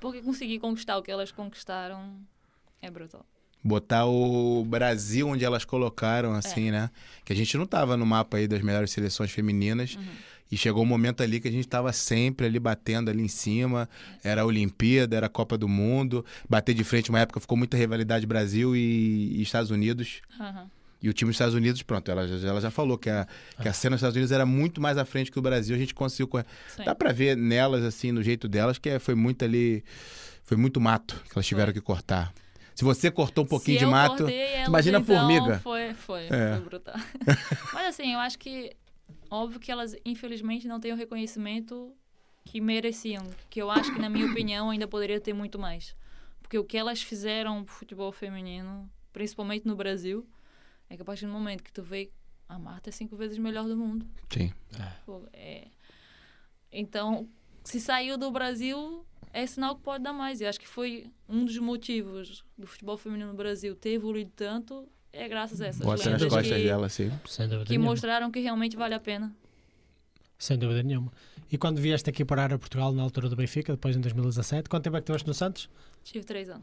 porque 0.00 0.22
conseguir 0.22 0.60
conquistar 0.60 0.96
o 0.98 1.02
que 1.02 1.10
elas 1.10 1.32
conquistaram 1.32 2.16
é 2.80 2.88
brutal. 2.90 3.26
botar 3.64 4.06
o 4.06 4.64
Brasil 4.64 5.26
onde 5.28 5.44
elas 5.44 5.64
colocaram, 5.64 6.34
É. 6.36 6.38
assim, 6.38 6.70
né? 6.70 6.90
Que 7.24 7.32
a 7.32 7.36
gente 7.36 7.56
não 7.56 7.66
tava 7.66 7.96
no 7.96 8.06
mapa 8.06 8.36
aí 8.36 8.46
das 8.46 8.62
melhores 8.62 8.92
seleções 8.92 9.32
femininas. 9.32 9.96
Uhum. 9.96 10.04
E 10.50 10.56
chegou 10.56 10.82
um 10.82 10.86
momento 10.86 11.22
ali 11.22 11.40
que 11.40 11.48
a 11.48 11.50
gente 11.52 11.68
tava 11.68 11.92
sempre 11.92 12.46
ali 12.46 12.58
batendo 12.58 13.10
ali 13.10 13.22
em 13.22 13.28
cima. 13.28 13.88
Era 14.24 14.42
a 14.42 14.44
Olimpíada, 14.46 15.14
era 15.16 15.26
a 15.26 15.28
Copa 15.28 15.58
do 15.58 15.68
Mundo. 15.68 16.24
Bater 16.48 16.74
de 16.74 16.82
frente, 16.84 17.10
uma 17.10 17.20
época 17.20 17.38
ficou 17.40 17.56
muita 17.56 17.76
rivalidade 17.76 18.26
Brasil 18.26 18.74
e, 18.74 19.36
e 19.36 19.42
Estados 19.42 19.70
Unidos. 19.70 20.22
Aham. 20.40 20.70
E 21.00 21.08
o 21.08 21.12
time 21.12 21.28
dos 21.28 21.36
Estados 21.36 21.54
Unidos, 21.54 21.80
pronto, 21.82 22.10
ela, 22.10 22.26
já- 22.26 22.48
ela 22.48 22.60
já 22.60 22.70
falou 22.72 22.98
que 22.98 23.08
a, 23.08 23.24
que 23.62 23.68
a 23.68 23.72
cena 23.72 23.94
dos 23.94 24.00
Estados 24.00 24.16
Unidos 24.16 24.32
era 24.32 24.44
muito 24.44 24.80
mais 24.80 24.98
à 24.98 25.04
frente 25.04 25.30
que 25.30 25.38
o 25.38 25.42
Brasil. 25.42 25.76
A 25.76 25.78
gente 25.78 25.94
conseguiu. 25.94 26.26
correr. 26.26 26.44
Sim. 26.74 26.82
Dá 26.84 26.92
pra 26.94 27.12
ver 27.12 27.36
nelas, 27.36 27.84
assim, 27.84 28.10
no 28.10 28.20
jeito 28.22 28.48
delas, 28.48 28.78
que 28.78 28.88
é- 28.88 28.98
foi 28.98 29.14
muito 29.14 29.44
ali. 29.44 29.84
Foi 30.44 30.56
muito 30.56 30.80
mato 30.80 31.14
que 31.30 31.32
elas 31.36 31.46
tiveram 31.46 31.72
que 31.72 31.80
cortar. 31.80 32.32
Se 32.74 32.82
você 32.84 33.10
cortou 33.10 33.44
um 33.44 33.46
pouquinho 33.46 33.78
Se 33.78 33.84
de 33.84 33.90
mato. 33.90 34.26
elas, 34.26 34.66
imagina 34.68 34.98
a 34.98 35.04
formiga. 35.04 35.58
Foi, 35.60 35.92
foi, 35.94 36.22
É. 36.30 36.54
foi 36.54 36.64
brutal. 36.64 36.94
Mas 37.74 37.88
assim, 37.88 38.12
eu 38.14 38.18
acho 38.18 38.38
que 38.38 38.72
óbvio 39.30 39.60
que 39.60 39.70
elas 39.70 39.96
infelizmente 40.04 40.66
não 40.66 40.80
têm 40.80 40.92
o 40.92 40.96
reconhecimento 40.96 41.94
que 42.44 42.60
mereciam, 42.60 43.28
que 43.50 43.60
eu 43.60 43.70
acho 43.70 43.92
que 43.92 44.00
na 44.00 44.08
minha 44.08 44.26
opinião 44.26 44.70
ainda 44.70 44.88
poderia 44.88 45.20
ter 45.20 45.32
muito 45.32 45.58
mais. 45.58 45.94
Porque 46.40 46.58
o 46.58 46.64
que 46.64 46.78
elas 46.78 47.02
fizeram 47.02 47.62
pro 47.62 47.74
futebol 47.74 48.10
feminino, 48.10 48.90
principalmente 49.12 49.66
no 49.66 49.76
Brasil, 49.76 50.26
é 50.88 50.96
que 50.96 51.02
a 51.02 51.04
partir 51.04 51.26
do 51.26 51.32
momento 51.32 51.62
que 51.62 51.72
tu 51.72 51.82
vê 51.82 52.10
a 52.48 52.58
Marta 52.58 52.88
é 52.88 52.92
cinco 52.92 53.16
vezes 53.16 53.36
melhor 53.36 53.66
do 53.66 53.76
mundo. 53.76 54.06
Sim. 54.30 54.52
Pô, 55.04 55.28
é... 55.32 55.68
Então, 56.72 57.28
se 57.62 57.78
saiu 57.78 58.16
do 58.16 58.30
Brasil, 58.30 59.04
é 59.32 59.46
sinal 59.46 59.76
que 59.76 59.82
pode 59.82 60.02
dar 60.02 60.14
mais. 60.14 60.40
E 60.40 60.46
acho 60.46 60.58
que 60.58 60.66
foi 60.66 61.10
um 61.28 61.44
dos 61.44 61.58
motivos 61.58 62.44
do 62.56 62.66
futebol 62.66 62.96
feminino 62.96 63.30
no 63.30 63.36
Brasil 63.36 63.74
ter 63.76 63.90
evoluído 63.90 64.32
tanto, 64.34 64.88
é 65.12 65.28
graças 65.28 65.60
a 65.60 65.66
essas 65.66 65.80
Bota 65.84 65.96
nas 66.10 66.20
lendas 66.20 66.28
costas 66.34 66.56
que, 66.58 66.64
dela, 66.64 66.86
assim. 66.86 67.10
Sem 67.26 67.46
dúvida 67.48 67.64
que 67.66 67.70
nenhuma. 67.72 67.90
mostraram 67.90 68.30
que 68.30 68.40
realmente 68.40 68.76
vale 68.76 68.94
a 68.94 69.00
pena. 69.00 69.32
Sem 70.38 70.56
dúvida 70.56 70.82
nenhuma. 70.82 71.12
E 71.50 71.56
quando 71.58 71.80
vieste 71.80 72.08
aqui 72.10 72.24
parar 72.24 72.52
a 72.52 72.58
Portugal 72.58 72.92
na 72.92 73.02
altura 73.02 73.28
do 73.28 73.34
Benfica, 73.34 73.72
depois 73.72 73.96
em 73.96 74.00
2017, 74.00 74.68
quanto 74.68 74.84
tempo 74.84 74.96
é 74.96 75.00
que 75.00 75.04
estiveste 75.04 75.26
no 75.26 75.34
Santos? 75.34 75.68
Tive 76.04 76.24
três 76.24 76.48
anos. 76.48 76.62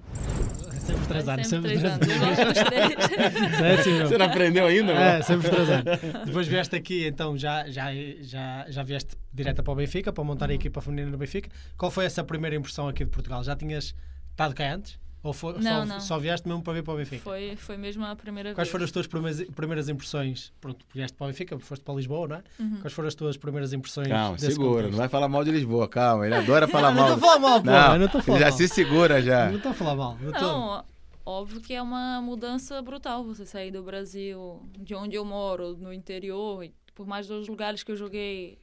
Sempre 0.79 1.07
três 1.07 1.27
anos. 1.27 1.47
Sempre 1.47 1.75
Sempre 1.75 1.97
três 1.97 1.97
três 1.99 2.23
anos. 2.39 2.57
Três. 2.63 3.85
É. 3.95 4.05
Você 4.05 4.17
não 4.17 4.25
aprendeu 4.27 4.65
ainda, 4.67 4.91
É, 4.93 5.11
mano? 5.13 5.23
sempre 5.23 5.49
três 5.49 5.69
anos. 5.69 5.85
Depois 6.25 6.47
vieste 6.47 6.75
aqui, 6.75 7.05
então 7.07 7.37
já, 7.37 7.67
já, 7.69 7.87
já, 8.21 8.65
já 8.69 8.83
vieste 8.83 9.15
direto 9.33 9.61
para 9.63 9.73
o 9.73 9.75
Benfica, 9.75 10.13
para 10.13 10.23
montar 10.23 10.45
a 10.45 10.49
Uhum. 10.49 10.55
equipa 10.55 10.79
feminina 10.81 11.11
do 11.11 11.17
Benfica. 11.17 11.49
Qual 11.77 11.91
foi 11.91 12.05
essa 12.05 12.23
primeira 12.23 12.55
impressão 12.55 12.87
aqui 12.87 13.03
de 13.03 13.11
Portugal? 13.11 13.43
Já 13.43 13.55
tinhas 13.55 13.93
estado 14.31 14.53
cá 14.55 14.73
antes? 14.73 14.97
Ou 15.25 15.33
foi, 15.33 15.53
Não, 15.53 15.61
só, 15.61 15.85
não. 15.85 15.99
só 15.99 16.19
vieste 16.19 16.47
mesmo 16.47 16.61
para 16.61 16.73
vir 16.73 16.83
para 16.83 16.93
o 16.93 16.97
Benfica? 16.97 17.23
Foi, 17.23 17.55
foi 17.55 17.77
mesmo 17.77 18.05
a 18.05 18.15
primeira 18.15 18.53
Quais 18.53 18.67
vez. 18.67 18.71
foram 18.71 18.85
as 18.85 18.91
tuas 18.91 19.07
primeiras, 19.07 19.43
primeiras 19.55 19.89
impressões? 19.89 20.53
Pronto, 20.61 20.85
vieste 20.93 21.17
para 21.17 21.25
o 21.25 21.27
Benfica, 21.29 21.57
foste 21.57 21.83
para 21.83 21.95
Lisboa, 21.95 22.27
não 22.27 22.35
é? 22.35 22.43
Uhum. 22.59 22.77
Quais 22.81 22.93
foram 22.93 23.07
as 23.07 23.15
tuas 23.15 23.35
primeiras 23.35 23.73
impressões? 23.73 24.07
Calma, 24.07 24.35
desse 24.37 24.51
segura. 24.51 24.69
contexto? 24.69 24.91
Não 24.91 24.97
vai 24.99 25.09
falar 25.09 25.27
mal 25.27 25.43
de 25.43 25.49
Lisboa, 25.49 25.87
calma. 25.89 26.27
Ele 26.27 26.35
adora 26.35 26.67
falar 26.69 26.91
Não, 26.91 27.01
mal. 27.01 27.09
não 27.09 27.15
estou 27.15 27.29
a 27.29 27.33
falar 27.33 27.49
mal, 27.49 27.59
pô. 27.61 27.65
Não, 27.71 27.97
não 27.97 28.05
estou 28.05 28.19
a 28.19 28.23
falar 28.23 28.39
já 28.39 28.49
mal. 28.49 28.57
se 28.57 28.67
segura 28.67 29.21
já. 29.21 29.49
Não 29.49 29.57
estou 29.57 29.71
a 29.71 29.73
falar 29.75 29.95
mal. 29.95 30.17
Não, 30.21 30.31
Não, 30.31 30.85
óbvio 31.25 31.59
que 31.59 31.73
é 31.73 31.81
uma 31.81 32.21
mudança 32.21 32.79
brutal 32.83 33.23
você 33.23 33.47
sair 33.47 33.71
do 33.71 33.81
Brasil, 33.81 34.61
de 34.77 34.93
onde 34.93 35.15
eu 35.15 35.25
moro, 35.25 35.75
no 35.75 35.91
interior, 35.91 36.63
e 36.63 36.71
por 36.93 37.07
mais 37.07 37.25
dos 37.27 37.47
lugares 37.47 37.81
que 37.81 37.91
eu 37.91 37.95
joguei, 37.95 38.59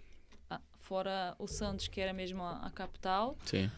ah, 0.48 0.60
fora 0.78 1.34
o 1.40 1.48
Santos, 1.48 1.88
que 1.88 2.00
era 2.00 2.12
mesmo 2.12 2.40
a, 2.40 2.66
a 2.66 2.70
capital. 2.70 3.36
Sim. 3.44 3.68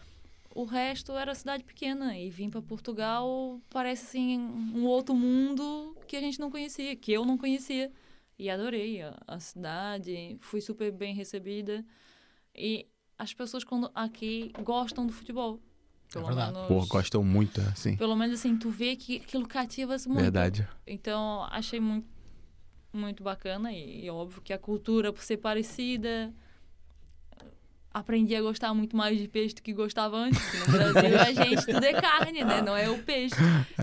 O 0.55 0.63
resto 0.63 1.11
era 1.11 1.35
cidade 1.35 1.65
pequena 1.65 2.17
e 2.17 2.29
vir 2.29 2.49
para 2.49 2.61
Portugal 2.61 3.59
parece 3.69 4.05
assim 4.05 4.39
um 4.39 4.85
outro 4.85 5.13
mundo 5.13 5.97
que 6.07 6.15
a 6.15 6.21
gente 6.21 6.39
não 6.39 6.49
conhecia, 6.49 6.95
que 6.95 7.11
eu 7.11 7.25
não 7.25 7.37
conhecia. 7.37 7.91
E 8.39 8.49
adorei 8.49 9.01
a, 9.01 9.17
a 9.27 9.37
cidade, 9.37 10.37
fui 10.39 10.61
super 10.61 10.93
bem 10.93 11.13
recebida. 11.13 11.85
E 12.55 12.87
as 13.17 13.33
pessoas 13.33 13.65
quando 13.65 13.91
aqui 13.93 14.53
gostam 14.63 15.05
do 15.05 15.11
futebol. 15.11 15.61
Pelo 16.09 16.27
verdade. 16.27 16.53
menos, 16.53 16.67
Pô, 16.69 16.85
gostam 16.85 17.21
muito, 17.21 17.59
assim. 17.59 17.97
pelo 17.97 18.15
menos 18.15 18.39
assim, 18.39 18.57
tu 18.57 18.69
vê 18.69 18.95
que 18.95 19.17
aquilo 19.17 19.45
cativa 19.45 19.97
muito. 20.07 20.21
Verdade. 20.21 20.65
Então, 20.87 21.43
achei 21.51 21.81
muito, 21.81 22.07
muito 22.93 23.23
bacana 23.23 23.73
e, 23.73 24.05
e 24.05 24.09
óbvio 24.09 24.41
que 24.41 24.53
a 24.53 24.57
cultura, 24.57 25.11
por 25.11 25.21
ser 25.21 25.35
parecida, 25.35 26.33
aprendi 27.95 28.35
a 28.35 28.41
gostar 28.41 28.73
muito 28.73 28.95
mais 28.95 29.17
de 29.17 29.25
peixe 29.25 29.55
do 29.55 29.61
que 29.61 29.71
gostava 29.71 30.17
antes. 30.17 30.41
No 30.67 30.73
Brasil, 30.73 31.17
a 31.17 31.31
gente 31.45 31.65
tudo 31.65 31.83
é 31.83 31.93
carne, 31.93 32.43
né? 32.43 32.61
Não 32.61 32.75
é 32.75 32.89
o 32.89 33.01
peixe. 33.01 33.35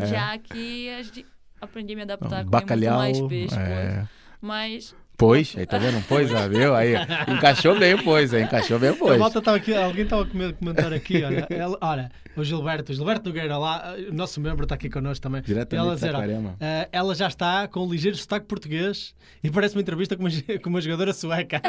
Já 0.06 0.36
que 0.36 0.90
a 0.90 1.02
gente 1.02 1.26
aprendi 1.58 1.94
a 1.94 1.96
me 1.96 2.02
adaptar 2.02 2.26
a 2.40 2.44
comer 2.44 2.50
Bacalhau. 2.50 2.98
muito 3.02 3.20
mais 3.20 3.28
peixe. 3.28 3.58
é... 3.58 4.06
Mas 4.38 4.94
Pois, 5.16 5.54
aí 5.56 5.66
tá 5.66 5.78
vendo? 5.78 6.02
Pois, 6.08 6.34
ah, 6.34 6.48
viu? 6.48 6.74
Aí, 6.74 6.94
encaixou 7.28 7.78
bem 7.78 7.94
o 7.94 8.02
pois, 8.02 8.34
aí, 8.34 8.42
encaixou 8.42 8.78
bem 8.78 8.90
o 8.90 8.94
A 8.94 8.96
pois. 8.96 9.18
malta 9.20 9.38
estava 9.38 9.56
aqui, 9.56 9.72
alguém 9.74 10.02
estava 10.04 10.22
a 10.22 10.52
comentar 10.52 10.92
aqui, 10.92 11.22
olha, 11.22 11.46
ela- 11.48 11.78
olha, 11.80 12.10
o 12.36 12.42
Gilberto, 12.42 12.90
o 12.90 12.94
Gilberto 12.94 13.28
Nogueira 13.28 13.56
lá, 13.56 13.94
o 14.10 14.12
nosso 14.12 14.40
membro 14.40 14.64
está 14.64 14.74
aqui 14.74 14.90
connosco 14.90 15.22
também. 15.22 15.40
Diretamente 15.42 15.86
ela 15.86 15.94
dizer, 15.94 16.14
ó, 16.16 16.22
eh, 16.60 16.88
ela 16.90 17.14
já 17.14 17.28
está 17.28 17.68
com 17.68 17.86
um 17.86 17.90
ligeiro 17.90 18.16
sotaque 18.16 18.46
português 18.46 19.14
e 19.44 19.50
parece 19.50 19.76
uma 19.76 19.82
entrevista 19.82 20.16
com 20.16 20.24
uma, 20.24 20.30
com 20.60 20.70
uma 20.70 20.80
jogadora 20.80 21.12
sueca. 21.12 21.60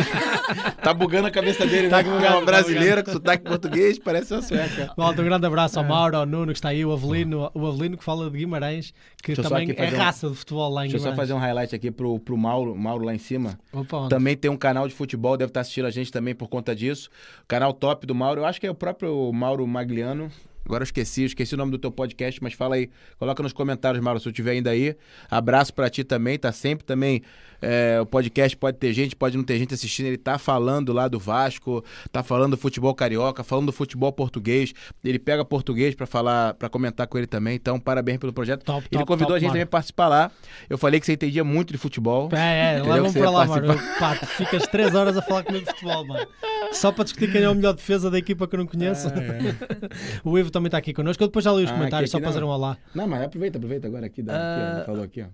Tá 0.82 0.94
bugando 0.94 1.28
a 1.28 1.32
cabeça 1.32 1.66
dele, 1.68 1.90
Tá 1.90 1.98
né? 1.98 2.04
bugando, 2.04 2.26
É 2.26 2.30
tá 2.30 2.38
uma 2.38 2.46
brasileira 2.46 3.04
com 3.04 3.12
sotaque 3.12 3.44
português, 3.44 4.00
parece 4.00 4.34
uma 4.34 4.42
sueca. 4.42 4.94
Malta, 4.98 5.22
um 5.22 5.26
grande 5.26 5.46
abraço 5.46 5.78
É. 5.78 5.82
ao 5.84 5.88
Mauro, 5.88 6.18
ao 6.18 6.26
Nuno 6.26 6.48
que 6.54 6.58
está 6.58 6.70
aí, 6.70 6.84
o 6.84 6.92
Avelino, 6.92 7.52
o 7.54 7.68
Avelino 7.68 7.98
que 7.98 8.04
fala 8.04 8.30
de 8.32 8.38
Guimarães, 8.38 8.94
que 9.22 9.34
Deixa 9.36 9.44
também 9.48 9.70
é 9.78 9.94
um- 9.94 9.98
raça 9.98 10.30
de 10.30 10.36
futebol 10.36 10.70
lá 10.72 10.82
em 10.86 10.90
Deixa 10.90 10.96
eu 10.98 11.00
só 11.02 11.04
Guimarães. 11.12 11.30
fazer 11.30 11.34
um 11.34 11.40
highlight 11.42 11.76
aqui 11.76 11.92
pro, 11.92 12.18
pro 12.20 12.36
Mauro, 12.38 12.76
Mauro 12.76 13.06
lá 13.06 13.14
em 13.14 13.18
cima. 13.20 13.33
Opa, 13.72 13.98
onde? 13.98 14.10
Também 14.10 14.36
tem 14.36 14.50
um 14.50 14.58
canal 14.58 14.88
de 14.88 14.93
futebol, 14.93 15.38
deve 15.38 15.50
estar 15.50 15.62
assistindo 15.62 15.86
a 15.86 15.91
gente 15.91 16.12
também 16.12 16.36
por 16.36 16.48
conta 16.48 16.76
disso. 16.76 17.10
Canal 17.48 17.74
top 17.74 18.06
do 18.06 18.15
Mauro, 18.15 18.41
eu 18.41 18.46
acho 18.46 18.60
que 18.60 18.67
é 18.67 18.72
o 18.72 18.76
próprio 18.76 19.32
Mauro 19.32 19.65
Magliano. 19.67 20.32
Agora 20.65 20.82
eu 20.82 20.86
esqueci, 20.86 21.26
esqueci 21.26 21.54
o 21.56 21.58
nome 21.58 21.72
do 21.72 21.78
teu 21.78 21.91
podcast, 21.91 22.41
mas 22.41 22.54
fala 22.54 22.76
aí, 22.76 22.89
coloca 23.19 23.43
nos 23.43 23.52
comentários, 23.52 24.02
Mauro, 24.02 24.19
se 24.19 24.30
eu 24.30 24.32
tiver 24.32 24.52
ainda 24.52 24.69
aí. 24.69 24.96
Abraço 25.30 25.74
pra 25.74 25.89
ti 25.89 26.06
também, 26.06 26.39
tá 26.39 26.54
sempre 26.54 26.86
também. 26.86 27.22
É, 27.63 28.02
o 28.02 28.06
podcast 28.06 28.56
pode 28.58 28.78
ter 28.78 28.93
gente, 28.93 29.15
pode 29.15 29.38
não 29.38 29.43
ter 29.43 29.58
gente 29.58 29.73
assistindo. 29.73 30.08
Ele 30.08 30.17
tá 30.17 30.38
falando 30.38 30.91
lá 30.91 31.08
do 31.08 31.17
Vasco, 31.19 31.84
tá 32.12 32.21
falando 32.21 32.52
do 32.52 32.58
futebol 32.58 32.93
carioca, 32.93 33.43
falando 33.43 33.67
do 33.67 33.71
futebol 33.71 34.12
português. 34.12 34.73
Ele 35.04 35.17
pega 35.17 35.43
português 35.45 35.95
pra 35.95 36.06
falar, 36.06 36.54
para 36.56 36.69
comentar 36.69 37.08
com 37.08 37.17
ele 37.17 37.28
também. 37.28 37.56
Então, 37.56 37.80
parabéns 37.80 38.17
pelo 38.17 38.34
projeto. 38.34 38.63
Top, 38.63 38.88
ele 38.91 38.99
top, 38.99 39.06
convidou 39.08 39.28
top, 39.30 39.38
a 39.38 39.39
gente 39.39 39.49
também 39.49 39.65
pra 39.65 39.78
participar 39.78 40.08
lá. 40.08 40.32
Eu 40.69 40.78
falei 40.78 40.99
que 40.99 41.06
você 41.06 41.13
entendia 41.13 41.43
muito 41.43 41.71
de 41.71 41.78
futebol. 41.78 42.30
É, 42.34 42.76
é, 42.78 42.82
você 43.02 43.19
para 43.19 43.21
ia 43.21 43.30
lá, 43.30 43.45
mano. 43.45 43.67
participar. 43.67 43.99
Pá, 43.99 44.15
tu 44.15 44.26
ficas 44.26 44.63
3 44.67 44.93
horas 44.95 45.17
a 45.17 45.21
falar 45.21 45.43
comigo 45.43 45.65
de 45.65 45.71
futebol, 45.71 46.06
mano. 46.06 46.28
Só 46.73 46.91
para 46.91 47.04
discutir 47.04 47.32
quem 47.32 47.41
é 47.43 47.49
o 47.49 47.56
melhor 47.56 47.73
defesa 47.73 48.10
da 48.12 48.17
equipa 48.17 48.47
que 48.47 48.56
eu 48.56 48.60
não 48.60 48.65
conheço. 48.67 49.08
o 50.23 50.38
Ivo 50.38 50.52
também 50.52 50.67
está 50.67 50.78
aqui 50.78 50.93
connosco. 50.93 51.23
Eu 51.23 51.28
depois 51.28 51.45
já 51.45 51.52
li 51.54 51.63
os 51.63 51.69
Ah, 51.69 51.73
comentários, 51.73 52.10
aqui, 52.10 52.12
só 52.12 52.17
aqui 52.17 52.23
para 52.23 52.34
fazer 52.34 52.43
um 52.43 52.49
olá. 52.49 52.78
Não, 52.93 53.08
mas 53.08 53.21
aproveita, 53.23 53.58
aproveita 53.58 53.88
agora 53.88 54.06
aqui. 54.06 54.21
Dá, 54.23 54.34
aqui 54.34 54.78
ó, 54.78 54.82
Ah, 54.82 54.86
falou 54.86 55.04
aqui, 55.04 55.21
ó. 55.21 55.26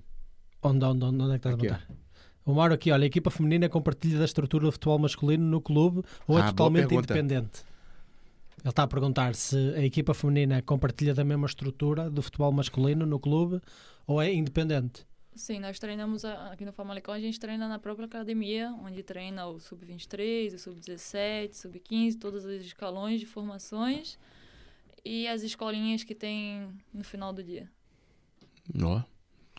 Onde, 0.61 0.85
onde, 0.85 1.05
onde, 1.05 1.23
onde 1.23 1.23
é 1.23 1.29
que 1.29 1.35
estás 1.37 1.55
Aqui, 1.55 1.67
a 1.67 1.71
botar? 1.73 1.87
O 2.49 2.53
Mauro 2.55 2.73
aqui, 2.73 2.91
olha, 2.91 3.03
a 3.03 3.05
equipa 3.05 3.29
feminina 3.29 3.69
compartilha 3.69 4.17
da 4.17 4.25
estrutura 4.25 4.65
do 4.65 4.71
futebol 4.71 4.97
masculino 4.97 5.45
no 5.45 5.61
clube 5.61 6.01
ou 6.27 6.39
é 6.39 6.41
Ah, 6.41 6.47
totalmente 6.47 6.95
independente? 6.95 7.63
Ele 8.61 8.69
está 8.69 8.81
a 8.81 8.87
perguntar 8.87 9.35
se 9.35 9.55
a 9.75 9.85
equipa 9.85 10.15
feminina 10.15 10.59
compartilha 10.63 11.13
da 11.13 11.23
mesma 11.23 11.45
estrutura 11.45 12.09
do 12.09 12.23
futebol 12.23 12.51
masculino 12.51 13.05
no 13.05 13.19
clube 13.19 13.61
ou 14.07 14.19
é 14.19 14.33
independente. 14.33 15.05
Sim, 15.35 15.59
nós 15.59 15.77
treinamos 15.77 16.25
aqui 16.25 16.65
no 16.65 16.73
Famalicão, 16.73 17.13
a 17.13 17.19
gente 17.19 17.39
treina 17.39 17.67
na 17.67 17.77
própria 17.77 18.07
academia, 18.07 18.75
onde 18.83 19.03
treina 19.03 19.45
o 19.45 19.59
sub-23, 19.59 20.55
o 20.55 20.57
sub-17, 20.57 21.53
sub-15, 21.53 22.17
todos 22.17 22.45
os 22.45 22.65
escalões 22.65 23.19
de 23.19 23.27
formações 23.27 24.17
e 25.05 25.27
as 25.27 25.43
escolinhas 25.43 26.03
que 26.03 26.15
tem 26.15 26.67
no 26.91 27.03
final 27.03 27.31
do 27.31 27.43
dia. 27.43 27.69
Ó. 28.81 29.03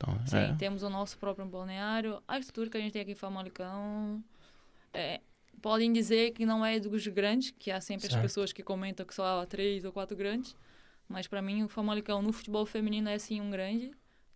Então, 0.01 0.19
Sim, 0.27 0.37
é. 0.37 0.55
temos 0.55 0.83
o 0.83 0.89
nosso 0.89 1.19
próprio 1.19 1.47
balneário. 1.47 2.23
A 2.27 2.39
estrutura 2.39 2.71
que 2.71 2.77
a 2.79 2.81
gente 2.81 2.93
tem 2.93 3.03
aqui 3.03 3.13
em 3.13 3.15
Famalicão, 3.15 4.25
é, 4.95 5.21
podem 5.61 5.93
dizer 5.93 6.31
que 6.33 6.47
não 6.47 6.65
é 6.65 6.81
dos 6.81 7.07
grandes, 7.09 7.51
que 7.51 7.71
há 7.71 7.81
sempre 7.81 8.03
Certo. 8.03 8.17
as 8.17 8.23
pessoas 8.23 8.53
que 8.53 8.63
comentam 8.63 9.05
que 9.05 9.15
só 9.15 9.43
há 9.43 9.47
três 9.47 9.85
ou 9.85 9.93
quatro 9.93 10.17
grandes, 10.17 10.57
mas 11.07 11.27
para 11.27 11.43
mim 11.43 11.63
o 11.63 11.69
Famalicão 11.69 12.23
no 12.23 12.33
futebol 12.33 12.65
feminino 12.65 13.09
é 13.09 13.19
sim 13.19 13.41
um 13.41 13.51
grande, 13.51 13.91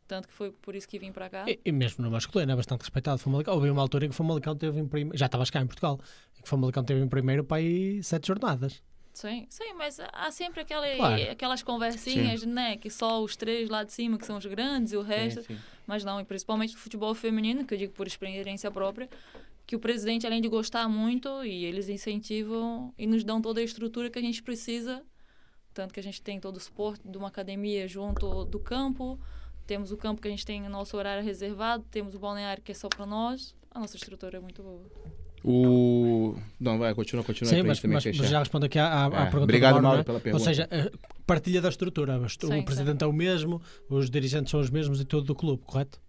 tanto 0.06 0.28
que 0.28 0.34
foi 0.34 0.50
por 0.50 0.74
isso 0.74 0.86
que 0.86 0.98
vim 0.98 1.12
para 1.12 1.30
cá. 1.30 1.44
E, 1.48 1.58
e 1.64 1.72
mesmo 1.72 2.04
no 2.04 2.10
masculino 2.10 2.52
é 2.52 2.56
bastante 2.56 2.80
respeitado. 2.80 3.18
Famalicão. 3.18 3.54
Houve 3.54 3.70
uma 3.70 3.80
altura 3.80 4.04
em 4.04 4.08
que 4.08 4.14
o 4.14 4.16
Famalicão 4.16 4.54
teve 4.54 4.78
em 4.78 4.86
primeiro. 4.86 5.16
Já 5.16 5.26
estavas 5.26 5.48
cá 5.48 5.62
em 5.62 5.66
Portugal. 5.66 5.98
Em 6.36 6.42
que 6.42 6.46
o 6.46 6.48
Famalicão 6.48 6.84
teve 6.84 7.00
em 7.00 7.08
primeiro 7.08 7.42
para 7.42 7.56
aí 7.56 8.02
sete 8.02 8.26
jornadas. 8.26 8.82
Sim, 9.14 9.46
sim, 9.48 9.72
mas 9.74 10.00
há 10.12 10.30
sempre 10.32 10.60
aquela, 10.60 10.86
Claro. 10.96 11.30
aquelas 11.30 11.62
conversinhas, 11.62 12.42
né? 12.42 12.76
Que 12.76 12.90
só 12.90 13.22
os 13.22 13.36
três 13.36 13.68
lá 13.68 13.84
de 13.84 13.92
cima 13.92 14.18
que 14.18 14.26
são 14.26 14.36
os 14.36 14.44
grandes 14.44 14.92
e 14.92 14.96
o 14.96 15.02
resto. 15.02 15.42
Sim, 15.42 15.54
sim. 15.54 15.60
Mas 15.86 16.04
não, 16.04 16.20
e 16.20 16.24
principalmente 16.24 16.74
no 16.74 16.80
futebol 16.80 17.14
feminino, 17.14 17.64
que 17.64 17.72
eu 17.74 17.78
digo 17.78 17.92
por 17.92 18.06
experiência 18.08 18.70
própria, 18.72 19.08
que 19.66 19.76
o 19.76 19.78
presidente, 19.78 20.26
além 20.26 20.42
de 20.42 20.48
gostar 20.48 20.88
muito, 20.88 21.44
e 21.44 21.64
eles 21.64 21.88
incentivam 21.88 22.92
e 22.98 23.06
nos 23.06 23.22
dão 23.22 23.40
toda 23.40 23.60
a 23.60 23.62
estrutura 23.62 24.10
que 24.10 24.18
a 24.18 24.22
gente 24.22 24.42
precisa. 24.42 25.02
Tanto 25.72 25.94
que 25.94 26.00
a 26.00 26.02
gente 26.02 26.20
tem 26.20 26.40
todo 26.40 26.56
o 26.56 26.60
suporte 26.60 27.06
de 27.08 27.16
uma 27.16 27.28
academia 27.28 27.86
junto 27.86 28.44
do 28.44 28.58
campo, 28.58 29.18
temos 29.66 29.92
o 29.92 29.96
campo 29.96 30.20
que 30.20 30.28
a 30.28 30.30
gente 30.30 30.44
tem 30.44 30.66
o 30.66 30.68
nosso 30.68 30.96
horário 30.96 31.24
reservado, 31.24 31.84
temos 31.90 32.14
o 32.14 32.18
balneário 32.18 32.62
que 32.62 32.72
é 32.72 32.74
só 32.74 32.88
para 32.88 33.06
nós. 33.06 33.54
A 33.70 33.78
nossa 33.80 33.96
estrutura 33.96 34.38
é 34.38 34.40
muito 34.40 34.62
boa. 34.62 34.84
O. 35.44 36.34
Não, 36.58 36.78
vai, 36.78 36.94
continua, 36.94 37.22
continua 37.22 37.50
Sim, 37.50 37.62
mas, 37.62 37.82
mas, 37.82 38.04
mas 38.06 38.16
já 38.30 38.38
respondo 38.38 38.64
aqui 38.64 38.78
à, 38.78 38.86
à- 38.86 39.04
à 39.04 39.06
É, 39.06 39.10
pergunta 39.24 39.42
obrigado, 39.44 39.76
do 39.76 39.82
Mauro, 39.82 40.00
é? 40.00 40.02
pela 40.02 40.16
Ou 40.16 40.22
pergunta. 40.22 40.44
seja, 40.44 40.66
eh, 40.70 40.90
partilha 41.26 41.60
da 41.60 41.68
estrutura. 41.68 42.18
Sim, 42.28 42.60
o 42.60 42.64
presidente 42.64 43.04
é 43.04 43.06
o 43.06 43.12
mesmo, 43.12 43.60
os 43.90 44.08
dirigentes 44.08 44.50
são 44.50 44.58
os 44.60 44.70
mesmos 44.70 45.00
e 45.02 45.04
tudo 45.04 45.26
do 45.26 45.34
clube, 45.34 45.62
correto? 45.66 46.00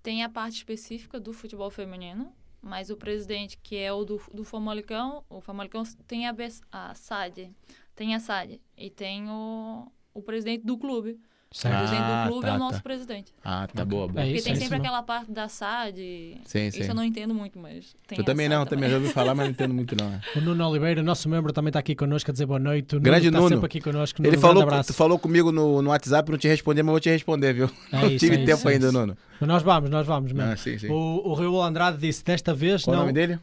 Tem 0.00 0.22
a 0.22 0.28
parte 0.28 0.54
específica 0.58 1.18
do 1.18 1.32
futebol 1.32 1.70
feminino, 1.70 2.32
mas 2.62 2.88
o 2.88 2.96
presidente, 2.96 3.58
que 3.60 3.76
é 3.76 3.92
o 3.92 4.04
do, 4.04 4.20
do 4.32 4.44
Famalicão, 4.44 5.24
o 5.28 5.40
Famalicão 5.40 5.82
tem 6.06 6.28
a, 6.28 6.34
a 6.70 6.94
SAD, 6.94 7.50
tem 7.96 8.14
a 8.14 8.20
SAD 8.20 8.60
e 8.76 8.90
tem 8.90 9.28
o, 9.28 9.90
o 10.14 10.22
presidente 10.22 10.64
do 10.64 10.78
clube. 10.78 11.18
O 11.50 11.56
Certo. 11.56 11.78
presidente 11.78 12.02
Ah, 12.02 12.24
do 12.24 12.28
clube 12.30 12.46
tá, 12.46 12.52
é 12.52 12.56
o 12.56 12.58
nosso 12.58 12.74
tá. 12.74 12.80
presidente. 12.82 13.32
Ah, 13.42 13.66
tá 13.74 13.82
boa, 13.82 14.06
boa. 14.06 14.20
É 14.20 14.24
Porque 14.24 14.36
isso, 14.36 14.44
tem 14.44 14.52
é 14.52 14.56
sempre 14.56 14.76
isso, 14.76 14.84
aquela 14.86 15.02
parte 15.02 15.32
da 15.32 15.48
SAD. 15.48 15.96
Sim, 16.44 16.70
sim. 16.70 16.80
Isso 16.80 16.90
eu 16.90 16.94
não 16.94 17.02
entendo 17.02 17.34
muito, 17.34 17.58
mas 17.58 17.96
tem 18.06 18.18
Eu 18.18 18.24
também 18.24 18.50
não, 18.50 18.66
também 18.66 18.90
já 18.90 18.96
ouvi 18.96 19.08
falar, 19.08 19.34
mas 19.34 19.46
não 19.46 19.52
entendo 19.52 19.72
muito 19.74 19.96
não. 19.96 20.12
é. 20.12 20.20
O 20.36 20.42
Nuno 20.42 20.68
Oliveira, 20.68 21.02
nosso 21.02 21.26
membro, 21.26 21.50
também 21.50 21.70
está 21.70 21.78
aqui 21.78 21.94
connosco 21.94 22.30
a 22.30 22.32
dizer 22.32 22.44
boa 22.44 22.58
noite. 22.58 22.92
O 22.92 22.96
Nuno 22.96 23.04
Grande 23.04 23.28
está 23.28 23.38
Nuno. 23.38 23.48
sempre 23.48 23.64
aqui 23.66 23.80
connosco. 23.80 24.20
Nuno, 24.22 24.34
Ele 24.34 24.40
falou, 24.40 24.82
tu 24.84 24.92
falou 24.92 25.18
comigo 25.18 25.50
no, 25.50 25.80
no 25.80 25.88
WhatsApp, 25.88 26.30
não 26.30 26.36
te 26.36 26.48
responder, 26.48 26.82
mas 26.82 26.90
vou 26.92 27.00
te 27.00 27.08
responder, 27.08 27.54
viu? 27.54 27.70
É 27.92 27.96
não 27.96 28.08
isso, 28.08 28.18
tive 28.18 28.34
é 28.42 28.44
tempo 28.44 28.58
isso, 28.58 28.68
é 28.68 28.72
ainda. 28.74 28.92
Nuno. 28.92 29.16
Mas 29.40 29.48
nós 29.48 29.62
vamos, 29.62 29.88
nós 29.88 30.06
vamos 30.06 30.30
mesmo. 30.32 30.52
Ah, 30.52 30.56
sim, 30.56 30.76
sim. 30.76 30.88
O, 30.90 31.28
o 31.30 31.32
Raul 31.32 31.62
Andrade 31.62 31.96
disse 31.96 32.22
desta 32.22 32.52
vez 32.52 32.84
Qual 32.84 32.92
o 32.92 32.96
não. 32.96 33.06
nome 33.06 33.14
dele? 33.14 33.38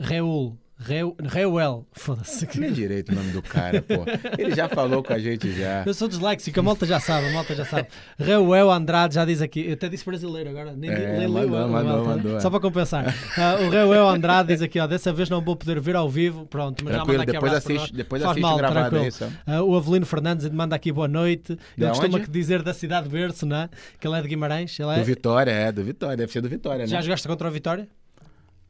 Raul. 0.00 0.56
Reu- 0.82 1.14
Reuel. 1.22 1.86
Foda-se. 1.92 2.48
Nem 2.58 2.72
direito 2.72 3.12
o 3.12 3.14
nome 3.14 3.32
do 3.32 3.42
cara, 3.42 3.82
pô. 3.82 4.02
Ele 4.38 4.54
já 4.54 4.66
falou 4.66 5.02
com 5.02 5.12
a 5.12 5.18
gente 5.18 5.52
já. 5.52 5.82
Eu 5.84 5.92
sou 5.92 6.08
disléxico, 6.08 6.58
a 6.58 6.62
malta 6.62 6.86
já 6.86 6.98
sabe, 6.98 7.28
a 7.28 7.32
malta 7.32 7.54
já 7.54 7.66
sabe. 7.66 7.88
Reuel 8.18 8.70
Andrade 8.70 9.14
já 9.14 9.24
diz 9.26 9.42
aqui, 9.42 9.66
eu 9.66 9.74
até 9.74 9.90
disse 9.90 10.04
brasileiro 10.06 10.48
agora, 10.48 10.72
nem 10.72 10.90
É, 10.90 11.18
nem 11.18 11.28
mandou, 11.28 11.68
mandou, 11.68 12.02
o- 12.02 12.06
mandou, 12.06 12.36
é. 12.36 12.40
Só 12.40 12.48
para 12.48 12.60
compensar. 12.60 13.14
Ah, 13.36 13.56
o 13.60 13.68
Reuel 13.68 14.08
Andrade 14.08 14.48
diz 14.48 14.62
aqui, 14.62 14.80
ó, 14.80 14.86
dessa 14.86 15.12
vez 15.12 15.28
não 15.28 15.42
vou 15.42 15.54
poder 15.54 15.78
vir 15.80 15.94
ao 15.96 16.08
vivo, 16.08 16.46
pronto, 16.46 16.82
mas 16.82 16.94
já 16.94 16.98
Tranquilo, 17.00 17.18
manda 17.18 17.22
aqui 17.30 17.32
depois 17.32 17.52
assiste, 17.52 17.92
depois 17.94 18.22
Faz 18.22 18.30
assiste 18.30 18.42
mal, 18.42 18.54
o 18.54 18.58
gravado 18.58 18.80
tranquilo. 18.90 19.04
aí, 19.04 19.12
só. 19.12 19.28
Ah, 19.46 19.62
o 19.62 19.76
Avelino 19.76 20.06
Fernandes 20.06 20.48
manda 20.48 20.74
aqui 20.74 20.90
boa 20.90 21.08
noite. 21.08 21.56
De 21.76 21.84
Ele 21.84 21.88
costuma 21.90 22.16
onde? 22.18 22.26
dizer 22.30 22.62
da 22.62 22.72
cidade 22.72 23.06
de 23.06 23.12
berço, 23.12 23.44
não 23.44 23.56
é? 23.56 23.68
Que 24.00 24.06
ele 24.08 24.16
é 24.16 24.22
de 24.22 24.28
Guimarães. 24.28 24.78
Ele 24.80 24.88
é... 24.92 24.98
Do 24.98 25.04
Vitória, 25.04 25.50
é, 25.50 25.70
do 25.70 25.84
Vitória. 25.84 26.16
Deve 26.16 26.32
ser 26.32 26.40
do 26.40 26.48
Vitória, 26.48 26.80
né? 26.80 26.86
Já 26.86 27.02
jogaste 27.02 27.28
contra 27.28 27.46
o 27.48 27.50
Vitória? 27.50 27.86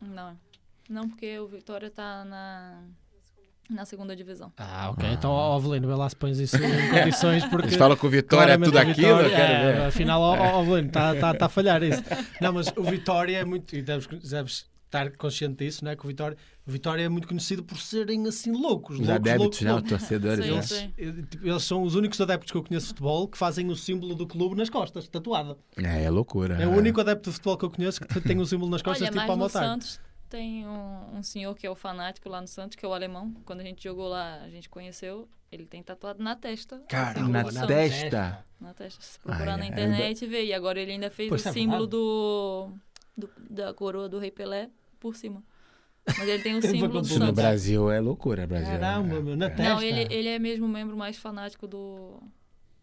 Não. 0.03 0.33
Não, 0.91 1.09
porque 1.09 1.39
o 1.39 1.47
Vitória 1.47 1.87
está 1.87 2.25
na, 2.25 2.83
na 3.71 3.85
segunda 3.85 4.17
divisão. 4.17 4.53
Ah, 4.57 4.91
ok. 4.91 5.09
Então, 5.09 5.31
ó, 5.31 5.55
Avelino, 5.57 5.87
vê 5.87 5.95
lá 5.95 6.09
se 6.09 6.17
pões 6.17 6.39
isso 6.41 6.57
em 6.57 6.61
condições, 6.91 7.45
porque... 7.45 7.69
Eles 7.69 7.77
falam 7.77 7.97
que 7.97 8.05
o 8.05 8.11
Vitória 8.11 8.55
é 8.55 8.59
tudo 8.59 8.77
aquilo, 8.77 8.95
Vitória- 8.95 9.31
quero 9.31 9.53
é, 9.53 9.73
ver. 9.73 9.81
Afinal, 9.83 10.21
ó, 10.21 10.61
Avelino, 10.61 10.89
está 10.89 11.15
tá, 11.15 11.33
tá 11.33 11.47
a 11.47 11.49
falhar 11.49 11.81
isso. 11.85 12.03
Não, 12.43 12.53
mas 12.53 12.67
o 12.77 12.83
Vitória 12.83 13.37
é 13.39 13.45
muito. 13.45 13.77
E 13.77 13.83
deves, 13.83 14.09
deves 14.09 14.69
estar 14.87 15.13
consciente 15.13 15.65
disso, 15.65 15.85
não 15.85 15.93
é? 15.93 15.95
Que 15.95 16.05
o 16.05 16.09
Vitória, 16.09 16.37
o 16.67 16.71
Vitória 16.73 17.05
é 17.05 17.09
muito 17.09 17.29
conhecido 17.29 17.63
por 17.63 17.79
serem 17.79 18.27
assim 18.27 18.51
loucos. 18.51 18.99
Os 18.99 19.07
loucos, 19.07 19.15
adeptos, 19.31 19.41
loucos? 19.41 19.61
Os 19.61 19.67
loucos. 19.67 19.89
torcedores, 19.91 20.45
Sim, 20.45 20.51
né? 20.57 20.63
sim. 20.63 20.93
Eh, 20.99 21.13
tipo, 21.31 21.47
Eles 21.47 21.63
são 21.63 21.85
os 21.85 21.95
únicos 21.95 22.21
adeptos 22.21 22.51
que 22.51 22.59
eu 22.59 22.65
conheço 22.65 22.87
de 22.87 22.89
futebol 22.89 23.29
que 23.29 23.39
fazem 23.39 23.69
o 23.69 23.77
símbolo 23.77 24.17
do 24.17 24.27
clube 24.27 24.57
nas 24.57 24.69
costas, 24.69 25.07
tatuado. 25.07 25.57
É, 25.77 26.03
é 26.03 26.11
loucura. 26.11 26.61
É 26.61 26.67
o 26.67 26.71
único 26.71 27.01
adepto 27.01 27.31
de 27.31 27.35
futebol 27.35 27.57
que 27.57 27.65
eu 27.67 27.71
conheço 27.71 28.01
que 28.01 28.21
tem 28.21 28.37
o 28.41 28.45
símbolo 28.45 28.69
nas 28.69 28.83
costas, 28.83 29.03
Olha, 29.03 29.13
tipo 29.13 29.21
mas 29.21 29.31
a 29.31 29.37
no 29.37 29.43
motar. 29.45 29.63
Santos 29.63 30.01
Tem 30.31 30.67
um, 30.67 31.17
um 31.19 31.23
senhor 31.23 31.55
que 31.57 31.67
é 31.67 31.71
o 31.71 31.75
fanático 31.75 32.29
lá 32.29 32.41
no 32.41 32.47
Santos, 32.47 32.77
que 32.77 32.85
é 32.87 32.89
o 32.89 32.95
alemão. 32.95 33.35
Quando 33.45 33.61
a 33.61 33.65
gente 33.65 33.83
jogou 33.83 34.09
lá, 34.09 34.37
a 34.43 34.49
gente 34.49 34.69
conheceu. 34.71 35.29
Ele 35.51 35.67
tem 35.67 35.83
tatuado 35.83 36.23
na 36.23 36.37
testa. 36.37 36.81
Cara, 36.89 37.19
símbolo 37.19 37.33
Na 37.33 37.51
Santos. 37.53 37.67
testa. 37.67 38.47
Na 38.61 38.73
testa. 38.73 39.03
Se 39.03 39.19
procurar 39.19 39.55
Ai, 39.55 39.59
na 39.59 39.67
internet, 39.67 40.25
vê. 40.27 40.45
E 40.47 40.55
agora 40.55 40.79
ele 40.81 40.93
ainda 40.93 41.11
fez 41.11 41.29
Pô, 41.29 41.35
o 41.35 41.39
é 41.39 41.53
símbolo 41.53 41.87
do, 41.89 42.71
do- 43.17 43.31
da 43.51 43.75
coroa 43.75 44.09
do 44.09 44.19
Rei 44.21 44.31
Pelé 44.31 44.71
por 45.01 45.17
cima. 45.17 45.43
Mas 46.07 46.29
ele 46.29 46.41
tem 46.43 46.55
o 46.57 46.63
símbolo 46.63 46.93
do 46.93 47.01
Isso 47.01 47.11
Isso 47.11 47.19
no 47.19 47.27
Santos. 47.27 47.43
Brasil 47.43 47.91
é 47.91 47.99
loucura, 47.99 48.47
Brasil. 48.47 48.79
Caramba, 48.79 49.17
é. 49.17 49.21
meu, 49.21 49.37
na 49.37 49.47
É. 49.47 49.51
testa. 49.51 49.75
Não, 49.75 49.83
ele, 49.83 50.15
ele 50.15 50.29
é 50.29 50.39
mesmo 50.39 50.67
o 50.67 50.69
membro 50.69 50.97
mais 50.97 51.17
fanático 51.19 51.67
do. 51.67 52.23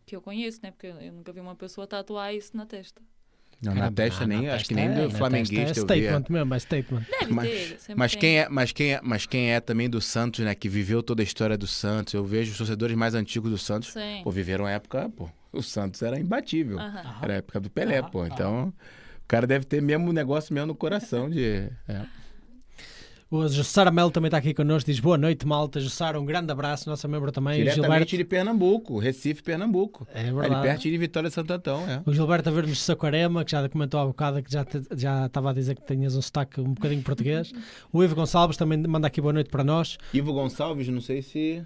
que 0.06 0.14
eu 0.14 0.22
conheço, 0.22 0.60
né? 0.62 0.72
Porque 0.72 0.88
eu 0.88 1.14
nunca 1.14 1.32
vi 1.32 1.40
uma 1.40 1.56
pessoa 1.56 1.88
tatuar 1.88 2.36
isso 2.36 2.56
na 2.58 2.66
testa. 2.66 3.02
Não, 3.62 3.74
na 3.74 3.92
testa 3.92 4.22
na 4.22 4.28
nem, 4.28 4.42
testa 4.42 4.56
acho 4.56 4.66
que 4.66 4.74
nem 4.76 4.86
é- 4.86 4.94
do 4.94 5.02
na 5.04 5.10
flamenguista 5.10 5.56
testa 5.66 5.80
é 5.80 5.82
eu 5.82 5.84
statement 6.04 6.26
mesmo, 6.30 6.54
é 6.54 6.60
statement. 6.60 7.02
Deve 7.20 7.34
Mas- 7.34 7.50
ter. 7.50 7.96
Mas 7.96 8.12
tem. 8.12 8.20
quem, 8.22 8.40
é, 8.40 8.50
mas, 8.50 8.72
quem 8.72 8.94
é, 8.94 9.00
mas 9.04 9.26
quem 9.26 9.52
é 9.52 9.60
também 9.60 9.90
do 9.90 10.00
Santos, 10.00 10.46
né? 10.46 10.54
Que 10.54 10.70
viveu 10.70 11.02
toda 11.02 11.22
a 11.22 11.26
história 11.26 11.58
do 11.58 11.66
Santos. 11.66 12.14
Eu 12.14 12.24
vejo 12.24 12.52
os 12.52 12.58
torcedores 12.58 12.96
mais 12.96 13.16
antigos 13.16 13.50
do 13.50 13.58
Santos. 13.58 13.94
Sim. 13.94 14.22
Pô, 14.24 14.30
viveram 14.32 14.66
a 14.66 14.72
época, 14.72 15.10
pô. 15.10 15.28
O 15.52 15.64
Santos 15.64 16.02
era 16.04 16.20
imbatível. 16.20 16.80
Era 16.80 17.34
a 17.34 17.38
época 17.38 17.60
do 17.60 17.70
Pelé, 17.70 18.02
pô. 18.04 18.26
Então, 18.28 18.68
o 18.68 19.28
cara 19.28 19.48
deve 19.48 19.66
ter 19.66 19.82
mesmo 19.82 20.10
um 20.10 20.14
negócio 20.14 20.54
mesmo 20.54 20.68
no 20.68 20.76
coração 20.76 21.28
de. 21.30 21.68
é. 21.88 22.02
O 23.30 23.46
Jussara 23.50 23.92
Melo 23.92 24.10
também 24.10 24.30
está 24.30 24.38
aqui 24.38 24.54
connosco, 24.54 24.90
diz 24.90 25.02
boa 25.02 25.18
noite, 25.18 25.46
malta. 25.46 25.82
Jussara, 25.82 26.18
um 26.18 26.24
grande 26.26 26.50
abraço, 26.50 26.90
nossa 26.90 27.10
membro 27.10 27.30
também. 27.30 27.58
Diretamente 27.58 27.82
Gilberto, 27.90 28.18
de 28.18 28.24
Pernambuco, 28.24 28.98
Recife, 29.00 29.44
Pernambuco. 29.44 30.08
é 30.14 30.22
Ali 30.22 30.32
verdade. 30.32 30.62
perto 30.66 30.82
de 30.84 30.98
Vitória 30.98 31.30
Santo 31.30 31.52
Antão, 31.52 31.82
é. 31.90 32.02
O 32.06 32.14
Gilberto 32.14 32.48
a 32.48 32.52
ver-nos 32.54 32.78
de 32.78 32.84
Saquarema, 32.84 33.44
que 33.44 33.52
já 33.52 33.68
comentou 33.68 34.00
há 34.00 34.06
bocado 34.06 34.42
que 34.42 34.50
já, 34.50 34.64
te- 34.64 34.82
já 34.96 35.26
estava 35.26 35.50
a 35.50 35.54
dizer 35.54 35.76
que 35.76 35.82
tinhas 35.94 36.16
um 36.16 36.22
sotaque 36.22 36.62
um 36.62 36.74
bocadinho 36.74 37.04
português. 37.04 37.52
O 37.92 38.02
Ivo 38.02 38.16
Gonçalves 38.16 38.56
também 38.56 38.78
manda 38.88 39.08
aqui 39.08 39.20
boa 39.20 39.34
noite 39.34 39.50
para 39.50 39.64
nós. 39.64 39.98
Ivo 40.14 40.32
Gonçalves, 40.32 40.88
não 40.88 41.02
sei 41.02 41.22
se. 41.22 41.66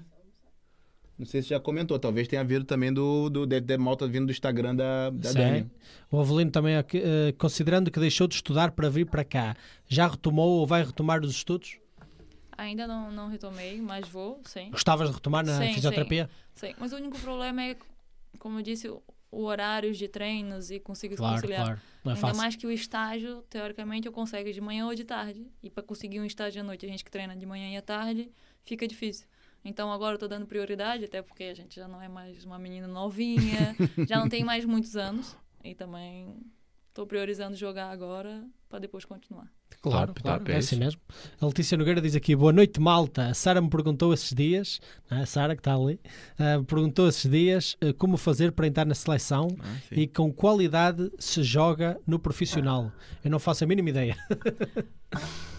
Não 1.18 1.26
sei 1.26 1.42
se 1.42 1.50
já 1.50 1.60
comentou. 1.60 2.00
Talvez 2.00 2.28
tenha 2.28 2.44
vindo 2.44 2.66
também 2.66 2.92
do. 2.92 3.30
do 3.30 3.46
deve 3.46 3.66
ter 3.66 3.78
malta 3.78 4.08
vindo 4.08 4.26
do 4.26 4.32
Instagram 4.32 4.76
da, 4.76 5.10
da 5.12 5.30
Sim. 5.30 5.38
Dani. 5.38 5.72
O 6.10 6.20
Avelino 6.20 6.50
também, 6.52 6.76
aqui, 6.78 6.98
eh, 7.04 7.32
considerando 7.38 7.92
que 7.92 8.00
deixou 8.00 8.28
de 8.28 8.36
estudar 8.36 8.72
para 8.72 8.90
vir 8.90 9.06
para 9.06 9.24
cá, 9.24 9.56
já 9.88 10.08
retomou 10.08 10.60
ou 10.60 10.66
vai 10.68 10.84
retomar 10.84 11.22
os 11.24 11.32
estudos? 11.32 11.78
Ainda 12.58 12.86
não, 12.88 13.12
não 13.12 13.30
retomei, 13.30 13.80
mas 13.82 14.08
vou, 14.08 14.42
sim. 14.46 14.70
Gostavas 14.72 15.10
de 15.10 15.16
retomar 15.16 15.46
na 15.46 15.58
Sim, 15.58 15.74
fisioterapia? 15.74 16.30
sim. 16.54 16.74
Mas 16.78 16.92
o 16.92 16.98
único 16.98 17.18
problema 17.20 17.64
é, 17.64 17.76
como 18.40 18.60
eu 18.60 18.64
disse, 18.64 18.88
o, 18.90 19.02
horários 19.32 19.98
de 19.98 20.08
treinos 20.08 20.70
e 20.70 20.80
conseguir 20.80 21.16
Claro, 21.16 21.36
conciliar. 21.36 21.64
claro. 21.66 21.82
Não 22.04 22.12
é 22.12 22.16
Ainda 22.16 22.28
fácil. 22.28 22.38
mais 22.38 22.56
que 22.56 22.68
o 22.68 22.72
estágio, 22.72 23.44
teoricamente, 23.50 24.06
eu 24.06 24.12
consigo 24.12 24.52
de 24.52 24.60
manhã 24.60 24.86
ou 24.86 24.94
de 24.94 25.04
tarde. 25.06 25.48
E 25.64 25.70
para 25.70 25.82
conseguir 25.84 26.20
um 26.20 26.26
estágio 26.26 26.62
à 26.62 26.64
noite, 26.64 26.86
a 26.86 26.90
gente 26.90 27.04
que 27.04 27.10
treina 27.10 27.36
de 27.36 27.46
manhã 27.46 27.70
e 27.72 27.78
à 27.78 27.82
tarde, 27.82 28.30
fica 28.64 28.88
difícil. 28.88 29.26
Então 29.64 29.92
agora 29.92 30.16
eu 30.16 30.20
tô 30.20 30.28
dando 30.28 30.46
prioridade, 30.46 31.06
até 31.06 31.22
porque 31.22 31.44
a 31.46 31.54
gente 31.54 31.76
já 31.76 31.88
não 31.88 32.02
é 32.02 32.08
mais 32.08 32.44
uma 32.46 32.58
menina 32.58 32.88
novinha, 32.88 33.76
já 34.08 34.20
não 34.20 34.28
tem 34.28 34.44
mais 34.44 34.66
muitos 34.66 34.96
anos. 34.96 35.36
E 35.64 35.76
também 35.76 36.36
tô 36.94 37.06
priorizando 37.06 37.56
jogar 37.56 37.92
agora 37.92 38.44
para 38.68 38.80
depois 38.80 39.06
continuar. 39.06 39.48
Claro, 39.82 40.14
claro, 40.14 40.40
top, 40.40 40.52
é 40.52 40.56
é 40.56 40.58
assim 40.58 40.76
mesmo. 40.76 41.02
A 41.40 41.46
Letícia 41.46 41.78
Nogueira 41.78 42.02
diz 42.02 42.16
aqui: 42.16 42.36
Boa 42.36 42.52
noite, 42.52 42.80
malta. 42.80 43.28
A 43.28 43.34
Sara 43.34 43.62
me 43.62 43.70
perguntou 43.70 44.14
esses 44.14 44.34
dias, 44.34 44.80
né, 45.10 45.22
a 45.22 45.26
Sara 45.26 45.56
que 45.56 45.62
está 45.62 45.76
ali, 45.76 46.00
ah, 46.38 46.64
perguntou 46.68 47.08
esses 47.08 47.30
dias 47.30 47.78
ah, 47.82 47.94
como 47.98 48.18
fazer 48.18 48.52
para 48.52 48.68
entrar 48.68 48.86
na 48.86 48.94
seleção 48.94 49.48
Ah, 49.60 49.78
e 49.92 50.08
com 50.08 50.32
qualidade 50.32 51.12
se 51.18 51.44
joga 51.44 52.00
no 52.06 52.20
profissional. 52.20 52.92
Eu 53.24 53.32
não 53.32 53.40
faço 53.40 53.64
a 53.64 53.68
mínima 53.68 53.90
ideia. 53.90 54.16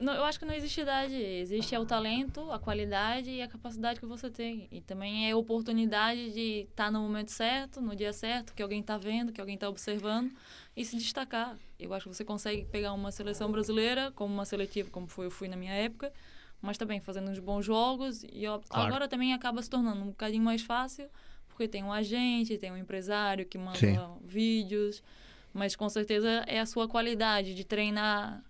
Não, 0.00 0.14
eu 0.14 0.24
acho 0.24 0.38
que 0.38 0.46
não 0.46 0.54
existe 0.54 0.80
idade. 0.80 1.14
Existe 1.14 1.74
é 1.74 1.78
o 1.78 1.84
talento, 1.84 2.50
a 2.50 2.58
qualidade 2.58 3.30
e 3.30 3.42
a 3.42 3.46
capacidade 3.46 4.00
que 4.00 4.06
você 4.06 4.30
tem. 4.30 4.66
E 4.72 4.80
também 4.80 5.28
é 5.28 5.32
a 5.32 5.36
oportunidade 5.36 6.32
de 6.32 6.66
estar 6.70 6.90
no 6.90 7.00
momento 7.00 7.30
certo, 7.30 7.82
no 7.82 7.94
dia 7.94 8.12
certo, 8.12 8.54
que 8.54 8.62
alguém 8.62 8.80
está 8.80 8.96
vendo, 8.96 9.30
que 9.30 9.40
alguém 9.40 9.56
está 9.56 9.68
observando 9.68 10.32
e 10.74 10.86
se 10.86 10.96
destacar. 10.96 11.58
Eu 11.78 11.92
acho 11.92 12.08
que 12.08 12.16
você 12.16 12.24
consegue 12.24 12.64
pegar 12.64 12.94
uma 12.94 13.12
seleção 13.12 13.52
brasileira 13.52 14.10
como 14.12 14.32
uma 14.32 14.46
seletiva, 14.46 14.88
como 14.90 15.06
foi 15.06 15.26
eu 15.26 15.30
fui 15.30 15.48
na 15.48 15.56
minha 15.56 15.74
época, 15.74 16.10
mas 16.62 16.78
também 16.78 16.98
fazendo 16.98 17.30
uns 17.30 17.38
bons 17.38 17.66
jogos. 17.66 18.24
E 18.32 18.46
ó, 18.46 18.58
Claro. 18.58 18.86
agora 18.86 19.06
também 19.06 19.34
acaba 19.34 19.60
se 19.62 19.68
tornando 19.68 20.00
um 20.00 20.06
bocadinho 20.08 20.42
mais 20.42 20.62
fácil, 20.62 21.10
porque 21.48 21.68
tem 21.68 21.84
um 21.84 21.92
agente, 21.92 22.56
tem 22.56 22.72
um 22.72 22.76
empresário 22.78 23.44
que 23.44 23.58
manda 23.58 23.78
Sim. 23.78 23.98
vídeos. 24.24 25.02
Mas 25.52 25.76
com 25.76 25.88
certeza 25.90 26.44
é 26.46 26.58
a 26.58 26.64
sua 26.64 26.88
qualidade 26.88 27.54
de 27.54 27.64
treinar 27.64 28.42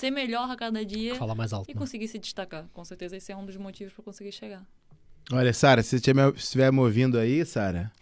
ser 0.00 0.10
melhor 0.10 0.50
a 0.50 0.56
cada 0.56 0.84
dia 0.84 1.14
Fala 1.14 1.34
mais 1.34 1.52
alto. 1.52 1.70
e 1.70 1.74
não? 1.74 1.80
conseguir 1.80 2.08
se 2.08 2.18
destacar. 2.18 2.66
Com 2.72 2.84
certeza 2.84 3.16
esse 3.16 3.30
é 3.30 3.36
um 3.36 3.44
dos 3.46 3.56
motivos 3.56 3.92
para 3.92 4.02
conseguir 4.04 4.32
chegar. 4.32 4.64
Olha, 5.32 5.52
Sara, 5.52 5.82
se 5.82 5.90
você 6.00 6.12
estiver- 6.36 6.72
me 6.72 6.80
ouvindo 6.80 7.18
aí, 7.18 7.44
Sara, 7.44 7.92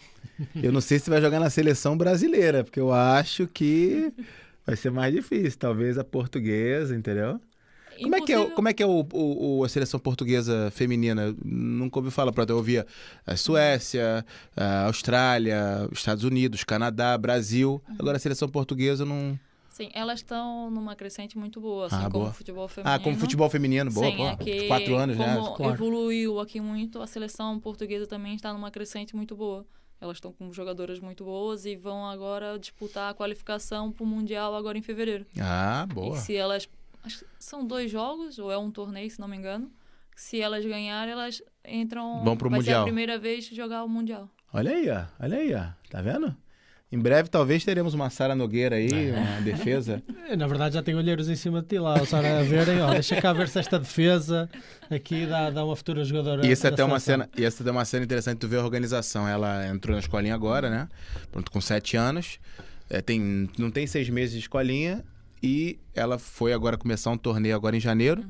eu 0.63 0.73
não 0.73 0.81
sei 0.81 0.99
se 0.99 1.11
vai 1.11 1.21
jogar 1.21 1.41
na 1.41 1.51
seleção 1.51 1.97
brasileira, 1.99 2.65
porque 2.65 2.81
eu 2.81 2.93
acho 2.93 3.47
que 3.47 4.13
vai 4.67 4.77
ser 4.77 4.91
mais 4.91 5.13
difícil. 5.13 5.59
Talvez 5.59 5.99
a 5.99 6.05
portuguesa, 6.05 6.97
entendeu? 6.97 7.41
Como 8.01 8.15
é 8.15 8.21
que 8.21 8.33
é, 8.33 8.51
como 8.51 8.69
é, 8.69 8.73
que 8.73 8.83
é 8.83 8.87
o, 8.87 9.05
o- 9.13 9.59
o- 9.59 9.65
a 9.65 9.69
seleção 9.69 9.99
portuguesa 9.99 10.71
feminina? 10.71 11.35
Nunca 11.45 11.99
ouvi 11.99 12.13
falar. 12.13 12.31
Pronto, 12.33 12.49
eu 12.51 12.57
ouvia 12.57 12.87
a 13.27 13.37
Suécia, 13.37 14.25
a 14.57 14.85
Austrália, 14.87 15.89
os 15.91 15.99
Estados 15.99 16.23
Unidos, 16.23 16.63
Canadá, 16.63 17.19
Brasil. 17.19 17.83
Uhum. 17.89 17.97
Agora 17.99 18.17
a 18.17 18.21
seleção 18.21 18.49
portuguesa 18.49 19.05
não. 19.05 19.39
Sim, 19.79 19.91
elas 19.95 20.18
estão 20.18 20.68
numa 20.72 20.97
crescente 20.97 21.39
muito 21.39 21.61
boa, 21.61 21.87
assim 21.87 21.95
Ah, 21.95 22.11
como 22.11 22.11
boa. 22.24 22.31
o 22.31 22.33
futebol 22.33 22.66
feminino. 22.66 22.97
Ah, 22.97 22.99
como 22.99 23.16
futebol 23.16 23.49
feminino, 23.49 23.91
boa, 23.93 24.11
Sim, 24.11 24.16
pô. 24.16 24.26
aqui, 24.26 24.66
Quatro 24.66 24.97
anos, 24.97 25.16
né? 25.16 25.37
como 25.37 25.55
Claro. 25.55 25.72
evoluiu 25.74 26.41
aqui 26.41 26.61
muito, 26.61 27.01
a 27.01 27.07
seleção 27.07 27.61
portuguesa 27.61 28.05
também 28.05 28.35
está 28.35 28.53
numa 28.53 28.72
crescente 28.72 29.14
muito 29.14 29.37
boa. 29.37 29.64
Elas 30.01 30.16
estão 30.16 30.33
com 30.33 30.53
jogadoras 30.53 30.99
muito 30.99 31.24
boas 31.24 31.64
e 31.64 31.76
vão 31.76 32.05
agora 32.05 32.59
disputar 32.59 33.09
a 33.11 33.14
qualificação 33.14 33.93
para 33.93 34.03
o 34.03 34.07
Mundial 34.07 34.53
agora 34.57 34.76
em 34.76 34.83
fevereiro. 34.83 35.24
Ah, 35.41 35.87
E 35.89 35.95
boa. 35.95 36.16
se 36.16 36.35
elas. 36.35 36.68
São 37.39 37.64
dois 37.64 37.89
jogos, 37.89 38.37
ou 38.41 38.51
é 38.51 38.59
um 38.59 38.72
torneio, 38.72 39.09
se 39.09 39.20
não 39.20 39.29
me 39.29 39.37
engano. 39.37 39.70
Se 40.16 40.41
elas 40.41 40.64
ganharem, 40.66 41.12
elas 41.12 41.41
entram. 41.64 42.24
Vão 42.24 42.37
pro 42.37 42.51
vai 42.51 42.61
Ser 42.62 42.70
a 42.70 42.79
Mundial. 42.79 42.85
primeira 42.85 43.16
vez 43.16 43.45
jogar 43.47 43.85
o 43.85 43.89
Mundial. 43.89 44.29
Olha 44.53 44.72
aí, 44.72 44.91
ó. 44.91 45.05
Olha 45.20 45.39
aí, 45.39 45.55
ó. 45.55 45.66
Tá 45.89 46.03
vendo? 46.03 46.37
Em 46.91 46.99
breve, 46.99 47.28
talvez, 47.28 47.64
teremos 47.64 47.93
uma 47.93 48.09
Sara 48.09 48.34
Nogueira 48.34 48.76
aí, 48.76 49.11
uma 49.11 49.43
defesa. 49.43 50.03
Eu, 50.28 50.39
Na 50.39 50.47
verdade, 50.47 50.74
já 50.74 50.82
tenho 50.82 50.97
olheiros 50.97 51.28
em 51.28 51.36
cima 51.36 51.61
de 51.61 51.68
ti 51.68 51.78
lá, 51.78 52.01
o 52.01 52.07
Sara 52.07 52.41
a 52.41 52.43
verem. 52.43 52.80
Ó, 52.80 52.91
deixa 52.91 53.20
cá 53.20 53.30
ver 53.34 53.47
se 53.49 53.59
esta 53.59 53.78
defesa 53.78 54.49
aqui 54.91 55.26
dá, 55.26 55.51
dá 55.51 55.64
uma 55.66 55.76
futura 55.76 56.03
jogadora. 56.03 56.47
E 56.47 56.51
essa 56.51 56.68
é 56.68 56.72
até 56.72 56.82
uma 56.82 56.99
cena, 56.99 57.28
e 57.36 57.45
essa 57.45 57.61
é 57.61 57.62
até 57.62 57.70
uma 57.70 57.84
cena 57.84 58.05
interessante 58.07 58.39
tu 58.39 58.49
ver 58.49 58.59
a 58.59 58.64
organização. 58.64 59.28
Ela 59.28 59.68
entrou 59.68 59.95
na 59.95 60.01
escolinha 60.01 60.34
agora, 60.34 60.70
né? 60.70 60.89
Pronto, 61.30 61.51
com 61.51 61.61
sete 61.61 61.95
anos. 61.95 62.39
É, 62.89 63.03
tem, 63.03 63.51
não 63.59 63.70
tem 63.70 63.86
seis 63.86 64.09
meses 64.09 64.32
de 64.32 64.39
escolinha. 64.39 65.05
E 65.43 65.78
ela 65.95 66.18
foi 66.18 66.55
agora 66.55 66.78
começar 66.78 67.11
um 67.11 67.18
torneio 67.18 67.55
agora 67.55 67.76
em 67.76 67.80
janeiro. 67.80 68.24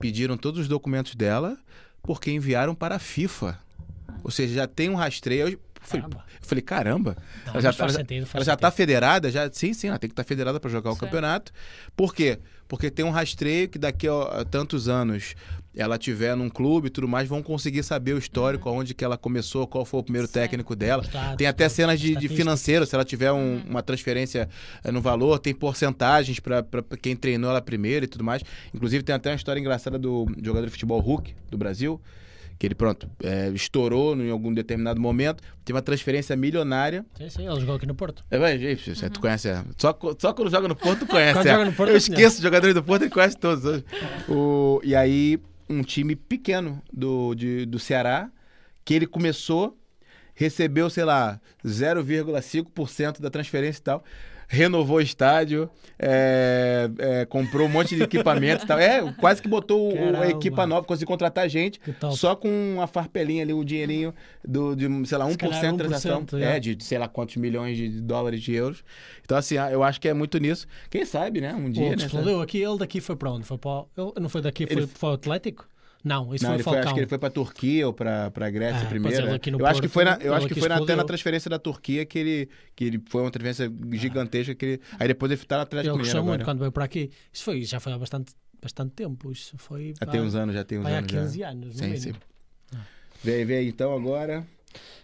Pediram 0.00 0.36
todos 0.36 0.62
os 0.62 0.68
documentos 0.68 1.14
dela, 1.14 1.56
porque 2.02 2.30
enviaram 2.32 2.74
para 2.74 2.96
a 2.96 2.98
FIFA. 2.98 3.58
Ou 4.24 4.32
seja, 4.32 4.54
já 4.54 4.66
tem 4.66 4.90
um 4.90 4.94
rastreio. 4.96 5.58
Eu 5.84 5.88
falei, 5.88 6.02
Caramba. 6.02 6.24
eu 6.42 6.48
falei, 6.48 6.62
caramba. 6.62 7.16
Não, 7.46 7.52
ela 7.52 7.60
já, 7.62 7.74
ela- 7.78 7.92
sentido, 7.92 8.26
ela 8.32 8.44
já 8.44 8.54
está 8.54 8.70
federada, 8.70 9.30
já, 9.30 9.50
sim, 9.52 9.72
sim, 9.74 9.88
ela 9.88 9.98
tem 9.98 10.08
que 10.08 10.12
estar 10.12 10.24
federada 10.24 10.58
para 10.58 10.70
jogar 10.70 10.90
o 10.90 10.94
Sim. 10.94 11.00
campeonato. 11.00 11.52
Por 11.96 12.14
quê? 12.14 12.38
Porque 12.66 12.90
tem 12.90 13.04
um 13.04 13.10
rastreio 13.10 13.68
que 13.68 13.78
daqui 13.78 14.08
a, 14.08 14.44
tantos 14.50 14.88
anos 14.88 15.34
ela 15.76 15.98
tiver 15.98 16.34
num 16.36 16.48
clube 16.48 16.86
e 16.86 16.90
tudo 16.90 17.06
mais, 17.08 17.28
vão 17.28 17.42
conseguir 17.42 17.82
saber 17.82 18.14
o 18.14 18.18
histórico, 18.18 18.68
aonde 18.68 18.94
que 18.94 19.04
ela 19.04 19.18
começou, 19.18 19.66
qual 19.66 19.84
foi 19.84 20.00
o 20.00 20.02
primeiro 20.04 20.26
Sim. 20.28 20.32
técnico 20.34 20.74
dela. 20.74 21.02
Status, 21.02 21.36
Tem 21.36 21.46
até 21.48 21.68
cenas 21.68 22.00
de, 22.00 22.14
de 22.16 22.28
financeiro, 22.28 22.86
se 22.86 22.94
ela 22.94 23.04
tiver 23.04 23.32
um- 23.32 23.60
uma 23.68 23.82
transferência 23.82 24.48
eh, 24.82 24.90
no 24.92 25.00
valor, 25.02 25.38
tem 25.40 25.52
porcentagens 25.52 26.38
para 26.40 26.64
quem 27.02 27.14
treinou 27.16 27.50
ela 27.50 27.60
primeiro 27.60 28.04
e 28.04 28.08
tudo 28.08 28.24
mais. 28.24 28.42
Inclusive, 28.72 29.02
tem 29.04 29.14
até 29.14 29.30
uma 29.30 29.36
história 29.36 29.60
engraçada 29.60 29.98
do 29.98 30.26
jogador 30.42 30.64
de 30.66 30.72
futebol 30.72 31.00
Hulk 31.00 31.34
do 31.50 31.58
Brasil, 31.58 32.00
que 32.58 32.66
ele, 32.66 32.74
pronto, 32.74 33.10
eh, 33.22 33.50
estourou 33.54 34.16
em 34.16 34.30
algum 34.30 34.52
determinado 34.54 35.00
momento, 35.00 35.42
teve 35.64 35.74
uma 35.76 35.82
transferência 35.82 36.34
milionária. 36.36 37.04
Sim, 37.18 37.28
sim, 37.30 37.48
ele 37.48 37.60
jogou 37.60 37.74
aqui 37.76 37.86
no 37.86 37.94
Porto. 37.94 38.24
É, 38.30 38.38
vai, 38.38 38.58
gente, 38.58 38.94
você- 38.94 39.10
tu 39.10 39.20
conhece. 39.20 39.48
é, 39.48 39.62
Só, 39.76 39.96
só 40.18 40.32
quando 40.32 40.50
joga 40.50 40.68
no 40.68 40.76
Porto, 40.76 41.00
tu 41.00 41.06
conhece. 41.08 41.34
Quando 41.34 41.46
é. 41.46 41.52
joga 41.52 41.64
no 41.64 41.72
Porto, 41.72 41.88
eu 41.90 41.94
eu 41.94 41.98
esqueço 41.98 42.36
os 42.36 42.42
jogadores 42.42 42.74
do 42.74 42.82
Porto, 42.82 43.02
ele 43.02 43.10
conhece 43.10 43.36
todos. 43.36 43.82
O, 44.28 44.80
e 44.84 44.94
aí, 44.94 45.38
um 45.68 45.82
time 45.82 46.14
pequeno 46.16 46.80
do, 46.92 47.34
de- 47.34 47.66
do 47.66 47.78
Ceará, 47.78 48.30
que 48.84 48.94
ele 48.94 49.06
começou 49.06 49.76
recebeu, 50.36 50.90
sei 50.90 51.04
lá, 51.04 51.40
0,5% 51.64 53.20
da 53.20 53.30
transferência 53.30 53.80
e 53.80 53.82
tal. 53.82 54.04
Renovou 54.54 54.96
o 54.98 55.00
estádio, 55.00 55.68
é, 55.98 56.88
é, 56.98 57.24
comprou 57.26 57.66
um 57.66 57.70
monte 57.70 57.96
de 57.96 58.02
equipamento 58.02 58.64
e 58.64 58.66
tal. 58.66 58.78
É, 58.78 59.12
quase 59.14 59.42
que 59.42 59.48
botou 59.48 59.92
Caramba. 59.92 60.26
equipa 60.28 60.66
nova, 60.66 60.86
conseguiu 60.86 61.08
contratar 61.08 61.48
gente 61.48 61.80
só 62.12 62.36
com 62.36 62.78
a 62.80 62.86
farpelinha 62.86 63.42
ali, 63.42 63.52
o 63.52 63.64
dinheirinho 63.64 64.14
do, 64.46 64.74
de, 64.76 64.86
sei 65.06 65.18
lá, 65.18 65.26
1% 65.26 65.30
Se 65.32 65.36
calhar 65.38 65.72
de 65.72 65.78
transação. 65.78 66.24
1%, 66.24 66.40
É, 66.40 66.56
é. 66.56 66.60
de 66.60 66.82
sei 66.84 66.98
lá 66.98 67.08
quantos 67.08 67.36
milhões 67.36 67.76
de 67.76 67.88
dólares, 68.00 68.40
de 68.42 68.54
euros. 68.54 68.84
Então, 69.24 69.36
assim, 69.36 69.56
eu 69.56 69.82
acho 69.82 70.00
que 70.00 70.08
é 70.08 70.14
muito 70.14 70.38
nisso. 70.38 70.66
Quem 70.90 71.04
sabe, 71.04 71.40
né? 71.40 71.54
Um 71.54 71.70
dia, 71.70 71.86
O 71.86 71.88
né? 71.90 71.94
explodiu 71.96 72.40
aqui, 72.40 72.58
ele 72.62 72.78
daqui 72.78 73.00
foi 73.00 73.16
para 73.16 73.30
onde? 73.32 73.44
Foi 73.44 73.58
para 73.58 73.84
ele 73.96 74.12
não 74.20 74.28
foi 74.28 74.40
daqui, 74.42 74.66
foi 74.66 74.76
Ele- 74.82 74.86
para 74.86 75.08
o 75.08 75.12
Atlético? 75.12 75.66
Não, 76.04 76.34
isso 76.34 76.44
Não, 76.44 76.50
foi 76.52 76.60
o 76.60 76.64
foi, 76.64 76.72
Falcão. 76.74 76.82
acho 76.84 76.94
que 76.94 77.00
ele 77.00 77.06
foi 77.08 77.18
pra 77.18 77.30
Turquia 77.30 77.86
ou 77.86 77.92
pra, 77.94 78.30
pra 78.30 78.50
Grécia 78.50 78.76
Ah, 78.76 78.80
pois 78.80 78.90
primeiro. 78.90 79.26
né? 79.26 79.38
eu 79.58 79.66
acho 79.66 79.80
que 79.80 79.88
Porto, 79.88 79.88
foi, 79.88 80.04
na, 80.04 80.18
eu 80.20 80.34
acho 80.34 80.46
que 80.48 80.54
foi 80.60 80.68
na, 80.68 80.76
até 80.76 80.94
na 80.94 81.04
transferência 81.04 81.48
da 81.48 81.58
Turquia 81.58 82.04
que 82.04 82.18
ele, 82.18 82.48
que 82.76 82.84
ele 82.84 83.02
foi 83.08 83.22
uma 83.22 83.30
transferência 83.30 83.72
gigantesca. 83.92 84.54
Que 84.54 84.66
ele, 84.66 84.80
aí 84.98 85.08
depois 85.08 85.32
ele 85.32 85.40
tá 85.44 85.56
no 85.56 85.62
Atlético 85.62 85.94
Ele 85.94 86.02
Mineiro 86.02 86.18
gostou 86.18 86.22
muito 86.28 86.34
agora. 86.42 86.44
quando 86.44 86.58
veio 86.60 86.72
para 86.72 86.84
aqui. 86.84 87.10
Isso 87.32 87.42
foi, 87.44 87.62
já 87.62 87.80
foi 87.80 87.92
há 87.94 87.98
bastante, 87.98 88.32
bastante 88.60 88.92
tempo. 88.92 89.32
Isso 89.32 89.56
foi 89.56 89.94
Já 89.98 90.06
tem 90.06 90.20
uns 90.20 90.34
anos, 90.34 90.54
já 90.54 90.62
tem 90.62 90.78
uns 90.78 90.82
vai 90.82 90.94
há 90.94 90.98
anos. 90.98 91.10
15 91.10 91.38
já. 91.38 91.48
anos. 91.48 91.66
no 91.68 91.72
Sim, 91.74 91.84
mínimo. 91.86 92.00
sim. 92.02 92.14
Vê 93.22 93.34
aí, 93.36 93.44
vê 93.46 93.56
aí 93.56 93.68
então 93.68 93.94
agora. 93.96 94.44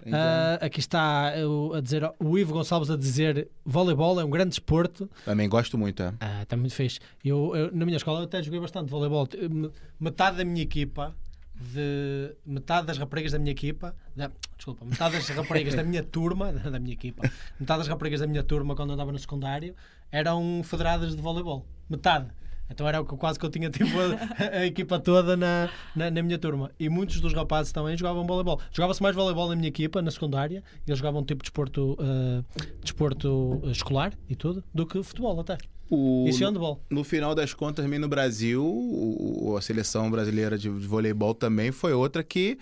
Então, 0.04 0.18
Ah, 0.18 0.58
aqui 0.60 0.80
está 0.80 1.28
a 1.28 1.80
dizer, 1.82 2.02
o 2.18 2.38
Ivo 2.38 2.52
Gonçalves 2.54 2.90
a 2.90 2.96
dizer 2.96 3.48
voleibol 3.64 4.20
é 4.20 4.24
um 4.24 4.30
grande 4.30 4.50
desporto. 4.50 5.08
Também 5.24 5.48
gosto 5.48 5.76
muito. 5.78 6.02
É. 6.02 6.14
Ah, 6.20 6.42
está 6.42 6.56
muito 6.56 6.74
fixe. 6.74 7.00
Eu, 7.24 7.54
eu, 7.54 7.72
na 7.74 7.84
minha 7.84 7.96
escola 7.96 8.20
eu 8.20 8.24
até 8.24 8.42
joguei 8.42 8.60
bastante 8.60 8.88
voleibol. 8.90 9.28
Me- 9.50 9.70
Metade 9.98 10.38
da 10.38 10.44
minha 10.44 10.62
equipa, 10.62 11.14
de 11.54 12.34
metade 12.46 12.86
das 12.86 12.96
raparigas 12.98 13.32
da 13.32 13.38
minha 13.38 13.52
equipa, 13.52 13.94
da- 14.16 14.30
desculpa, 14.56 14.84
metade 14.84 15.14
das 15.16 15.28
raparigas 15.28 15.74
da 15.74 15.82
minha 15.82 16.02
turma, 16.02 16.52
da 16.72 16.78
minha 16.78 16.94
equipa, 16.94 17.30
metade 17.58 17.80
das 17.80 17.88
raparigas 17.88 18.20
da 18.20 18.26
minha 18.26 18.42
turma 18.42 18.74
quando 18.74 18.92
andava 18.94 19.12
no 19.12 19.18
secundário 19.18 19.74
eram 20.10 20.62
federadas 20.64 21.14
de 21.14 21.20
voleibol. 21.22 21.66
Metade. 21.88 22.28
Então 22.70 22.86
era 22.86 23.02
quase 23.02 23.38
que 23.38 23.44
eu 23.44 23.50
tinha 23.50 23.68
tipo 23.68 23.90
a, 23.98 24.58
a 24.58 24.66
equipa 24.66 24.98
toda 24.98 25.36
na, 25.36 25.68
na, 25.94 26.10
na 26.10 26.22
minha 26.22 26.38
turma. 26.38 26.70
E 26.78 26.88
muitos 26.88 27.20
dos 27.20 27.32
rapazes 27.32 27.72
também 27.72 27.96
jogavam 27.96 28.26
voleibol. 28.26 28.60
Jogava-se 28.72 29.02
mais 29.02 29.14
voleibol 29.14 29.48
na 29.48 29.56
minha 29.56 29.68
equipa, 29.68 30.00
na 30.00 30.10
secundária, 30.10 30.62
e 30.86 30.90
eles 30.90 30.98
jogavam 30.98 31.24
tipo 31.24 31.42
de 31.42 31.50
desporto, 31.50 31.96
ah, 32.00 32.42
desporto 32.80 33.60
ah, 33.64 33.70
escolar 33.70 34.12
e 34.28 34.36
tudo, 34.36 34.62
do 34.72 34.86
que 34.86 35.02
futebol 35.02 35.38
até. 35.40 35.58
O, 35.90 36.26
Isso 36.28 36.42
é 36.44 36.46
handball. 36.46 36.80
no 36.88 37.02
final 37.02 37.34
das 37.34 37.52
contas, 37.52 37.84
também 37.84 37.98
no 37.98 38.08
Brasil, 38.08 38.64
o- 38.64 39.56
a 39.56 39.60
seleção 39.62 40.08
brasileira 40.10 40.56
de, 40.56 40.68
de 40.70 40.86
voleibol 40.86 41.34
também 41.34 41.72
foi 41.72 41.92
outra 41.92 42.22
que, 42.22 42.56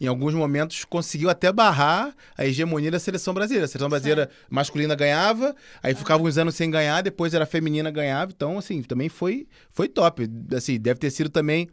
em 0.00 0.06
alguns 0.06 0.34
momentos, 0.34 0.84
conseguiu 0.84 1.28
até 1.28 1.50
barrar 1.52 2.14
a 2.38 2.46
hegemonia 2.46 2.90
da 2.90 2.98
seleção 3.00 3.34
brasileira. 3.34 3.64
A 3.64 3.68
seleção 3.68 3.88
brasileira 3.88 4.30
masculina 4.48 4.94
ganhava, 4.94 5.54
aí 5.82 5.94
ficava 5.94 6.22
uns 6.22 6.38
anos 6.38 6.54
sem 6.54 6.70
ganhar, 6.70 7.02
depois 7.02 7.34
era 7.34 7.44
feminina 7.44 7.90
ganhava. 7.90 8.30
Então, 8.34 8.56
assim, 8.58 8.82
também 8.82 9.08
foi, 9.08 9.48
foi 9.70 9.88
top. 9.88 10.28
Assim, 10.56 10.78
deve 10.78 11.00
ter 11.00 11.10
sido 11.10 11.28
também 11.28 11.68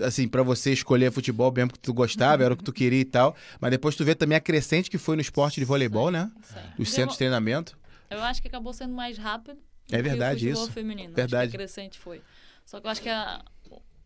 assim, 0.00 0.26
pra 0.26 0.42
você 0.42 0.72
escolher 0.72 1.12
futebol 1.12 1.52
mesmo 1.52 1.72
que 1.72 1.78
tu 1.78 1.94
gostava, 1.94 2.42
era 2.42 2.52
o 2.52 2.56
que 2.56 2.64
tu 2.64 2.72
queria 2.72 3.00
e 3.00 3.04
tal. 3.04 3.36
Mas 3.60 3.70
depois 3.70 3.94
tu 3.94 4.04
vê 4.04 4.14
também 4.16 4.36
a 4.36 4.40
crescente 4.40 4.90
que 4.90 4.98
foi 4.98 5.14
no 5.14 5.22
esporte 5.22 5.60
de 5.60 5.64
voleibol, 5.64 6.10
né? 6.10 6.28
Sim. 6.42 6.58
Os 6.80 6.90
centros 6.90 7.12
de 7.14 7.18
treinamento. 7.18 7.78
Eu 8.10 8.20
acho 8.22 8.42
que 8.42 8.48
acabou 8.48 8.72
sendo 8.72 8.92
mais 8.92 9.16
rápido. 9.16 9.56
É 9.90 10.00
verdade 10.02 10.48
isso. 10.48 10.70
feminino. 10.72 11.14
Verdade. 11.14 11.42
Acho 11.44 11.50
que 11.50 11.56
a 11.56 11.58
crescente 11.58 11.98
foi. 11.98 12.22
Só 12.64 12.80
que 12.80 12.86
eu 12.86 12.90
acho 12.90 13.02
que 13.02 13.08
a- 13.08 13.44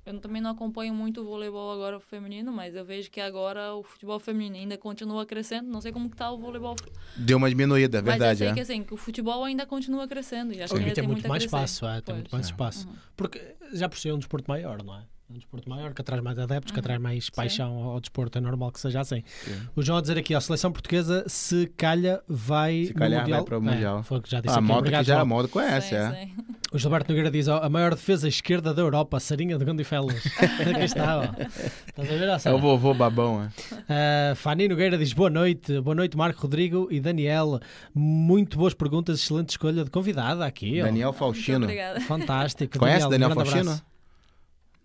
eu 0.04 0.18
também 0.20 0.40
não 0.40 0.50
acompanho 0.50 0.94
muito 0.94 1.20
o 1.20 1.24
voleibol 1.24 1.70
agora 1.70 2.00
feminino, 2.00 2.50
mas 2.50 2.74
eu 2.74 2.82
vejo 2.84 3.10
que 3.10 3.20
agora 3.20 3.74
o 3.74 3.82
futebol 3.82 4.18
feminino 4.18 4.56
ainda 4.56 4.78
continua 4.78 5.26
crescendo. 5.26 5.68
Não 5.70 5.80
sei 5.82 5.92
como 5.92 6.08
que 6.10 6.16
tá 6.16 6.30
o 6.32 6.38
voleibol. 6.38 6.74
Deu 7.16 7.36
uma 7.36 7.48
diminuída, 7.48 7.98
é 7.98 8.00
mas 8.02 8.10
verdade, 8.12 8.32
eu 8.42 8.46
sei 8.46 8.48
é. 8.48 8.54
que 8.54 8.60
assim, 8.60 8.82
que 8.82 8.94
o 8.94 8.96
futebol 8.96 9.44
ainda 9.44 9.66
continua 9.66 10.08
crescendo. 10.08 10.52
E 10.54 10.62
acho 10.62 10.72
que 10.72 10.80
ainda 10.80 10.94
tem 10.94 11.02
tem 11.04 11.06
muito 11.12 11.28
mais 11.28 11.42
crescer. 11.44 11.56
espaço, 11.56 11.86
é, 11.86 11.94
tem 12.00 12.02
Pois. 12.06 12.16
muito 12.16 12.32
mais 12.32 12.46
espaço. 12.46 12.88
Porque 13.16 13.54
já 13.74 13.88
por 13.88 13.98
é 14.04 14.12
um 14.14 14.18
desporto 14.18 14.48
maior, 14.48 14.82
não 14.82 14.94
é? 14.98 15.04
É 15.30 15.34
um 15.34 15.36
desporto 15.36 15.68
maior 15.68 15.92
que 15.92 16.00
atrai 16.00 16.22
mais 16.22 16.38
adeptos, 16.38 16.72
que 16.72 16.80
atrai 16.80 16.98
mais 16.98 17.28
paixão 17.28 17.76
ao 17.84 17.90
ao 17.90 18.00
desporto. 18.00 18.38
É 18.38 18.40
normal 18.40 18.72
que 18.72 18.80
seja 18.80 19.00
assim. 19.02 19.22
Sim. 19.44 19.60
O 19.76 19.82
João 19.82 19.98
a 19.98 20.00
dizer 20.00 20.16
aqui, 20.16 20.34
a 20.34 20.40
seleção 20.40 20.72
portuguesa, 20.72 21.22
se 21.26 21.66
calha, 21.76 22.22
vai 22.26 22.86
Se 22.86 22.94
calhar 22.94 23.20
Mundial. 23.20 23.38
vai 23.40 23.44
para 23.46 23.58
o 23.58 23.62
Mundial. 23.62 23.98
É, 23.98 24.02
foi 24.04 24.18
o 24.18 24.22
que 24.22 24.30
já 24.30 24.40
disse 24.40 24.54
Ah, 24.54 24.56
a 24.56 24.58
aqui. 24.60 24.66
moda 24.68 24.78
Obrigado, 24.78 25.00
que 25.02 25.08
já 25.08 25.20
a 25.20 25.24
moda 25.26 25.46
conhece, 25.48 25.88
Sim, 25.90 25.94
é. 25.96 26.10
sim. 26.12 26.34
O 26.72 26.78
Gilberto 26.78 27.10
Nogueira 27.10 27.30
diz, 27.30 27.46
ó, 27.46 27.58
a 27.62 27.68
maior 27.68 27.94
defesa 27.94 28.26
esquerda 28.26 28.72
da 28.72 28.80
Europa, 28.80 29.20
Sarinha 29.20 29.58
de 29.58 29.64
Gondifelas. 29.66 30.16
aqui 30.70 30.84
está, 30.84 31.18
ó. 31.18 31.22
Estás 31.24 32.10
a 32.10 32.16
ver, 32.16 32.28
ó, 32.30 32.48
É 32.48 32.54
o 32.54 32.58
vovô 32.58 32.94
babão, 32.94 33.42
é. 33.42 34.32
Uh, 34.32 34.36
Fani 34.36 34.66
Nogueira 34.66 34.96
diz 34.96 35.12
boa 35.12 35.28
noite, 35.28 35.78
boa 35.80 35.94
noite 35.94 36.16
Marco 36.16 36.40
Rodrigo 36.40 36.88
e 36.90 37.00
Daniel. 37.00 37.60
Muito 37.94 38.56
boas 38.56 38.72
perguntas, 38.72 39.18
excelente 39.20 39.50
escolha 39.50 39.84
de 39.84 39.90
convidada 39.90 40.46
aqui. 40.46 40.80
ó. 40.80 40.84
Daniel 40.86 41.14
obrigada. 41.18 42.00
Fantástico. 42.00 42.78
Conhece 42.78 43.08
Daniel 43.10 43.34
Faustino? 43.34 43.60
abraço. 43.60 43.97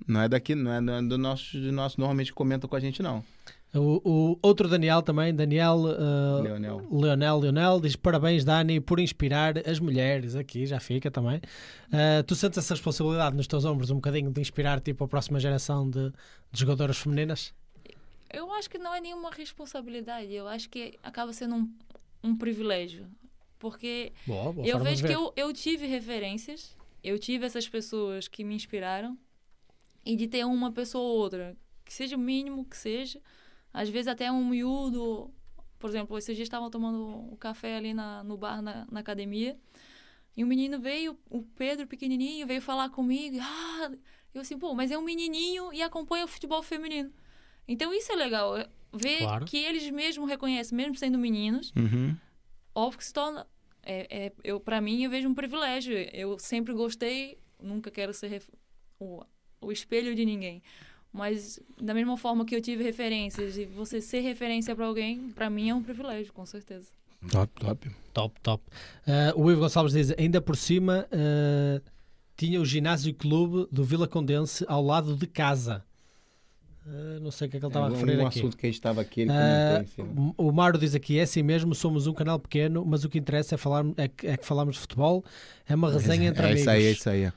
Não 0.07 0.21
é 0.21 0.29
daqui, 0.29 0.55
não 0.55 0.71
é 0.71 0.81
do 0.81 1.09
do 1.09 1.17
nosso, 1.17 1.57
do 1.57 1.71
nosso 1.71 1.99
normalmente 1.99 2.33
comenta 2.33 2.67
com 2.67 2.75
a 2.75 2.79
gente, 2.79 3.01
não. 3.01 3.23
O, 3.73 4.01
o 4.07 4.39
outro 4.43 4.69
Daniel 4.69 5.01
também, 5.01 5.33
Daniel 5.33 5.77
uh, 5.77 6.43
Leonel. 6.43 6.87
Leonel 6.91 7.39
Leonel, 7.39 7.81
diz 7.81 7.95
parabéns 7.95 8.45
Dani 8.45 8.79
por 8.79 8.99
inspirar 8.99 9.57
as 9.67 9.79
mulheres. 9.79 10.35
Aqui 10.35 10.67
já 10.67 10.79
fica 10.79 11.09
também. 11.09 11.37
Uh, 11.87 12.21
tu 12.27 12.35
sentes 12.35 12.59
essa 12.59 12.75
responsabilidade 12.75 13.35
nos 13.35 13.47
teus 13.47 13.65
ombros 13.65 13.89
um 13.89 13.95
bocadinho 13.95 14.29
de 14.31 14.39
inspirar 14.39 14.79
tipo 14.79 15.03
a 15.03 15.07
próxima 15.07 15.39
geração 15.39 15.89
de, 15.89 16.11
de 16.51 16.59
jogadoras 16.59 16.97
femininas? 16.97 17.51
Eu 18.31 18.51
acho 18.53 18.69
que 18.69 18.77
não 18.77 18.93
é 18.93 19.01
nenhuma 19.01 19.31
responsabilidade. 19.31 20.31
Eu 20.31 20.47
acho 20.47 20.69
que 20.69 20.93
acaba 21.01 21.33
sendo 21.33 21.55
um, 21.55 21.73
um 22.23 22.37
privilégio. 22.37 23.07
Porque 23.57 24.11
Boa, 24.27 24.53
boa 24.53 24.67
eu 24.67 24.77
vejo 24.77 25.03
que 25.03 25.13
eu, 25.13 25.33
eu 25.35 25.51
tive 25.53 25.87
referências, 25.87 26.75
eu 27.03 27.17
tive 27.17 27.45
essas 27.45 27.67
pessoas 27.67 28.27
que 28.27 28.43
me 28.43 28.53
inspiraram, 28.53 29.17
e 30.05 30.15
de 30.15 30.27
ter 30.27 30.45
uma 30.45 30.71
pessoa 30.71 31.03
ou 31.03 31.17
outra, 31.19 31.55
que 31.85 31.93
seja 31.93 32.15
o 32.15 32.19
mínimo 32.19 32.65
que 32.65 32.77
seja, 32.77 33.21
às 33.73 33.89
vezes 33.89 34.07
até 34.07 34.31
um 34.31 34.45
miúdo. 34.45 35.33
Por 35.79 35.89
exemplo, 35.89 36.17
esses 36.17 36.35
dias 36.35 36.45
estavam 36.47 36.69
tomando 36.69 37.05
um 37.31 37.35
café 37.35 37.75
ali 37.75 37.93
na, 37.93 38.23
no 38.23 38.37
bar, 38.37 38.61
na, 38.61 38.87
na 38.89 38.99
academia, 39.01 39.59
e 40.35 40.43
o 40.43 40.47
menino 40.47 40.79
veio, 40.79 41.17
o 41.29 41.43
Pedro 41.43 41.85
pequenininho, 41.87 42.47
veio 42.47 42.61
falar 42.61 42.89
comigo. 42.89 43.37
Ah, 43.41 43.91
eu 44.33 44.41
assim, 44.41 44.57
pô, 44.57 44.73
mas 44.73 44.91
é 44.91 44.97
um 44.97 45.01
menininho 45.03 45.71
e 45.73 45.81
acompanha 45.81 46.25
o 46.25 46.27
futebol 46.27 46.63
feminino. 46.63 47.11
Então 47.67 47.93
isso 47.93 48.11
é 48.11 48.15
legal, 48.15 48.57
é 48.57 48.67
ver 48.93 49.19
Claro. 49.19 49.45
que 49.45 49.57
eles 49.57 49.89
mesmos 49.91 50.27
reconhecem, 50.29 50.75
mesmo 50.75 50.95
sendo 50.95 51.17
meninos, 51.17 51.71
Uhum. 51.75 52.15
óbvio 52.73 52.97
que 52.99 53.05
se 53.05 53.13
torna. 53.13 53.45
É, 53.85 54.25
é, 54.27 54.33
eu, 54.43 54.59
para 54.61 54.79
mim, 54.79 55.03
eu 55.03 55.09
vejo 55.09 55.27
um 55.27 55.33
privilégio. 55.35 55.93
Eu 56.13 56.39
sempre 56.39 56.73
gostei, 56.73 57.37
nunca 57.61 57.91
quero 57.91 58.13
ser 58.13 58.27
ref- 58.27 58.49
o, 58.99 59.21
o 59.63 59.71
espelho 59.71 60.15
de 60.15 60.25
ninguém. 60.25 60.61
Mas, 61.11 61.59
da 61.79 61.93
mesma 61.93 62.17
forma 62.17 62.43
que 62.43 62.55
eu 62.55 62.61
tive 62.61 62.83
referências, 62.83 63.55
e 63.57 63.65
você 63.65 64.01
ser 64.01 64.21
referência 64.21 64.75
para 64.75 64.85
alguém, 64.85 65.29
para 65.29 65.47
mim 65.49 65.69
é 65.69 65.75
um 65.75 65.83
privilégio, 65.83 66.33
com 66.33 66.45
certeza. 66.45 66.87
Top, 67.31 67.53
top. 67.59 67.91
Top, 68.13 68.41
top. 68.41 68.63
Uh, 69.07 69.41
o 69.41 69.51
Ivo 69.51 69.61
Gonçalves 69.61 69.93
diz: 69.93 70.13
ainda 70.17 70.41
por 70.41 70.55
cima 70.55 71.07
uh, 71.11 71.81
tinha 72.35 72.59
o 72.59 72.65
ginásio 72.65 73.13
clube 73.13 73.67
do 73.71 73.83
Vila 73.83 74.07
Condense 74.07 74.65
ao 74.67 74.83
lado 74.83 75.15
de 75.15 75.27
casa. 75.27 75.83
Uh, 76.85 77.19
não 77.21 77.31
sei 77.31 77.47
o 77.47 77.51
que 77.51 77.57
é 77.57 77.59
que 77.59 77.65
ele 77.65 77.69
estava 77.69 77.87
a 77.87 77.89
um, 77.89 77.93
referir 77.93 78.17
um 78.17 78.27
aqui. 78.27 78.39
assunto 78.39 78.57
que 78.57 78.65
a 78.65 78.69
gente 78.69 78.75
estava 78.75 79.01
aqui, 79.01 79.21
ele 79.21 79.31
comentou 79.31 79.81
em 79.81 79.87
cima. 79.87 80.33
o 80.37 80.51
Mário 80.51 80.79
diz 80.79 80.93
aqui: 80.93 81.17
é 81.17 81.21
assim 81.21 81.41
mesmo, 81.41 81.73
somos 81.73 82.07
um 82.07 82.13
canal 82.13 82.37
pequeno, 82.37 82.83
mas 82.85 83.05
o 83.05 83.09
que 83.09 83.17
interessa 83.17 83.55
é, 83.55 83.57
falar, 83.57 83.85
é, 83.97 84.07
que, 84.07 84.27
é 84.27 84.35
que 84.35 84.45
falamos 84.45 84.75
de 84.75 84.81
futebol, 84.81 85.23
é 85.67 85.75
uma 85.75 85.91
resenha 85.91 86.29
entre 86.29 86.41
é 86.41 86.45
amigos. 86.45 86.61
isso 86.61 86.69
aí, 86.69 86.85
é 86.85 86.91
isso 86.91 87.09
aí. 87.09 87.31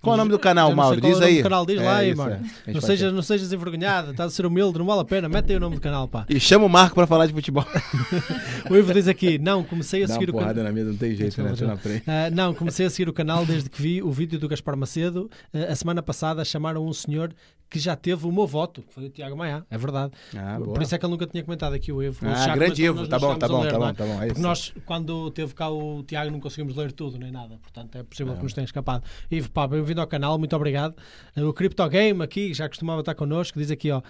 Qual 0.00 0.14
é 0.14 0.16
o 0.16 0.18
nome 0.18 0.30
do 0.30 0.38
canal, 0.38 0.74
Mauro? 0.74 0.98
é 0.98 1.00
Diz 1.00 1.18
o 1.18 1.22
aí. 1.24 1.36
do 1.38 1.42
canal, 1.42 1.64
diz 1.66 1.80
É 1.80 1.84
lá 1.84 1.96
aí, 1.98 2.10
é. 2.10 2.72
Não, 2.72 2.80
seja, 2.80 3.10
não 3.12 3.22
sejas 3.22 3.52
envergonhado, 3.52 4.10
estás 4.12 4.32
a 4.32 4.34
ser 4.34 4.46
humilde, 4.46 4.78
não 4.78 4.86
vale 4.86 5.00
a 5.00 5.04
pena, 5.04 5.28
mete 5.28 5.50
aí 5.50 5.56
o 5.56 5.60
nome 5.60 5.76
do 5.76 5.80
canal, 5.80 6.06
pá. 6.08 6.24
E 6.28 6.38
chama 6.40 6.64
o 6.64 6.68
Marco 6.68 6.94
pra 6.94 7.06
falar 7.06 7.26
de 7.26 7.32
futebol. 7.32 7.64
O 8.70 8.76
Ivo 8.76 8.92
diz 8.94 9.08
aqui: 9.08 9.38
não, 9.38 9.62
comecei 9.64 10.04
a 10.04 10.06
Dá 10.06 10.14
seguir 10.14 10.30
o 10.30 10.34
canal. 10.34 10.54
na 10.54 10.72
mesa, 10.72 10.90
não 10.90 10.96
tem 10.96 11.14
jeito, 11.14 11.42
né? 11.42 11.52
Na 11.60 11.76
frente. 11.76 12.04
Ah, 12.06 12.30
não, 12.30 12.54
comecei 12.54 12.86
a 12.86 12.90
seguir 12.90 13.08
o 13.08 13.12
canal 13.12 13.44
desde 13.44 13.68
que 13.68 13.80
vi 13.82 14.02
o 14.02 14.10
vídeo 14.10 14.38
do 14.38 14.48
Gaspar 14.48 14.76
Macedo. 14.76 15.30
Ah, 15.52 15.72
a 15.72 15.76
semana 15.76 16.02
passada 16.02 16.44
chamaram 16.44 16.86
um 16.86 16.92
senhor 16.92 17.32
que 17.72 17.78
já 17.78 17.96
teve 17.96 18.26
o 18.26 18.30
meu 18.30 18.46
voto, 18.46 18.82
que 18.82 18.92
foi 18.92 19.06
o 19.06 19.08
Tiago 19.08 19.34
Maia, 19.34 19.64
é 19.70 19.78
verdade. 19.78 20.12
Ah, 20.36 20.58
boa. 20.58 20.74
Por 20.74 20.82
isso 20.82 20.94
é 20.94 20.98
que 20.98 21.06
ele 21.06 21.10
nunca 21.12 21.26
tinha 21.26 21.42
comentado 21.42 21.72
aqui 21.72 21.90
o. 21.90 22.02
Ele 22.02 22.14
Ah, 22.20 22.54
grande 22.54 22.86
nós 22.92 23.08
Tá 23.08 23.18
bom, 23.18 23.34
tá 23.38 23.48
bom, 23.48 23.60
ler, 23.62 23.72
tá 23.72 23.78
não 23.78 23.86
é? 23.86 23.88
bom, 23.88 23.94
tá 23.94 24.04
bom. 24.04 24.22
É 24.22 24.26
Porque 24.26 24.40
nós, 24.42 24.74
quando 24.84 25.30
teve 25.30 25.54
cá 25.54 25.70
o 25.70 26.02
Tiago, 26.02 26.30
não 26.30 26.38
conseguimos 26.38 26.76
ler 26.76 26.92
tudo 26.92 27.18
nem 27.18 27.30
nada. 27.32 27.56
Portanto, 27.62 27.96
é 27.96 28.02
possível 28.02 28.32
Não. 28.32 28.36
que 28.38 28.44
nos 28.44 28.52
tenha 28.52 28.64
escapado. 28.66 29.02
Ivo, 29.30 29.50
pá, 29.50 29.66
bem-vindo 29.66 30.02
ao 30.02 30.06
canal, 30.06 30.38
muito 30.38 30.54
obrigado. 30.54 30.94
O 31.36 31.52
Crypto 31.54 31.88
Game 31.88 32.22
aqui, 32.22 32.52
já 32.52 32.68
costumava 32.68 33.00
estar 33.00 33.14
connosco, 33.14 33.58
diz 33.58 33.70
aqui, 33.70 33.90
ó, 33.90 34.00
uh, 34.00 34.02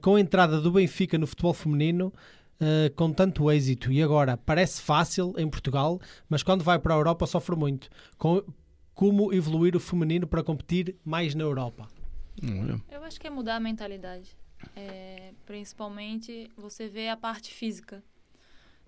com 0.00 0.14
a 0.16 0.20
entrada 0.20 0.58
do 0.60 0.70
Benfica 0.72 1.18
no 1.18 1.26
futebol 1.26 1.52
feminino. 1.52 2.10
uh, 2.58 2.90
com 2.96 3.12
tanto 3.12 3.50
êxito 3.52 3.92
e 3.92 4.02
agora 4.02 4.38
parece 4.38 4.80
fácil 4.80 5.34
em 5.36 5.46
Portugal, 5.46 6.00
mas 6.26 6.42
quando 6.42 6.64
vai 6.64 6.78
para 6.78 6.94
a 6.94 6.96
Europa 6.96 7.26
sofre 7.26 7.54
muito. 7.54 7.90
Com- 8.16 8.42
como 8.94 9.30
evoluir 9.34 9.76
o 9.76 9.80
feminino 9.80 10.26
para 10.26 10.42
competir 10.42 10.96
mais 11.04 11.34
na 11.34 11.42
Europa? 11.44 11.86
Olha. 12.42 12.80
Eu 12.90 13.02
acho 13.04 13.20
que 13.20 13.26
é 13.26 13.30
mudar 13.30 13.56
a 13.56 13.60
mentalidade. 13.60 14.36
é, 14.74 15.32
principalmente 15.44 16.50
você 16.56 16.88
vê 16.88 17.08
a 17.08 17.16
parte 17.16 17.52
física. 17.52 18.02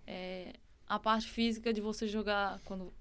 É, 0.06 0.54
a 0.86 0.98
parte 0.98 1.28
física 1.28 1.72
de 1.72 1.80
você 1.80 2.06
jogar 2.06 2.60
quando 2.64 2.92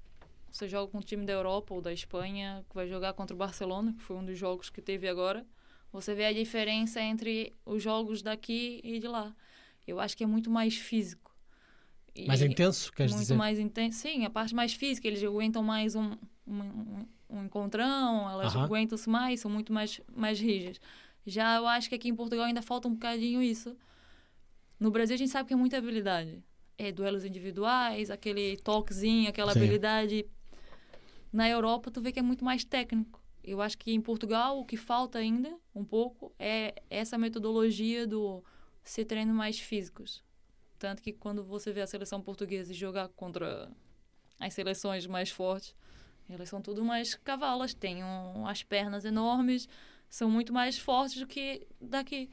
você 0.52 0.68
joga 0.68 0.92
com 0.92 0.98
um 0.98 1.02
time 1.02 1.26
da 1.26 1.34
Europa 1.34 1.74
ou 1.74 1.82
da 1.82 1.94
Espanha, 1.94 2.66
que 2.70 2.76
vai 2.76 2.88
jogar 2.88 3.14
contra 3.14 3.34
o 3.36 3.38
Barcelona, 3.38 3.94
que 3.94 4.02
foi 4.04 4.16
um 4.16 4.26
dos 4.26 4.38
jogos 4.38 4.70
que 4.70 4.82
teve 4.82 5.08
agora, 5.08 5.46
você 5.92 6.14
vê 6.16 6.26
a 6.26 6.34
diferença 6.34 7.02
entre 7.02 7.54
os 7.66 7.82
jogos 7.84 8.22
daqui 8.22 8.82
e 8.84 9.00
de 9.00 9.08
lá. 9.08 9.36
Eu 9.86 10.00
acho 10.00 10.18
que 10.18 10.24
é 10.24 10.28
muito 10.28 10.50
mais 10.50 10.76
físico. 10.78 11.36
E 12.16 12.26
Mais 12.28 12.42
intenso, 12.42 12.92
muito 13.00 13.20
dizer? 13.20 13.36
mais 13.36 13.60
intenso. 13.60 14.00
Sim, 14.00 14.26
a 14.26 14.30
parte 14.30 14.54
mais 14.56 14.74
física, 14.74 15.08
eles 15.08 15.24
aguentam 15.24 15.62
mais 15.64 15.96
um, 15.96 16.12
um, 16.46 16.60
um- 16.62 17.08
um 17.30 17.46
encontrão, 17.46 18.30
elas 18.30 18.56
Aham. 18.56 18.66
aguentam-se 18.66 19.10
mais, 19.10 19.40
são 19.40 19.52
muito 19.52 19.72
mais, 19.74 20.02
mais 20.16 20.40
rígidas. 20.40 20.80
Já 21.26 21.58
eu 21.58 21.68
acho 21.68 21.90
que 21.90 21.96
aqui 21.96 22.08
em 22.08 22.16
Portugal 22.16 22.46
ainda 22.46 22.62
falta 22.62 22.88
um 22.88 22.94
bocadinho 22.94 23.42
isso. 23.42 23.76
No 24.80 24.92
Brasil 24.92 25.16
a 25.16 25.18
gente 25.18 25.32
sabe 25.32 25.48
que 25.48 25.54
é 25.54 25.58
muita 25.58 25.78
habilidade. 25.78 26.44
É 26.78 26.92
duelos 26.92 27.26
individuais, 27.26 28.10
aquele 28.10 28.58
toquezinho, 28.58 29.30
aquela 29.30 29.52
Sim. 29.52 29.60
habilidade. 29.60 30.26
Na 31.34 31.50
Europa 31.50 31.92
tu 31.92 32.02
vê 32.02 32.12
que 32.12 32.20
é 32.20 32.22
muito 32.22 32.46
mais 32.46 32.64
técnico. 32.64 33.22
Eu 33.44 33.62
acho 33.62 33.78
que 33.78 33.92
em 33.92 34.02
Portugal 34.02 34.60
o 34.60 34.66
que 34.66 34.78
falta 34.78 35.20
ainda 35.20 35.58
um 35.74 35.84
pouco 35.84 36.34
é 36.38 36.76
essa 36.90 37.18
metodologia 37.18 38.06
do 38.06 38.44
ser 38.84 39.06
treino 39.06 39.34
mais 39.34 39.60
físicos. 39.60 40.24
Tanto 40.80 41.02
que 41.02 41.12
quando 41.12 41.44
você 41.44 41.72
vê 41.72 41.82
a 41.82 41.88
seleção 41.88 42.22
portuguesa 42.22 42.74
jogar 42.74 43.10
contra 43.10 43.70
as 44.40 44.54
seleções 44.54 45.08
mais 45.08 45.30
fortes, 45.30 45.76
elas 46.30 46.50
são 46.50 46.62
tudo 46.62 46.84
mais 46.84 47.16
cavalas, 47.16 47.74
têm 47.74 48.04
um- 48.04 48.46
as 48.48 48.64
pernas 48.64 49.06
enormes, 49.06 49.68
são 50.10 50.30
muito 50.30 50.54
mais 50.54 50.78
fortes 50.78 51.20
do 51.20 51.28
que 51.28 51.66
daqui. 51.82 52.30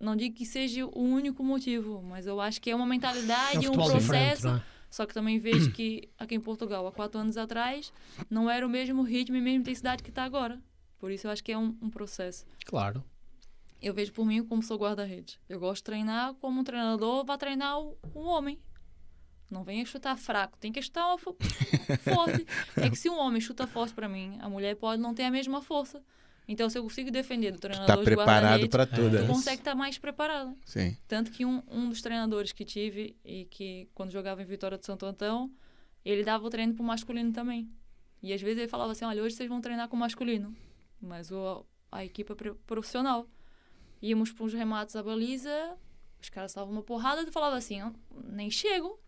Não 0.00 0.14
digo 0.14 0.36
que 0.36 0.46
seja 0.46 0.86
o 0.86 1.00
único 1.00 1.42
motivo, 1.42 2.00
mas 2.02 2.26
eu 2.26 2.40
acho 2.40 2.60
que 2.60 2.70
é 2.70 2.74
uma 2.74 2.84
É 2.84 2.86
um 2.86 2.88
mentalidade, 2.88 3.58
um 3.58 3.62
futebol 3.74 3.86
diferente, 3.98 4.26
processo. 4.40 4.46
não 4.48 4.56
é? 4.56 4.62
Só 4.90 5.04
que 5.04 5.12
também 5.12 5.38
vejo 5.38 5.70
que 5.72 6.08
aqui 6.18 6.34
em 6.34 6.40
Portugal, 6.40 6.86
há 6.86 6.92
quatro 6.92 7.20
anos 7.20 7.36
atrás, 7.36 7.92
não 8.30 8.48
era 8.48 8.64
o 8.66 8.70
mesmo 8.70 9.02
ritmo 9.02 9.36
e 9.36 9.40
mesma 9.40 9.58
intensidade 9.60 10.02
que 10.02 10.08
está 10.10 10.24
agora. 10.24 10.62
Por 10.98 11.10
isso 11.10 11.26
eu 11.26 11.30
acho 11.30 11.44
que 11.44 11.52
é 11.52 11.58
um, 11.58 11.76
um 11.82 11.90
processo. 11.90 12.46
Claro. 12.64 13.04
Eu 13.82 13.92
vejo 13.94 14.12
por 14.12 14.24
mim 14.24 14.42
como 14.42 14.62
sou 14.62 14.78
guarda-redes. 14.78 15.38
Eu 15.48 15.60
gosto 15.60 15.78
de 15.78 15.84
treinar 15.84 16.34
como 16.34 16.60
um 16.60 16.64
treinador 16.64 17.24
vai 17.24 17.36
treinar 17.38 17.78
um 17.80 17.96
homem. 18.26 18.58
Não 19.50 19.64
venha 19.64 19.84
chutar 19.86 20.16
fraco, 20.16 20.58
tem 20.58 20.70
que 20.70 20.82
chutar 20.82 21.16
forte. 21.18 22.46
É 22.76 22.90
que 22.90 22.96
se 22.96 23.08
um 23.08 23.18
homem 23.18 23.40
chuta 23.40 23.66
forte 23.66 23.94
para 23.94 24.08
mim, 24.08 24.36
a 24.40 24.48
mulher 24.48 24.76
pode 24.76 25.00
não 25.00 25.14
ter 25.14 25.24
a 25.24 25.30
mesma 25.30 25.62
força. 25.62 26.02
Então, 26.46 26.70
se 26.70 26.78
eu 26.78 26.82
consigo 26.82 27.10
defender 27.10 27.52
do 27.52 27.58
treinador 27.58 27.86
Tá 27.86 27.96
de 27.96 28.04
preparado 28.04 28.42
guarda-redes, 28.44 28.68
pra 28.68 28.86
tudo. 28.86 29.16
É. 29.16 29.20
tu 29.20 29.22
né? 29.22 29.28
consegue 29.28 29.60
estar 29.60 29.74
mais 29.74 29.98
preparada. 29.98 30.56
Sim. 30.64 30.96
Tanto 31.06 31.30
que 31.30 31.44
um, 31.44 31.62
um 31.70 31.90
dos 31.90 32.00
treinadores 32.00 32.52
que 32.52 32.64
tive 32.64 33.14
e 33.22 33.44
que 33.44 33.88
quando 33.94 34.10
jogava 34.10 34.40
em 34.40 34.46
Vitória 34.46 34.78
de 34.78 34.86
Santo 34.86 35.04
Antão, 35.04 35.52
ele 36.02 36.24
dava 36.24 36.46
o 36.46 36.50
treino 36.50 36.72
pro 36.74 36.82
masculino 36.82 37.32
também. 37.32 37.70
E 38.22 38.32
às 38.32 38.40
vezes 38.40 38.58
ele 38.58 38.68
falava 38.68 38.92
assim, 38.92 39.04
olha, 39.04 39.22
hoje 39.22 39.36
vocês 39.36 39.48
vão 39.48 39.60
treinar 39.60 39.88
com 39.88 39.96
o 39.96 39.98
masculino. 39.98 40.56
Mas 41.00 41.30
o, 41.30 41.66
a 41.92 42.02
equipe 42.02 42.32
é 42.32 42.54
profissional. 42.66 43.28
Íamos 44.00 44.32
para 44.32 44.44
uns 44.44 44.54
remates 44.54 44.96
à 44.96 45.02
baliza, 45.02 45.76
os 46.20 46.30
caras 46.30 46.52
estavam 46.52 46.72
uma 46.72 46.82
porrada 46.82 47.22
e 47.22 47.30
falava 47.30 47.56
assim, 47.56 47.80
"Eu 47.80 47.92
nem 48.24 48.50
chego, 48.50 48.98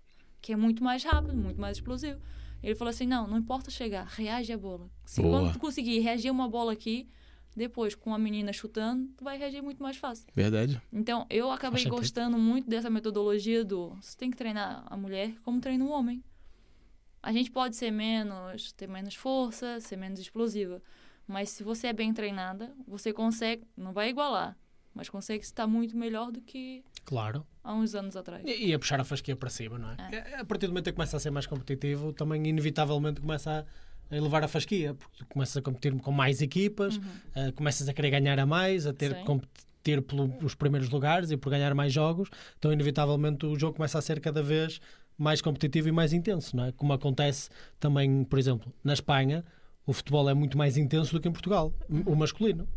que 0.41 0.53
é 0.53 0.57
muito 0.57 0.82
mais 0.82 1.05
rápido, 1.05 1.36
muito 1.36 1.61
mais 1.61 1.76
explosivo. 1.76 2.20
Ele 2.62 2.74
falou 2.74 2.91
assim, 2.91 3.07
não, 3.07 3.26
não 3.26 3.38
importa 3.38 3.70
chegar, 3.70 4.07
reage 4.07 4.53
à 4.53 4.59
bola. 4.59 4.91
Se 5.05 5.22
Boa. 5.22 5.41
quando 5.41 5.53
tu 5.53 5.59
conseguir 5.59 5.99
reagir 6.01 6.28
a 6.28 6.32
uma 6.32 6.49
bola 6.49 6.72
aqui, 6.72 7.09
depois 7.57 7.95
com 7.95 8.14
a 8.14 8.18
menina 8.18 8.53
chutando, 8.53 9.09
tu 9.16 9.24
vai 9.24 9.38
reagir 9.38 9.62
muito 9.62 9.82
mais 9.82 9.97
fácil. 9.97 10.26
Verdade. 10.34 10.80
Então, 10.93 11.26
eu 11.30 11.51
acabei 11.51 11.80
sentido. 11.80 11.97
gostando 11.97 12.38
muito 12.38 12.68
dessa 12.68 12.91
metodologia 12.91 13.64
do 13.64 13.95
você 14.01 14.16
tem 14.16 14.30
que 14.30 14.36
treinar 14.36 14.84
a 14.86 14.97
mulher 14.97 15.34
como 15.43 15.61
treina 15.61 15.84
um 15.84 15.91
homem. 15.91 16.22
A 17.22 17.32
gente 17.32 17.51
pode 17.51 17.76
ser 17.76 17.91
menos, 17.91 18.72
ter 18.72 18.88
menos 18.88 19.14
força, 19.14 19.80
ser 19.80 19.97
menos 19.97 20.20
explosiva, 20.20 20.82
mas 21.26 21.51
se 21.51 21.62
você 21.62 21.88
é 21.88 21.93
bem 21.93 22.14
treinada, 22.14 22.74
você 22.86 23.12
consegue, 23.12 23.66
não 23.76 23.93
vai 23.93 24.09
igualar, 24.09 24.57
mas 24.95 25.09
consegue 25.09 25.45
estar 25.45 25.66
muito 25.66 25.97
melhor 25.97 26.32
do 26.32 26.41
que 26.41 26.82
Claro. 27.05 27.46
há 27.62 27.74
uns 27.74 27.94
anos 27.94 28.16
atrás. 28.16 28.42
E, 28.46 28.66
e 28.68 28.74
a 28.74 28.78
puxar 28.78 29.01
a 29.01 29.05
fasquia 29.05 29.36
para 29.36 29.51
cima, 29.51 29.78
não 29.78 29.90
é? 29.90 29.96
É, 30.12 30.40
A 30.40 30.44
partir 30.44 30.66
do 30.66 30.70
momento 30.70 30.86
que 30.86 30.92
começa 30.92 31.16
a 31.16 31.20
ser 31.20 31.30
mais 31.30 31.46
competitivo, 31.46 32.12
também 32.12 32.46
inevitavelmente 32.46 33.20
começa 33.20 33.66
a, 34.11 34.16
elevar 34.16 34.42
a 34.44 34.48
fasquia, 34.48 34.94
porque 34.94 35.18
tu 35.18 35.26
começas 35.26 35.57
a 35.57 35.62
competir 35.62 35.94
com 36.01 36.12
mais 36.12 36.42
equipas, 36.42 37.01
eh, 37.34 37.53
começas 37.53 37.88
a 37.88 37.92
querer 37.92 38.11
ganhar 38.11 38.38
a 38.38 38.46
mais, 38.46 38.86
a 38.86 38.92
ter 38.92 39.11
Sim. 39.11 39.20
que 39.20 39.24
competir 39.24 40.03
pelos 40.03 40.55
primeiros 40.55 40.90
lugares 40.90 41.30
e 41.30 41.36
por 41.36 41.51
ganhar 41.51 41.74
mais 41.74 41.92
jogos, 41.92 42.28
então 42.59 42.72
inevitavelmente 42.72 43.46
o 43.46 43.59
jogo 43.59 43.76
começa 43.76 43.98
a 43.98 44.03
ser 44.03 44.20
cada 44.20 44.42
vez 44.42 44.80
mais 45.16 45.40
competitivo 45.40 45.88
e 45.88 45.92
mais 45.92 46.12
intenso, 46.12 46.57
não 46.57 46.64
é? 46.64 46.72
Como 46.72 46.92
acontece 46.92 47.51
também, 47.78 48.24
por 48.24 48.38
exemplo, 48.38 48.72
na 48.82 48.92
Espanha, 48.92 49.44
o 49.86 49.92
futebol 49.92 50.28
é 50.28 50.34
muito 50.34 50.57
mais 50.57 50.76
intenso 50.76 51.12
do 51.12 51.20
que 51.20 51.28
em 51.28 51.32
Portugal, 51.32 51.72
o 52.07 52.14
masculino. 52.16 52.68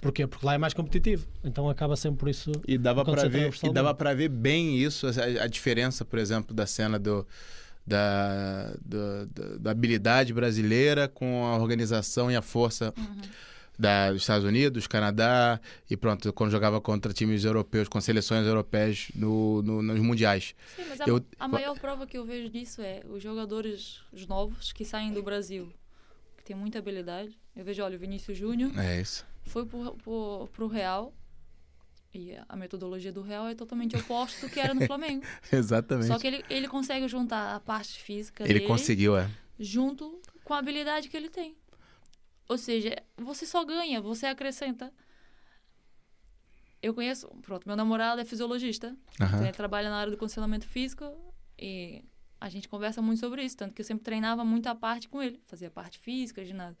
Porquê? 0.00 0.26
Porque 0.26 0.46
lá 0.46 0.54
é 0.54 0.58
mais 0.58 0.72
competitivo. 0.74 1.26
Então 1.42 1.68
acaba 1.68 1.96
sempre 1.96 2.20
por 2.20 2.28
isso. 2.28 2.52
E 2.66 2.78
dava 2.78 3.04
para 3.04 3.28
ver, 3.28 3.52
e 3.62 3.72
dava 3.72 3.92
para 3.94 4.14
ver 4.14 4.28
bem 4.28 4.76
isso, 4.78 5.06
a, 5.08 5.44
a 5.44 5.46
diferença, 5.46 6.04
por 6.04 6.18
exemplo, 6.18 6.54
da 6.54 6.66
cena 6.66 6.98
do 6.98 7.26
da, 7.86 8.74
do- 8.84 9.26
da, 9.26 9.56
da 9.58 9.70
habilidade 9.70 10.32
brasileira 10.34 11.08
com 11.08 11.46
a 11.46 11.56
organização 11.56 12.30
e 12.30 12.36
a 12.36 12.42
força 12.42 12.92
da, 13.78 14.12
dos 14.12 14.22
Estados 14.22 14.44
Unidos, 14.46 14.86
Canadá 14.86 15.58
e 15.88 15.96
pronto, 15.96 16.30
quando 16.32 16.50
jogava 16.50 16.80
contra 16.80 17.12
times 17.12 17.44
europeus, 17.44 17.88
com 17.88 18.00
seleções 18.00 18.46
europeias 18.46 19.08
no, 19.14 19.62
no- 19.62 19.82
nos 19.82 19.98
mundiais. 20.00 20.54
Sim, 20.76 20.82
mas 20.88 21.00
a, 21.00 21.04
Eu- 21.08 21.24
a 21.38 21.48
maior 21.48 21.78
prova 21.78 22.06
que 22.06 22.18
eu 22.18 22.24
vejo 22.26 22.50
disso 22.50 22.82
é 22.82 23.00
os 23.08 23.22
jogadores 23.22 24.00
os 24.12 24.26
novos 24.26 24.70
que 24.72 24.84
saem 24.84 25.12
do 25.12 25.22
Brasil, 25.22 25.72
que 26.36 26.44
tem 26.44 26.54
muita 26.56 26.78
habilidade. 26.78 27.30
Eu 27.56 27.64
vejo, 27.64 27.82
olha, 27.82 27.96
o 27.96 27.98
Vinícius 27.98 28.36
Júnior 28.36 28.70
É 28.78 29.00
isso. 29.00 29.26
Foi 29.48 29.66
pro, 29.66 29.94
pro, 29.96 30.48
pro 30.52 30.66
Real. 30.66 31.14
E 32.14 32.34
a 32.48 32.56
metodologia 32.56 33.12
do 33.12 33.20
Real 33.20 33.48
é 33.48 33.54
totalmente 33.54 33.94
oposta 33.96 34.46
do 34.46 34.52
que 34.52 34.58
era 34.58 34.72
no 34.72 34.86
Flamengo. 34.86 35.24
Exatamente. 35.52 36.06
Só 36.06 36.18
que 36.18 36.26
ele, 36.26 36.44
ele 36.48 36.66
consegue 36.66 37.06
juntar 37.06 37.54
a 37.54 37.60
parte 37.60 38.00
física 38.00 38.44
Ele 38.44 38.54
dele 38.54 38.66
conseguiu, 38.66 39.16
é. 39.16 39.30
junto 39.58 40.20
com 40.42 40.54
a 40.54 40.58
habilidade 40.58 41.08
que 41.08 41.16
ele 41.16 41.28
tem. 41.28 41.54
Ou 42.48 42.56
seja, 42.56 42.96
você 43.16 43.44
só 43.44 43.62
ganha, 43.64 44.00
você 44.00 44.26
acrescenta. 44.26 44.90
Eu 46.80 46.94
conheço, 46.94 47.28
pronto, 47.42 47.66
meu 47.66 47.76
namorado 47.76 48.20
é 48.20 48.24
fisiologista. 48.24 48.96
Então, 49.14 49.42
ele 49.42 49.52
trabalha 49.52 49.90
na 49.90 49.96
área 49.96 50.10
do 50.10 50.16
condicionamento 50.16 50.66
físico 50.66 51.04
e 51.58 52.02
a 52.40 52.48
gente 52.48 52.68
conversa 52.68 53.02
muito 53.02 53.20
sobre 53.20 53.42
isso. 53.44 53.56
Tanto 53.56 53.74
que 53.74 53.82
eu 53.82 53.84
sempre 53.84 54.04
treinava 54.04 54.44
muito 54.44 54.66
a 54.68 54.74
parte 54.74 55.08
com 55.08 55.22
ele. 55.22 55.40
Fazia 55.46 55.70
parte 55.70 55.98
física, 55.98 56.42
ginásio. 56.44 56.78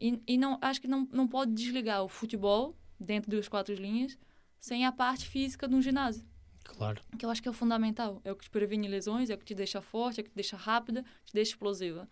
E, 0.00 0.20
e 0.26 0.36
não, 0.36 0.58
acho 0.60 0.80
que 0.80 0.88
não, 0.88 1.08
não 1.12 1.26
pode 1.26 1.52
desligar 1.52 2.02
o 2.02 2.08
futebol, 2.08 2.76
dentro 2.98 3.30
das 3.30 3.48
quatro 3.48 3.74
linhas, 3.74 4.18
sem 4.58 4.84
a 4.84 4.92
parte 4.92 5.26
física 5.26 5.68
de 5.68 5.74
um 5.74 5.82
ginásio. 5.82 6.24
Claro. 6.64 7.00
Que 7.18 7.24
eu 7.24 7.30
acho 7.30 7.40
que 7.40 7.48
é 7.48 7.50
o 7.50 7.54
fundamental. 7.54 8.20
É 8.24 8.32
o 8.32 8.36
que 8.36 8.44
te 8.44 8.50
previne 8.50 8.88
lesões, 8.88 9.30
é 9.30 9.34
o 9.34 9.38
que 9.38 9.44
te 9.44 9.54
deixa 9.54 9.80
forte, 9.80 10.20
é 10.20 10.22
o 10.22 10.24
que 10.24 10.30
te 10.30 10.36
deixa 10.36 10.56
rápida, 10.56 11.04
te 11.24 11.32
deixa 11.32 11.52
explosiva. 11.52 12.08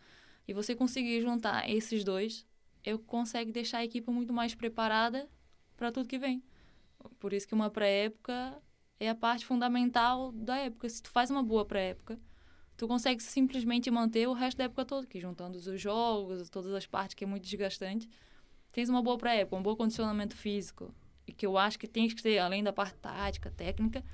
E 0.46 0.52
você 0.52 0.74
conseguir 0.74 1.20
juntar 1.20 1.68
esses 1.68 2.04
dois, 2.04 2.46
que 2.82 2.96
consegue 2.98 3.50
deixar 3.50 3.78
a 3.78 3.84
equipe 3.84 4.10
muito 4.10 4.32
mais 4.32 4.54
preparada 4.54 5.28
para 5.76 5.90
tudo 5.90 6.08
que 6.08 6.18
vem. 6.18 6.42
Por 7.18 7.32
isso 7.32 7.48
que 7.48 7.54
uma 7.54 7.70
pré-época 7.70 8.62
é 9.00 9.08
a 9.08 9.14
parte 9.14 9.44
fundamental 9.44 10.32
da 10.32 10.56
época. 10.58 10.88
Se 10.88 11.02
tu 11.02 11.10
faz 11.10 11.30
uma 11.30 11.42
boa 11.42 11.64
pré-época, 11.64 12.18
tu 12.76 12.88
consegue 12.88 13.22
simplesmente 13.22 13.90
manter 13.90 14.28
o 14.28 14.32
resto 14.32 14.58
da 14.58 14.64
época 14.64 14.84
toda, 14.84 15.06
que 15.06 15.20
juntando 15.20 15.58
os 15.58 15.80
jogos, 15.80 16.48
todas 16.50 16.72
as 16.74 16.86
partes 16.86 17.14
que 17.14 17.24
é 17.24 17.26
muito 17.26 17.44
desgastante, 17.44 18.08
tens 18.72 18.88
uma 18.88 19.02
boa 19.02 19.16
pré-época, 19.16 19.56
um 19.56 19.62
bom 19.62 19.76
condicionamento 19.76 20.34
físico, 20.36 20.92
e 21.26 21.32
que 21.32 21.46
eu 21.46 21.56
acho 21.56 21.78
que 21.78 21.86
tens 21.86 22.12
que 22.12 22.22
ter, 22.22 22.38
além 22.38 22.62
da 22.62 22.72
parte 22.72 22.96
tática, 22.96 23.50
técnica, 23.50 24.04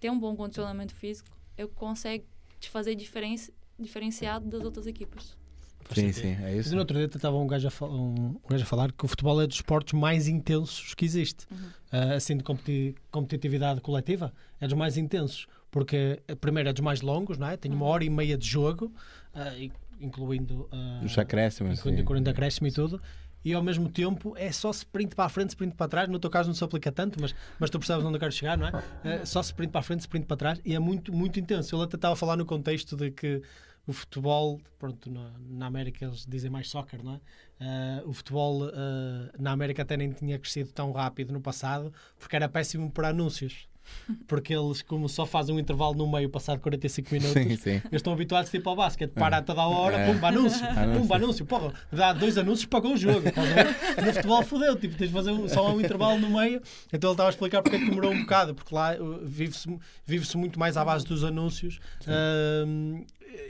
ter 0.00 0.10
um 0.10 0.18
bom 0.18 0.34
condicionamento 0.34 0.94
físico, 0.94 1.28
é 1.56 1.64
o 1.64 1.68
que 1.68 1.74
consegue 1.74 2.24
te 2.58 2.68
fazer 2.68 2.94
diferenci 2.94 3.52
diferenciado 3.78 4.48
das 4.48 4.64
outras 4.64 4.88
equipas. 4.88 5.36
Sim, 5.94 6.12
sim, 6.12 6.28
é 6.32 6.56
Mas 6.56 6.66
isso. 6.66 6.74
no 6.74 6.80
outro 6.80 6.96
dia 6.96 7.06
estava 7.06 7.36
um 7.36 7.46
gajo, 7.46 7.68
a 7.68 7.84
um, 7.86 8.36
um 8.44 8.48
gajo 8.48 8.64
a 8.64 8.66
falar 8.66 8.92
que 8.92 9.04
o 9.04 9.08
futebol 9.08 9.40
é 9.40 9.46
dos 9.46 9.56
esportes 9.56 9.94
mais 9.94 10.26
intensos 10.26 10.94
que 10.94 11.04
existe. 11.04 11.46
Uhum. 11.50 11.70
Ah, 11.90 12.14
assim, 12.14 12.36
de 12.36 12.42
competi- 12.42 12.94
competitividade 13.10 13.80
coletiva, 13.80 14.32
é 14.60 14.66
dos 14.66 14.76
mais 14.76 14.96
intensos. 14.96 15.46
Porque, 15.70 16.20
primeiro, 16.40 16.68
é 16.68 16.72
dos 16.72 16.82
mais 16.82 17.00
longos, 17.02 17.36
não 17.38 17.46
é? 17.48 17.56
Tem 17.56 17.70
uma 17.72 17.84
hora 17.86 18.04
e 18.04 18.10
meia 18.10 18.36
de 18.38 18.46
jogo, 18.46 18.92
e- 19.56 19.70
incluindo. 20.00 20.68
ah, 20.72 21.00
Os 21.04 21.18
acréscimos. 21.18 21.84
incluindo 21.86 22.30
acréscimo 22.30 22.66
e 22.66 22.72
tudo. 22.72 23.00
E 23.44 23.54
ao 23.54 23.62
mesmo 23.62 23.88
tempo 23.88 24.34
é 24.36 24.50
só 24.50 24.70
sprint 24.70 25.14
para 25.14 25.26
a 25.26 25.28
frente, 25.28 25.50
sprint 25.50 25.74
para 25.76 25.88
trás. 25.88 26.08
No 26.08 26.18
teu 26.18 26.28
caso 26.28 26.48
não 26.48 26.54
se 26.54 26.64
aplica 26.64 26.90
tanto, 26.90 27.20
mas, 27.20 27.34
mas 27.58 27.70
tu 27.70 27.78
percebes 27.78 28.04
onde 28.04 28.16
eu 28.16 28.20
quero 28.20 28.32
chegar, 28.32 28.58
não 28.58 28.66
é? 28.66 28.72
É 29.04 29.24
só 29.24 29.40
sprint 29.40 29.70
para 29.70 29.80
a 29.80 29.82
frente, 29.82 30.00
sprint 30.00 30.26
para 30.26 30.36
trás. 30.36 30.60
E 30.64 30.74
é 30.74 30.78
muito, 30.78 31.12
muito 31.12 31.38
intenso. 31.38 31.74
Ele 31.76 31.84
até 31.84 31.96
estava 31.96 32.14
a 32.14 32.16
falar 32.16 32.36
no 32.36 32.44
contexto 32.44 32.96
de 32.96 33.10
que 33.12 33.40
o 33.86 33.92
futebol, 33.92 34.60
pronto, 34.78 35.08
na, 35.10 35.30
na 35.48 35.66
América 35.66 36.04
eles 36.04 36.26
dizem 36.26 36.50
mais 36.50 36.68
soccer, 36.68 37.02
não 37.02 37.14
é? 37.14 37.20
Uh, 38.04 38.08
o 38.08 38.12
futebol 38.12 38.64
uh, 38.66 38.70
na 39.38 39.52
América 39.52 39.82
até 39.82 39.96
nem 39.96 40.10
tinha 40.12 40.38
crescido 40.38 40.70
tão 40.72 40.92
rápido 40.92 41.32
no 41.32 41.40
passado 41.40 41.92
porque 42.18 42.34
era 42.36 42.48
péssimo 42.48 42.90
para 42.90 43.08
anúncios. 43.08 43.67
Porque 44.26 44.54
eles, 44.54 44.80
como 44.82 45.08
só 45.08 45.26
fazem 45.26 45.54
um 45.54 45.58
intervalo 45.58 45.94
no 45.94 46.10
meio, 46.10 46.28
passado 46.30 46.60
45 46.60 47.08
minutos, 47.14 47.32
Sim, 47.34 47.56
sim. 47.56 47.70
eles 47.70 47.84
estão 47.92 48.12
habituados 48.12 48.50
tipo 48.50 48.68
ao 48.70 48.76
basquete, 48.76 49.10
para 49.12 49.38
a 49.38 49.42
toda 49.42 49.60
a 49.62 49.68
hora, 49.68 49.96
É. 49.98 50.12
pumba 50.12 50.28
anúncio, 50.28 50.64
Anúncio. 50.68 51.00
pumba 51.00 51.16
anúncio, 51.16 51.46
porra, 51.46 51.72
dá 51.92 52.12
dois 52.12 52.38
anúncios, 52.38 52.66
pagou 52.66 52.94
o 52.94 52.96
jogo. 52.96 53.22
No 54.04 54.12
futebol 54.12 54.42
fodeu, 54.42 54.76
tipo, 54.76 54.94
tens 54.96 55.08
de 55.08 55.12
fazer 55.12 55.30
um- 55.32 55.48
só 55.48 55.74
um 55.74 55.80
intervalo 55.80 56.18
no 56.18 56.30
meio. 56.30 56.62
Então 56.92 57.10
ele 57.10 57.14
estava 57.14 57.28
a 57.28 57.30
explicar 57.30 57.62
porque 57.62 57.76
é 57.76 57.80
que 57.80 57.86
demorou 57.90 58.12
um 58.12 58.20
bocado, 58.20 58.54
porque 58.54 58.74
lá 58.74 58.94
uh, 58.94 59.20
vive-se 59.24 59.68
vive 60.06 60.36
muito 60.36 60.58
mais 60.58 60.76
à 60.76 60.84
base 60.84 61.04
dos 61.04 61.24
anúncios 61.24 61.78
um, 62.66 63.04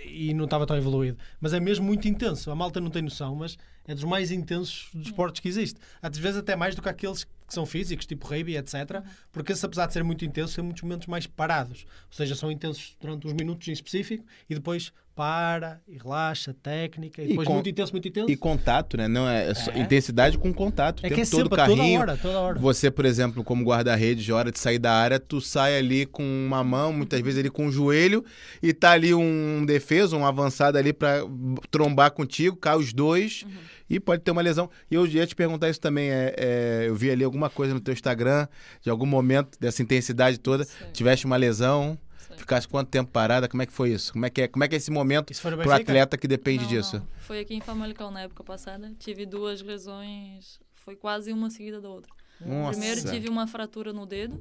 e 0.05 0.35
não 0.35 0.45
estava 0.45 0.67
tão 0.67 0.77
evoluído. 0.77 1.19
Mas 1.41 1.53
é 1.53 1.61
mesmo 1.61 1.85
muito 1.87 2.09
intenso, 2.09 2.51
a 2.51 2.55
malta 2.55 2.81
não 2.81 2.91
tem 2.91 3.03
noção, 3.03 3.35
mas 3.35 3.57
é 3.87 3.95
dos 3.95 4.05
mais 4.05 4.31
intensos 4.31 4.89
dos 4.93 5.07
esportes 5.07 5.41
que 5.41 5.49
existe. 5.49 5.79
Às 6.03 6.17
vezes 6.19 6.39
até 6.39 6.57
mais 6.57 6.75
do 6.75 6.83
que 6.83 6.89
aqueles 6.89 7.25
que 7.25 7.31
são 7.55 7.67
físicos, 7.67 8.07
tipo 8.07 8.27
rugby, 8.27 8.57
etc. 8.57 9.03
Porque 9.33 9.53
esses, 9.53 9.65
apesar 9.65 9.87
de 9.87 9.93
ser 9.93 10.05
muito 10.05 10.25
intensos, 10.25 10.55
são 10.55 10.65
muitos 10.65 10.83
momentos 10.83 11.07
mais 11.07 11.27
parados. 11.27 11.87
Ou 12.07 12.13
seja, 12.13 12.35
são 12.35 12.51
intensos 12.51 12.97
durante 13.01 13.27
uns 13.27 13.33
minutos 13.33 13.69
em 13.69 13.73
específico 13.73 14.25
e 14.49 14.55
depois 14.55 14.93
para 15.19 15.81
e 15.89 15.99
relaxa, 15.99 16.55
técnica, 16.63 17.21
e 17.21 17.25
E 17.25 17.29
depois 17.31 17.49
muito 17.49 17.69
intenso, 17.69 17.91
muito 17.91 18.07
intenso. 18.07 18.31
E 18.31 18.37
contato, 18.37 18.97
né? 18.97 19.09
Não 19.09 19.29
é, 19.29 19.49
é 19.49 19.53
É. 19.75 19.81
intensidade 19.81 20.39
com 20.39 20.55
contato. 20.55 21.05
É 21.05 21.09
que 21.09 21.23
é 21.23 21.25
todo 21.25 21.43
sempre 21.43 21.61
a 21.61 21.67
toda 21.67 21.77
carrinho. 21.77 22.01
hora, 22.01 22.17
toda 22.17 22.39
hora. 22.39 22.59
Você, 22.61 22.89
por 22.89 23.05
exemplo, 23.05 23.43
como 23.43 23.65
guarda-redes, 23.65 24.29
hora 24.29 24.53
de 24.53 24.61
sair 24.61 24.79
da 24.79 24.93
área, 24.93 25.19
tu 25.19 25.41
sai 25.41 25.77
ali 25.77 26.07
com 26.07 26.23
uma 26.23 26.63
mão, 26.63 26.93
muitas 26.93 27.21
vezes 27.21 27.41
ali 27.41 27.51
com 27.51 27.67
o 27.67 27.73
joelho, 27.73 28.25
e 28.63 28.73
tá 28.73 28.93
ali 28.93 29.13
um 29.13 29.65
defesa, 29.67 30.17
um 30.17 30.25
avançado 30.25 30.79
ali 30.79 30.93
pra 30.93 31.23
trombar 31.69 32.13
contigo, 32.13 32.55
cai 32.57 32.77
os 32.77 32.93
dois, 32.93 33.45
e 33.91 33.99
pode 33.99 34.23
ter 34.23 34.31
uma 34.31 34.41
lesão. 34.41 34.71
E 34.89 34.95
eu 34.95 35.05
ia 35.05 35.27
te 35.27 35.35
perguntar 35.35 35.69
isso 35.69 35.81
também, 35.81 36.11
é, 36.11 36.33
é, 36.39 36.85
eu 36.87 36.95
vi 36.95 37.11
ali 37.11 37.25
alguma 37.25 37.51
coisa 37.51 37.75
no 37.75 37.81
teu 37.81 37.93
Instagram, 37.93 38.47
de 38.81 38.89
algum 38.89 39.07
momento 39.07 39.59
dessa 39.59 39.83
intensidade 39.83 40.39
toda, 40.39 40.65
tiveste 40.93 41.27
uma 41.27 41.37
lesão, 41.37 41.99
Sim. 42.39 42.43
ficaste 42.43 42.69
quanto 42.69 42.89
tempo 42.89 43.11
parada, 43.11 43.49
como 43.49 43.63
é 43.63 43.67
que 43.67 43.73
foi 43.73 43.91
isso? 43.93 44.13
Como 44.13 44.25
é 44.27 44.31
que 44.31 44.43
é, 44.43 44.49
como 44.49 44.65
é, 44.65 44.69
que 44.69 44.75
é 44.75 44.79
esse 44.79 44.91
momento 44.91 45.33
pro 45.41 45.57
Benfica? 45.57 45.75
atleta 45.77 46.17
que 46.19 46.27
depende 46.29 46.63
Não, 46.65 46.71
disso? 46.71 46.97
não. 46.99 47.07
Foi 47.21 47.41
aqui 47.41 47.55
em 47.55 47.61
Famalicão 47.61 48.11
na 48.11 48.23
época 48.23 48.43
passada. 48.45 48.93
Tive 48.99 49.27
duas 49.27 49.61
lesões, 49.63 50.59
foi 50.75 50.97
quase 50.97 51.33
uma 51.33 51.51
seguida 51.51 51.81
da 51.81 51.89
outra. 51.89 52.13
Nossa. 52.41 52.79
Primeiro 52.79 53.11
tive 53.11 53.29
uma 53.29 53.47
fratura 53.47 53.93
no 53.93 54.07
dedo. 54.07 54.41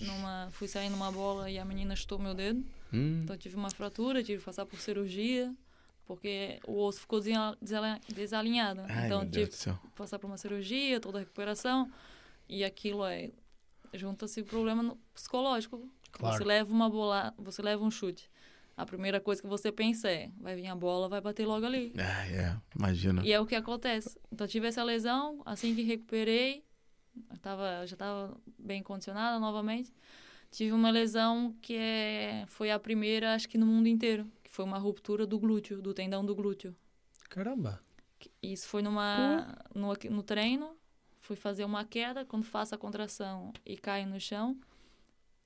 Numa, 0.00 0.48
fui 0.52 0.68
sair 0.68 0.88
numa 0.88 1.10
bola 1.10 1.50
e 1.50 1.58
a 1.58 1.64
menina 1.64 1.94
chutou 1.96 2.18
meu 2.18 2.34
dedo. 2.34 2.64
Hum, 2.92 3.22
Então 3.24 3.36
tive 3.36 3.56
uma 3.56 3.70
fratura, 3.70 4.22
tive 4.22 4.38
que 4.38 4.44
passar 4.44 4.64
por 4.64 4.80
cirurgia, 4.80 5.52
porque 6.06 6.58
o 6.66 6.80
osso 6.82 7.00
ficou 7.00 7.20
desalinhado. 7.20 8.82
ai, 8.88 9.06
então 9.06 9.28
tive 9.28 9.48
que 9.50 9.70
passar 9.96 10.18
por 10.18 10.26
uma 10.28 10.36
cirurgia, 10.38 11.00
toda 11.00 11.18
a 11.18 11.20
recuperação. 11.20 11.90
E 12.48 12.64
aquilo 12.64 13.04
é. 13.04 13.30
Junta-se 13.92 14.40
o 14.40 14.44
problema 14.44 14.82
no- 14.82 14.98
psicológico. 15.14 15.82
Claro. 16.12 16.36
Você 16.36 16.44
leva 16.44 16.72
uma 16.72 16.88
bola, 16.88 17.34
você 17.38 17.62
leva 17.62 17.82
um 17.84 17.90
chute. 17.90 18.30
A 18.76 18.86
primeira 18.86 19.20
coisa 19.20 19.42
que 19.42 19.48
você 19.48 19.72
pensa 19.72 20.08
é: 20.08 20.30
vai 20.40 20.54
vir 20.54 20.68
a 20.68 20.74
bola, 20.76 21.08
vai 21.08 21.20
bater 21.20 21.46
logo 21.46 21.66
ali. 21.66 21.92
Ah, 21.98 22.26
é, 22.28 22.56
imagina. 22.76 23.24
E 23.24 23.32
é 23.32 23.40
o 23.40 23.46
que 23.46 23.54
acontece. 23.54 24.18
Então 24.30 24.46
tive 24.46 24.68
essa 24.68 24.82
lesão, 24.84 25.42
assim 25.44 25.74
que 25.74 25.82
recuperei, 25.82 26.64
eu 27.30 27.38
tava, 27.38 27.86
já 27.86 27.94
estava 27.94 28.36
bem 28.58 28.82
condicionada 28.82 29.38
novamente. 29.38 29.92
Tive 30.50 30.72
uma 30.72 30.90
lesão 30.90 31.54
que 31.60 31.74
é, 31.74 32.44
foi 32.46 32.70
a 32.70 32.78
primeira, 32.78 33.34
acho 33.34 33.48
que 33.48 33.58
no 33.58 33.66
mundo 33.66 33.86
inteiro, 33.86 34.30
que 34.42 34.50
foi 34.50 34.64
uma 34.64 34.78
ruptura 34.78 35.26
do 35.26 35.38
glúteo, 35.38 35.82
do 35.82 35.92
tendão 35.92 36.24
do 36.24 36.34
glúteo. 36.34 36.74
caramba. 37.28 37.82
Isso 38.42 38.66
foi 38.66 38.82
numa 38.82 39.58
no, 39.74 39.92
no 40.10 40.22
treino, 40.22 40.76
fui 41.18 41.36
fazer 41.36 41.64
uma 41.64 41.84
queda, 41.84 42.24
quando 42.24 42.44
faço 42.44 42.74
a 42.74 42.78
contração 42.78 43.52
e 43.64 43.76
caio 43.76 44.06
no 44.08 44.18
chão, 44.18 44.58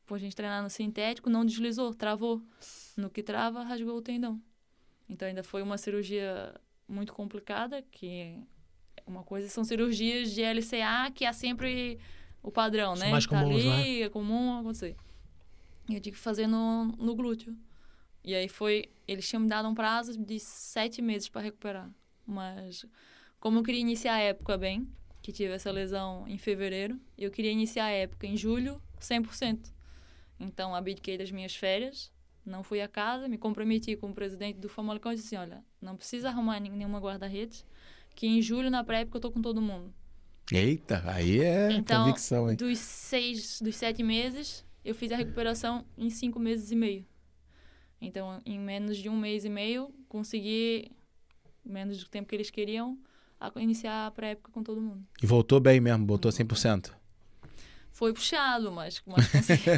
por 0.06 0.16
a 0.16 0.18
gente 0.18 0.36
treinar 0.36 0.62
no 0.62 0.70
sintético, 0.70 1.30
não 1.30 1.44
deslizou, 1.44 1.94
travou. 1.94 2.42
No 2.96 3.08
que 3.08 3.22
trava, 3.22 3.62
rasgou 3.62 3.96
o 3.96 4.02
tendão. 4.02 4.40
Então 5.08 5.26
ainda 5.26 5.42
foi 5.42 5.62
uma 5.62 5.78
cirurgia 5.78 6.54
muito 6.88 7.12
complicada, 7.12 7.82
que 7.90 8.08
é 8.08 8.38
uma 9.06 9.22
coisa 9.22 9.48
são 9.48 9.64
cirurgias 9.64 10.30
de 10.30 10.42
LCA, 10.42 11.10
que 11.14 11.24
é 11.24 11.32
sempre 11.32 11.98
o 12.42 12.50
padrão, 12.50 12.96
São 12.96 13.06
né? 13.06 13.12
mais 13.12 13.26
tá 13.26 13.40
comuns, 13.40 13.60
ali, 13.60 13.66
não 13.66 13.74
é? 13.74 14.00
é 14.00 14.08
comum 14.08 14.58
acontecer. 14.58 14.96
E 15.88 15.94
eu 15.94 16.00
tive 16.00 16.16
que 16.16 16.22
fazer 16.22 16.46
no, 16.46 16.86
no 16.86 17.14
glúteo. 17.14 17.56
E 18.24 18.34
aí 18.34 18.48
foi. 18.48 18.88
Eles 19.06 19.28
tinham 19.28 19.42
me 19.42 19.48
dado 19.48 19.68
um 19.68 19.74
prazo 19.74 20.16
de 20.16 20.38
sete 20.38 21.02
meses 21.02 21.28
para 21.28 21.40
recuperar. 21.40 21.90
Mas, 22.24 22.86
como 23.40 23.58
eu 23.58 23.62
queria 23.62 23.80
iniciar 23.80 24.14
a 24.14 24.20
época 24.20 24.56
bem, 24.56 24.88
que 25.20 25.32
tive 25.32 25.52
essa 25.52 25.70
lesão 25.70 26.26
em 26.28 26.38
fevereiro, 26.38 27.00
eu 27.18 27.30
queria 27.30 27.50
iniciar 27.50 27.86
a 27.86 27.90
época 27.90 28.26
em 28.26 28.36
julho 28.36 28.80
100%. 29.00 29.72
Então, 30.42 30.74
abdiquei 30.74 31.16
das 31.16 31.30
minhas 31.30 31.54
férias, 31.54 32.12
não 32.44 32.62
fui 32.64 32.80
a 32.80 32.88
casa, 32.88 33.28
me 33.28 33.38
comprometi 33.38 33.94
com 33.96 34.10
o 34.10 34.14
presidente 34.14 34.58
do 34.58 34.68
Famalicão 34.68 35.12
e 35.12 35.14
disse 35.14 35.34
assim: 35.36 35.50
olha, 35.50 35.64
não 35.80 35.96
precisa 35.96 36.28
arrumar 36.28 36.58
nenhuma 36.58 36.98
guarda-redes, 36.98 37.64
que 38.16 38.26
em 38.26 38.42
julho, 38.42 38.70
na 38.70 38.82
pré-época, 38.82 39.18
eu 39.18 39.20
tô 39.22 39.30
com 39.30 39.40
todo 39.40 39.62
mundo. 39.62 39.94
Eita, 40.52 41.02
aí 41.06 41.40
é 41.40 41.72
Então, 41.72 42.02
convicção, 42.04 42.50
hein? 42.50 42.56
Dos 42.56 42.78
seis, 42.78 43.60
dos 43.62 43.76
sete 43.76 44.02
meses, 44.02 44.64
eu 44.84 44.94
fiz 44.94 45.12
a 45.12 45.16
recuperação 45.16 45.86
em 45.96 46.10
cinco 46.10 46.38
meses 46.40 46.70
e 46.72 46.76
meio. 46.76 47.06
Então, 48.00 48.40
em 48.44 48.58
menos 48.58 48.98
de 48.98 49.08
um 49.08 49.16
mês 49.16 49.44
e 49.44 49.48
meio, 49.48 49.94
consegui, 50.08 50.90
menos 51.64 52.02
do 52.02 52.10
tempo 52.10 52.28
que 52.28 52.34
eles 52.34 52.50
queriam, 52.50 52.98
a- 53.38 53.52
iniciar 53.60 54.06
a 54.06 54.10
pré-época 54.10 54.50
com 54.50 54.62
todo 54.62 54.80
mundo. 54.80 55.06
E 55.22 55.26
voltou 55.26 55.60
bem 55.60 55.80
mesmo, 55.80 56.04
voltou 56.04 56.30
100%. 56.32 56.94
Foi 58.02 58.12
puxado, 58.12 58.72
mas, 58.72 59.00
mas. 59.06 59.24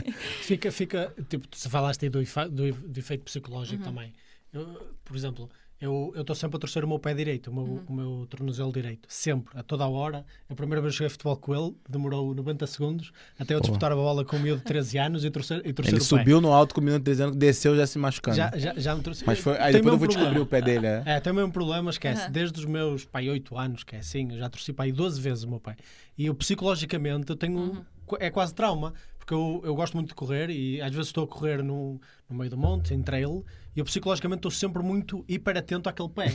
Fica, 0.40 0.72
fica, 0.72 1.14
tipo, 1.28 1.46
tu 1.46 1.68
falaste 1.68 2.04
aí 2.04 2.08
do, 2.08 2.22
do, 2.50 2.72
do 2.72 2.98
efeito 2.98 3.22
psicológico 3.22 3.82
Uhum. 3.82 3.90
também. 3.90 4.14
Eu, 4.50 4.96
por 5.04 5.14
exemplo, 5.14 5.50
eu 5.80 6.12
estou 6.16 6.34
sempre 6.34 6.56
a 6.56 6.60
torcer 6.60 6.82
o 6.84 6.88
meu 6.88 6.98
pé 6.98 7.12
direito, 7.12 7.50
o 7.50 7.54
meu, 7.54 7.64
Uhum. 7.64 7.82
o 7.88 7.92
meu 7.92 8.26
tornozelo 8.30 8.72
direito. 8.72 9.06
Sempre, 9.08 9.58
a 9.58 9.62
toda 9.62 9.84
a 9.84 9.88
hora. 9.88 10.24
A 10.48 10.54
primeira 10.54 10.80
vez 10.80 10.94
que 10.94 10.98
joguei 10.98 11.10
futebol 11.10 11.36
com 11.36 11.54
ele, 11.54 11.74
demorou 11.88 12.34
90 12.34 12.66
segundos 12.66 13.12
até 13.38 13.54
eu 13.54 13.58
Pô. 13.58 13.64
disputar 13.64 13.92
a 13.92 13.94
bola 13.94 14.24
com 14.24 14.36
o 14.36 14.40
miúdo 14.40 14.58
de 14.60 14.64
13 14.64 14.98
anos 14.98 15.24
e 15.24 15.30
torcer, 15.30 15.60
e 15.66 15.72
torcer 15.72 15.92
Ele 15.94 16.00
o 16.00 16.04
pé. 16.04 16.06
subiu 16.06 16.40
no 16.40 16.52
alto 16.52 16.74
com 16.74 16.80
o 16.80 16.84
minuto 16.84 17.02
dizendo 17.02 17.32
que 17.32 17.38
desceu 17.38 17.76
já 17.76 17.86
se 17.86 17.98
machucando. 17.98 18.36
Já, 18.36 18.50
já, 18.56 18.74
já 18.78 18.94
me 18.94 19.02
torci. 19.02 19.24
Mas 19.26 19.38
foi, 19.38 19.54
aí 19.58 19.72
Tem 19.72 19.82
depois 19.82 19.92
eu 19.92 19.98
vou 19.98 20.08
descobrir 20.08 20.34
problema. 20.34 20.44
o 20.44 20.48
pé 20.48 20.62
dele, 20.62 20.86
é. 20.86 21.02
É, 21.06 21.20
tem 21.20 21.32
o 21.32 21.36
mesmo 21.36 21.52
problema, 21.52 21.90
esquece. 21.90 22.22
Aham. 22.22 22.30
Desde 22.30 22.58
os 22.58 22.64
meus 22.64 23.04
pai, 23.04 23.28
8 23.28 23.58
anos, 23.58 23.84
que 23.84 23.96
é 23.96 23.98
assim, 23.98 24.32
eu 24.32 24.38
já 24.38 24.48
torci 24.48 24.72
pai 24.72 24.90
12 24.92 25.20
vezes 25.20 25.44
o 25.44 25.48
meu 25.50 25.60
pai. 25.60 25.76
E 26.16 26.26
eu 26.26 26.34
psicologicamente 26.34 27.28
eu 27.30 27.36
tenho. 27.36 27.58
Uhum. 27.58 27.84
É 28.20 28.28
quase 28.30 28.54
trauma, 28.54 28.92
porque 29.24 29.32
eu, 29.32 29.62
eu 29.64 29.74
gosto 29.74 29.94
muito 29.94 30.08
de 30.08 30.14
correr 30.14 30.50
e 30.50 30.82
às 30.82 30.92
vezes 30.92 31.06
estou 31.08 31.24
a 31.24 31.26
correr 31.26 31.62
no, 31.62 31.98
no 32.28 32.36
meio 32.36 32.50
do 32.50 32.58
monte, 32.58 32.92
em 32.92 33.02
trail, 33.02 33.44
e 33.74 33.78
eu 33.78 33.84
psicologicamente 33.84 34.40
estou 34.40 34.50
sempre 34.50 34.82
muito 34.82 35.24
hiper 35.26 35.56
atento 35.56 35.88
àquele 35.88 36.10
pé. 36.10 36.26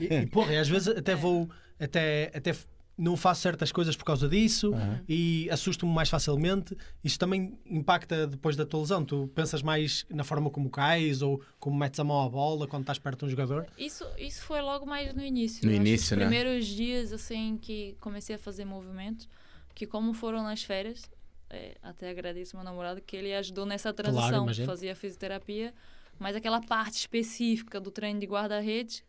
e, 0.00 0.22
e, 0.22 0.26
porra, 0.26 0.54
e 0.54 0.56
às 0.56 0.68
vezes 0.68 0.88
até 0.88 1.14
vou. 1.14 1.48
Até, 1.78 2.30
até 2.34 2.54
não 2.96 3.16
faço 3.16 3.40
certas 3.40 3.72
coisas 3.72 3.96
por 3.96 4.04
causa 4.04 4.28
disso 4.28 4.74
Aham. 4.74 5.02
e 5.08 5.48
assusto-me 5.50 5.90
mais 5.90 6.10
facilmente. 6.10 6.76
Isso 7.02 7.18
também 7.18 7.58
impacta 7.64 8.26
depois 8.26 8.56
da 8.56 8.66
tua 8.66 8.80
lesão. 8.80 9.02
Tu 9.02 9.30
pensas 9.34 9.62
mais 9.62 10.04
na 10.10 10.22
forma 10.22 10.50
como 10.50 10.68
cais 10.68 11.22
ou 11.22 11.42
como 11.58 11.78
metes 11.78 11.98
a 11.98 12.04
mão 12.04 12.22
à 12.22 12.28
bola 12.28 12.66
quando 12.66 12.82
estás 12.82 12.98
perto 12.98 13.20
de 13.20 13.24
um 13.26 13.28
jogador. 13.30 13.66
Isso, 13.78 14.04
isso 14.18 14.42
foi 14.42 14.60
logo 14.60 14.84
mais 14.84 15.14
no 15.14 15.22
início. 15.22 15.66
No 15.66 15.74
início, 15.74 16.14
né? 16.14 16.26
primeiros 16.26 16.66
dias, 16.66 17.10
assim, 17.10 17.56
que 17.56 17.96
comecei 18.00 18.36
a 18.36 18.38
fazer 18.38 18.66
movimentos, 18.66 19.26
que 19.74 19.86
como 19.86 20.12
foram 20.12 20.42
nas 20.42 20.62
férias, 20.62 21.08
é, 21.50 21.76
até 21.82 22.10
agradeço 22.10 22.56
meu 22.56 22.64
namorado 22.64 23.00
que 23.02 23.16
ele 23.16 23.34
ajudou 23.34 23.66
nessa 23.66 23.92
transição. 23.92 24.44
imagino. 24.44 24.66
fazia 24.66 24.94
fisioterapia, 24.94 25.74
mas 26.18 26.36
aquela 26.36 26.60
parte 26.60 26.94
específica 26.98 27.80
do 27.80 27.90
treino 27.90 28.20
de 28.20 28.26
guarda-redes, 28.26 29.04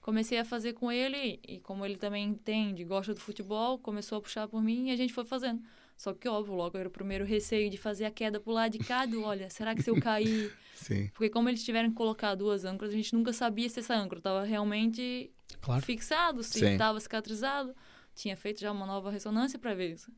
comecei 0.00 0.38
a 0.38 0.44
fazer 0.44 0.72
com 0.74 0.90
ele 0.90 1.40
e 1.46 1.60
como 1.60 1.84
ele 1.84 1.96
também 1.96 2.24
entende, 2.24 2.84
gosta 2.84 3.14
do 3.14 3.20
futebol, 3.20 3.78
começou 3.78 4.18
a 4.18 4.20
puxar 4.20 4.48
por 4.48 4.62
mim 4.62 4.88
e 4.88 4.90
a 4.90 4.96
gente 4.96 5.12
foi 5.12 5.24
fazendo. 5.24 5.62
Só 5.96 6.12
que, 6.12 6.28
óbvio, 6.28 6.54
logo 6.54 6.76
era 6.76 6.88
o 6.88 6.90
primeiro 6.90 7.24
receio 7.24 7.70
de 7.70 7.78
fazer 7.78 8.04
a 8.04 8.10
queda 8.10 8.40
pro 8.40 8.52
lado 8.52 8.72
de 8.72 8.78
cá, 8.78 9.06
do, 9.06 9.22
olha, 9.22 9.48
será 9.48 9.74
que 9.74 9.82
se 9.82 9.90
eu 9.90 10.00
cair... 10.00 10.52
Sim. 10.74 11.08
Porque 11.14 11.30
como 11.30 11.48
eles 11.48 11.64
tiveram 11.64 11.88
que 11.88 11.94
colocar 11.94 12.34
duas 12.34 12.64
âncoras, 12.64 12.92
a 12.92 12.96
gente 12.96 13.14
nunca 13.14 13.32
sabia 13.32 13.68
se 13.68 13.78
essa 13.78 13.94
âncora 13.94 14.18
estava 14.18 14.42
realmente 14.42 15.30
Claro. 15.60 15.80
fixado, 15.82 16.42
se 16.42 16.64
estava 16.64 16.98
cicatrizado. 16.98 17.74
Tinha 18.14 18.36
feito 18.36 18.60
já 18.60 18.72
uma 18.72 18.84
nova 18.84 19.10
ressonância 19.10 19.58
para 19.58 19.72
ver 19.72 19.92
isso. 19.92 20.10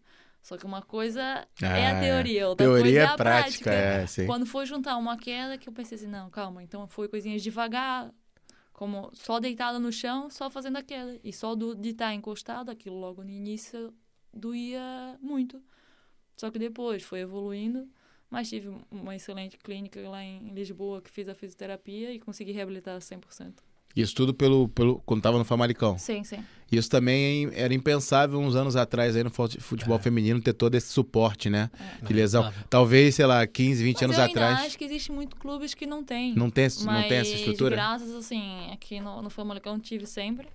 Só 0.47 0.57
que 0.57 0.65
uma 0.65 0.81
coisa 0.81 1.21
é 1.61 1.87
Ah, 1.87 1.91
a 1.91 2.01
teoria, 2.01 2.49
outra 2.49 2.67
Teoria 2.67 2.83
coisa 2.83 3.01
é 3.01 3.03
é 3.03 3.05
a 3.05 3.17
prática, 3.17 3.65
prática. 3.65 3.71
é, 3.71 4.07
sim. 4.07 4.27
Quando 4.27 4.47
foi 4.47 4.65
juntar 4.65 4.97
uma 4.97 5.17
queda, 5.19 5.59
que 5.59 5.69
eu 5.69 5.73
pensei 5.73 5.97
assim, 5.97 6.07
não, 6.07 6.31
calma, 6.31 6.63
então 6.63 6.87
foi 6.87 7.09
coisinhas 7.09 7.43
devagar, 7.43 8.15
como 8.73 9.11
só 9.13 9.41
deitada 9.41 9.79
no 9.81 9.91
chão, 9.93 10.31
só 10.31 10.49
fazendo 10.51 10.77
a 10.79 10.83
queda. 10.83 11.19
E 11.25 11.33
só 11.33 11.55
do, 11.57 11.75
de 11.75 11.91
estar 11.91 12.15
encostado, 12.15 12.71
aquilo 12.71 12.97
logo 12.99 13.25
no 13.25 13.31
início 13.31 13.93
doía 14.33 15.19
muito. 15.21 15.61
Só 16.37 16.51
que 16.51 16.59
depois 16.59 17.03
foi 17.03 17.21
evoluindo, 17.21 17.89
Mas 18.31 18.49
tive 18.49 18.69
uma 18.91 19.15
excelente 19.17 19.57
clínica 19.59 20.09
lá 20.09 20.23
em 20.23 20.53
Lisboa 20.55 21.01
que 21.03 21.11
fiz 21.11 21.29
a 21.29 21.35
fisioterapia 21.35 22.13
e 22.13 22.21
consegui 22.21 22.53
reabilitar 22.53 23.01
100%. 23.01 23.63
Isso 23.97 24.15
tudo 24.15 24.35
pelo, 24.35 24.69
pelo 24.69 25.01
quando 25.07 25.23
tava 25.23 25.39
no 25.39 25.45
Famalicão. 25.45 25.97
Sim, 25.99 26.23
sim. 26.23 26.39
Isso 26.71 26.91
também 26.91 27.49
era 27.55 27.73
impensável 27.73 28.39
uns 28.39 28.55
anos 28.55 28.77
atrás 28.77 29.17
aí 29.17 29.25
no 29.25 29.31
fute- 29.31 29.59
futebol 29.61 29.97
É. 29.97 30.03
feminino 30.03 30.41
ter 30.41 30.53
todo 30.53 30.75
esse 30.75 30.89
suporte, 30.93 31.49
né? 31.49 31.71
É. 32.03 32.05
De 32.05 32.13
lesão. 32.13 32.43
Não. 32.43 32.53
Talvez, 32.69 33.15
sei 33.15 33.25
lá, 33.25 33.47
15, 33.47 33.83
20 33.83 33.95
Mas 33.95 34.03
anos 34.03 34.17
eu 34.19 34.25
ainda 34.25 34.41
atrás. 34.41 34.67
acho 34.67 34.77
que 34.77 34.85
existe 34.85 35.11
muito 35.13 35.37
clubes 35.37 35.73
que 35.75 35.87
não 35.87 36.05
tem. 36.05 36.35
Não 36.35 36.51
tem, 36.51 36.65
esse- 36.67 36.85
não 36.85 36.93
Mas 36.93 37.09
tem 37.09 37.19
essa 37.19 37.35
estrutura? 37.35 37.77
graças, 37.77 38.13
assim, 38.15 38.71
aqui 38.73 39.01
no, 39.01 39.23
no 39.23 39.31
Famalicão 39.31 39.79
tive 39.81 40.07
sempre. 40.07 40.49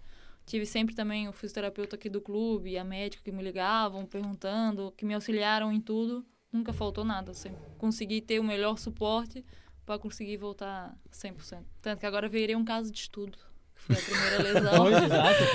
Tive 0.45 0.65
sempre 0.65 0.93
também 0.93 1.27
o 1.29 1.31
fisioterapeuta 1.33 1.95
aqui 1.95 2.09
do 2.09 2.19
clube, 2.19 2.77
a 2.77 2.83
médica 2.83 3.23
que 3.23 3.31
me 3.31 3.41
ligavam, 3.41 4.05
perguntando, 4.05 4.93
que 4.97 5.05
me 5.05 5.13
auxiliaram 5.13 5.71
em 5.71 5.79
tudo. 5.79 6.25
Nunca 6.51 6.73
faltou 6.73 7.05
nada. 7.05 7.33
Sempre 7.33 7.61
consegui 7.77 8.19
ter 8.21 8.39
o 8.39 8.43
melhor 8.43 8.77
suporte 8.77 9.45
para 9.85 9.99
conseguir 9.99 10.37
voltar 10.37 10.95
100%. 11.11 11.63
Tanto 11.81 11.99
que 11.99 12.05
agora 12.05 12.27
virei 12.29 12.55
um 12.55 12.63
caso 12.65 12.91
de 12.91 12.99
estudo. 12.99 13.37
Que 13.75 13.81
foi 13.81 13.95
a 13.95 14.01
primeira 14.01 14.43
lesão. 14.43 14.87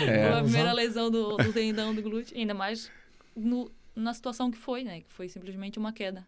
É. 0.09 0.29
Foi 0.31 0.39
a 0.39 0.43
primeira 0.43 0.73
lesão 0.73 1.11
do, 1.11 1.37
do 1.37 1.53
tendão 1.53 1.95
do 1.95 2.03
glúteo. 2.03 2.37
Ainda 2.37 2.55
mais 2.55 2.91
no- 3.35 3.71
na 3.95 4.13
situação 4.13 4.51
que 4.51 4.59
foi, 4.59 4.83
né? 4.85 5.01
Que 5.01 5.13
foi 5.13 5.29
simplesmente 5.29 5.79
uma 5.79 5.93
queda. 5.93 6.27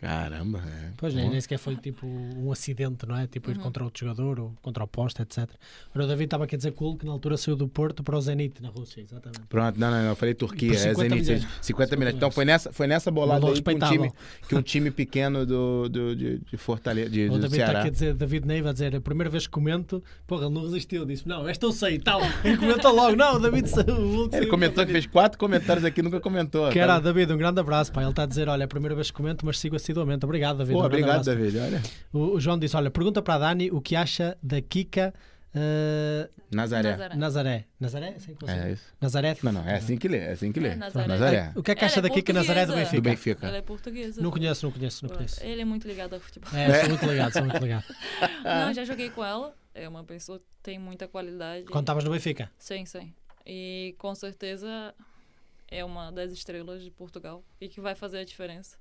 Caramba, 0.00 0.60
é. 0.60 0.92
Pois 0.96 1.12
nem, 1.12 1.28
nem 1.28 1.38
sequer 1.38 1.58
foi 1.58 1.76
tipo 1.76 2.06
um 2.06 2.50
acidente, 2.50 3.06
não 3.06 3.16
é? 3.18 3.26
Tipo 3.26 3.50
ir 3.50 3.58
Uhum. 3.58 3.64
contra 3.64 3.84
outro 3.84 4.06
jogador 4.06 4.40
ou 4.40 4.54
contra 4.62 4.82
o 4.82 4.86
poste, 4.86 5.20
etc. 5.20 5.46
Ora, 5.94 6.04
o 6.04 6.08
David 6.08 6.24
estava 6.24 6.44
aqui 6.44 6.54
a 6.54 6.58
dizer 6.58 6.70
cool 6.72 6.96
que 6.96 7.04
na 7.04 7.12
altura 7.12 7.36
saiu 7.36 7.54
do 7.54 7.68
Porto 7.68 8.02
para 8.02 8.16
o 8.16 8.20
Zenit 8.20 8.62
na 8.62 8.70
Rússia, 8.70 9.02
exatamente. 9.02 9.42
Pronto, 9.48 9.78
não, 9.78 9.90
não, 9.90 10.02
não, 10.02 10.08
eu 10.08 10.16
falei 10.16 10.32
Turquia, 10.34 10.72
é 10.72 10.76
50 10.76 10.94
Zenit, 11.02 11.22
milhões. 11.30 11.46
50 11.60 11.96
milhões. 11.96 12.14
Então 12.14 12.30
foi 12.30 12.44
nessa, 12.46 12.72
foi 12.72 12.86
nessa 12.86 13.10
bolada 13.10 13.46
aí 13.46 13.60
que 13.60 13.70
um, 13.70 13.78
time, 13.78 14.12
que 14.48 14.54
um 14.54 14.62
time 14.62 14.90
pequeno 14.90 15.44
do, 15.44 15.86
do, 15.90 16.16
de, 16.16 16.38
de 16.38 16.56
Fortaleza, 16.56 17.10
de, 17.10 17.26
O 17.28 17.32
do 17.32 17.40
David 17.40 17.60
está 17.60 17.78
aqui 17.80 17.88
a 17.88 17.90
dizer, 17.90 18.14
David 18.14 18.46
Neiva 18.46 18.70
a 18.70 18.72
dizer, 18.72 18.96
a 18.96 19.00
primeira 19.02 19.28
vez 19.28 19.46
que 19.46 19.52
comento, 19.52 20.02
porra, 20.26 20.46
ele 20.46 20.54
não 20.54 20.62
resistiu, 20.62 21.04
disse, 21.04 21.28
não, 21.28 21.46
esta 21.46 21.66
eu 21.66 21.72
sei 21.72 21.96
e 21.96 21.98
tal. 21.98 22.22
E 22.42 22.56
comentou 22.56 22.94
logo, 22.94 23.16
não, 23.16 23.36
o 23.36 23.38
David 23.38 23.68
saiu. 23.68 24.30
Ele 24.32 24.46
comentou 24.46 24.86
que 24.86 24.92
fez 24.92 25.04
quatro 25.06 25.38
comentários 25.38 25.84
aqui, 25.84 26.00
nunca 26.00 26.20
comentou. 26.20 26.70
Que 26.70 26.78
era, 26.78 26.94
tá? 26.94 27.00
David, 27.00 27.30
um 27.34 27.36
grande 27.36 27.60
abraço, 27.60 27.92
pá. 27.92 28.00
Ele 28.00 28.08
está 28.10 28.22
a 28.22 28.26
dizer, 28.26 28.48
olha, 28.48 28.62
é 28.62 28.64
a 28.64 28.68
primeira 28.68 28.94
vez 28.94 29.10
que 29.10 29.16
comento, 29.16 29.44
mas 29.44 29.58
sigo 29.58 29.76
assiduamente. 29.90 30.24
Obrigado, 30.24 30.58
David. 30.58 30.74
Pô, 30.74 30.82
um 30.82 30.86
obrigado. 30.86 31.24
David. 31.24 31.58
Olha. 31.58 31.82
O, 32.12 32.18
o 32.36 32.40
João 32.40 32.58
disse, 32.58 32.76
olha, 32.76 32.90
pergunta 32.90 33.20
para 33.22 33.34
a 33.34 33.38
Dani 33.38 33.70
o 33.70 33.80
que 33.80 33.94
acha 33.96 34.36
da 34.42 34.60
Kika 34.60 35.12
eh, 35.54 36.28
Nazaré. 36.52 36.90
Nazaré. 36.90 37.16
Nazaré. 37.16 37.66
Nazaré? 37.80 38.06
É 38.08 38.16
assim 38.16 38.34
que 38.34 38.44
você- 38.46 38.52
É 38.52 38.72
isso. 38.72 38.84
Nazaré? 39.00 39.36
Não, 39.42 39.52
não, 39.52 39.68
é 39.68 39.76
assim 39.76 39.96
que 39.96 40.08
lê, 40.08 40.18
é 40.18 40.30
assim 40.32 40.52
que 40.52 40.60
lê. 40.60 40.68
É, 40.70 40.76
Nazaré. 40.76 41.06
Nazaré. 41.08 41.52
O 41.56 41.62
que 41.62 41.70
é 41.70 41.74
que 41.74 41.84
acha 41.84 41.98
é 41.98 42.02
da 42.02 42.10
Kika 42.10 42.32
Nazaré 42.32 42.66
do. 42.66 42.74
Benfica? 42.74 42.96
Do 42.96 43.02
Benfica. 43.02 43.46
Ela 43.46 43.56
é 43.56 43.62
portuguesa. 43.62 44.22
Não 44.22 44.30
conheço, 44.30 44.64
não 44.66 44.72
conheço, 44.72 45.06
não 45.06 45.14
conheço. 45.14 45.42
Ele 45.42 45.62
é 45.62 45.64
muito 45.64 45.86
ligado 45.88 46.14
ao 46.14 46.20
futebol. 46.20 46.48
É, 46.56 46.80
sou 46.80 46.88
muito 46.90 47.06
ligado, 47.06 47.32
sou 47.32 47.42
muito 47.42 47.58
ligado. 47.58 47.84
Não, 48.44 48.72
já 48.74 48.84
joguei 48.84 49.10
com 49.10 49.24
ela. 49.24 49.54
É 49.74 49.88
uma 49.88 50.02
pessoa 50.02 50.38
que 50.38 50.44
tem 50.62 50.78
muita 50.78 51.06
qualidade. 51.06 51.64
Quando 51.66 51.82
estavas 51.84 52.04
no 52.04 52.10
Benfica? 52.10 52.50
Sim, 52.58 52.84
sim. 52.84 53.12
E 53.46 53.94
com 53.98 54.14
certeza 54.14 54.94
é 55.68 55.84
uma 55.84 56.10
das 56.10 56.32
estrelas 56.32 56.82
de 56.82 56.90
Portugal 56.90 57.44
e 57.60 57.68
que 57.68 57.80
vai 57.80 57.94
fazer 57.94 58.18
a 58.18 58.24
diferença. 58.24 58.76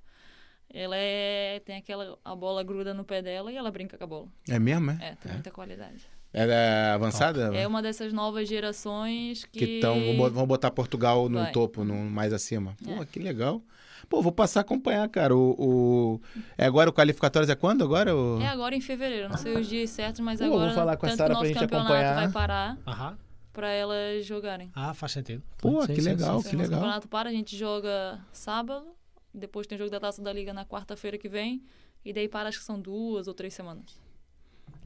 Ela 0.73 0.95
é, 0.97 1.59
tem 1.65 1.77
aquela. 1.77 2.17
A 2.23 2.35
bola 2.35 2.63
gruda 2.63 2.93
no 2.93 3.03
pé 3.03 3.21
dela 3.21 3.51
e 3.51 3.55
ela 3.55 3.71
brinca 3.71 3.97
com 3.97 4.03
a 4.03 4.07
bola. 4.07 4.27
É 4.47 4.59
mesmo, 4.59 4.91
é? 4.91 4.97
É, 5.01 5.15
tem 5.15 5.31
muita 5.33 5.49
qualidade. 5.51 6.05
Ela 6.31 6.53
é 6.53 6.91
avançada? 6.91 7.55
É 7.57 7.65
uma 7.65 7.81
dessas 7.81 8.13
novas 8.13 8.47
gerações 8.47 9.45
que. 9.45 9.59
Que 9.59 9.65
estão. 9.75 9.95
Vão 10.29 10.45
botar 10.45 10.69
Portugal 10.69 11.27
no 11.27 11.39
Vai. 11.39 11.51
topo, 11.51 11.83
no, 11.83 11.95
mais 11.95 12.31
acima. 12.33 12.75
Pô, 12.83 13.01
É. 13.01 13.05
que 13.05 13.17
legal. 13.19 13.61
Pô, 14.07 14.21
vou 14.21 14.31
passar 14.31 14.59
a 14.59 14.61
acompanhar, 14.61 15.07
cara. 15.09 15.35
O, 15.35 15.55
o- 15.57 16.21
É 16.57 16.65
agora 16.65 16.89
o 16.89 16.93
qualificatórios 16.93 17.49
é 17.49 17.55
quando 17.55 17.83
agora? 17.83 18.15
O... 18.15 18.39
É 18.41 18.47
agora 18.47 18.75
em 18.75 18.81
fevereiro, 18.81 19.29
não 19.29 19.37
sei 19.37 19.55
os 19.55 19.67
dias 19.67 19.89
certos, 19.91 20.19
mas 20.21 20.39
Pô, 20.39 20.45
agora. 20.45 20.65
vou 20.67 20.73
falar 20.75 20.97
com 20.97 21.05
a 21.05 21.15
Sara 21.15 21.33
o 21.33 21.37
pra 21.39 21.47
gente 21.47 21.63
acompanhar. 21.63 22.15
vai 22.15 22.31
parar 22.31 22.77
Aham. 22.87 23.17
para 23.53 23.69
elas 23.69 24.25
jogarem. 24.25 24.71
Ah, 24.75 24.93
faz 24.95 25.11
sentido. 25.11 25.43
Pô, 25.59 25.81
Sim, 25.85 25.93
que 25.93 26.01
sim, 26.01 26.09
legal. 26.09 26.41
sim, 26.41 26.49
que 26.49 26.55
o 26.55 26.59
legal. 26.59 26.79
campeonato 26.79 27.07
para, 27.07 27.29
a 27.29 27.31
gente 27.31 27.55
joga 27.55 28.19
sábado, 28.31 28.85
depois 29.33 29.67
tem 29.67 29.75
o 29.75 29.79
jogo 29.79 29.91
da 29.91 29.99
Taça 29.99 30.21
da 30.21 30.31
Liga 30.33 30.53
na 30.53 30.65
quarta-feira 30.65 31.17
que 31.17 31.29
vem, 31.29 31.63
e 32.03 32.13
daí 32.13 32.27
para, 32.27 32.49
acho 32.49 32.59
que 32.59 32.65
são 32.65 32.79
duas 32.79 33.27
ou 33.27 33.33
três 33.33 33.53
semanas. 33.53 33.99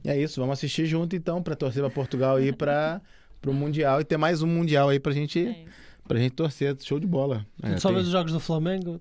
E 0.02 0.10
é 0.10 0.18
isso, 0.20 0.40
vamos 0.40 0.58
assistir 0.58 0.86
junto 0.86 1.16
então, 1.16 1.42
pra 1.42 1.54
torcer 1.54 1.82
pra 1.82 1.90
Portugal 1.90 2.40
ir 2.40 2.56
pra, 2.56 3.00
pro 3.40 3.52
Mundial 3.52 4.00
e 4.00 4.04
ter 4.04 4.16
mais 4.16 4.42
um 4.42 4.46
Mundial 4.46 4.88
aí 4.88 5.00
pra 5.00 5.12
gente, 5.12 5.46
É. 5.46 5.64
pra 6.06 6.18
gente 6.18 6.32
torcer. 6.32 6.76
Show 6.80 6.98
de 7.00 7.06
bola. 7.06 7.44
É, 7.62 7.76
só 7.78 7.88
tem- 7.88 7.96
vês 7.96 8.06
os 8.06 8.12
jogos 8.12 8.32
do 8.32 8.40
Flamengo. 8.40 9.00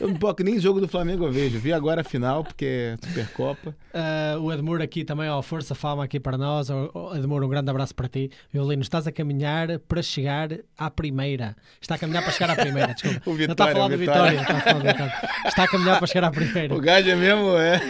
Eu, 0.00 0.14
pô, 0.14 0.34
nem 0.42 0.58
jogo 0.58 0.80
do 0.80 0.88
Flamengo 0.88 1.24
eu 1.26 1.32
vejo. 1.32 1.58
Vi 1.58 1.72
agora 1.72 2.00
a 2.00 2.04
final, 2.04 2.42
porque 2.44 2.64
é 2.64 2.96
Supercopa. 3.06 3.74
Ah, 3.94 4.36
o 4.40 4.52
Edmur 4.52 4.80
aqui 4.82 5.04
também, 5.04 5.28
ó, 5.28 5.40
força, 5.42 5.74
fama 5.74 6.04
aqui 6.04 6.18
para 6.18 6.36
nós. 6.38 6.68
Edmur, 7.16 7.42
um 7.44 7.48
grande 7.48 7.70
abraço 7.70 7.94
para 7.94 8.08
ti. 8.08 8.30
Violino, 8.52 8.82
estás 8.82 9.06
a 9.06 9.12
caminhar 9.12 9.78
para 9.80 10.02
chegar 10.02 10.50
à 10.76 10.90
primeira. 10.90 11.56
Está 11.80 11.94
a 11.96 11.98
caminhar 11.98 12.22
para 12.22 12.32
chegar 12.32 12.50
à 12.50 12.56
primeira, 12.56 12.94
desculpa. 12.94 13.18
O 13.30 13.34
Não 13.34 13.52
está 13.52 13.64
a 13.64 13.66
Vitória, 13.68 13.72
falar 13.74 13.86
o 13.86 13.88
do 13.90 13.98
Vitória. 13.98 14.38
Vitória. 14.38 14.40
Está 14.40 14.56
a 14.56 14.60
falar 14.60 14.78
do 14.78 14.86
Vitória. 14.86 15.30
Está 15.46 15.64
a 15.64 15.68
caminhar 15.68 15.98
para 15.98 16.06
chegar 16.06 16.26
à 16.28 16.30
primeira. 16.30 16.74
O 16.74 16.80
gajo 16.80 17.08
é 17.10 17.16
mesmo, 17.16 17.56
é. 17.56 17.80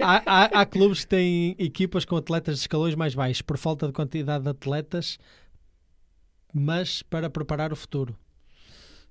Há, 0.00 0.22
há- 0.26 0.60
há 0.60 0.66
clubes 0.66 1.00
que 1.00 1.06
têm 1.08 1.54
equipas 1.58 2.04
com 2.04 2.16
atletas 2.16 2.56
de 2.56 2.60
escalões 2.62 2.94
mais 2.94 3.14
baixos 3.14 3.42
por 3.42 3.56
falta 3.56 3.86
de 3.86 3.92
quantidade 3.92 4.44
de 4.44 4.50
atletas, 4.50 5.18
mas 6.52 7.02
para 7.02 7.28
preparar 7.30 7.72
o 7.72 7.76
futuro. 7.76 8.16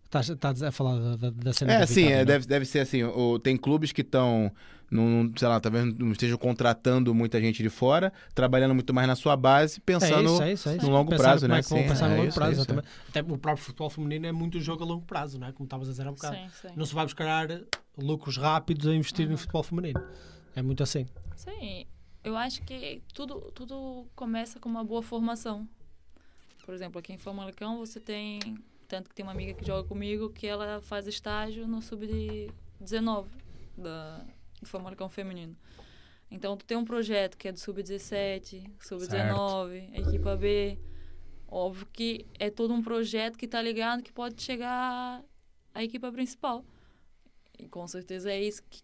Estás, 0.05 0.29
estás 0.29 0.63
a 0.63 0.71
falar 0.71 0.97
da, 0.99 1.15
da, 1.17 1.29
da 1.31 1.53
cena 1.53 1.73
É, 1.73 1.85
sim, 1.85 2.05
é, 2.07 2.19
não 2.19 2.25
deve, 2.25 2.45
deve 2.47 2.65
ser 2.65 2.79
assim. 2.79 3.03
o- 3.03 3.37
tem 3.37 3.57
clubes 3.57 3.91
que 3.91 3.99
estão, 4.01 4.49
sei 5.35 5.47
lá, 5.49 5.59
talvez 5.59 5.93
não 5.95 6.13
estejam 6.13 6.37
contratando 6.37 7.13
muita 7.13 7.41
gente 7.41 7.61
de 7.61 7.69
fora, 7.69 8.13
trabalhando 8.33 8.73
muito 8.73 8.93
mais 8.93 9.05
na 9.05 9.17
sua 9.17 9.35
base, 9.35 9.81
pensando 9.81 10.29
é 10.41 10.53
isso, 10.53 10.69
é 10.69 10.75
isso, 10.75 10.85
é 10.85 10.89
no 10.89 10.89
longo 10.89 11.13
prazo, 11.13 11.45
né? 11.45 11.59
É 11.59 11.61
Sim, 11.61 11.83
pensar 11.87 12.07
no 12.07 12.13
é 12.13 12.17
longo 12.19 12.29
isso, 12.29 12.39
é 12.39 12.41
prazo. 12.41 12.61
Até 13.09 13.21
o 13.21 13.37
próprio 13.37 13.65
futebol 13.65 13.89
feminino 13.89 14.25
é 14.25 14.31
muito 14.31 14.61
jogo 14.61 14.81
a 14.83 14.87
longo 14.87 15.05
prazo, 15.05 15.37
não 15.37 15.47
é? 15.47 15.51
Como 15.51 15.65
estavas 15.65 15.89
a 15.89 15.91
dizer 15.91 16.07
há 16.07 16.11
bocado. 16.11 16.37
Sim, 16.37 16.47
sim. 16.61 16.73
Não 16.73 16.85
se 16.85 16.93
vai 16.95 17.03
buscar 17.03 17.49
lucros 17.97 18.37
rápidos 18.37 18.87
a 18.87 18.93
investir 18.95 19.27
no 19.29 19.37
futebol 19.37 19.61
feminino. 19.61 20.01
É 20.55 20.61
muito 20.61 20.81
assim. 20.83 21.05
Sim, 21.35 21.85
eu 22.23 22.37
acho 22.37 22.61
que 22.63 23.01
tudo, 23.13 23.51
tudo 23.53 24.07
começa 24.15 24.57
com 24.57 24.69
uma 24.69 24.85
boa 24.85 25.01
formação. 25.03 25.67
Por 26.67 26.73
exemplo, 26.73 26.99
aqui 26.99 27.13
em 27.13 27.17
Famalicão 27.17 27.77
você 27.77 27.97
tem. 27.97 28.41
Tanto 28.89 29.07
que 29.09 29.15
tem 29.15 29.23
uma 29.23 29.31
amiga 29.31 29.53
que 29.53 29.65
joga 29.65 29.87
comigo 29.87 30.29
que 30.29 30.45
ela 30.45 30.81
faz 30.81 31.07
estágio 31.07 31.65
no 31.65 31.81
sub-19 31.81 33.25
da, 33.77 34.25
do 34.61 34.67
Famalicão 34.67 35.07
Feminino. 35.07 35.55
Então, 36.29 36.57
tu 36.57 36.65
tem 36.65 36.75
um 36.75 36.83
projeto 36.83 37.37
que 37.37 37.47
é 37.47 37.53
do 37.53 37.57
sub-17, 37.57 38.69
sub-19, 38.81 39.93
a 39.93 39.97
equipa 39.97 40.35
B. 40.35 40.77
Óbvio 41.47 41.87
que 41.93 42.25
é 42.37 42.49
todo 42.49 42.73
um 42.73 42.83
projeto 42.83 43.37
que 43.37 43.45
está 43.45 43.61
ligado 43.61 44.03
que 44.03 44.11
pode 44.11 44.41
chegar 44.41 45.23
à 45.73 45.83
equipa 45.85 46.11
principal. 46.11 46.65
E 47.57 47.65
com 47.65 47.87
certeza 47.87 48.29
é 48.29 48.43
isso 48.43 48.61
que 48.69 48.81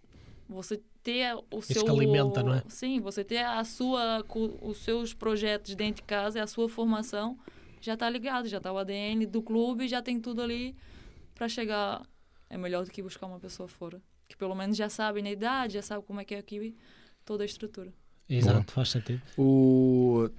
você 0.48 0.82
ter 1.04 1.36
o 1.36 1.60
Isso 1.60 1.74
seu 1.74 1.84
que 1.84 1.90
alimenta, 1.90 2.42
não 2.42 2.54
é? 2.54 2.64
Sim, 2.70 3.02
você 3.02 3.26
ter 3.26 3.44
a 3.44 3.66
sua 3.66 4.24
os 4.62 4.78
seus 4.78 5.14
projetos 5.14 5.76
dentro 5.76 6.02
de 6.02 6.04
casa 6.04 6.40
e 6.40 6.42
a 6.42 6.48
sua 6.48 6.70
formação 6.70 7.38
já 7.84 7.98
tá 7.98 8.10
ligado, 8.10 8.48
já 8.48 8.62
tá 8.62 8.72
o 8.72 8.78
ADN 8.78 9.26
do 9.26 9.42
clube, 9.42 9.90
já 9.90 10.02
tem 10.02 10.20
tudo 10.20 10.42
ali 10.42 10.74
para 11.36 11.50
chegar 11.50 12.02
é 12.50 12.58
melhor 12.58 12.86
do 12.86 12.92
que 12.92 13.02
buscar 13.02 13.26
uma 13.26 13.40
pessoa 13.40 13.68
fora, 13.68 14.02
que 14.28 14.38
pelo 14.38 14.56
menos 14.56 14.78
já 14.78 14.88
sabe 14.88 15.22
na 15.22 15.30
idade, 15.30 15.74
já 15.74 15.82
sabe 15.82 16.04
como 16.06 16.22
é 16.22 16.26
que 16.26 16.34
é 16.34 16.38
aqui 16.38 16.76
toda 17.26 17.44
a 17.44 17.46
estrutura. 17.46 17.92
Exato, 18.30 18.72
faz 18.72 18.90
sentido. 18.90 19.22
O 19.38 20.30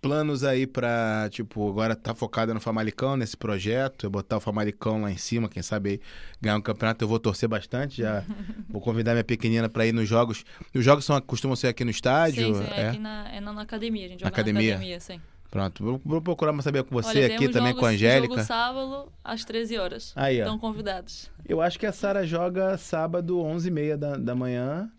planos 0.00 0.44
aí 0.44 0.68
pra, 0.68 1.28
tipo, 1.30 1.68
agora 1.68 1.96
tá 1.96 2.14
focada 2.14 2.54
no 2.54 2.60
Famalicão, 2.60 3.16
nesse 3.16 3.36
projeto, 3.36 4.04
eu 4.04 4.10
botar 4.10 4.36
o 4.36 4.40
Famalicão 4.40 5.02
lá 5.02 5.10
em 5.10 5.16
cima, 5.16 5.48
quem 5.48 5.62
sabe 5.62 5.90
aí 5.90 6.00
ganhar 6.40 6.56
um 6.56 6.62
campeonato, 6.62 7.02
eu 7.02 7.08
vou 7.08 7.18
torcer 7.18 7.48
bastante, 7.48 8.02
já 8.02 8.22
vou 8.70 8.80
convidar 8.80 9.12
minha 9.12 9.24
pequenina 9.24 9.68
pra 9.68 9.84
ir 9.84 9.92
nos 9.92 10.08
jogos. 10.08 10.44
Os 10.72 10.84
jogos 10.84 11.04
são, 11.04 11.20
costumam 11.22 11.56
ser 11.56 11.66
aqui 11.66 11.84
no 11.84 11.90
estádio? 11.90 12.54
sim, 12.54 12.62
sim, 12.62 12.70
é? 12.72 12.88
aqui 12.88 12.98
na, 12.98 13.28
é 13.34 13.40
na, 13.40 13.52
na 13.52 13.62
academia, 13.62 14.06
a 14.06 14.08
gente 14.10 14.20
joga 14.20 14.28
Academia? 14.28 14.70
na 14.70 14.76
academia, 14.76 15.00
sim. 15.00 15.20
Pronto, 15.50 15.82
vou, 15.82 16.00
vou 16.04 16.20
procurar 16.20 16.52
mais 16.52 16.64
saber 16.64 16.84
com 16.84 16.94
você 16.94 17.08
Olha, 17.24 17.34
aqui 17.34 17.48
também 17.48 17.68
jogos, 17.68 17.80
com 17.80 17.86
a 17.86 17.88
Angélica. 17.90 18.34
Jogo 18.34 18.46
sábado 18.46 19.12
às 19.24 19.44
13 19.44 19.78
horas. 19.78 20.12
Aí, 20.14 20.40
ó. 20.40 20.44
Estão 20.44 20.58
convidados. 20.58 21.30
Eu 21.48 21.62
acho 21.62 21.78
que 21.78 21.86
a 21.86 21.92
Sara 21.92 22.26
joga 22.26 22.76
sábado, 22.76 23.38
11h30 23.38 23.96
da, 23.96 24.16
da 24.16 24.34
manhã. 24.34 24.90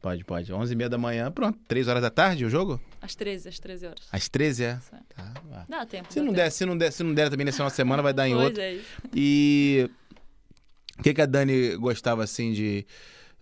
Pode, 0.00 0.24
pode. 0.24 0.52
11h30 0.52 0.88
da 0.88 0.98
manhã, 0.98 1.32
pronto. 1.32 1.58
3 1.66 1.88
horas 1.88 2.02
da 2.02 2.10
tarde 2.10 2.44
o 2.44 2.50
jogo? 2.50 2.80
Às 3.02 3.16
13, 3.16 3.48
às 3.48 3.58
13 3.58 3.86
horas. 3.86 4.08
Às 4.12 4.28
13 4.28 4.64
é? 4.64 4.74
Sim. 4.78 4.96
Tá, 5.16 5.32
vá. 5.50 5.66
Dá 5.68 5.86
tempo. 5.86 6.12
Se 6.12 6.20
dá 6.20 6.24
não, 6.24 6.32
tempo. 6.32 6.36
der, 6.36 6.50
se, 6.52 6.64
não 6.64 6.78
der, 6.78 6.92
se 6.92 7.02
não 7.02 7.12
der 7.14 7.28
também 7.28 7.44
nesse 7.44 7.56
final 7.56 7.70
de 7.70 7.76
semana, 7.76 8.00
vai 8.02 8.12
dar 8.12 8.28
em 8.28 8.34
pois 8.36 8.46
outro. 8.46 8.62
é. 8.62 8.78
E 9.12 9.90
o 10.98 11.02
que, 11.02 11.12
que 11.12 11.20
a 11.20 11.26
Dani 11.26 11.76
gostava 11.76 12.22
assim 12.22 12.52
de, 12.52 12.86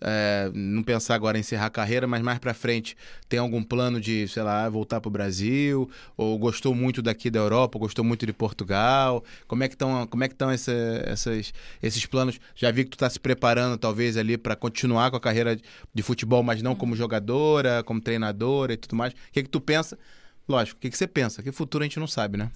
é, 0.01 0.51
não 0.55 0.82
pensar 0.82 1.14
agora 1.14 1.38
em 1.38 1.40
encerrar 1.40 1.66
a 1.66 1.70
carreira, 1.70 2.07
mas 2.07 2.22
mais 2.22 2.38
pra 2.38 2.53
frente, 2.53 2.97
tem 3.28 3.38
algum 3.38 3.62
plano 3.62 4.01
de, 4.01 4.28
sei 4.28 4.42
lá, 4.42 4.68
voltar 4.68 5.01
pro 5.01 5.11
Brasil? 5.11 5.90
Ou 6.16 6.38
gostou 6.38 6.74
muito 6.74 7.01
daqui 7.01 7.30
da 7.30 7.38
Europa, 7.38 7.78
gostou 7.78 8.05
muito 8.05 8.26
de 8.26 8.32
Portugal? 8.32 9.24
Como 9.47 9.62
é 9.62 9.68
que 9.68 9.74
estão 9.74 10.07
como 10.07 10.24
é 10.24 10.28
que 10.28 10.34
estão 10.34 10.51
essa, 10.51 10.72
essas, 11.05 11.53
esses 11.82 12.07
planos? 12.07 12.38
Já 12.55 12.70
vi 12.70 12.84
que 12.84 12.90
tu 12.90 12.99
tá 12.99 13.09
se 13.09 13.18
preparando, 13.18 13.78
talvez, 13.78 14.16
ali 14.16 14.36
para 14.36 14.55
continuar 14.55 15.11
com 15.11 15.16
a 15.16 15.20
carreira 15.20 15.59
de 15.95 16.03
futebol, 16.03 16.42
mas 16.42 16.62
não 16.62 16.74
como 16.74 16.95
jogadora, 16.95 17.82
como 17.82 18.01
treinadora 18.01 18.74
e 18.74 18.76
tudo 18.76 18.97
mais. 18.97 19.12
O 19.12 19.16
que, 19.32 19.42
que 19.42 19.49
tu 19.49 19.61
pensa? 19.61 19.99
Lógico, 20.47 20.78
o 20.78 20.80
que, 20.80 20.90
que 20.90 20.99
você 20.99 21.07
pensa? 21.07 21.42
Que 21.42 21.51
futuro 21.51 21.82
a 21.82 21.86
gente 21.86 21.99
não 21.99 22.07
sabe, 22.07 22.36
né? 22.36 22.51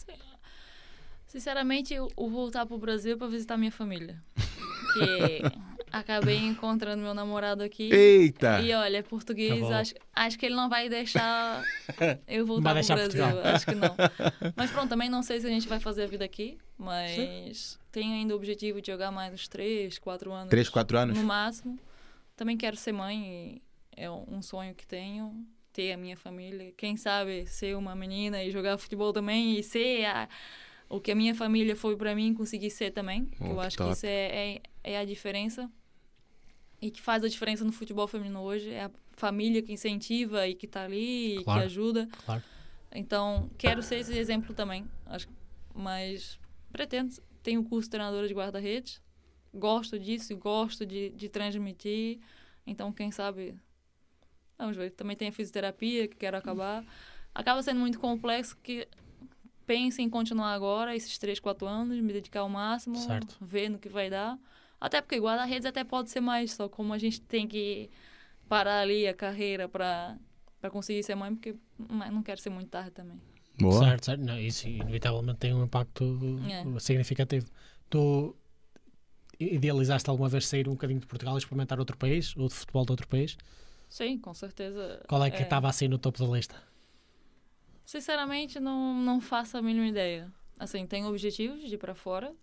Sinceramente, 1.27 1.95
eu 1.95 2.11
vou 2.17 2.31
voltar 2.31 2.67
pro 2.67 2.79
Brasil 2.79 3.17
para 3.17 3.29
visitar 3.29 3.57
minha 3.57 3.73
família. 3.73 4.23
Que 4.89 5.43
acabei 5.93 6.37
encontrando 6.39 7.03
meu 7.03 7.15
namorado 7.15 7.63
aqui. 7.63 7.91
Eita! 7.93 8.61
E 8.61 8.73
olha, 8.73 9.03
português, 9.03 9.61
Tá 9.69 9.79
acho, 9.81 9.95
acho 10.15 10.39
que 10.39 10.47
ele 10.47 10.55
não 10.55 10.69
vai 10.69 10.89
deixar 10.89 11.63
eu 12.27 12.45
Vai 12.45 12.45
voltar 12.45 12.63
pro 12.71 12.75
deixar 12.75 12.95
Brasil. 12.97 13.23
Portugal. 13.25 13.55
Acho 13.55 13.67
que 13.67 13.75
não. 13.75 13.95
Mas 14.57 14.71
pronto, 14.71 14.89
também 14.89 15.09
não 15.09 15.23
sei 15.23 15.41
se 15.41 15.47
a 15.47 15.51
gente 15.51 15.69
vai 15.69 15.81
fazer 15.81 16.05
a 16.05 16.07
vida 16.07 16.25
aqui, 16.25 16.59
mas 16.77 17.79
tenho 17.91 18.13
ainda 18.15 18.35
o 18.35 18.37
objetivo 18.37 18.81
de 18.81 18.91
jogar 18.93 19.11
mais 19.11 19.33
uns 19.33 19.49
3, 19.49 19.99
4 19.99 20.33
anos. 20.33 20.49
Três, 20.51 20.69
quatro 20.69 20.97
anos? 20.99 21.17
No 21.19 21.25
máximo. 21.25 21.79
Também 22.37 22.57
quero 22.57 22.77
ser 22.77 22.93
mãe, 22.93 23.61
e 23.97 24.01
é 24.01 24.11
um 24.11 24.41
sonho 24.43 24.75
que 24.75 24.87
tenho. 24.87 25.45
Ter 25.73 25.93
a 25.93 25.97
minha 25.97 26.17
família. 26.17 26.73
Quem 26.77 26.97
sabe 26.97 27.47
ser 27.47 27.77
uma 27.77 27.95
menina 27.95 28.43
e 28.43 28.51
jogar 28.51 28.77
futebol 28.79 29.13
também 29.13 29.59
e 29.59 29.63
ser 29.63 30.07
a- 30.07 30.29
o 30.89 30.99
que 31.01 31.13
a 31.13 31.15
minha 31.15 31.35
família 31.35 31.77
foi 31.77 31.97
pra 31.97 32.15
mim, 32.15 32.33
conseguir 32.35 32.71
ser 32.71 32.91
também. 32.91 33.29
Oh, 33.41 33.47
eu 33.47 33.61
acho 33.61 33.77
top. 33.77 33.91
que 33.91 33.97
isso 33.97 34.07
é, 34.07 34.55
é, 34.55 34.63
é 34.95 34.99
a 34.99 35.05
diferença. 35.05 35.71
E 36.81 36.91
que 36.91 37.01
faz 37.01 37.25
a 37.25 37.29
diferença 37.29 37.65
no 37.65 37.73
futebol 37.73 38.07
feminino 38.07 38.41
hoje. 38.41 38.71
É 38.71 38.85
a 38.85 38.91
família 39.13 39.61
que 39.63 39.73
incentiva 39.73 40.47
e 40.47 40.55
que 40.55 40.67
tá 40.67 40.85
ali, 40.85 41.39
e 41.39 41.45
Claro. 41.45 41.61
que 41.61 41.67
ajuda. 41.67 42.09
Claro. 42.25 42.43
Então, 42.93 43.51
quero 43.59 43.83
ser 43.83 43.97
esse 43.97 44.17
exemplo 44.17 44.55
também. 44.55 44.87
Acho, 45.07 45.29
mas 45.75 46.39
pretendo. 46.73 47.15
Tenho 47.43 47.63
curso 47.65 47.87
de 47.87 47.91
treinadora 47.91 48.29
de 48.29 48.35
guarda-redes. 48.35 49.01
Gosto 49.53 49.99
disso, 49.99 50.37
gosto 50.37 50.87
de, 50.87 51.11
de 51.11 51.29
transmitir. 51.29 52.19
Então, 52.67 52.93
quem 52.93 53.11
sabe. 53.11 53.55
Vamos 54.57 54.77
ver. 54.77 54.91
Também 54.93 55.17
tem 55.17 55.29
a 55.29 55.33
fisioterapia 55.33 56.07
que 56.09 56.17
quero 56.17 56.37
acabar. 56.37 56.85
Acaba 57.35 57.63
sendo 57.63 57.81
muito 57.81 57.99
complexo 57.99 58.57
que 58.63 58.87
penso 59.67 60.01
em 60.01 60.09
continuar 60.09 60.53
agora, 60.55 60.97
esses 60.97 61.17
3, 61.19 61.39
4 61.41 61.67
anos, 61.67 61.99
me 62.01 62.13
dedicar 62.13 62.41
ao 62.41 62.49
máximo, 62.49 62.97
Certo. 62.97 63.37
ver 63.41 63.69
no 63.69 63.79
que 63.79 63.89
vai 63.89 64.09
dar. 64.09 64.39
Até 64.81 65.01
porque 65.01 65.19
guarda-redes 65.19 65.67
até 65.67 65.83
pode 65.85 66.11
ser 66.11 66.21
mais, 66.21 66.53
só 66.53 66.69
como 66.69 66.93
a 66.93 66.99
gente 66.99 67.21
tem 67.21 67.47
que 67.49 67.91
parar 68.49 68.81
ali 68.81 69.07
a 69.07 69.15
carreira 69.15 69.69
para 69.69 70.17
para 70.61 70.71
conseguir 70.71 71.05
ser 71.05 71.15
mãe, 71.15 71.33
porque 71.33 71.55
não 71.79 72.21
quero 72.21 72.41
ser 72.41 72.51
muito 72.51 72.69
tarde 72.69 72.91
também. 72.91 73.21
Boa. 73.61 73.79
Certo, 73.85 74.07
certo. 74.07 74.25
Não, 74.25 74.37
isso 74.39 74.67
inevitavelmente 74.69 75.39
tem 75.39 75.55
um 75.55 75.63
impacto 75.65 76.05
É. 76.49 76.81
significativo. 76.81 77.47
Tu 77.89 78.35
idealizaste 79.39 80.11
alguma 80.11 80.29
vez 80.29 80.47
sair 80.47 80.69
um 80.69 80.73
bocadinho 80.73 80.99
de 80.99 81.07
Portugal 81.07 81.37
e 81.37 81.39
experimentar 81.39 81.79
outro 81.79 81.97
país, 81.97 82.37
ou 82.37 82.49
de 82.49 82.55
futebol 82.55 82.85
de 82.85 82.91
outro 82.91 83.07
país? 83.07 83.37
Sim, 83.89 84.19
com 84.19 84.35
certeza. 84.35 85.01
Qual 85.09 85.25
é 85.25 85.31
que 85.31 85.43
estava 85.43 85.69
assim 85.69 85.87
no 85.87 85.97
topo 85.97 86.19
da 86.19 86.27
lista? 86.27 86.61
Sinceramente, 87.85 88.59
não, 88.61 88.95
não 88.95 89.21
faço 89.21 89.57
a 89.57 89.63
mínima 89.63 89.87
ideia. 89.87 90.31
Assim, 90.59 90.87
tenho 90.87 91.07
objetivos 91.07 91.63
de 91.63 91.75
ir 91.75 91.79
para 91.79 91.95
fora, 91.95 92.35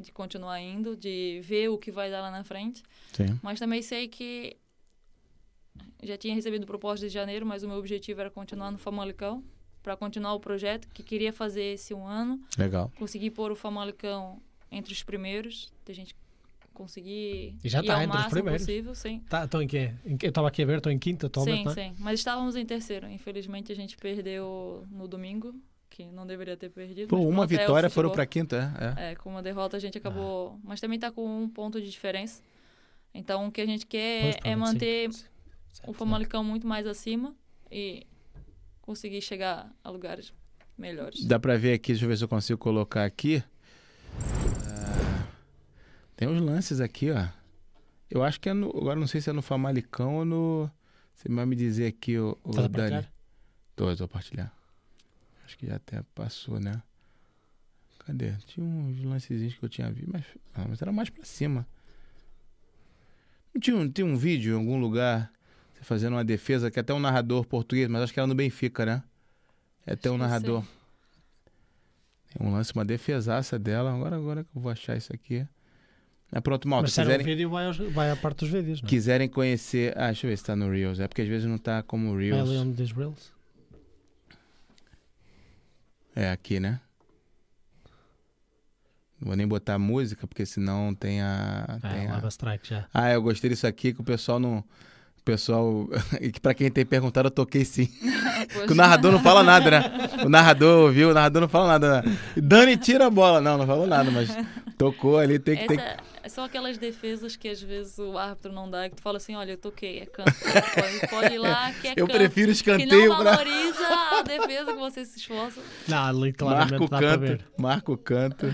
de 0.00 0.10
continuar 0.12 0.60
indo, 0.60 0.96
de 0.96 1.40
ver 1.42 1.68
o 1.68 1.78
que 1.78 1.90
vai 1.90 2.10
dar 2.10 2.20
lá 2.20 2.30
na 2.30 2.42
frente. 2.44 2.82
Sim. 3.12 3.38
Mas 3.42 3.58
também 3.58 3.82
sei 3.82 4.08
que 4.08 4.56
já 6.02 6.16
tinha 6.16 6.34
recebido 6.34 6.66
proposta 6.66 7.06
de 7.06 7.12
janeiro, 7.12 7.44
mas 7.46 7.62
o 7.62 7.68
meu 7.68 7.76
objetivo 7.76 8.20
era 8.20 8.30
continuar 8.30 8.70
no 8.70 8.78
Famalicão, 8.78 9.44
para 9.82 9.96
continuar 9.96 10.34
o 10.34 10.40
projeto 10.40 10.88
que 10.92 11.02
queria 11.02 11.32
fazer 11.32 11.62
esse 11.74 11.94
um 11.94 12.06
ano, 12.06 12.40
Legal. 12.58 12.92
conseguir 12.98 13.30
pôr 13.30 13.50
o 13.50 13.56
Famalicão 13.56 14.40
entre 14.70 14.92
os 14.92 15.02
primeiros, 15.02 15.72
a 15.88 15.92
gente 15.92 16.14
conseguir 16.74 17.56
E 17.64 17.68
já 17.68 17.82
ir 17.82 17.86
tá 17.86 17.96
ao 17.96 18.02
entre 18.02 18.18
os 18.18 18.26
primeiros. 18.26 18.62
possível, 18.62 18.94
sim. 18.94 19.20
Tá, 19.28 19.44
Estou 19.44 19.60
em 19.62 19.66
quê? 19.66 19.92
Eu 20.22 20.28
estava 20.28 20.48
aqui 20.48 20.62
a 20.62 20.66
ver, 20.66 20.78
estou 20.78 20.92
em 20.92 20.98
quinta 20.98 21.26
atualmente, 21.26 21.58
Sim, 21.58 21.64
não 21.64 21.72
é? 21.72 21.74
sim. 21.74 21.94
Mas 21.98 22.20
estávamos 22.20 22.56
em 22.56 22.64
terceiro. 22.64 23.08
Infelizmente 23.08 23.72
a 23.72 23.74
gente 23.74 23.96
perdeu 23.96 24.86
no 24.90 25.06
domingo, 25.08 25.54
que 26.08 26.14
não 26.14 26.26
deveria 26.26 26.56
ter 26.56 26.70
perdido. 26.70 27.08
Pô, 27.08 27.18
mas 27.18 27.26
uma 27.26 27.46
vitória 27.46 27.90
foram 27.90 28.10
pra 28.10 28.24
quinta, 28.26 28.72
é. 28.98 29.08
é. 29.08 29.12
É, 29.12 29.14
com 29.14 29.30
uma 29.30 29.42
derrota 29.42 29.76
a 29.76 29.80
gente 29.80 29.98
acabou. 29.98 30.58
Mas 30.64 30.80
também 30.80 30.98
tá 30.98 31.10
com 31.10 31.42
um 31.42 31.48
ponto 31.48 31.80
de 31.80 31.90
diferença. 31.90 32.42
Então 33.12 33.48
o 33.48 33.52
que 33.52 33.60
a 33.60 33.66
gente 33.66 33.86
quer 33.86 34.34
Pois, 34.40 34.52
é 34.52 34.56
manter 34.56 35.12
sim. 35.12 35.24
O 35.86 35.92
Famalicão 35.92 36.42
muito 36.42 36.66
mais 36.66 36.86
acima 36.86 37.34
e 37.70 38.06
conseguir 38.82 39.20
chegar 39.20 39.72
a 39.84 39.90
lugares 39.90 40.32
melhores. 40.76 41.24
Dá 41.24 41.38
pra 41.38 41.56
ver 41.56 41.74
aqui, 41.74 41.92
deixa 41.92 42.04
eu 42.04 42.08
ver 42.08 42.16
se 42.16 42.24
eu 42.24 42.28
consigo 42.28 42.58
colocar 42.58 43.04
aqui. 43.04 43.42
Ah, 44.66 45.26
tem 46.16 46.28
uns 46.28 46.40
lances 46.40 46.80
aqui, 46.80 47.10
ó. 47.10 47.28
Eu 48.10 48.22
acho 48.24 48.40
que 48.40 48.48
é 48.48 48.52
no. 48.52 48.68
Agora 48.76 48.98
não 48.98 49.06
sei 49.06 49.20
se 49.20 49.30
é 49.30 49.32
no 49.32 49.42
Famalicão 49.42 50.16
ou 50.16 50.24
no. 50.24 50.70
Você 51.14 51.28
vai 51.28 51.46
me 51.46 51.54
dizer 51.54 51.86
aqui, 51.86 52.18
o, 52.18 52.36
o 52.42 52.58
a 52.58 52.66
Dani. 52.66 53.06
Tô, 53.76 53.94
tô 53.94 54.08
partilhar. 54.08 54.52
Acho 55.50 55.58
que 55.58 55.66
já 55.66 55.74
até 55.76 56.00
passou, 56.14 56.60
né? 56.60 56.80
Cadê? 58.06 58.34
Tinha 58.46 58.64
uns 58.64 59.02
lancezinhos 59.02 59.54
que 59.56 59.64
eu 59.64 59.68
tinha 59.68 59.90
visto, 59.90 60.08
mas, 60.12 60.24
ah, 60.54 60.64
mas 60.68 60.80
era 60.80 60.92
mais 60.92 61.10
pra 61.10 61.24
cima. 61.24 61.66
Não 63.52 63.60
tinha, 63.60 63.76
um- 63.76 63.90
tinha 63.90 64.06
um 64.06 64.16
vídeo 64.16 64.52
em 64.54 64.56
algum 64.56 64.78
lugar 64.78 65.28
você 65.74 65.82
fazendo 65.82 66.12
uma 66.12 66.24
defesa 66.24 66.70
que 66.70 66.78
até 66.78 66.94
um 66.94 67.00
narrador 67.00 67.44
português, 67.44 67.88
mas 67.88 68.02
acho 68.02 68.12
que 68.14 68.20
era 68.20 68.28
no 68.28 68.34
Benfica, 68.36 68.86
né? 68.86 69.02
É 69.84 69.94
até 69.94 70.08
um 70.08 70.16
narrador. 70.16 70.62
Tem 72.32 72.46
um 72.46 72.52
lance, 72.52 72.72
uma 72.72 72.84
defesaça 72.84 73.58
dela. 73.58 73.92
Agora, 73.92 74.14
agora 74.14 74.44
que 74.44 74.50
eu 74.56 74.62
vou 74.62 74.70
achar 74.70 74.96
isso 74.96 75.12
aqui. 75.12 75.44
É 76.30 76.40
pronto, 76.40 76.68
malta. 76.68 76.82
Mas 76.84 76.90
Se 76.92 76.94
se 76.94 77.00
era 77.00 77.08
um 77.08 77.12
quiserem, 77.14 77.26
vídeo, 77.26 77.50
vai, 77.50 77.66
aos- 77.66 77.76
vai 77.76 78.08
à 78.08 78.14
parte 78.14 78.38
dos 78.44 78.50
vídeos, 78.50 78.80
não 78.80 78.86
é? 78.86 78.88
quiserem 78.88 79.28
conhecer. 79.28 79.98
Ah, 79.98 80.06
deixa 80.06 80.28
eu 80.28 80.30
ver 80.30 80.36
se 80.36 80.44
tá 80.44 80.54
no 80.54 80.70
Reels. 80.70 81.00
É 81.00 81.08
porque 81.08 81.22
às 81.22 81.28
vezes 81.28 81.48
não 81.48 81.58
tá 81.58 81.82
como 81.82 82.14
É 82.14 82.18
Reels. 82.22 82.48
ali 82.48 82.56
onde 82.58 82.76
diz 82.76 82.92
Reels. 82.92 83.32
É 86.14 86.30
aqui, 86.30 86.58
né? 86.60 86.80
Não 89.20 89.28
vou 89.28 89.36
nem 89.36 89.46
botar 89.46 89.78
música, 89.78 90.26
porque 90.26 90.46
senão 90.46 90.94
tem 90.94 91.20
a. 91.20 91.78
É, 91.82 91.88
tem 91.88 92.06
a- 92.08 92.28
strike 92.28 92.68
já. 92.68 92.86
Ah, 92.92 93.10
eu 93.10 93.20
gostei 93.22 93.50
disso 93.50 93.66
aqui 93.66 93.92
que 93.92 94.00
o 94.00 94.04
pessoal 94.04 94.38
não. 94.40 94.58
O 94.58 95.22
pessoal. 95.24 95.88
e 96.20 96.32
que 96.32 96.40
pra 96.40 96.54
quem 96.54 96.70
tem 96.70 96.86
perguntado, 96.86 97.26
eu 97.26 97.30
toquei 97.30 97.64
sim. 97.64 97.88
Que 98.66 98.72
o 98.72 98.74
narrador 98.74 99.12
não 99.12 99.20
fala 99.20 99.42
nada, 99.42 99.70
né? 99.70 100.08
O 100.24 100.28
narrador, 100.30 100.90
viu? 100.92 101.10
O 101.10 101.14
narrador 101.14 101.42
não 101.42 101.48
fala 101.48 101.68
nada. 101.68 102.00
Né? 102.02 102.18
Dani, 102.36 102.76
tira 102.78 103.06
a 103.06 103.10
bola. 103.10 103.38
Não, 103.40 103.58
não 103.58 103.66
falou 103.66 103.86
nada, 103.86 104.10
mas 104.10 104.30
tocou 104.84 105.18
ali, 105.18 105.38
tem 105.38 105.56
que. 105.56 105.66
Tem 105.66 105.76
que... 105.76 105.82
Essa, 106.22 106.34
são 106.36 106.44
aquelas 106.44 106.76
defesas 106.78 107.36
que 107.36 107.48
às 107.48 107.60
vezes 107.62 107.98
o 107.98 108.16
árbitro 108.18 108.52
não 108.52 108.70
dá, 108.70 108.88
que 108.88 108.96
tu 108.96 109.02
fala 109.02 109.16
assim, 109.18 109.34
olha, 109.36 109.52
eu 109.52 109.56
toquei, 109.56 110.00
é 110.00 110.06
canto. 110.06 110.32
Pode, 110.40 111.08
pode 111.08 111.34
ir 111.34 111.38
lá, 111.38 111.72
que 111.72 111.88
é 111.88 111.92
Eu 111.96 112.06
canto. 112.06 112.16
prefiro 112.16 112.46
que 112.48 112.52
escanteio 112.52 113.08
não 113.08 113.16
pra. 113.22 113.30
valoriza 113.32 113.86
a 114.18 114.22
defesa 114.22 114.72
que 114.72 114.78
você 114.78 115.04
se 115.04 115.18
esforça. 115.18 115.60
Não, 115.88 115.98
ali 116.06 116.18
Marca 116.20 116.38
claramente 116.38 116.82
o 116.84 116.88
dá 116.88 117.16
ver. 117.16 117.38
canto. 117.38 117.52
Marca 117.62 117.92
o 117.92 117.96
canto. 117.96 118.46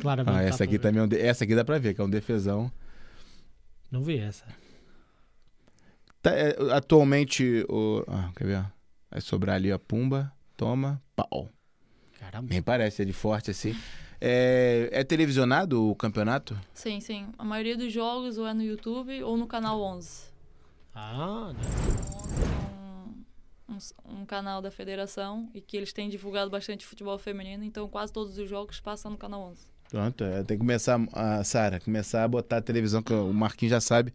Claramente 0.00 0.36
Ah, 0.38 0.42
essa 0.42 0.64
aqui 0.64 0.72
ver. 0.72 0.78
também 0.80 1.00
é 1.00 1.04
um 1.04 1.08
de- 1.08 1.20
Essa 1.20 1.44
aqui 1.44 1.54
dá 1.54 1.64
pra 1.64 1.78
ver, 1.78 1.94
que 1.94 2.00
é 2.00 2.04
um 2.04 2.10
defesão. 2.10 2.70
Não 3.90 4.02
vi 4.02 4.18
essa. 4.18 4.44
Tá, 6.22 6.30
é, 6.32 6.54
atualmente, 6.72 7.64
o. 7.68 8.04
Ah, 8.06 8.30
quer 8.36 8.44
ver? 8.46 8.64
Vai 9.10 9.20
sobrar 9.20 9.56
ali 9.56 9.72
a 9.72 9.78
Pumba. 9.78 10.32
Toma. 10.56 11.02
Pau. 11.16 11.48
Caramba. 12.18 12.48
Nem 12.50 12.60
parece, 12.62 13.02
é 13.02 13.04
de 13.04 13.12
forte 13.14 13.50
assim. 13.50 13.74
É, 14.20 14.88
é 14.92 15.02
televisionado 15.02 15.88
o 15.88 15.94
campeonato? 15.94 16.58
Sim, 16.74 17.00
sim. 17.00 17.28
A 17.38 17.44
maioria 17.44 17.76
dos 17.76 17.92
jogos 17.92 18.36
ou 18.36 18.46
é 18.46 18.52
no 18.52 18.62
YouTube 18.62 19.22
ou 19.22 19.36
no 19.36 19.46
canal 19.46 19.80
11. 19.80 20.28
Ah, 20.94 21.52
né? 21.54 21.60
um, 23.68 23.74
um, 23.74 24.20
um 24.20 24.26
canal 24.26 24.60
da 24.60 24.70
federação 24.70 25.48
e 25.54 25.60
que 25.60 25.76
eles 25.76 25.92
têm 25.92 26.10
divulgado 26.10 26.50
bastante 26.50 26.84
futebol 26.84 27.16
feminino, 27.16 27.64
então 27.64 27.88
quase 27.88 28.12
todos 28.12 28.36
os 28.36 28.48
jogos 28.48 28.80
passam 28.80 29.10
no 29.10 29.16
canal 29.16 29.42
11. 29.42 29.69
Pronto, 29.90 30.22
é, 30.22 30.44
tem 30.44 30.56
que 30.56 30.58
começar, 30.58 31.00
a 31.12 31.42
Sara, 31.42 31.80
começar 31.80 32.22
a 32.22 32.28
botar 32.28 32.58
a 32.58 32.60
televisão, 32.60 33.02
que 33.02 33.12
o 33.12 33.32
Marquinhos 33.32 33.70
já 33.70 33.80
sabe. 33.80 34.12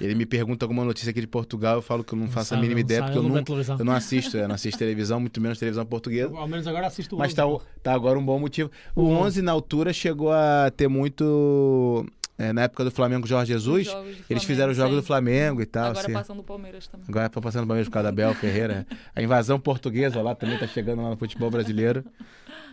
Ele 0.00 0.14
me 0.14 0.24
pergunta 0.24 0.64
alguma 0.64 0.84
notícia 0.84 1.10
aqui 1.10 1.20
de 1.20 1.26
Portugal, 1.26 1.76
eu 1.76 1.82
falo 1.82 2.04
que 2.04 2.12
eu 2.12 2.18
não 2.18 2.28
faço 2.28 2.54
a 2.54 2.56
Sabe, 2.56 2.62
mínima 2.62 2.78
não 2.78 2.84
ideia, 2.84 3.00
sabe, 3.00 3.12
porque 3.12 3.26
eu 3.26 3.28
não, 3.28 3.78
eu 3.78 3.84
não 3.84 3.92
assisto, 3.92 4.36
eu 4.36 4.46
não 4.46 4.54
assisto 4.54 4.78
televisão, 4.78 5.18
muito 5.18 5.40
menos 5.40 5.58
televisão 5.58 5.84
portuguesa. 5.84 6.32
Ao 6.36 6.46
menos 6.46 6.66
agora 6.68 6.86
assisto 6.86 7.16
o 7.16 7.18
Mas 7.18 7.36
11, 7.36 7.36
tá, 7.36 7.66
tá 7.82 7.92
agora 7.92 8.16
um 8.16 8.24
bom 8.24 8.38
motivo. 8.38 8.70
O 8.94 9.02
O 9.02 9.10
11 9.10 9.42
na 9.42 9.50
altura 9.50 9.92
chegou 9.92 10.30
a 10.30 10.70
ter 10.76 10.86
muito. 10.86 12.06
é, 12.38 12.52
na 12.52 12.62
época 12.62 12.84
do 12.84 12.92
Flamengo 12.92 13.26
Jorge 13.26 13.52
Jesus, 13.52 13.88
do 13.88 13.98
eles 13.98 14.16
Flamengo, 14.26 14.46
fizeram 14.46 14.70
os 14.70 14.76
jogos 14.76 14.94
sim. 14.94 15.00
do 15.00 15.06
Flamengo 15.06 15.60
e 15.60 15.66
tal. 15.66 15.86
Agora 15.86 16.00
assim. 16.04 16.12
passando 16.12 16.38
o 16.38 16.44
Palmeiras 16.44 16.86
também. 16.86 17.06
Agora 17.08 17.28
tá 17.28 17.40
passando 17.40 17.64
o 17.64 17.66
Palmeiras 17.66 17.88
por 17.88 17.94
causa 17.94 18.10
da 18.10 18.12
Bel 18.12 18.32
Ferreira. 18.32 18.86
A 19.12 19.20
invasão 19.20 19.58
portuguesa 19.58 20.22
lá 20.22 20.36
também 20.36 20.56
tá 20.56 20.68
chegando 20.68 21.02
lá 21.02 21.10
no 21.10 21.16
futebol 21.16 21.50
brasileiro. 21.50 22.04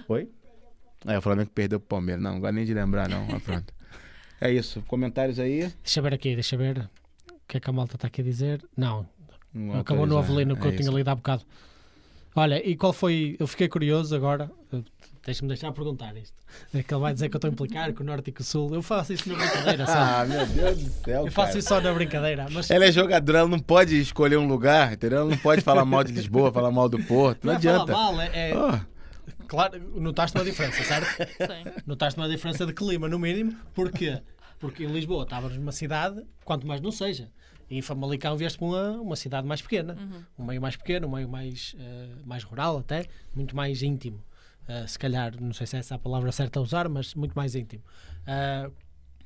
Oi? 0.07 0.27
É, 1.05 1.17
o 1.17 1.21
Flamengo 1.21 1.49
perdeu 1.53 1.79
pro 1.79 1.87
Palmeiras. 1.89 2.21
Não, 2.23 2.33
não 2.33 2.39
gosto 2.39 2.53
nem 2.53 2.65
de 2.65 2.73
lembrar, 2.73 3.09
não. 3.09 3.25
Mas 3.27 3.43
pronto. 3.43 3.73
É 4.41 4.51
isso. 4.51 4.81
Comentários 4.87 5.39
aí. 5.39 5.71
Deixa 5.83 5.99
eu 5.99 6.03
ver 6.03 6.13
aqui, 6.13 6.33
deixa 6.33 6.55
eu 6.55 6.59
ver. 6.59 6.89
que 7.47 7.57
é 7.57 7.59
que 7.59 7.69
a 7.69 7.73
malta 7.73 7.95
está 7.95 8.07
aqui 8.07 8.21
a 8.21 8.23
dizer? 8.23 8.61
Não, 8.75 9.05
Não 9.53 9.79
acabou 9.79 10.05
no. 10.05 10.17
Avelino 10.17 10.55
que 10.57 10.65
eu 10.67 10.71
É 10.71 10.75
tinha 10.75 10.91
lido 10.91 11.07
há 11.09 11.15
bocado. 11.15 11.43
Olha, 12.35 12.65
e 12.67 12.75
qual 12.75 12.91
foi. 12.93 13.35
Eu 13.39 13.47
fiquei 13.47 13.67
curioso 13.67 14.15
agora. 14.15 14.49
Deixa-me 15.25 15.47
deixar 15.47 15.71
perguntar 15.71 16.13
isto. 16.17 16.33
É 16.73 16.83
que 16.83 16.93
ele 16.93 16.99
vai 16.99 17.13
dizer 17.13 17.29
que 17.29 17.35
eu 17.35 17.37
estou 17.37 17.49
a 17.49 17.53
implicar 17.53 17.93
com 17.93 18.03
o 18.03 18.05
Norte 18.05 18.29
e 18.29 18.33
com 18.33 18.41
o 18.41 18.45
Sul. 18.45 18.73
Eu 18.75 18.81
faço 18.81 19.13
isso 19.13 19.29
na 19.29 19.35
brincadeira, 19.35 19.85
sabe? 19.85 20.33
Ah, 20.33 20.37
meu 20.37 20.45
Deus 20.47 20.77
do 20.83 20.89
céu. 21.05 21.25
Eu 21.25 21.31
faço 21.31 21.47
cara. 21.49 21.59
isso 21.59 21.67
só 21.69 21.79
na 21.79 21.93
brincadeira. 21.93 22.45
Mas 22.51 22.69
Ela 22.69 22.85
é 22.85 22.91
jogadora, 22.91 23.39
ela 23.39 23.47
não 23.47 23.59
pode 23.59 23.97
escolher 24.01 24.35
um 24.35 24.45
lugar, 24.47 24.91
entendeu? 24.91 25.19
Ela 25.19 25.29
não 25.29 25.37
pode 25.37 25.61
falar 25.61 25.85
mal 25.85 26.03
de 26.03 26.11
Lisboa, 26.11 26.51
falar 26.51 26.71
mal 26.71 26.89
do 26.89 26.99
Porto. 27.05 27.45
Não, 27.45 27.53
não 27.53 27.59
é 27.59 27.61
falar 27.61 27.75
adianta. 27.83 27.91
mal, 27.93 28.19
é, 28.21 28.49
é- 28.49 28.53
Ah, 28.53 28.85
Claro, 29.53 30.01
notaste 30.01 30.35
uma 30.35 30.43
diferença, 30.43 30.83
certo? 30.83 31.07
Sim. 31.37 31.83
Notaste 31.85 32.19
uma 32.19 32.27
diferença 32.27 32.65
de 32.65 32.73
clima, 32.73 33.07
no 33.07 33.19
mínimo. 33.19 33.55
Porquê? 33.71 34.19
Porque 34.57 34.83
em 34.83 34.87
Lisboa 34.87 35.25
estávamos 35.25 35.55
numa 35.55 35.71
cidade, 35.71 36.25
quanto 36.43 36.65
mais 36.65 36.81
não 36.81 36.91
seja. 36.91 37.29
E 37.69 37.77
em 37.77 37.81
Famalicão 37.83 38.35
vieste 38.35 38.57
para 38.57 38.67
uma, 38.67 38.91
uma 38.93 39.15
cidade 39.15 39.45
mais 39.45 39.61
pequena. 39.61 39.95
Um 40.39 40.43
meio 40.43 40.59
mais 40.59 40.75
pequeno, 40.75 41.07
um 41.07 41.11
meio 41.11 41.29
mais, 41.29 41.75
eh, 41.77 42.15
mais 42.25 42.43
rural 42.43 42.79
até, 42.79 43.05
muito 43.35 43.55
mais 43.55 43.83
íntimo. 43.83 44.23
Eh, 44.67 44.87
se 44.87 44.97
calhar, 44.97 45.39
não 45.39 45.53
sei 45.53 45.67
se 45.67 45.75
é 45.75 45.79
essa 45.79 45.93
a 45.93 45.99
palavra 45.99 46.31
certa 46.31 46.59
a 46.59 46.63
usar, 46.63 46.89
mas 46.89 47.13
muito 47.13 47.33
mais 47.33 47.53
íntimo. 47.53 47.83
Eh, 48.25 48.71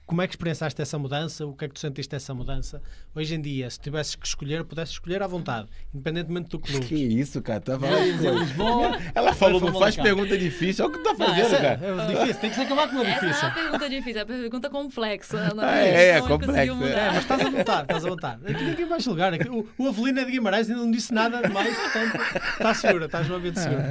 como 0.08 0.22
é 0.22 0.28
que 0.28 0.34
experienciaste 0.34 0.82
essa 0.82 0.97
mudança? 0.97 1.45
O 1.45 1.53
que 1.53 1.66
é 1.66 1.68
que 1.68 1.74
tu 1.74 1.80
sentiste 1.82 2.10
dessa 2.10 2.34
mudança? 2.34 2.82
Hoje 3.14 3.36
em 3.36 3.41
dia, 3.41 3.70
se 3.70 3.78
tivesses 3.80 4.16
que 4.16 4.26
escolher, 4.26 4.64
pudesses 4.64 4.93
escolher 4.93 5.22
à 5.22 5.28
vontade, 5.28 5.68
independentemente 5.93 6.49
do 6.49 6.58
clube. 6.60 6.86
que 6.86 6.95
isso, 6.95 7.41
cara. 7.41 7.60
Tá 7.60 7.74
Ela 7.78 7.82
falando 7.82 8.14
dizer 8.14 8.34
Lisboa, 8.34 8.97
Ela 9.14 9.34
falou, 9.34 9.60
não 9.60 9.78
faz 9.78 9.95
pergunta 9.97 10.38
difícil. 10.38 10.86
Olha 10.86 10.93
o 10.93 10.97
que 10.97 11.03
tu 11.03 11.03
tá 11.03 11.12
Não, 11.20 11.28
fazendo, 11.28 11.45
essa 11.45 11.58
cara. 11.62 11.80
é 11.86 12.08
difícil, 12.08 12.41
tem 12.41 12.49
que 12.49 12.55
se 12.55 12.62
acabar 12.62 12.88
com 12.89 12.95
uma 12.95 13.05
Essa 13.05 13.22
não 13.22 13.28
é 13.28 13.32
difícil. 13.32 13.47
uma 13.47 13.53
pergunta 13.55 13.89
difícil, 13.89 14.20
é 14.20 14.24
uma 14.24 14.26
pergunta 14.39 14.70
complexa. 14.70 15.53
Não 15.53 15.64
Ah, 15.64 15.78
é, 15.78 16.08
é 16.10 16.20
Não 16.22 16.39
conseguiu 16.39 16.74
complexa. 16.76 16.99
É, 16.99 17.08
mas 17.12 17.18
estás 17.24 17.41
à 17.41 17.49
vontade, 17.49 17.82
estás 17.82 18.05
à 18.05 18.10
vontade. 18.10 18.51
Aqui 18.51 18.64
ninguém 18.64 18.86
vai 18.86 18.99
julgar. 19.01 19.34
Aqui- 19.34 19.49
O, 19.49 19.68
o 19.78 19.88
Avelino 19.89 20.20
é 20.22 20.26
de 20.26 20.32
Guimarães 20.32 20.70
e 20.70 20.74
não 20.74 20.89
disse 20.89 21.14
nada 21.14 21.41
demais, 21.41 21.76
portanto, 21.78 22.18
estás 22.53 22.78
segura, 22.78 23.05
estás 23.08 23.28
num 23.28 23.36
ambiente 23.36 23.60
seguro. 23.60 23.82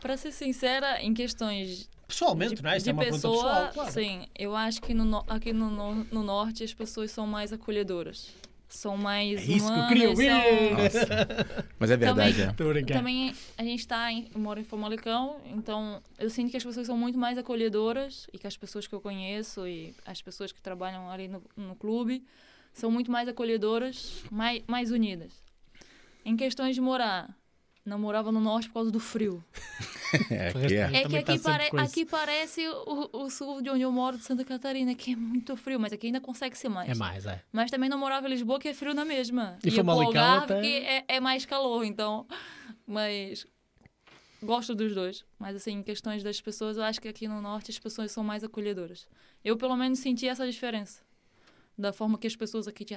Para 0.00 0.16
ser 0.16 0.30
sincera, 0.32 1.02
em 1.02 1.12
questões 1.12 1.88
Pessoalmente, 2.06 2.54
de, 2.56 2.62
não 2.62 2.70
é? 2.70 2.76
Isto 2.76 2.84
de 2.84 2.90
é 2.90 2.92
uma 2.92 3.04
pessoa, 3.04 3.44
pessoal, 3.44 3.70
claro. 3.72 3.90
sim, 3.92 4.26
eu 4.38 4.54
acho 4.54 4.80
que 4.80 4.94
no, 4.94 5.24
aqui 5.28 5.52
no, 5.52 5.70
no, 5.70 6.04
no 6.04 6.22
norte 6.22 6.62
as 6.62 6.72
pessoas 6.72 7.10
são 7.10 7.26
mais 7.26 7.52
acolhedoras. 7.52 8.32
São 8.68 8.96
mais 8.96 9.40
É 9.48 9.52
isso 9.52 9.66
que 9.66 9.70
eu 9.70 9.74
humanas, 9.74 9.88
queria 9.88 10.08
ouvir. 10.10 10.30
são- 10.90 11.06
Mas 11.78 11.90
é 11.90 11.96
verdade, 11.96 12.52
Também- 12.56 12.82
é. 12.82 12.84
Também 12.84 13.34
a 13.56 13.62
gente 13.62 13.78
está 13.80 14.10
em, 14.12 14.28
eu 14.34 14.40
moro 14.40 14.58
em 14.60 14.64
Famalicão, 14.64 15.40
então 15.54 16.02
eu 16.18 16.28
sinto 16.30 16.50
que 16.50 16.56
as 16.56 16.64
pessoas 16.64 16.86
são 16.86 16.96
muito 16.96 17.16
mais 17.18 17.38
acolhedoras 17.38 18.26
e 18.32 18.38
que 18.38 18.46
as 18.46 18.56
pessoas 18.56 18.86
que 18.86 18.94
eu 18.94 19.00
conheço 19.00 19.66
e 19.68 19.94
as 20.04 20.20
pessoas 20.20 20.50
que 20.50 20.60
trabalham 20.60 21.08
ali 21.10 21.28
no, 21.28 21.42
no 21.56 21.76
clube 21.76 22.24
são 22.72 22.90
muito 22.90 23.10
mais 23.10 23.28
acolhedoras, 23.28 24.22
mais, 24.30 24.62
mais 24.66 24.90
unidas. 24.90 25.32
Em 26.24 26.36
questões 26.36 26.74
de 26.74 26.80
morar, 26.80 27.34
não 27.88 27.98
morava 27.98 28.30
no 28.32 28.40
norte 28.40 28.68
por 28.68 28.74
causa 28.74 28.90
do 28.90 29.00
frio. 29.00 29.42
É, 30.30 30.50
O 30.50 30.68
que 30.68 30.74
é. 30.76 30.78
É 31.02 31.02
que 31.02 31.08
tá 31.24 31.32
aqui, 31.32 31.38
sempre 31.42 31.70
pare- 31.70 31.82
aqui 31.84 32.04
parece 32.06 32.66
o, 32.68 33.10
o 33.12 33.28
sul 33.28 33.60
de 33.60 33.68
onde 33.68 33.82
eu 33.82 33.90
moro, 33.90 34.16
de 34.16 34.22
Santa 34.22 34.44
Catarina, 34.44 34.94
que 34.94 35.12
é 35.12 35.16
muito 35.16 35.56
frio, 35.56 35.80
mas 35.80 35.92
aqui 35.92 36.06
ainda 36.06 36.20
consegue 36.20 36.56
ser 36.56 36.68
mais. 36.68 36.88
É 36.88 36.94
mais, 36.94 37.26
é. 37.26 37.42
Mas 37.52 37.72
também 37.72 37.88
não 37.90 37.98
morava 37.98 38.28
em 38.28 38.30
Lisboa, 38.30 38.60
que 38.60 38.68
é 38.68 38.72
frio 38.72 38.94
na 38.94 39.04
mesma. 39.04 39.58
E 39.64 39.68
E, 39.68 39.72
pro 39.72 39.90
Algarve, 39.90 40.44
até- 40.44 40.60
que 40.60 40.68
é, 40.76 41.04
é 41.08 41.20
mais 41.20 41.44
calor, 41.44 41.84
então... 41.84 42.24
Mas 42.86 43.44
gosto 44.40 44.76
dos 44.76 44.94
dois. 44.94 45.24
Mas, 45.40 45.56
assim, 45.56 45.72
em 45.72 45.82
questões 45.82 46.22
das 46.22 46.40
pessoas, 46.40 46.76
eu 46.76 46.84
acho 46.84 47.00
que 47.00 47.08
aqui 47.08 47.26
no 47.26 47.42
Norte 47.42 47.72
as 47.72 47.78
pessoas 47.78 48.12
são 48.12 48.22
mais 48.22 48.44
acolhedoras. 48.44 49.08
Eu, 49.44 49.56
pelo 49.56 49.76
menos, 49.76 49.98
senti 49.98 50.28
essa 50.28 50.46
diferença. 50.48 51.00
Da 51.76 51.92
forma 51.92 52.16
que 52.16 52.28
as 52.28 52.36
pessoas 52.36 52.68
aqui 52.68 52.84
te, 52.84 52.94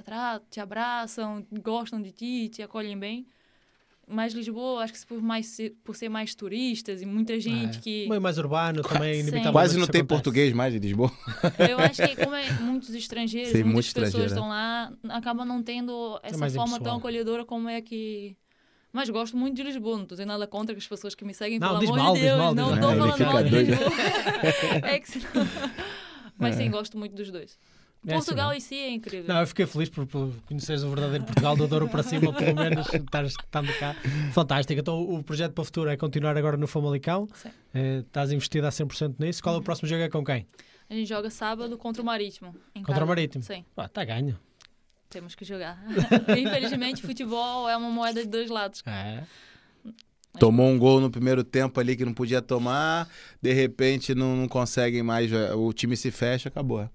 te 0.52 0.60
abraçam, 0.60 1.46
gostam 1.60 2.00
de 2.00 2.12
ti, 2.12 2.50
te 2.50 2.62
acolhem 2.62 2.98
bem. 3.00 3.26
Mas 4.12 4.34
Lisboa, 4.34 4.84
acho 4.84 4.94
que 4.94 5.06
por, 5.06 5.22
mais 5.22 5.46
ser, 5.46 5.76
por 5.84 5.96
ser 5.96 6.10
mais 6.10 6.34
turistas 6.34 7.00
e 7.02 7.06
muita 7.06 7.40
gente 7.40 7.78
É. 7.78 7.82
que... 7.82 8.10
Meio 8.10 8.20
mais 8.20 8.40
urbano 8.40 8.82
também, 8.82 9.24
Quase 9.52 9.78
não 9.78 9.86
tem 9.86 10.02
acontece. 10.02 10.04
português 10.06 10.52
mais 10.52 10.74
em 10.74 10.80
Lisboa. 10.80 11.12
Eu 11.70 11.78
acho 11.78 12.02
que 12.02 12.16
como 12.16 12.34
é 12.36 12.52
muitos 12.54 12.90
estrangeiros, 12.96 13.52
Sim, 13.52 13.64
muitas 13.64 13.94
pessoas 13.94 14.32
estão 14.32 14.50
lá, 14.50 14.92
acaba 15.10 15.46
não 15.46 15.62
tendo 15.62 16.20
essa 16.24 16.38
mais 16.40 16.56
forma 16.56 16.78
impessoal. 16.78 16.94
tão 16.96 16.98
acolhedora 16.98 17.46
como 17.46 17.70
é 17.70 17.80
que... 17.82 18.36
Mas 18.92 19.08
gosto 19.12 19.38
muito 19.38 19.56
de 19.56 19.62
Lisboa, 19.62 19.98
não 19.98 20.04
estou 20.04 20.16
dizendo 20.16 20.30
nada 20.30 20.48
contra 20.48 20.76
as 20.76 20.88
pessoas 20.88 21.14
que 21.14 21.24
me 21.24 21.32
seguem, 21.34 21.60
Não, 21.60 21.68
pelo 21.68 21.80
diz 21.82 21.90
amor 21.90 22.00
mal, 22.00 22.14
de 22.14 22.20
diz 22.20 22.28
Deus. 22.30 22.40
mal, 22.40 22.56
diz 22.56 22.64
não 22.66 22.74
estou 22.74 22.90
falando 22.96 23.26
mal 23.34 23.44
de. 23.44 23.50
Lisboa. 23.50 23.90
é 24.90 25.00
que 25.00 25.10
senão... 25.12 25.28
Mas 26.40 26.56
sim, 26.56 26.72
gosto 26.72 26.98
muito 26.98 27.14
dos 27.16 27.30
dois. 27.30 27.60
É 28.08 28.16
assim, 28.16 28.26
Portugal 28.26 28.50
não? 28.50 28.56
em 28.56 28.60
si 28.62 28.76
é 28.76 28.90
incrível. 28.92 29.28
Não, 29.28 29.42
eu 29.42 29.48
fiquei 29.48 29.66
feliz 29.66 29.90
por, 29.90 30.06
por 30.08 30.34
conheceres 30.48 30.84
o 30.84 30.90
verdadeiro 30.90 31.26
Portugal 31.26 31.56
do 31.58 31.68
Douro 31.68 31.90
para 31.90 32.02
cima, 32.02 32.32
pelo 32.32 32.56
menos 32.56 32.88
estando 32.94 33.74
cá. 33.78 33.94
Fantástico. 34.32 34.80
Então, 34.80 35.02
o 35.02 35.22
projeto 35.22 35.52
para 35.54 35.62
o 35.62 35.66
futuro 35.66 35.90
é 35.90 35.98
continuar 35.98 36.38
agora 36.38 36.56
no 36.56 36.66
Famalicão. 36.66 37.28
Sim. 37.34 37.50
Eh, 37.74 37.98
estás 38.00 38.32
investido 38.32 38.66
a 38.68 38.70
100% 38.70 39.16
nisso. 39.20 39.44
Qual 39.44 39.56
é 39.56 39.58
o 39.58 39.62
próximo 39.62 39.88
jogo? 39.90 40.02
É 40.02 40.10
com 40.10 40.24
quem? 40.24 40.48
A 40.90 40.94
gente 40.94 41.08
joga 41.10 41.30
sábado 41.30 41.78
contra 41.78 42.02
o 42.02 42.06
Marítimo. 42.06 42.56
em 42.74 42.80
Contra 42.80 42.94
casa. 42.96 43.06
o 43.06 43.08
Marítimo? 43.08 43.44
Sim, 43.44 43.66
Está 43.78 44.04
ganho. 44.06 44.40
temos 45.10 45.36
que 45.36 45.44
jogar. 45.44 45.84
Infelizmente, 46.38 47.02
futebol 47.02 47.68
é 47.70 47.76
uma 47.76 47.90
moeda 47.90 48.24
de 48.24 48.30
dois 48.30 48.50
lados. 48.50 48.82
É. 48.86 49.24
Tomou 50.40 50.68
um 50.68 50.78
gol 50.80 51.02
no 51.02 51.12
primeiro 51.12 51.44
tempo 51.44 51.80
ali 51.80 51.98
que 51.98 52.06
não 52.06 52.14
podia 52.14 52.42
tomar, 52.42 53.10
de 53.42 53.52
repente 53.52 54.16
não, 54.16 54.36
não 54.38 54.48
conseguem 54.48 55.04
mais, 55.04 55.32
o 55.56 55.74
time 55.74 55.98
se 55.98 56.12
fecha, 56.12 56.48
acabou. 56.50 56.82
É. 56.82 56.90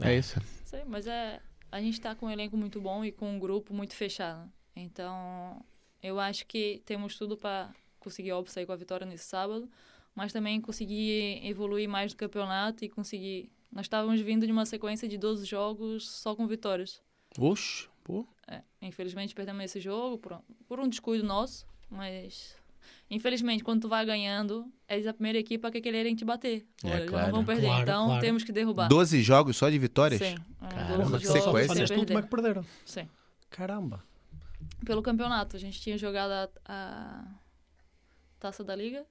É 0.00 0.16
isso. 0.16 0.40
Sei, 0.64 0.84
mas 0.84 1.06
é. 1.06 1.40
A 1.70 1.80
gente 1.80 2.00
tá 2.00 2.14
com 2.14 2.26
um 2.26 2.30
elenco 2.30 2.56
muito 2.56 2.80
bom 2.80 3.04
e 3.04 3.10
com 3.10 3.30
um 3.30 3.38
grupo 3.38 3.74
muito 3.74 3.94
fechado. 3.94 4.50
Então, 4.74 5.62
eu 6.02 6.20
acho 6.20 6.46
que 6.46 6.82
temos 6.84 7.16
tudo 7.16 7.36
para 7.36 7.74
conseguir, 7.98 8.32
óbvio, 8.32 8.52
sair 8.52 8.66
com 8.66 8.72
a 8.72 8.76
vitória 8.76 9.06
nesse 9.06 9.24
sábado, 9.24 9.68
mas 10.14 10.32
também 10.32 10.60
conseguir 10.60 11.44
evoluir 11.44 11.88
mais 11.88 12.12
no 12.12 12.18
campeonato 12.18 12.84
e 12.84 12.88
conseguir. 12.88 13.50
Nós 13.72 13.86
estávamos 13.86 14.20
vindo 14.20 14.46
de 14.46 14.52
uma 14.52 14.64
sequência 14.64 15.08
de 15.08 15.18
12 15.18 15.44
jogos 15.44 16.08
só 16.08 16.34
com 16.34 16.46
vitórias. 16.46 17.02
Oxe, 17.38 17.88
pô. 18.04 18.26
É, 18.46 18.62
infelizmente 18.80 19.34
perdemos 19.34 19.64
esse 19.64 19.80
jogo 19.80 20.18
por, 20.18 20.40
por 20.68 20.78
um 20.78 20.88
descuido 20.88 21.24
nosso, 21.24 21.66
mas 21.90 22.56
infelizmente 23.10 23.62
quando 23.64 23.82
tu 23.82 23.88
vai 23.88 24.04
ganhando, 24.04 24.70
és 24.88 25.06
a 25.06 25.12
primeira 25.12 25.38
equipa 25.38 25.70
que 25.70 25.80
quererem 25.80 26.14
te 26.14 26.24
bater. 26.24 26.66
É, 26.84 26.90
Olha, 26.90 27.06
claro. 27.06 27.26
não 27.26 27.34
vão 27.36 27.44
perder, 27.44 27.66
Claro, 27.66 27.82
então 27.82 28.06
claro. 28.06 28.20
temos 28.20 28.44
que 28.44 28.52
derrubar. 28.52 28.88
12 28.88 29.22
jogos 29.22 29.56
só 29.56 29.68
de 29.70 29.78
vitórias? 29.78 30.20
Sim, 30.20 30.34
é, 30.62 30.68
Caramba, 30.68 30.96
12 31.10 31.18
que 31.18 31.24
jogos 31.26 31.42
sequência. 31.44 31.66
Só 31.68 31.74
neste 31.80 31.96
último 31.96 32.18
é 32.18 32.22
que 32.22 32.28
perderam. 32.28 32.64
Sim. 32.84 33.08
Caramba. 33.50 34.02
Pelo 34.84 35.02
campeonato, 35.02 35.56
a 35.56 35.58
gente 35.58 35.80
tinha 35.80 35.96
jogado 35.98 36.30
a, 36.32 36.48
a 36.64 37.24
Taça 38.38 38.62
da 38.64 38.74
Liga, 38.74 39.04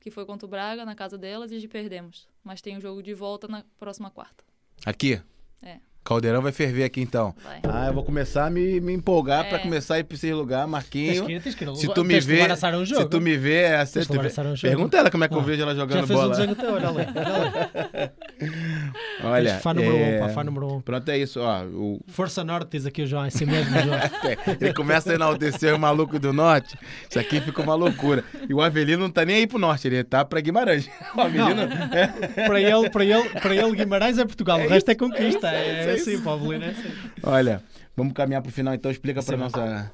que 0.00 0.10
foi 0.10 0.24
contra 0.24 0.46
o 0.46 0.48
Braga, 0.48 0.84
na 0.84 0.94
casa 0.94 1.18
delas, 1.18 1.50
e 1.50 1.56
a 1.56 1.58
gente 1.58 1.68
perdemos. 1.70 2.28
Mas 2.44 2.60
tem 2.60 2.76
o 2.76 2.80
jogo 2.80 3.02
de 3.02 3.14
volta 3.14 3.48
na 3.48 3.64
próxima 3.78 4.10
quarta. 4.10 4.44
Aqui? 4.86 5.20
É. 5.60 5.80
Caldeirão 6.08 6.40
vai 6.40 6.52
ferver 6.52 6.84
aqui 6.84 7.02
então. 7.02 7.34
Vai. 7.44 7.60
Ah, 7.70 7.86
eu 7.88 7.92
vou 7.92 8.02
começar 8.02 8.46
a 8.46 8.50
me, 8.50 8.80
me 8.80 8.94
empolgar 8.94 9.44
É. 9.44 9.48
pra 9.50 9.58
começar 9.58 9.96
a 9.96 9.98
ir 9.98 10.04
pra 10.04 10.14
esse 10.16 10.32
lugar, 10.32 10.62
Tens 10.62 10.70
Marquinho. 10.70 11.26
que 11.26 11.32
ir, 11.32 11.42
tens 11.42 11.54
que 11.54 11.64
ir. 11.64 11.76
Se 11.76 11.88
tu 11.88 12.02
me 12.02 12.14
Tens 12.14 12.24
que 12.24 12.30
vê, 12.32 12.36
levar 12.42 12.54
a 12.54 12.56
Sara 12.56 12.78
um 12.78 12.84
jogo. 12.86 13.02
se 13.02 13.08
tu 13.10 13.20
me 13.20 13.36
vê, 13.36 13.56
é 13.64 13.84
que 13.84 13.98
um. 14.18 14.56
Pergunta 14.60 14.96
ela 14.96 15.10
como 15.10 15.24
é 15.24 15.28
que 15.28 15.34
eu 15.34 15.40
Ah, 15.40 15.42
vejo 15.42 15.62
ela 15.62 15.74
Já 15.74 15.80
jogando 15.82 16.06
fez 16.06 16.18
um 16.18 16.22
bola. 16.22 16.34
desenho 16.34 16.56
teu, 16.56 16.72
olha 16.72 16.88
ali. 16.88 17.06
Olha 17.14 17.34
ali. 17.36 18.10
Olha, 19.22 19.58
Fã 19.58 19.74
número 19.74 19.96
um, 19.96 19.98
é, 20.00 20.18
pá, 20.18 20.28
fã 20.28 20.44
número 20.44 20.74
um. 20.74 20.80
Pronto, 20.80 21.08
é 21.10 21.18
isso, 21.18 21.40
ó. 21.40 21.64
O... 21.64 22.00
Força 22.06 22.44
Norte, 22.44 22.70
diz 22.72 22.86
aqui 22.86 23.02
o 23.02 23.06
João, 23.06 23.24
é 23.24 23.28
assim 23.28 23.44
mesmo, 23.44 23.70
João. 23.80 23.96
é, 24.30 24.38
ele 24.60 24.72
começa 24.72 25.10
a 25.10 25.14
enaltecer 25.14 25.74
o 25.74 25.78
maluco 25.78 26.18
do 26.18 26.32
norte. 26.32 26.76
Isso 27.10 27.18
aqui 27.18 27.40
fica 27.40 27.60
uma 27.62 27.74
loucura. 27.74 28.24
E 28.48 28.54
o 28.54 28.60
Avelino 28.62 29.02
não 29.02 29.10
tá 29.10 29.24
nem 29.24 29.36
aí 29.36 29.46
pro 29.46 29.58
norte, 29.58 29.88
ele 29.88 30.02
tá 30.04 30.24
pra 30.24 30.40
Guimarães. 30.40 30.88
O 31.16 31.20
Avelino. 31.20 31.62
é, 31.92 32.06
para, 32.46 32.60
ele, 32.60 32.90
para, 32.90 33.04
ele, 33.04 33.28
para 33.40 33.54
ele, 33.54 33.76
Guimarães 33.76 34.18
é 34.18 34.24
Portugal, 34.24 34.60
o 34.60 34.68
resto 34.68 34.90
é 34.90 34.94
conquista. 34.94 35.48
É, 35.48 35.80
isso, 35.80 35.88
é 35.90 35.94
assim. 36.00 36.20
Pablo, 36.22 36.52
é 36.52 36.56
assim. 36.68 36.92
Olha, 37.22 37.62
vamos 37.96 38.12
caminhar 38.12 38.42
pro 38.42 38.50
final 38.52 38.74
então. 38.74 38.90
Explica 38.90 39.20
Sim. 39.22 39.36
nossa 39.36 39.92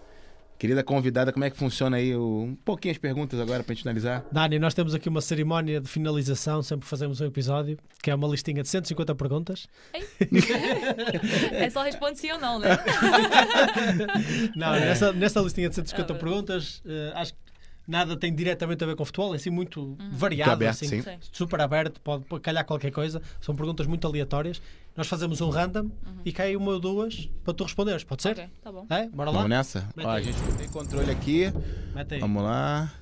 querida 0.56 0.84
convidada 0.84 1.32
como 1.32 1.44
é 1.44 1.50
que 1.50 1.56
funciona 1.56 1.96
aí. 1.96 2.14
o- 2.14 2.42
Um 2.44 2.54
pouquinho 2.54 2.92
as 2.92 2.98
perguntas 2.98 3.38
agora 3.40 3.62
pra 3.64 3.74
gente 3.74 3.82
finalizar. 3.82 4.24
Dani, 4.32 4.58
nós 4.58 4.72
temos 4.72 4.94
aqui 4.94 5.08
uma 5.08 5.20
cerimónia 5.20 5.80
de 5.80 5.88
finalização, 5.88 6.62
sempre 6.62 6.86
fazemos 6.86 7.20
um 7.20 7.26
episódio, 7.26 7.76
que 8.02 8.10
é 8.10 8.14
uma 8.14 8.28
listinha 8.28 8.62
de 8.62 8.68
150 8.68 9.14
perguntas. 9.14 9.66
É 11.52 11.68
só 11.70 11.82
responde 11.82 12.18
sim 12.18 12.30
ou 12.32 12.38
não, 12.38 12.58
né? 12.58 12.68
Não, 14.56 14.72
nessa, 14.72 15.12
nessa 15.12 15.40
listinha 15.40 15.68
de 15.68 15.74
150 15.74 16.14
perguntas, 16.14 16.82
eh, 16.86 17.12
acho 17.14 17.32
que 17.34 17.38
nada 17.86 18.16
tem 18.16 18.34
diretamente 18.34 18.82
a 18.82 18.86
ver 18.86 18.96
com 18.96 19.04
futebol, 19.04 19.32
é 19.34 19.36
assim 19.36 19.50
muito 19.50 19.96
variado, 20.12 20.50
Muito 20.50 20.62
aberto, 20.62 20.84
assim, 20.84 21.02
sim. 21.02 21.10
Super 21.32 21.60
aberto, 21.60 22.00
pode 22.00 22.24
calhar 22.40 22.64
qualquer 22.64 22.90
coisa. 22.90 23.20
São 23.40 23.54
perguntas 23.54 23.86
muito 23.86 24.06
aleatórias. 24.06 24.60
Nós 24.96 25.08
fazemos 25.08 25.40
um 25.40 25.50
random 25.50 25.90
e 26.24 26.32
cai 26.32 26.54
uma 26.54 26.70
ou 26.72 26.78
duas 26.80 27.28
para 27.44 27.52
tu 27.52 27.64
responderes, 27.64 28.04
pode 28.04 28.22
ser? 28.22 28.30
Ok, 28.30 28.48
tá 28.62 28.70
bom. 28.70 28.86
É? 28.88 29.08
Bora 29.08 29.30
lá? 29.30 29.36
Vamos 29.38 29.50
nessa? 29.50 29.88
Ó, 29.96 30.08
a 30.08 30.20
gente 30.20 30.38
tem 30.56 30.68
controle 30.68 31.10
aqui. 31.10 31.52
Mete 31.94 32.14
aí. 32.14 32.20
Vamos 32.20 32.42
lá. 32.44 32.92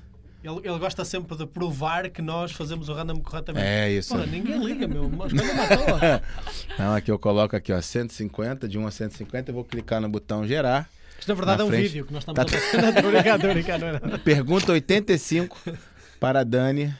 Ele, 0.43 0.57
ele 0.63 0.77
gosta 0.79 1.05
sempre 1.05 1.37
de 1.37 1.45
provar 1.45 2.09
que 2.09 2.21
nós 2.21 2.51
fazemos 2.51 2.89
o 2.89 2.93
random 2.93 3.21
corretamente. 3.21 3.65
É 3.65 3.91
isso. 3.91 4.09
Porra, 4.13 4.25
ninguém 4.25 4.57
liga, 4.65 4.87
meu. 4.87 5.07
Mas 5.07 5.31
toa. 5.31 6.21
Não, 6.77 6.95
aqui 6.95 7.11
eu 7.11 7.19
coloco 7.19 7.55
aqui, 7.55 7.71
ó, 7.71 7.79
150, 7.79 8.67
de 8.67 8.77
1 8.77 8.87
a 8.87 8.91
150, 8.91 9.51
eu 9.51 9.55
vou 9.55 9.63
clicar 9.63 10.01
no 10.01 10.09
botão 10.09 10.45
gerar. 10.45 10.89
Isto 11.17 11.29
na 11.29 11.35
verdade 11.35 11.57
Na 11.59 11.63
é 11.63 11.67
um 11.67 11.69
frente. 11.69 11.83
vídeo 11.83 12.05
que 12.05 12.11
nós 12.11 12.23
estamos 12.23 12.51
Tá- 12.51 12.57
a. 12.57 13.77
Não, 13.77 13.87
é. 14.15 14.17
Pergunta 14.17 14.71
85 14.73 15.57
para 16.19 16.41
a 16.41 16.43
Dani. 16.43 16.93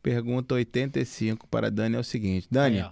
Pergunta 0.00 0.54
85 0.54 1.48
para 1.48 1.66
a 1.66 1.70
Dani 1.70 1.96
é 1.96 1.98
o 1.98 2.04
seguinte: 2.04 2.46
Dani, 2.50 2.80
Aí. 2.82 2.90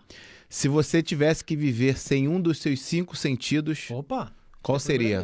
Se 0.51 0.67
você 0.67 1.01
tivesse 1.01 1.45
que 1.45 1.55
viver 1.55 1.97
sem 1.97 2.27
um 2.27 2.41
dos 2.41 2.59
seus 2.59 2.81
cinco 2.81 3.17
sentidos, 3.17 3.89
Opa! 3.89 4.33
qual 4.61 4.81
seria? 4.81 5.21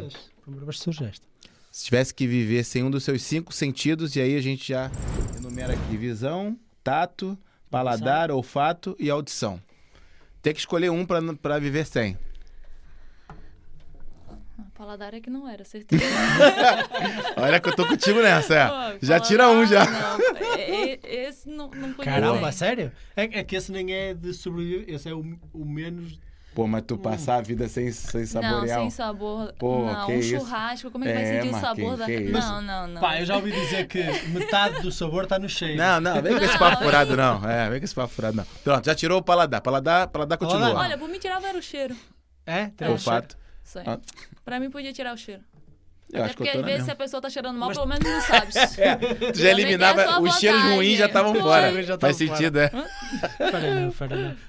Esta. 1.03 1.27
Se 1.69 1.85
tivesse 1.85 2.13
que 2.13 2.25
viver 2.25 2.63
sem 2.63 2.81
um 2.81 2.89
dos 2.89 3.03
seus 3.03 3.21
cinco 3.21 3.53
sentidos, 3.53 4.15
e 4.15 4.21
aí 4.21 4.37
a 4.37 4.41
gente 4.41 4.69
já 4.69 4.89
enumera 5.35 5.73
aqui: 5.73 5.97
visão, 5.97 6.57
tato, 6.81 7.37
paladar, 7.69 8.31
olfato 8.31 8.95
e 8.97 9.09
audição. 9.09 9.61
Tem 10.41 10.53
que 10.53 10.61
escolher 10.61 10.89
um 10.89 11.05
para 11.05 11.21
para 11.35 11.59
viver 11.59 11.85
sem. 11.85 12.17
Ah, 14.59 14.63
Paladar 14.73 15.13
é 15.13 15.19
que 15.21 15.29
não 15.29 15.47
era, 15.47 15.63
certeza. 15.63 16.03
Olha 17.37 17.59
que 17.59 17.69
eu 17.69 17.75
tô 17.75 17.85
contigo 17.85 18.21
nessa, 18.21 18.55
é. 18.55 18.67
Pô, 18.67 18.97
Já 19.05 19.19
tira 19.19 19.49
um 19.49 19.65
já. 19.65 19.85
Não, 19.85 20.17
é- 20.35 20.93
é- 20.93 20.99
esse 21.27 21.47
não, 21.49 21.65
não 21.69 21.93
conheço. 21.93 22.03
Caramba, 22.03 22.51
sério? 22.51 22.91
É, 23.15 23.39
é 23.39 23.43
que 23.43 23.55
esse 23.55 23.71
nem 23.71 23.93
é 23.93 24.13
de 24.13 24.33
sobreviver, 24.33 24.85
esse 24.93 25.07
é 25.09 25.13
o, 25.13 25.23
o 25.53 25.65
menos. 25.65 26.19
Pô, 26.55 26.65
mas 26.65 26.81
tu 26.87 26.97
passar 26.97 27.35
a 27.35 27.41
vida 27.41 27.67
sem, 27.69 27.91
sem 27.91 28.21
Não, 28.21 28.27
saborear. 28.27 28.79
sem 28.79 28.89
sabor. 28.89 29.53
Pô, 29.59 29.85
não, 29.85 30.07
que 30.07 30.11
um 30.13 30.19
isso? 30.19 30.39
churrasco, 30.39 30.89
como 30.89 31.03
é 31.05 31.07
que 31.07 31.13
vai 31.13 31.23
É, 31.23 31.41
sentir 31.43 31.55
o 31.55 31.59
sabor 31.59 31.97
da. 31.97 32.05
que 32.05 32.15
isso? 32.15 32.31
Não, 32.31 32.61
não, 32.63 32.87
não. 32.87 33.01
Pá, 33.01 33.19
eu 33.19 33.25
já 33.27 33.35
ouvi 33.35 33.51
dizer 33.51 33.85
que 33.85 34.01
metade 34.29 34.81
do 34.81 34.91
sabor 34.91 35.25
está 35.25 35.37
no 35.37 35.47
cheiro. 35.47 35.77
Não, 35.77 36.01
não, 36.01 36.19
vem 36.19 36.35
com 36.35 36.43
esse 36.43 36.57
papo 36.57 36.83
furado, 36.83 37.15
não. 37.15 37.47
É, 37.47 37.69
vem 37.69 37.77
com 37.79 37.85
esse 37.85 37.93
papo 37.93 38.11
furado, 38.11 38.37
não. 38.37 38.45
Pronto, 38.63 38.83
já 38.83 38.95
tirou 38.95 39.19
o 39.19 39.23
paladar. 39.23 39.61
Paladar, 39.61 40.07
paladar 40.07 40.35
continua. 40.39 40.73
Olha, 40.73 40.97
por 40.97 41.07
mim 41.07 41.19
tirava 41.19 41.45
era 41.47 41.59
o 41.59 41.61
cheiro. 41.61 41.95
É? 42.43 42.71
Tem 42.75 42.89
um 42.89 42.97
Aí. 43.75 43.83
Ah. 43.87 43.99
Pra 44.45 44.59
mim 44.59 44.69
podia 44.69 44.93
tirar 44.93 45.13
o 45.13 45.17
cheiro. 45.17 45.43
Eu 46.09 46.21
Até 46.21 46.25
acho 46.29 46.37
que 46.37 46.43
eu 46.43 46.45
porque 46.45 46.57
tô 46.57 46.59
às 46.59 46.65
vezes 46.65 46.81
se 46.83 46.87
mesma. 46.87 46.93
a 46.93 46.95
pessoa 46.95 47.21
tá 47.21 47.29
cheirando 47.29 47.57
mal, 47.59 47.67
Mas- 47.67 47.77
pelo 47.77 47.89
menos 47.89 48.09
não 48.09 48.21
sabe. 48.21 48.53
Tu 49.33 49.39
já 49.39 49.47
a 49.49 49.51
eliminava, 49.51 50.21
os 50.21 50.35
cheiros 50.39 50.61
ruins 50.63 50.97
já 50.97 51.05
estavam 51.07 51.35
fora. 51.41 51.83
já 51.83 51.97
Faz 51.99 52.15
sentido, 52.15 52.59
é? 52.59 52.71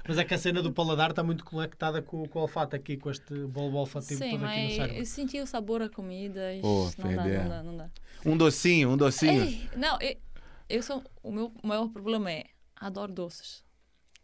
Mas 0.07 0.17
é 0.17 0.23
que 0.23 0.33
a 0.33 0.37
cena 0.37 0.61
do 0.61 0.71
paladar 0.71 1.09
está 1.09 1.23
muito 1.23 1.43
conectada 1.43 2.01
com, 2.01 2.25
com 2.27 2.39
o 2.39 2.41
olfato 2.43 2.75
aqui, 2.77 2.97
com 2.97 3.09
este 3.11 3.33
bolo 3.45 3.77
olfativo 3.77 4.17
Sim, 4.23 4.31
todo 4.31 4.45
aqui 4.45 4.57
no 4.57 4.63
mas 4.67 4.75
cérebro. 4.75 4.97
eu 5.01 5.05
senti 5.05 5.39
o 5.41 5.45
sabor 5.47 5.81
a 5.81 5.89
comida. 5.89 6.53
e 6.53 6.61
Pô, 6.61 6.89
não, 6.97 7.15
dá, 7.15 7.23
não 7.25 7.49
dá, 7.49 7.63
não 7.63 7.77
dá. 7.77 7.89
Um 8.25 8.37
docinho, 8.37 8.91
um 8.91 8.97
docinho. 8.97 9.43
Ei, 9.43 9.69
não, 9.75 9.97
eu, 10.01 10.15
eu 10.69 10.81
sou. 10.83 11.03
O 11.23 11.31
meu 11.31 11.51
maior 11.63 11.87
problema 11.89 12.31
é 12.31 12.45
adoro 12.79 13.11
doces. 13.11 13.63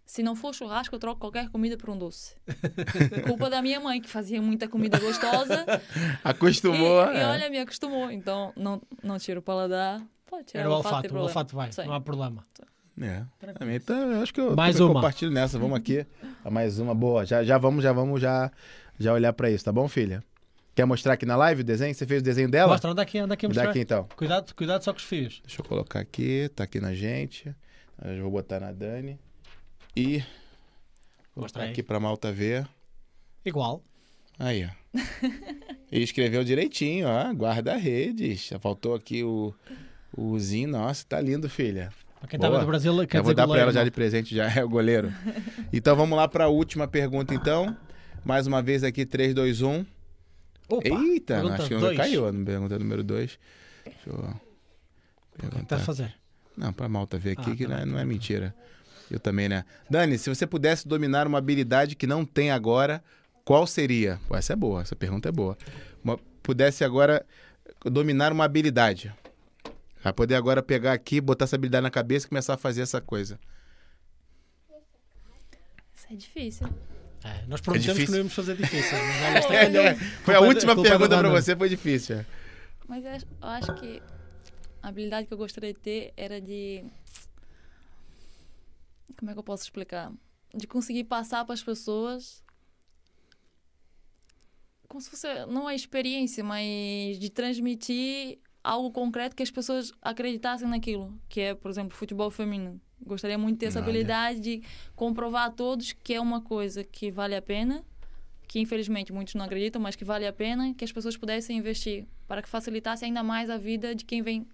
Se 0.06 0.22
não 0.22 0.36
for 0.36 0.54
churrasco, 0.54 0.94
eu 0.94 1.00
troco 1.00 1.20
qualquer 1.20 1.50
comida 1.50 1.76
por 1.78 1.90
um 1.90 1.98
doce. 1.98 2.36
Culpa 3.26 3.50
da 3.50 3.62
minha 3.62 3.80
mãe, 3.80 4.00
que 4.00 4.08
fazia 4.08 4.40
muita 4.42 4.68
comida 4.68 5.00
gostosa. 5.00 5.66
Acostumou. 6.24 7.04
e, 7.12 7.16
e 7.16 7.20
é. 7.20 7.28
olha, 7.28 7.50
me 7.50 7.58
acostumou. 7.60 8.12
Então, 8.12 8.54
não, 8.56 8.82
não 9.04 9.18
tiro 9.18 9.40
o 9.40 9.44
paladar. 9.44 10.06
Pode 10.30 10.46
tirar 10.46 10.62
Era 10.62 10.70
o 10.70 10.74
o 10.74 10.76
olfato, 10.78 11.16
o 11.16 11.20
olfato 11.20 11.56
vai, 11.56 11.72
Sim. 11.72 11.86
não 11.86 11.94
há 11.94 12.02
problema. 12.02 12.44
É. 13.02 13.24
Tá, 13.80 13.94
eu 13.94 14.22
acho 14.22 14.34
que 14.34 14.40
eu 14.40 14.56
Mais 14.56 14.80
uma. 14.80 14.94
compartilho 14.94 15.32
nessa. 15.32 15.60
Vamos 15.60 15.78
aqui. 15.78 16.06
A 16.44 16.52
mais 16.52 16.80
uma 16.80 16.94
boa. 16.94 17.26
Já, 17.26 17.44
já 17.44 17.58
vamos, 17.58 17.84
já 17.84 17.92
vamos 17.92 18.22
já, 18.22 18.52
já 18.98 19.12
olhar 19.12 19.34
pra 19.34 19.50
isso, 19.50 19.66
tá 19.66 19.72
bom, 19.72 19.88
filha? 19.88 20.24
Quer 20.74 20.86
mostrar 20.86 21.14
aqui 21.14 21.26
na 21.26 21.36
live 21.36 21.62
o 21.62 21.64
desenho? 21.64 21.94
Você 21.94 22.06
fez 22.06 22.22
o 22.22 22.24
desenho 22.24 22.50
dela? 22.50 22.74
Mostra, 22.74 22.92
anda 22.92 23.02
aqui, 23.02 23.18
anda 23.18 23.34
aqui 23.34 23.48
mostrar. 23.48 23.70
aqui 23.70 23.80
então. 23.80 24.08
Cuidado, 24.16 24.54
cuidado 24.54 24.84
só 24.84 24.92
com 24.92 25.00
os 25.00 25.06
fios. 25.06 25.42
Deixa 25.46 25.62
eu 25.62 25.66
colocar 25.66 26.00
aqui, 26.00 26.50
tá 26.56 26.64
aqui 26.64 26.80
na 26.80 26.94
gente. 26.94 27.54
Eu 28.04 28.24
vou 28.24 28.32
botar 28.32 28.60
na 28.60 28.72
Dani. 28.72 29.20
E 29.96 30.18
vou 31.36 31.44
Mostra 31.44 31.60
botar 31.62 31.62
aí. 31.64 31.72
aqui 31.72 31.84
pra 31.84 32.00
malta 32.00 32.32
ver. 32.32 32.68
Igual. 33.46 33.82
Aí, 34.38 34.66
ó. 34.66 35.00
E 35.92 36.02
escreveu 36.02 36.44
direitinho, 36.44 37.08
ó. 37.08 37.32
Guarda-redes. 37.32 38.48
Já 38.48 38.60
faltou 38.60 38.94
aqui 38.96 39.24
o, 39.24 39.54
o 40.18 40.38
zinho. 40.40 40.68
Nossa, 40.70 41.06
tá 41.08 41.22
lindo, 41.22 41.50
filha. 41.50 41.92
Para 42.20 42.30
quem 42.30 42.40
Boa. 42.40 42.50
estava 42.50 42.64
do 42.66 42.68
Brasil, 42.68 43.08
quer 43.08 43.20
Eu 43.20 43.24
vou 43.24 43.34
dar 43.34 43.44
pra 43.44 43.48
goleiro, 43.48 43.66
ela 43.66 43.74
já 43.74 43.80
não. 43.80 43.86
de 43.86 43.92
presente, 43.92 44.36
já 44.36 44.50
é 44.52 44.64
o 44.64 44.70
goleiro. 44.70 45.14
Então 45.72 45.96
vamos 45.96 46.18
lá 46.18 46.28
pra 46.28 46.48
última 46.48 46.88
pergunta, 46.88 47.34
então. 47.34 47.76
Mais 48.24 48.48
uma 48.48 48.62
vez 48.62 48.84
aqui, 48.84 49.06
3, 49.06 49.34
2, 49.34 49.62
1. 49.62 49.86
Opa, 50.68 50.88
Eita, 50.88 51.36
pergunta 51.36 51.56
acho 51.56 51.68
que 51.68 51.76
dois. 51.78 51.96
caiu 51.98 52.32
na 52.32 52.44
pergunta 52.44 52.80
número 52.80 53.04
2. 53.04 53.38
Deixa 53.86 54.00
eu 54.10 54.16
O 54.16 54.28
que 55.36 55.42
perguntar. 55.42 55.76
a 55.76 55.80
fazer? 55.80 56.16
Não, 56.58 56.74
pra 56.74 56.90
malta 56.90 57.20
ver 57.20 57.32
aqui 57.38 57.52
Ah, 57.52 57.56
que 57.56 57.64
tá 57.68 57.70
não, 57.76 57.78
é, 57.78 57.86
não 57.86 57.98
é 57.98 58.00
tá 58.02 58.06
mentira. 58.06 58.56
Eu 59.10 59.20
também, 59.20 59.48
né? 59.48 59.64
Dani, 59.90 60.18
se 60.18 60.30
você 60.30 60.48
pudesse 60.48 60.88
dominar 60.88 61.28
uma 61.28 61.38
habilidade 61.38 61.96
que 61.96 62.08
não 62.08 62.26
tem 62.26 62.52
agora, 62.52 63.04
qual 63.44 63.68
seria? 63.68 64.20
Pô, 64.28 64.36
essa 64.36 64.54
é 64.54 64.56
boa, 64.56 64.82
essa 64.82 64.96
pergunta 64.96 65.30
é 65.30 65.32
boa. 65.32 65.58
Uma- 66.04 66.18
pudesse 66.42 66.84
agora 66.84 67.26
dominar 67.84 68.32
uma 68.32 68.44
habilidade. 68.46 69.14
Vai 70.04 70.14
poder 70.14 70.36
agora 70.36 70.62
pegar 70.64 70.94
aqui, 70.94 71.20
botar 71.22 71.46
essa 71.46 71.56
habilidade 71.56 71.84
na 71.84 71.92
cabeça 71.92 72.26
e 72.26 72.30
começar 72.30 72.54
a 72.54 72.58
fazer 72.58 72.82
essa 72.82 73.00
coisa. 73.02 73.40
Isso 75.96 76.08
é 76.12 76.16
difícil. 76.16 76.68
É, 77.24 77.44
nós 77.48 77.60
prometemos 77.62 77.94
que 77.94 78.02
difícil. 78.02 78.12
não 78.12 78.18
íamos 78.20 78.34
fazer 78.34 78.56
difícil. 78.56 78.98
Mas 79.34 79.46
É, 79.52 79.70
né? 79.70 79.96
Foi 80.24 80.36
a 80.36 80.40
última 80.42 80.76
pergunta 80.76 81.08
pra 81.10 81.22
Dana. 81.22 81.30
você, 81.30 81.56
foi 81.56 81.70
difícil. 81.70 82.18
é. 82.18 82.26
Mas 82.88 83.04
eu 83.04 83.12
acho 83.42 83.74
que 83.76 84.02
a 84.84 84.90
habilidade 84.90 85.26
que 85.28 85.34
eu 85.34 85.38
gostaria 85.38 85.74
de 85.74 85.80
ter 85.80 86.14
era 86.16 86.40
de. 86.40 86.84
Como 89.18 89.32
é 89.32 89.34
que 89.34 89.40
eu 89.40 89.44
posso 89.44 89.64
explicar? 89.64 90.12
De 90.54 90.68
conseguir 90.68 91.06
passar 91.06 91.44
para 91.46 91.54
as 91.54 91.64
pessoas. 91.64 92.44
Como 94.88 95.02
se 95.02 95.10
fosse. 95.10 95.28
Não 95.48 95.68
a 95.68 95.76
experiência, 95.76 96.44
mas 96.44 97.20
de 97.20 97.30
transmitir 97.30 98.40
algo 98.64 98.92
concreto 98.92 99.36
que 99.36 99.44
as 99.44 99.52
pessoas 99.52 99.92
acreditassem 100.02 100.68
naquilo. 100.68 101.20
Que 101.28 101.42
é, 101.42 101.56
por 101.56 101.70
exemplo, 101.70 101.96
futebol 101.96 102.30
feminino. 102.30 102.82
Gostaria 103.02 103.38
muito 103.38 103.56
de 103.56 103.60
ter 103.60 103.66
essa 103.68 103.80
Olha. 103.80 103.90
habilidade 103.90 104.40
de 104.40 104.64
comprovar 104.96 105.48
a 105.48 105.52
todos 105.52 105.92
que 105.92 106.14
é 106.14 106.22
uma 106.22 106.42
coisa 106.42 106.84
que 106.84 107.12
vale 107.12 107.36
a 107.36 107.42
pena 107.42 107.86
que 108.48 108.60
infelizmente 108.60 109.12
muitos 109.12 109.34
não 109.36 109.46
acreditam, 109.46 109.82
mas 109.82 109.96
que 109.96 110.06
vale 110.06 110.26
a 110.26 110.34
pena 110.34 110.74
que 110.74 110.84
as 110.84 110.92
pessoas 110.92 111.18
pudessem 111.18 111.58
investir 111.58 112.08
para 112.28 112.42
que 112.42 112.50
facilitasse 112.50 113.06
ainda 113.06 113.24
mais 113.24 113.50
a 113.50 113.58
vida 113.58 113.94
de 113.94 114.06
quem 114.06 114.22
vem 114.22 114.48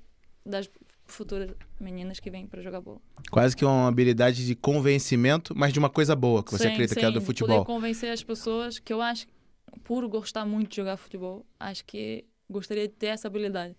das 0.45 0.69
futuras 1.13 1.51
meninas 1.79 2.19
que 2.19 2.29
vêm 2.29 2.47
para 2.47 2.61
jogar 2.61 2.81
bola. 2.81 3.01
Quase 3.29 3.55
que 3.55 3.63
uma 3.63 3.87
habilidade 3.87 4.45
de 4.45 4.55
convencimento, 4.55 5.53
mas 5.55 5.73
de 5.73 5.79
uma 5.79 5.89
coisa 5.89 6.15
boa, 6.15 6.43
que 6.43 6.51
você 6.51 6.63
Sim, 6.63 6.69
acredita 6.69 6.95
que 6.95 7.05
é 7.05 7.07
sim, 7.07 7.13
do 7.13 7.21
futebol. 7.21 7.63
Poder 7.63 7.65
convencer 7.65 8.11
as 8.11 8.23
pessoas 8.23 8.79
que 8.79 8.91
eu 8.91 9.01
acho, 9.01 9.27
por 9.83 10.07
gostar 10.07 10.45
muito 10.45 10.69
de 10.69 10.75
jogar 10.77 10.97
futebol, 10.97 11.45
acho 11.59 11.85
que 11.85 12.25
gostaria 12.49 12.87
de 12.87 12.93
ter 12.93 13.07
essa 13.07 13.27
habilidade 13.27 13.75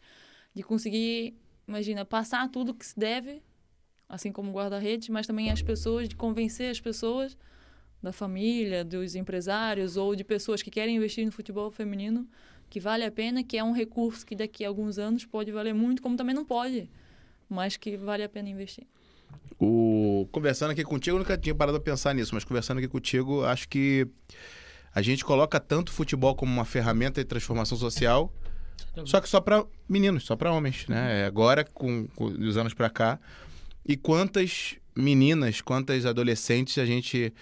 de 0.55 0.63
conseguir, 0.63 1.35
imagina, 1.67 2.05
passar 2.05 2.49
tudo 2.51 2.75
que 2.75 2.85
se 2.85 2.99
deve, 2.99 3.43
assim 4.09 4.31
como 4.31 4.53
guarda-redes, 4.53 5.09
mas 5.09 5.27
também 5.27 5.51
as 5.51 5.63
pessoas, 5.63 6.09
de 6.09 6.17
convencer 6.17 6.71
as 6.71 6.81
pessoas 6.81 7.37
da 8.03 8.13
família, 8.13 8.85
dos 8.85 9.15
empresários 9.15 9.97
ou 9.97 10.15
de 10.15 10.25
pessoas 10.25 10.61
que 10.61 10.71
querem 10.71 10.97
investir 10.97 11.25
no 11.25 11.33
futebol 11.33 11.71
feminino, 11.71 12.29
que 12.69 12.81
vale 12.81 13.05
a 13.05 13.11
pena, 13.11 13.43
que 13.43 13.57
é 13.57 13.65
um 13.65 13.73
recurso 13.73 14.27
que 14.27 14.35
daqui 14.35 14.65
a 14.65 14.69
alguns 14.69 14.99
anos 14.99 15.25
pode 15.25 15.53
valer 15.53 15.75
muito, 15.75 16.03
como 16.03 16.17
também 16.17 16.35
não 16.35 16.45
pode, 16.45 16.91
mas 17.53 17.77
que 17.77 17.97
vale 17.97 18.23
a 18.23 18.29
pena 18.29 18.49
investir. 18.49 18.87
O... 19.59 20.29
Conversando 20.33 20.70
aqui 20.70 20.83
contigo, 20.83 21.16
eu 21.16 21.19
nunca 21.20 21.37
tinha 21.39 21.55
parado 21.55 21.77
a 21.77 21.81
pensar 21.81 22.15
nisso, 22.15 22.35
mas 22.35 22.45
conversando 22.45 22.79
aqui 22.79 22.89
contigo, 22.89 23.45
acho 23.45 23.69
que 23.69 24.07
a 24.95 25.01
gente 25.01 25.24
coloca 25.24 25.61
tanto 25.61 25.91
o 25.91 25.93
futebol 25.93 26.35
como 26.35 26.53
uma 26.53 26.65
ferramenta 26.65 27.23
de 27.23 27.29
transformação 27.29 27.79
social, 27.79 28.33
só 29.05 29.20
que 29.20 29.29
só 29.29 29.41
para 29.41 29.65
meninos, 29.89 30.24
só 30.24 30.37
para 30.37 30.53
homens, 30.53 30.87
né? 30.89 31.23
É 31.23 31.24
Agora, 31.27 31.65
com, 31.65 32.07
com 32.15 32.27
anos 32.27 32.74
para 32.74 32.91
cá, 32.91 33.19
e 33.87 33.97
quantas 33.97 34.77
meninas, 34.97 35.60
quantas 35.60 36.05
adolescentes 36.06 36.78
a 36.78 36.85
gente 36.85 37.32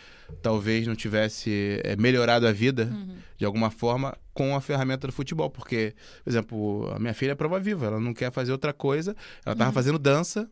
talvez 0.42 0.86
não 0.86 0.94
tivesse 0.94 1.80
é, 1.84 1.96
melhorado 1.96 2.46
a 2.46 2.52
vida 2.52 2.84
Uhum. 2.92 3.16
de 3.36 3.44
alguma 3.44 3.70
forma 3.70 4.16
com 4.32 4.54
a 4.54 4.60
ferramenta 4.60 5.06
do 5.06 5.12
futebol, 5.12 5.50
porque, 5.50 5.94
por 6.24 6.30
exemplo, 6.30 6.92
a 6.94 6.98
minha 6.98 7.12
filha 7.14 7.32
é 7.32 7.34
prova 7.34 7.58
viva, 7.58 7.86
ela 7.86 8.00
não 8.00 8.14
quer 8.14 8.30
fazer 8.32 8.52
outra 8.52 8.72
coisa, 8.72 9.14
ela 9.44 9.56
tava 9.56 9.72
fazendo 9.72 9.98
dança 9.98 10.48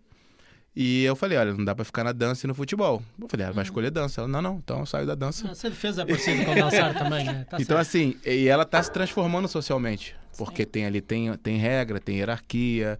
e 0.77 1.03
eu 1.05 1.17
falei, 1.17 1.39
olha, 1.39 1.55
não 1.55 1.65
dá 1.65 1.75
pra 1.75 1.85
ficar 1.85 2.05
na 2.05 2.13
dança 2.13 2.47
e 2.47 2.49
no 2.49 2.55
futebol. 2.55 3.03
Eu 3.21 3.29
falei, 3.29 3.45
ela 3.47 3.53
vai 3.55 3.65
escolher 3.65 3.91
dança. 3.91 4.21
Ela, 4.21 4.29
não, 4.29 4.41
não, 4.43 4.57
então 4.59 4.79
eu 4.81 4.87
saio 4.87 5.07
da 5.07 5.15
dança. 5.17 5.49
Ah, 5.51 5.55
Ser 5.55 5.71
defesa 5.71 6.03
é 6.03 6.07
parecido 6.07 6.45
com 6.45 6.55
dançar 6.55 6.95
também, 6.97 7.25
né? 7.25 7.45
Tá 7.51 7.57
Então, 7.61 7.77
certo. 7.77 7.81
assim, 7.89 8.17
e 8.25 8.47
ela 8.47 8.65
tá 8.65 8.81
se 8.81 8.93
transformando 8.93 9.49
socialmente. 9.49 10.15
Porque 10.37 10.65
tem 10.65 10.87
ali, 10.87 11.01
tem, 11.01 11.33
tem 11.39 11.57
regra, 11.57 11.99
tem 11.99 12.19
hierarquia, 12.19 12.99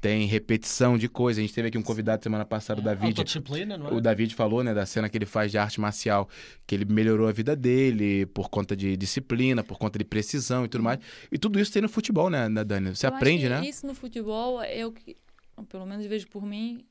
tem 0.00 0.26
repetição 0.26 0.96
de 0.96 1.08
coisas. 1.08 1.38
A 1.38 1.46
gente 1.46 1.54
teve 1.54 1.68
aqui 1.68 1.78
um 1.78 1.82
convidado 1.82 2.22
semana 2.22 2.44
passada, 2.44 2.80
o 2.80 2.84
David. 2.84 3.08
Autodisciplina, 3.08 3.76
não 3.76 3.88
é? 3.88 3.92
O 3.92 4.00
David 4.00 4.34
falou, 4.34 4.62
né, 4.62 4.72
da 4.72 4.86
cena 4.86 5.08
que 5.08 5.18
ele 5.18 5.26
faz 5.26 5.50
de 5.50 5.58
arte 5.58 5.80
marcial, 5.80 6.28
que 6.66 6.74
ele 6.74 6.84
melhorou 6.84 7.28
a 7.28 7.32
vida 7.32 7.56
dele 7.56 8.26
por 8.26 8.48
conta 8.48 8.76
de 8.76 8.96
disciplina, 8.96 9.64
por 9.64 9.78
conta 9.78 9.98
de 9.98 10.04
precisão 10.04 10.64
e 10.64 10.68
tudo 10.68 10.84
mais. 10.84 10.98
E 11.30 11.38
tudo 11.38 11.58
isso 11.58 11.72
tem 11.72 11.82
no 11.82 11.88
futebol, 11.88 12.30
né, 12.30 12.48
né, 12.48 12.64
Dani? 12.64 12.94
Você 12.94 13.06
Eu 13.06 13.10
acho 13.10 13.16
aprende, 13.16 13.42
que 13.42 13.48
né? 13.48 13.66
Isso 13.66 13.86
no 13.86 13.94
futebol 13.94 14.62
é 14.62 14.86
o 14.86 14.92
que 14.92 15.16
pelo 15.64 15.86
menos 15.86 16.06
vejo 16.06 16.28
por 16.28 16.44
mim, 16.44 16.84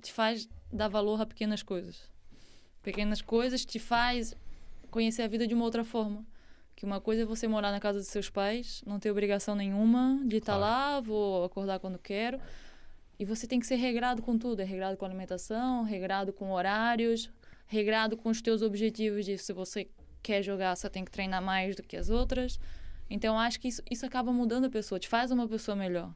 te 0.00 0.12
faz 0.12 0.48
dar 0.72 0.88
valor 0.88 1.20
a 1.20 1.26
pequenas 1.26 1.62
coisas. 1.62 2.02
Pequenas 2.82 3.22
coisas 3.22 3.64
te 3.64 3.78
faz 3.78 4.34
conhecer 4.90 5.22
a 5.22 5.28
vida 5.28 5.46
de 5.46 5.54
uma 5.54 5.64
outra 5.64 5.84
forma. 5.84 6.24
Que 6.84 6.86
uma 6.86 7.00
coisa 7.00 7.22
é 7.22 7.24
você 7.24 7.48
morar 7.48 7.72
na 7.72 7.80
casa 7.80 7.98
dos 7.98 8.08
seus 8.08 8.28
pais, 8.28 8.82
não 8.86 9.00
ter 9.00 9.10
obrigação 9.10 9.54
nenhuma 9.56 10.20
de 10.26 10.36
estar 10.36 10.58
Claro. 10.58 10.60
lá, 10.60 11.00
vou 11.00 11.42
acordar 11.42 11.78
quando 11.80 11.98
quero. 11.98 12.38
E 13.18 13.24
você 13.24 13.46
tem 13.46 13.58
que 13.58 13.66
ser 13.66 13.76
regrado 13.76 14.20
com 14.20 14.36
tudo, 14.36 14.60
é 14.60 14.64
regrado 14.66 14.94
com 14.98 15.06
alimentação, 15.06 15.82
regrado 15.82 16.30
com 16.30 16.52
horários, 16.52 17.30
regrado 17.66 18.18
com 18.18 18.28
os 18.28 18.42
teus 18.42 18.60
objetivos 18.60 19.24
de 19.24 19.38
se 19.38 19.50
você 19.54 19.88
quer 20.22 20.42
jogar, 20.42 20.76
você 20.76 20.90
tem 20.90 21.06
que 21.06 21.10
treinar 21.10 21.42
mais 21.42 21.74
do 21.74 21.82
que 21.82 21.96
as 21.96 22.10
outras. 22.10 22.60
Então, 23.08 23.38
acho 23.38 23.58
que 23.60 23.68
isso, 23.68 23.82
isso 23.90 24.04
acaba 24.04 24.30
mudando 24.30 24.66
a 24.66 24.70
pessoa, 24.70 24.98
te 24.98 25.08
faz 25.08 25.30
uma 25.30 25.48
pessoa 25.48 25.74
melhor. 25.74 26.14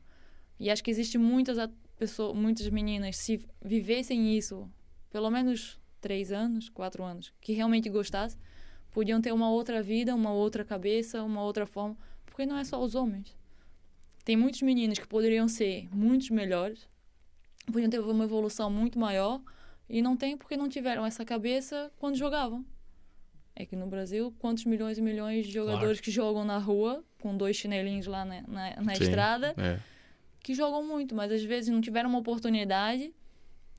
E 0.60 0.68
acho 0.70 0.84
que 0.84 0.90
existe 0.90 1.16
muitas 1.16 1.56
pessoas, 1.96 2.36
muitas 2.36 2.68
meninas, 2.68 3.16
se 3.16 3.40
vivessem 3.64 4.36
isso, 4.36 4.70
pelo 5.08 5.30
menos 5.30 5.80
três 5.98 6.30
anos, 6.30 6.68
quatro 6.68 7.02
anos, 7.02 7.32
que 7.40 7.54
realmente 7.54 7.88
gostassem, 7.88 8.38
podiam 8.98 9.20
ter 9.20 9.30
uma 9.32 9.48
outra 9.48 9.80
vida, 9.80 10.12
uma 10.12 10.32
outra 10.32 10.64
cabeça, 10.64 11.22
uma 11.22 11.40
outra 11.40 11.64
forma. 11.64 11.96
Porque 12.26 12.44
não 12.44 12.58
é 12.58 12.64
só 12.64 12.82
os 12.82 12.96
homens. 12.96 13.32
Tem 14.24 14.36
muitos 14.36 14.60
meninos 14.60 14.98
que 14.98 15.06
poderiam 15.06 15.46
ser 15.46 15.88
muitos 15.94 16.30
melhores, 16.30 16.88
podiam 17.72 17.88
ter 17.88 18.00
uma 18.00 18.24
evolução 18.24 18.68
muito 18.68 18.98
maior, 18.98 19.40
e 19.88 20.02
não 20.02 20.16
tem 20.16 20.36
porque 20.36 20.56
não 20.56 20.68
tiveram 20.68 21.06
essa 21.06 21.24
cabeça 21.24 21.92
quando 21.96 22.16
jogavam. 22.16 22.64
É 23.54 23.64
que 23.64 23.76
no 23.76 23.86
Brasil, 23.86 24.34
quantos 24.36 24.64
milhões 24.64 24.98
e 24.98 25.00
milhões 25.00 25.46
de 25.46 25.52
jogadores 25.52 26.00
que 26.00 26.10
jogam 26.10 26.44
na 26.44 26.58
rua, 26.58 27.04
com 27.20 27.36
dois 27.36 27.54
chinelinhos 27.54 28.08
lá 28.08 28.24
na, 28.24 28.42
na, 28.48 28.82
na 28.82 28.94
Sim. 28.96 29.04
estrada, 29.04 29.54
É. 29.56 29.78
que 30.42 30.54
jogam 30.54 30.84
muito, 30.84 31.14
mas 31.14 31.30
às 31.30 31.44
vezes 31.44 31.70
não 31.70 31.80
tiveram 31.80 32.10
uma 32.10 32.18
oportunidade 32.18 33.14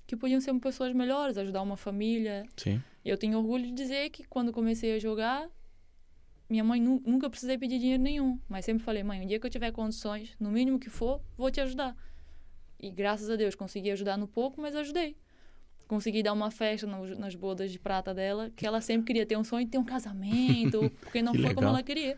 que 0.09 0.17
podiam 0.17 0.41
ser 0.41 0.51
pessoas 0.59 0.91
melhores, 0.91 1.37
ajudar 1.37 1.61
uma 1.61 1.77
família. 1.77 2.43
Sim. 2.57 2.81
Eu 3.05 3.15
tenho 3.15 3.37
orgulho 3.37 3.65
de 3.67 3.71
dizer 3.73 4.09
que 4.09 4.23
quando 4.23 4.51
comecei 4.51 4.95
a 4.95 4.99
jogar, 4.99 5.47
minha 6.49 6.63
mãe 6.63 6.81
nu- 6.81 6.99
nunca 7.05 7.29
precisei 7.29 7.59
pedir 7.59 7.77
dinheiro 7.77 8.01
nenhum, 8.01 8.39
mas 8.49 8.65
sempre 8.65 8.83
falei, 8.83 9.03
mãe, 9.03 9.21
um 9.21 9.27
dia 9.27 9.39
que 9.39 9.45
eu 9.45 9.51
tiver 9.51 9.71
condições, 9.71 10.35
no 10.39 10.49
mínimo 10.49 10.79
que 10.79 10.89
for, 10.89 11.21
vou 11.37 11.51
te 11.51 11.61
ajudar. 11.61 11.95
E 12.79 12.89
graças 12.89 13.29
a 13.29 13.35
Deus 13.35 13.53
consegui 13.53 13.91
ajudar 13.91 14.17
no 14.17 14.27
pouco, 14.27 14.59
mas 14.59 14.75
ajudei. 14.75 15.15
Consegui 15.87 16.23
dar 16.23 16.33
uma 16.33 16.49
festa 16.49 16.87
no- 16.87 17.15
nas 17.19 17.35
bodas 17.35 17.71
de 17.71 17.77
prata 17.77 18.11
dela, 18.13 18.49
que 18.55 18.65
ela 18.65 18.81
sempre 18.81 19.05
queria 19.05 19.27
ter 19.27 19.37
um 19.37 19.43
sonho 19.43 19.65
de 19.65 19.71
ter 19.71 19.77
um 19.77 19.85
casamento, 19.85 20.89
porque 21.01 21.21
não 21.21 21.33
Que 21.33 21.39
foi 21.43 21.49
como 21.53 21.67
legal. 21.67 21.75
ela 21.75 21.83
queria. 21.83 22.17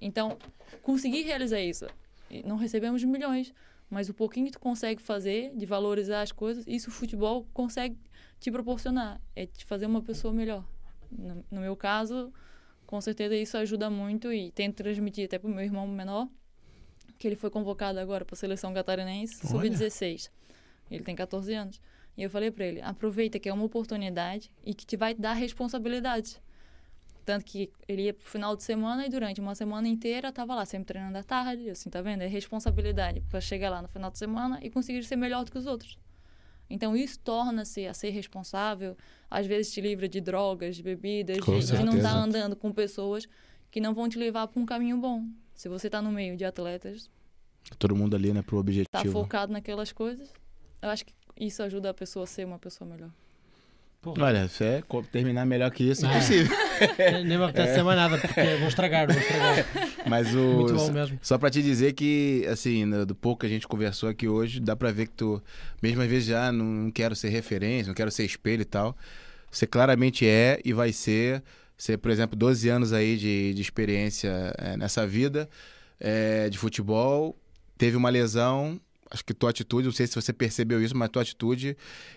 Então, 0.00 0.36
consegui 0.82 1.22
realizar 1.22 1.60
isso. 1.60 1.86
E 2.30 2.42
não 2.42 2.56
recebemos 2.56 3.02
milhões, 3.02 3.54
mas 3.90 4.08
o 4.08 4.14
pouquinho 4.14 4.46
que 4.46 4.52
tu 4.52 4.60
consegue 4.60 5.00
fazer, 5.00 5.54
de 5.54 5.66
valorizar 5.66 6.22
as 6.22 6.32
coisas, 6.32 6.64
isso 6.66 6.90
o 6.90 6.92
futebol 6.92 7.46
consegue 7.52 7.98
te 8.40 8.50
proporcionar. 8.50 9.20
É 9.34 9.46
te 9.46 9.64
fazer 9.64 9.86
uma 9.86 10.02
pessoa 10.02 10.32
melhor. 10.32 10.64
No, 11.10 11.44
no 11.50 11.60
meu 11.60 11.76
caso, 11.76 12.32
com 12.86 13.00
certeza 13.00 13.36
isso 13.36 13.56
ajuda 13.56 13.88
muito 13.88 14.32
e 14.32 14.50
tento 14.50 14.76
transmitir 14.76 15.26
até 15.26 15.38
pro 15.38 15.48
meu 15.48 15.64
irmão 15.64 15.86
menor, 15.86 16.28
que 17.18 17.28
ele 17.28 17.36
foi 17.36 17.50
convocado 17.50 17.98
agora 17.98 18.24
para 18.24 18.34
a 18.34 18.38
seleção 18.38 18.74
catarinense, 18.74 19.40
Olha. 19.54 19.70
sub-16. 19.70 20.30
Ele 20.90 21.04
tem 21.04 21.14
14 21.14 21.54
anos. 21.54 21.80
E 22.16 22.22
eu 22.22 22.30
falei 22.30 22.50
para 22.50 22.64
ele: 22.64 22.80
aproveita 22.82 23.38
que 23.38 23.48
é 23.48 23.52
uma 23.52 23.64
oportunidade 23.64 24.50
e 24.64 24.74
que 24.74 24.86
te 24.86 24.96
vai 24.96 25.14
dar 25.14 25.34
responsabilidade. 25.34 26.40
Tanto 27.24 27.44
que 27.44 27.70
ele 27.88 28.02
ia 28.02 28.12
pro 28.14 28.24
final 28.28 28.54
de 28.54 28.62
semana 28.62 29.06
e 29.06 29.08
durante 29.08 29.40
uma 29.40 29.54
semana 29.54 29.88
inteira 29.88 30.30
tava 30.32 30.54
lá, 30.54 30.64
sempre 30.66 30.86
treinando 30.88 31.16
à 31.16 31.22
tarde. 31.22 31.70
Assim, 31.70 31.88
tá 31.88 32.02
vendo? 32.02 32.22
É 32.22 32.26
responsabilidade 32.26 33.22
para 33.30 33.40
chegar 33.40 33.70
lá 33.70 33.80
no 33.80 33.88
final 33.88 34.10
de 34.10 34.18
semana 34.18 34.58
e 34.62 34.68
conseguir 34.70 35.02
ser 35.04 35.16
melhor 35.16 35.44
do 35.44 35.50
que 35.50 35.56
os 35.58 35.66
outros. 35.66 35.98
Então 36.68 36.96
isso 36.96 37.18
torna-se 37.20 37.86
a 37.86 37.94
ser 37.94 38.10
responsável. 38.10 38.96
Às 39.30 39.46
vezes 39.46 39.72
te 39.72 39.80
livra 39.80 40.08
de 40.08 40.20
drogas, 40.20 40.76
de 40.76 40.82
bebidas, 40.82 41.38
Com 41.40 41.58
de, 41.58 41.66
de 41.66 41.72
não 41.84 41.96
estar 41.96 42.10
certeza. 42.10 42.16
andando 42.18 42.56
com 42.56 42.72
pessoas 42.72 43.26
que 43.70 43.80
não 43.80 43.94
vão 43.94 44.08
te 44.08 44.18
levar 44.18 44.46
para 44.48 44.60
um 44.60 44.66
caminho 44.66 44.98
bom. 44.98 45.24
Se 45.54 45.68
você 45.68 45.88
tá 45.88 46.02
no 46.02 46.10
meio 46.10 46.36
de 46.36 46.44
atletas, 46.44 47.10
Todo 47.78 47.96
mundo 47.96 48.14
ali, 48.14 48.32
né, 48.32 48.42
pro 48.42 48.56
tá 48.56 48.60
objetivo. 48.60 49.12
focado 49.12 49.50
naquelas 49.52 49.90
coisas, 49.92 50.28
eu 50.82 50.90
acho 50.90 51.06
que 51.06 51.14
isso 51.40 51.62
ajuda 51.62 51.88
a 51.90 51.94
pessoa 51.94 52.24
a 52.24 52.26
ser 52.26 52.44
uma 52.44 52.58
pessoa 52.58 52.88
melhor. 52.90 53.10
Olha, 54.04 54.46
se 54.48 54.62
é 54.64 54.82
terminar 55.10 55.46
melhor 55.46 55.70
que 55.70 55.82
isso, 55.84 56.04
Ah. 56.06 56.10
impossível. 56.10 56.54
Nem 57.24 57.38
me 57.38 57.44
apetece 57.44 57.68
dizer 57.70 57.82
mais 57.82 57.96
nada, 57.98 58.18
porque 58.18 58.40
vou 58.58 58.68
estragar, 58.68 59.06
vou 59.06 59.16
estragar. 59.20 59.66
Mas 60.06 60.34
o. 60.34 60.38
Muito 60.38 60.74
bom 60.74 60.90
mesmo. 60.92 61.18
Só 61.22 61.38
pra 61.38 61.50
te 61.50 61.62
dizer 61.62 61.92
que, 61.92 62.46
assim, 62.50 62.84
no- 62.84 63.06
do 63.06 63.14
pouco 63.14 63.40
que 63.40 63.46
a 63.46 63.48
gente 63.48 63.66
conversou 63.66 64.08
aqui 64.08 64.28
hoje, 64.28 64.60
dá 64.60 64.74
pra 64.76 64.90
ver 64.90 65.06
que 65.06 65.14
tu, 65.14 65.42
mesmo 65.82 66.02
às 66.02 66.08
vezes 66.08 66.26
já 66.28 66.50
não, 66.52 66.64
não 66.64 66.90
quero 66.90 67.14
ser 67.16 67.28
referência, 67.28 67.88
não 67.88 67.94
quero 67.94 68.10
ser 68.10 68.24
espelho 68.24 68.62
e 68.62 68.66
tal, 68.66 68.96
você 69.50 69.66
claramente 69.66 70.26
é 70.26 70.60
e 70.64 70.72
vai 70.72 70.92
ser. 70.92 71.42
Você, 71.76 71.96
por 71.96 72.10
exemplo, 72.10 72.36
12 72.36 72.68
anos 72.68 72.92
aí 72.92 73.16
de, 73.16 73.52
de 73.54 73.60
experiência 73.60 74.54
é, 74.58 74.76
nessa 74.76 75.04
vida 75.06 75.48
é, 75.98 76.48
de 76.48 76.56
futebol, 76.56 77.36
teve 77.76 77.96
uma 77.96 78.10
lesão. 78.10 78.80
Acho 79.14 79.24
que 79.24 79.32
tua 79.32 79.50
atitude, 79.50 79.86
não 79.86 79.92
sei 79.94 80.08
se 80.08 80.14
você 80.16 80.32
percebeu 80.32 80.82
isso, 80.82 80.96
mas 80.96 81.08
tua 81.08 81.22
atitude 81.22 81.76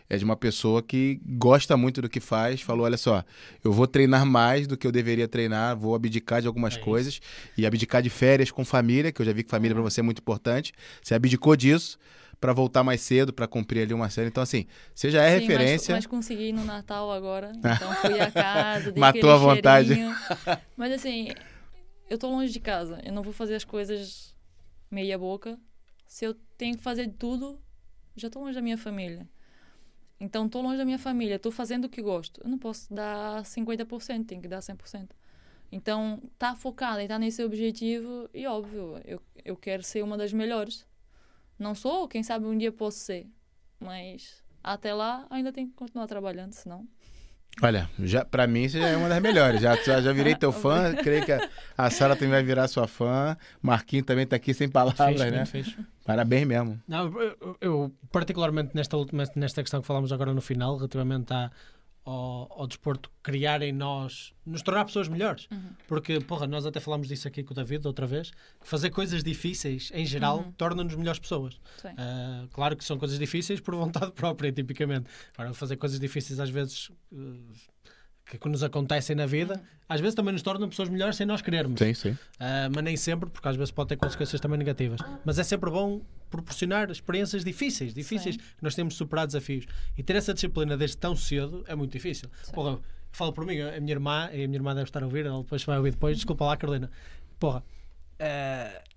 é 0.09 0.17
de 0.17 0.25
uma 0.25 0.35
pessoa 0.35 0.81
que 0.81 1.21
gosta 1.25 1.77
muito 1.77 2.01
do 2.01 2.09
que 2.09 2.19
faz. 2.19 2.59
Falou: 2.59 2.85
olha 2.85 2.97
só, 2.97 3.23
eu 3.63 3.71
vou 3.71 3.85
treinar 3.85 4.25
mais 4.25 4.65
do 4.65 4.75
que 4.75 4.87
eu 4.87 4.91
deveria 4.91 5.27
treinar, 5.27 5.77
vou 5.77 5.93
abdicar 5.93 6.41
de 6.41 6.47
algumas 6.47 6.73
É 6.73 6.77
isso. 6.77 6.83
coisas 6.85 7.19
e 7.55 7.67
abdicar 7.67 8.01
de 8.01 8.09
férias 8.09 8.49
com 8.49 8.65
família, 8.65 9.11
que 9.11 9.21
eu 9.21 9.25
já 9.27 9.31
vi 9.31 9.43
que 9.43 9.49
família 9.51 9.75
pra 9.75 9.83
você 9.83 9.99
é 9.99 10.03
muito 10.03 10.19
importante. 10.19 10.73
Você 11.03 11.13
abdicou 11.13 11.55
disso 11.55 11.99
pra 12.41 12.51
voltar 12.51 12.83
mais 12.83 13.01
cedo, 13.01 13.31
pra 13.31 13.47
cumprir 13.47 13.81
ali 13.83 13.93
uma 13.93 14.09
série. 14.09 14.27
Então, 14.29 14.41
assim, 14.41 14.65
você 14.93 15.11
já 15.11 15.23
é 15.23 15.35
Sim, 15.35 15.41
referência. 15.41 15.93
Mas, 15.93 16.05
mas 16.05 16.07
consegui 16.07 16.49
ir 16.49 16.53
no 16.53 16.65
Natal 16.65 17.11
agora. 17.11 17.51
Então 17.57 17.93
fui 17.95 18.19
a 18.19 18.31
casa, 18.31 18.91
dei 18.91 18.99
Matou 18.99 19.29
a 19.29 19.37
vontade. 19.37 19.89
cheirinho. 19.89 20.15
Mas 20.75 20.93
assim, 20.93 21.29
eu 22.09 22.17
tô 22.17 22.27
longe 22.27 22.51
de 22.51 22.59
casa. 22.59 22.99
Eu 23.05 23.13
não 23.13 23.21
vou 23.21 23.33
fazer 23.33 23.53
as 23.53 23.63
coisas 23.63 24.33
meia 24.89 25.15
boca. 25.17 25.59
Se 26.07 26.25
eu 26.25 26.33
tenho 26.57 26.77
que 26.77 26.83
fazer 26.83 27.07
de 27.07 27.13
tudo, 27.13 27.59
já 28.15 28.29
tô 28.29 28.39
longe 28.39 28.55
da 28.55 28.61
minha 28.61 28.77
família. 28.77 29.27
Então 30.19 30.49
tô 30.49 30.61
longe 30.61 30.77
da 30.77 30.85
minha 30.85 30.97
família, 30.97 31.37
tô 31.37 31.51
fazendo 31.51 31.85
o 31.85 31.89
que 31.89 32.01
gosto. 32.01 32.41
Eu 32.43 32.49
não 32.49 32.57
posso 32.57 32.91
dar 32.91 33.43
50%, 33.43 34.25
tenho 34.25 34.41
que 34.41 34.47
dar 34.47 34.59
100%. 34.59 35.09
Então, 35.71 36.21
tá 36.39 36.55
focada 36.55 37.03
e 37.03 37.07
tá 37.07 37.19
nesse 37.19 37.43
objetivo, 37.43 38.29
e 38.33 38.47
óbvio, 38.47 39.01
eu, 39.03 39.21
eu 39.43 39.55
quero 39.55 39.83
ser 39.83 40.01
uma 40.01 40.17
das 40.17 40.31
melhores. 40.31 40.87
Não 41.59 41.75
sou, 41.75 42.07
quem 42.07 42.23
sabe 42.23 42.45
um 42.45 42.57
dia 42.57 42.71
posso 42.71 42.99
ser. 42.99 43.27
Mas 43.79 44.43
até 44.63 44.93
lá 44.93 45.27
ainda 45.29 45.51
tem 45.51 45.67
que 45.67 45.73
continuar 45.73 46.07
trabalhando, 46.07 46.53
senão. 46.53 46.87
Olha, 47.61 47.89
já, 47.99 48.23
pra 48.23 48.45
mim 48.45 48.69
você 48.69 48.79
já 48.79 48.87
é 48.87 48.97
uma 48.97 49.09
das 49.09 49.21
melhores. 49.21 49.61
Já, 49.61 49.75
já, 49.75 50.11
virei 50.13 50.35
teu 50.35 50.51
fã, 50.51 50.93
creio 51.01 51.25
que 51.25 51.31
a, 51.31 51.49
a 51.77 51.89
Sara 51.89 52.15
também 52.15 52.29
vai 52.29 52.43
virar 52.43 52.67
sua 52.67 52.87
fã. 52.87 53.35
Marquinho 53.61 54.03
também 54.03 54.27
tá 54.27 54.35
aqui 54.35 54.53
sem 54.53 54.69
palavras, 54.69 55.19
né? 55.19 55.43
Parabéns 56.05 56.47
mesmo. 56.47 56.79
Não, 56.87 57.11
eu, 57.21 57.57
eu, 57.59 57.91
particularmente 58.11 58.71
nesta, 58.75 58.95
última, 58.95 59.23
nesta 59.35 59.61
questão 59.61 59.81
que 59.81 59.87
falamos 59.87 60.11
agora 60.11 60.33
no 60.33 60.41
final, 60.41 60.77
relativamente 60.77 61.33
à, 61.33 61.51
ao, 62.07 62.61
ao 62.61 62.67
desporto 62.67 63.11
criar 63.21 63.61
em 63.61 63.73
nós, 63.73 64.33
nos 64.45 64.61
tornar 64.61 64.85
pessoas 64.85 65.07
melhores. 65.09 65.47
Uhum. 65.51 65.71
Porque, 65.87 66.19
porra, 66.21 66.47
nós 66.47 66.65
até 66.65 66.79
falámos 66.79 67.07
disso 67.09 67.27
aqui 67.27 67.43
com 67.43 67.51
o 67.51 67.55
David 67.55 67.85
outra 67.85 68.07
vez, 68.07 68.31
que 68.31 68.67
fazer 68.67 68.89
coisas 68.89 69.23
difíceis, 69.23 69.91
em 69.93 70.05
geral, 70.05 70.37
Uhum. 70.39 70.51
torna-nos 70.53 70.95
melhores 70.95 71.19
pessoas. 71.19 71.59
Ah, 71.97 72.45
claro 72.53 72.77
que 72.77 72.83
são 72.85 72.97
coisas 72.97 73.19
difíceis 73.19 73.59
por 73.59 73.75
vontade 73.75 74.11
própria, 74.15 74.51
tipicamente. 74.51 75.09
Agora, 75.37 75.53
fazer 75.53 75.75
coisas 75.75 75.99
difíceis 75.99 76.39
às 76.39 76.49
vezes 76.49 76.89
eh, 77.13 77.17
que, 78.29 78.37
que 78.37 78.49
nos 78.49 78.63
acontecem 78.63 79.15
na 79.15 79.25
vida, 79.25 79.61
às 79.87 80.01
vezes 80.01 80.15
também 80.15 80.33
nos 80.33 80.41
tornam 80.41 80.67
pessoas 80.67 80.89
melhores 80.89 81.15
sem 81.15 81.25
nós 81.25 81.41
querermos. 81.41 81.79
Sim, 81.79 81.93
sim. 81.93 82.09
Uh, 82.11 82.69
mas 82.73 82.83
nem 82.83 82.97
sempre, 82.97 83.29
porque 83.29 83.47
às 83.47 83.55
vezes 83.55 83.71
pode 83.71 83.89
ter 83.89 83.97
consequências 83.97 84.41
também 84.41 84.57
negativas. 84.57 84.99
Mas 85.23 85.39
é 85.39 85.43
sempre 85.43 85.71
bom 85.71 86.01
proporcionar 86.29 86.91
experiências 86.91 87.43
difíceis, 87.43 87.93
difíceis, 87.93 88.35
Sim. 88.35 88.41
que 88.41 88.63
nós 88.63 88.75
temos 88.75 88.93
de 88.93 88.97
superar 88.97 89.25
desafios. 89.25 89.65
E 89.97 90.03
ter 90.03 90.15
essa 90.17 90.33
disciplina 90.33 90.75
desde 90.75 90.97
tão 90.97 91.15
cedo 91.15 91.63
é 91.67 91.75
muito 91.75 91.91
difícil. 91.91 92.29
Porra, 92.53 92.79
falo 93.11 93.31
por 93.31 93.45
mim, 93.45 93.61
a 93.61 93.79
minha 93.79 93.93
irmã, 93.93 94.29
e 94.33 94.43
a 94.43 94.47
minha 94.47 94.57
irmã 94.57 94.75
deve 94.75 94.89
estar 94.89 95.01
a 95.01 95.05
ouvir, 95.05 95.25
ela 95.25 95.41
depois 95.41 95.63
vai 95.63 95.77
ouvir 95.77 95.91
depois, 95.91 96.17
desculpa 96.17 96.45
lá, 96.45 96.57
Carolina. 96.57 96.91
Porra, 97.39 97.63
uh, 98.19 98.87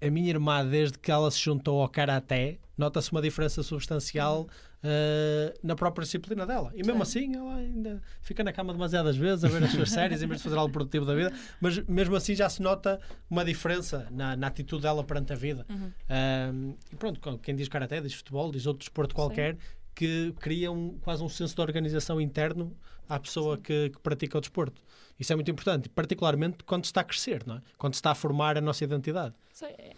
a 0.00 0.10
minha 0.10 0.30
irmã, 0.30 0.64
desde 0.64 0.96
que 0.98 1.10
ela 1.10 1.28
se 1.30 1.40
juntou 1.40 1.82
ao 1.82 1.88
Karaté, 1.88 2.58
nota-se 2.76 3.10
uma 3.10 3.22
diferença 3.22 3.62
substancial 3.62 4.42
uh, 4.82 5.58
na 5.62 5.74
própria 5.74 6.04
disciplina 6.04 6.46
dela. 6.46 6.70
E 6.74 6.84
mesmo 6.84 7.02
assim, 7.02 7.34
ela 7.34 7.56
ainda 7.56 8.02
fica 8.20 8.44
na 8.44 8.52
cama 8.52 8.72
demasiadas 8.72 9.16
vezes 9.16 9.44
a 9.44 9.48
ver 9.48 9.64
as 9.64 9.70
suas 9.70 9.90
séries 9.92 10.22
em 10.22 10.26
vez 10.26 10.40
de 10.40 10.44
fazer 10.44 10.56
algo 10.56 10.72
produtivo 10.72 11.04
da 11.04 11.14
vida. 11.14 11.32
Mas 11.60 11.78
mesmo 11.86 12.14
assim 12.16 12.34
já 12.34 12.48
se 12.48 12.60
nota 12.62 13.00
uma 13.30 13.44
diferença 13.44 14.06
na, 14.10 14.36
na 14.36 14.46
atitude 14.46 14.82
dela 14.82 15.02
perante 15.02 15.32
a 15.32 15.36
vida. 15.36 15.66
Uhum. 15.68 15.92
Um, 16.10 16.76
e 16.92 16.96
pronto, 16.96 17.38
quem 17.38 17.54
diz 17.54 17.68
Karaté, 17.68 18.00
diz 18.00 18.14
futebol, 18.14 18.50
diz 18.50 18.66
outro 18.66 18.80
desporto 18.80 19.14
qualquer, 19.14 19.56
que 19.94 20.34
cria 20.40 20.70
um, 20.70 20.98
quase 20.98 21.22
um 21.22 21.28
senso 21.28 21.54
de 21.54 21.60
organização 21.62 22.20
interno 22.20 22.76
à 23.08 23.18
pessoa 23.18 23.56
que, 23.56 23.90
que 23.90 23.98
pratica 24.00 24.36
o 24.36 24.40
desporto. 24.40 24.82
Isso 25.18 25.32
é 25.32 25.36
muito 25.36 25.50
importante, 25.50 25.88
particularmente 25.88 26.62
quando 26.64 26.84
se 26.84 26.90
está 26.90 27.00
a 27.00 27.04
crescer, 27.04 27.42
não 27.46 27.56
é? 27.56 27.62
quando 27.78 27.94
se 27.94 27.98
está 27.98 28.10
a 28.10 28.14
formar 28.14 28.58
a 28.58 28.60
nossa 28.60 28.84
identidade. 28.84 29.34
Sei, 29.50 29.70
é- 29.70 29.94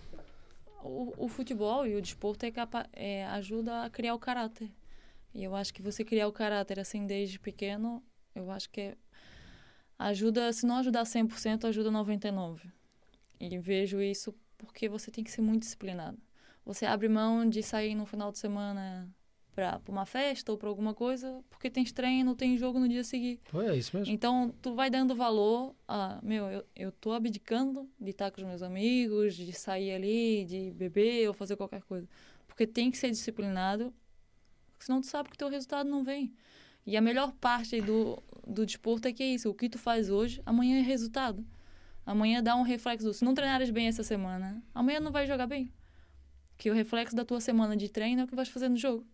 o, 0.83 1.13
o 1.25 1.29
futebol 1.29 1.87
e 1.87 1.97
o 1.97 2.03
desporto 2.03 2.45
é, 2.47 2.51
capa 2.51 2.89
é, 2.93 3.27
ajuda 3.27 3.85
a 3.85 3.91
criar 3.91 4.15
o 4.15 4.19
caráter. 4.19 4.71
E 5.35 5.45
eu 5.45 5.55
acho 5.55 5.73
que 5.73 5.83
você 5.83 6.05
criar 6.05 6.27
o 6.29 6.33
caráter 6.33 6.81
assim 6.81 7.07
desde 7.07 7.39
pequeno, 7.39 8.03
eu 8.35 8.51
acho 8.51 8.71
que 8.71 8.81
é, 8.81 8.97
ajuda, 9.99 10.53
se 10.53 10.67
não 10.67 10.77
ajudar 10.77 11.05
100%, 11.05 11.65
ajuda 11.65 11.91
99%. 11.91 12.61
E 13.41 13.59
vejo 13.59 14.01
isso 14.01 14.35
porque 14.57 14.89
você 14.89 15.11
tem 15.11 15.23
que 15.23 15.31
ser 15.31 15.43
muito 15.43 15.63
disciplinado. 15.63 16.19
Você 16.65 16.85
abre 16.85 17.09
mão 17.09 17.49
de 17.49 17.63
sair 17.63 17.95
no 17.95 18.05
final 18.05 18.33
de 18.33 18.39
semana 18.39 19.09
para 19.59 19.81
uma 19.89 20.07
festa 20.07 20.53
ou 20.53 20.57
para 20.57 20.69
alguma 20.69 20.95
coisa, 20.95 21.43
porque 21.51 21.69
tem 21.69 21.85
treino, 21.85 22.37
tem 22.37 22.57
jogo 22.57 22.79
no 22.79 22.89
dia 22.89 23.03
seguinte. 23.03 23.43
É 23.53 23.75
isso 23.75 23.97
mesmo. 23.97 24.15
Então, 24.15 24.55
tu 24.63 24.73
vai 24.73 24.89
dando 24.89 25.17
valor 25.17 25.75
a, 25.89 26.21
meu, 26.23 26.47
eu, 26.47 26.65
eu 26.77 26.93
tô 26.93 27.11
abdicando 27.13 27.89
de 28.01 28.11
estar 28.11 28.31
com 28.31 28.41
os 28.41 28.47
meus 28.47 28.63
amigos, 28.63 29.35
de 29.35 29.53
sair 29.53 29.91
ali, 29.91 30.45
de 30.45 30.71
beber 30.71 31.27
ou 31.27 31.35
fazer 31.35 31.57
qualquer 31.57 31.83
coisa. 31.83 32.09
Porque 32.47 32.69
tem 32.69 32.89
que 32.89 32.97
ser 32.97 33.11
disciplinado, 33.11 33.93
senão 34.79 35.01
tu 35.01 35.09
sabe 35.09 35.29
que 35.29 35.35
o 35.35 35.39
teu 35.39 35.49
resultado 35.49 35.91
não 35.91 36.05
vem. 36.05 36.33
E 36.87 36.97
a 36.97 37.01
melhor 37.01 37.33
parte 37.33 37.81
do, 37.81 38.23
do 38.47 38.65
desporto 38.65 39.09
é 39.09 39.13
que 39.13 39.25
é 39.25 39.27
isso, 39.27 39.51
o 39.51 39.55
que 39.55 39.69
tu 39.69 39.79
faz 39.79 40.09
hoje, 40.09 40.41
amanhã 40.47 40.79
é 40.79 40.83
resultado. 40.83 41.45
Amanhã 42.07 42.41
dá 42.41 42.55
um 42.55 42.63
reflexo. 42.63 43.13
Se 43.13 43.25
não 43.25 43.35
treinares 43.35 43.71
bem 43.71 43.89
essa 43.89 44.05
semana, 44.05 44.63
amanhã 44.73 45.01
não 45.01 45.11
vai 45.11 45.27
jogar 45.27 45.49
bem. 45.49 45.73
Que 46.57 46.71
o 46.71 46.75
reflexo 46.75 47.17
da 47.17 47.25
tua 47.25 47.41
semana 47.41 47.77
de 47.77 47.89
treino 47.89 48.21
é 48.21 48.25
o 48.25 48.29
que 48.29 48.37
vais 48.37 48.49
fazer 48.49 48.69
no 48.69 48.77
jogo. 48.77 49.05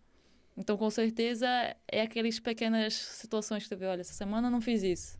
Então, 0.57 0.77
com 0.77 0.89
certeza, 0.89 1.47
é 1.87 2.01
aquelas 2.01 2.39
pequenas 2.39 2.93
situações 2.93 3.63
que 3.63 3.69
tu 3.69 3.77
vê, 3.77 3.85
olha, 3.85 4.01
essa 4.01 4.13
semana 4.13 4.47
eu 4.47 4.51
não 4.51 4.61
fiz 4.61 4.83
isso. 4.83 5.17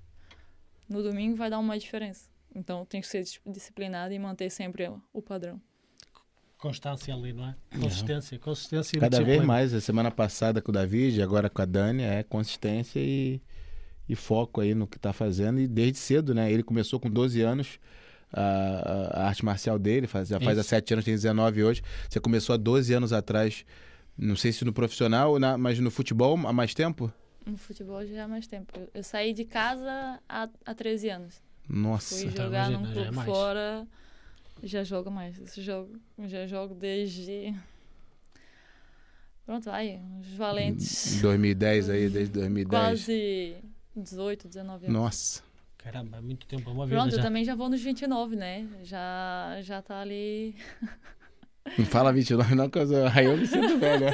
No 0.87 1.03
domingo 1.03 1.35
vai 1.35 1.49
dar 1.49 1.59
uma 1.59 1.77
diferença. 1.77 2.29
Então, 2.53 2.85
tem 2.85 3.01
que 3.01 3.07
ser 3.07 3.25
disciplinado 3.45 4.13
e 4.13 4.19
manter 4.19 4.49
sempre 4.49 4.89
o 5.11 5.21
padrão. 5.21 5.59
Constância 6.57 7.13
ali, 7.13 7.33
não 7.33 7.49
é? 7.49 7.55
Consistência, 7.79 8.39
consistência 8.39 8.95
e 8.95 8.99
Cada 8.99 9.21
vez 9.21 9.43
mais, 9.43 9.73
a 9.73 9.81
semana 9.81 10.09
passada 10.09 10.61
com 10.61 10.71
o 10.71 10.73
David, 10.73 11.21
agora 11.21 11.49
com 11.49 11.61
a 11.61 11.65
Dani, 11.65 12.03
é 12.03 12.23
consistência 12.23 12.99
e, 12.99 13.41
e 14.07 14.15
foco 14.15 14.61
aí 14.61 14.73
no 14.73 14.87
que 14.87 14.95
está 14.95 15.11
fazendo. 15.11 15.59
E 15.59 15.67
desde 15.67 15.97
cedo, 15.97 16.33
né? 16.33 16.49
Ele 16.49 16.63
começou 16.63 16.97
com 16.97 17.09
12 17.09 17.41
anos 17.41 17.77
a, 18.31 19.21
a 19.21 19.27
arte 19.27 19.43
marcial 19.43 19.77
dele, 19.77 20.07
faz, 20.07 20.29
já 20.29 20.39
faz 20.39 20.57
há 20.57 20.63
7 20.63 20.93
anos, 20.93 21.05
tem 21.05 21.13
19 21.13 21.63
hoje. 21.63 21.81
Você 22.09 22.21
começou 22.21 22.53
há 22.53 22.57
12 22.57 22.93
anos 22.93 23.11
atrás 23.11 23.65
não 24.17 24.35
sei 24.35 24.51
se 24.51 24.63
no 24.63 24.71
profissional, 24.71 25.37
na, 25.39 25.57
mas 25.57 25.79
no 25.79 25.91
futebol 25.91 26.37
há 26.47 26.53
mais 26.53 26.73
tempo? 26.73 27.11
No 27.45 27.57
futebol 27.57 28.05
já 28.05 28.23
há 28.23 28.27
mais 28.27 28.47
tempo. 28.47 28.73
Eu 28.93 29.03
saí 29.03 29.33
de 29.33 29.45
casa 29.45 30.19
há, 30.27 30.49
há 30.65 30.73
13 30.73 31.09
anos. 31.09 31.41
Nossa. 31.69 32.15
Fui 32.15 32.27
então, 32.27 32.45
jogar 32.45 32.69
num 32.69 32.83
clube 32.91 33.19
é 33.19 33.23
fora. 33.23 33.87
Já 34.63 34.83
jogo 34.83 35.11
mais. 35.11 35.39
Esse 35.39 35.61
jogo, 35.61 35.99
já 36.27 36.47
jogo 36.47 36.73
desde. 36.73 37.53
Pronto, 39.45 39.65
vai, 39.65 40.01
os 40.21 40.33
valentes. 40.35 41.21
2010 41.21 41.89
aí, 41.89 42.09
desde 42.09 42.33
2010. 42.33 42.67
Quase 42.67 43.55
18, 43.95 44.47
19 44.47 44.85
anos. 44.85 44.99
Nossa. 44.99 45.43
Caramba, 45.77 46.17
é 46.17 46.21
muito 46.21 46.47
tempo, 46.47 46.67
é 46.67 46.73
uma 46.73 46.87
vida 46.87 46.97
Pronto, 46.97 47.11
já. 47.11 47.19
eu 47.19 47.23
também 47.23 47.45
já 47.45 47.53
vou 47.53 47.69
nos 47.69 47.79
29, 47.79 48.35
né? 48.35 48.67
Já, 48.81 49.59
já 49.61 49.83
tá 49.83 49.99
ali... 49.99 50.55
Não 51.77 51.85
fala 51.85 52.13
29 52.13 52.55
não, 52.55 52.69
que 52.69 52.77
eu 52.77 52.87
sou... 52.87 53.07
aí 53.07 53.25
eu 53.25 53.37
me 53.37 53.47
sinto 53.47 53.77
velho. 53.77 54.05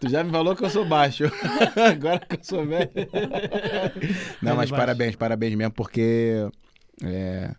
tu 0.00 0.08
já 0.08 0.24
me 0.24 0.30
falou 0.30 0.54
que 0.56 0.64
eu 0.64 0.70
sou 0.70 0.84
baixo. 0.84 1.24
Agora 1.76 2.18
que 2.18 2.36
eu 2.36 2.40
sou 2.42 2.66
velho. 2.66 2.90
não, 4.42 4.56
mas 4.56 4.70
parabéns, 4.70 5.16
parabéns 5.16 5.54
mesmo, 5.54 5.72
porque... 5.72 6.48
É... 7.02 7.54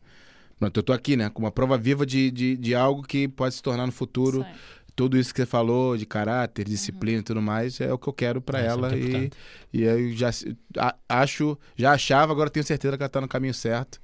Pronto, 0.60 0.78
eu 0.78 0.84
tô 0.84 0.92
aqui, 0.92 1.16
né? 1.16 1.30
Com 1.30 1.42
uma 1.42 1.52
prova 1.52 1.78
viva 1.78 2.06
de, 2.06 2.30
de, 2.30 2.58
de 2.58 2.76
algo 2.76 3.02
que 3.02 3.30
pode 3.30 3.56
se 3.56 3.64
tornar 3.64 3.86
no 3.86 3.94
futuro. 3.94 4.44
Sim. 4.44 4.60
Tudo 4.94 5.18
isso 5.18 5.34
que 5.34 5.40
você 5.40 5.46
falou 5.46 5.96
de 5.96 6.06
caráter, 6.06 6.66
disciplina 6.66 7.16
uhum. 7.16 7.22
e 7.22 7.24
tudo 7.24 7.42
mais, 7.42 7.80
é 7.80 7.94
o 7.94 7.98
que 7.98 8.10
eu 8.10 8.14
quero 8.14 8.42
para 8.42 8.60
é, 8.60 8.66
ela. 8.66 8.94
É 8.94 8.98
e, 8.98 9.32
e 9.72 9.84
eu 9.84 10.12
já 10.12 10.30
a, 10.78 10.94
acho, 11.08 11.58
já 11.78 11.94
achava, 11.94 12.34
agora 12.34 12.50
tenho 12.50 12.66
certeza 12.66 12.98
que 12.98 13.04
ela 13.04 13.10
tá 13.10 13.22
no 13.22 13.28
caminho 13.28 13.54
certo. 13.54 14.02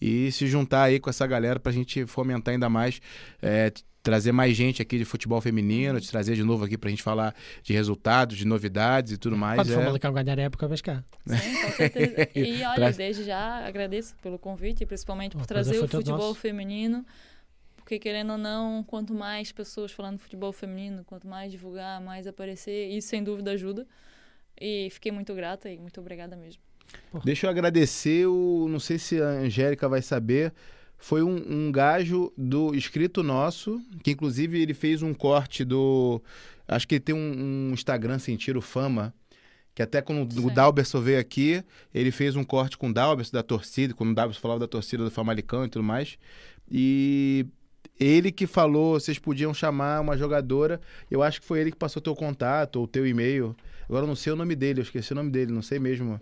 E 0.00 0.32
se 0.32 0.46
juntar 0.46 0.84
aí 0.84 0.98
com 0.98 1.10
essa 1.10 1.26
galera 1.26 1.60
pra 1.60 1.70
gente 1.70 2.06
fomentar 2.06 2.54
ainda 2.54 2.70
mais. 2.70 3.02
É, 3.42 3.70
trazer 4.10 4.32
mais 4.32 4.56
gente 4.56 4.82
aqui 4.82 4.98
de 4.98 5.04
futebol 5.04 5.40
feminino, 5.40 6.00
te 6.00 6.10
trazer 6.10 6.34
de 6.34 6.42
novo 6.42 6.64
aqui 6.64 6.76
pra 6.76 6.90
gente 6.90 7.00
falar 7.00 7.32
de 7.62 7.72
resultados, 7.72 8.36
de 8.36 8.44
novidades 8.44 9.12
e 9.12 9.16
tudo 9.16 9.36
mais. 9.36 9.60
Quando 9.60 9.70
é... 9.70 9.74
for 9.74 9.84
Malicão 9.84 10.12
ganhar 10.12 10.36
a 10.36 10.42
época, 10.42 10.66
vai 10.66 10.78
cá. 10.78 11.04
Sim, 11.26 11.62
com 11.62 11.70
certeza. 11.70 12.28
E 12.34 12.62
olha, 12.64 12.90
desde 12.92 13.22
já 13.22 13.64
agradeço 13.64 14.16
pelo 14.20 14.36
convite, 14.36 14.84
principalmente 14.84 15.36
por 15.36 15.46
trazer 15.46 15.78
o 15.78 15.86
futebol 15.86 16.34
feminino. 16.34 17.06
Porque 17.76 18.00
querendo 18.00 18.32
ou 18.32 18.38
não, 18.38 18.82
quanto 18.82 19.14
mais 19.14 19.52
pessoas 19.52 19.92
falando 19.92 20.16
de 20.16 20.22
futebol 20.24 20.52
feminino, 20.52 21.04
quanto 21.04 21.28
mais 21.28 21.52
divulgar, 21.52 22.00
mais 22.00 22.26
aparecer, 22.26 22.88
isso 22.88 23.08
sem 23.08 23.22
dúvida 23.22 23.52
ajuda. 23.52 23.86
E 24.60 24.88
fiquei 24.90 25.12
muito 25.12 25.32
grata 25.34 25.70
e 25.70 25.78
muito 25.78 26.00
obrigada 26.00 26.36
mesmo. 26.36 26.60
Porra. 27.12 27.24
Deixa 27.24 27.46
eu 27.46 27.50
agradecer 27.50 28.26
o. 28.26 28.66
Não 28.68 28.80
sei 28.80 28.98
se 28.98 29.22
a 29.22 29.26
Angélica 29.26 29.88
vai 29.88 30.02
saber 30.02 30.52
foi 31.00 31.22
um, 31.22 31.42
um 31.48 31.72
gajo 31.72 32.30
do 32.36 32.74
escrito 32.74 33.22
nosso, 33.22 33.80
que 34.04 34.10
inclusive 34.10 34.60
ele 34.60 34.74
fez 34.74 35.02
um 35.02 35.14
corte 35.14 35.64
do. 35.64 36.22
Acho 36.68 36.86
que 36.86 36.96
ele 36.96 37.00
tem 37.00 37.14
um, 37.14 37.70
um 37.70 37.72
Instagram 37.72 38.18
sem 38.18 38.36
tiro 38.36 38.60
fama. 38.60 39.12
Que 39.74 39.82
até 39.82 40.02
quando 40.02 40.30
Sim. 40.30 40.46
o 40.46 40.50
Dalberson 40.50 41.00
veio 41.00 41.18
aqui, 41.18 41.64
ele 41.94 42.10
fez 42.10 42.36
um 42.36 42.44
corte 42.44 42.76
com 42.76 42.90
o 42.90 42.92
Dalberson 42.92 43.32
da 43.32 43.42
torcida, 43.42 43.94
quando 43.94 44.10
o 44.10 44.14
Dalberson 44.14 44.40
falava 44.40 44.60
da 44.60 44.68
torcida 44.68 45.02
do 45.02 45.10
Famalicão 45.10 45.64
e 45.64 45.68
tudo 45.68 45.82
mais. 45.82 46.18
E 46.70 47.46
ele 47.98 48.30
que 48.30 48.46
falou, 48.46 49.00
vocês 49.00 49.18
podiam 49.18 49.54
chamar 49.54 50.00
uma 50.00 50.18
jogadora. 50.18 50.80
Eu 51.10 51.22
acho 51.22 51.40
que 51.40 51.46
foi 51.46 51.60
ele 51.60 51.70
que 51.70 51.78
passou 51.78 52.02
teu 52.02 52.14
contato 52.14 52.76
ou 52.76 52.86
teu 52.86 53.06
e-mail. 53.06 53.56
Agora 53.88 54.04
eu 54.04 54.08
não 54.08 54.16
sei 54.16 54.32
o 54.32 54.36
nome 54.36 54.54
dele, 54.54 54.80
eu 54.80 54.84
esqueci 54.84 55.12
o 55.12 55.16
nome 55.16 55.30
dele, 55.30 55.50
não 55.50 55.62
sei 55.62 55.78
mesmo. 55.78 56.20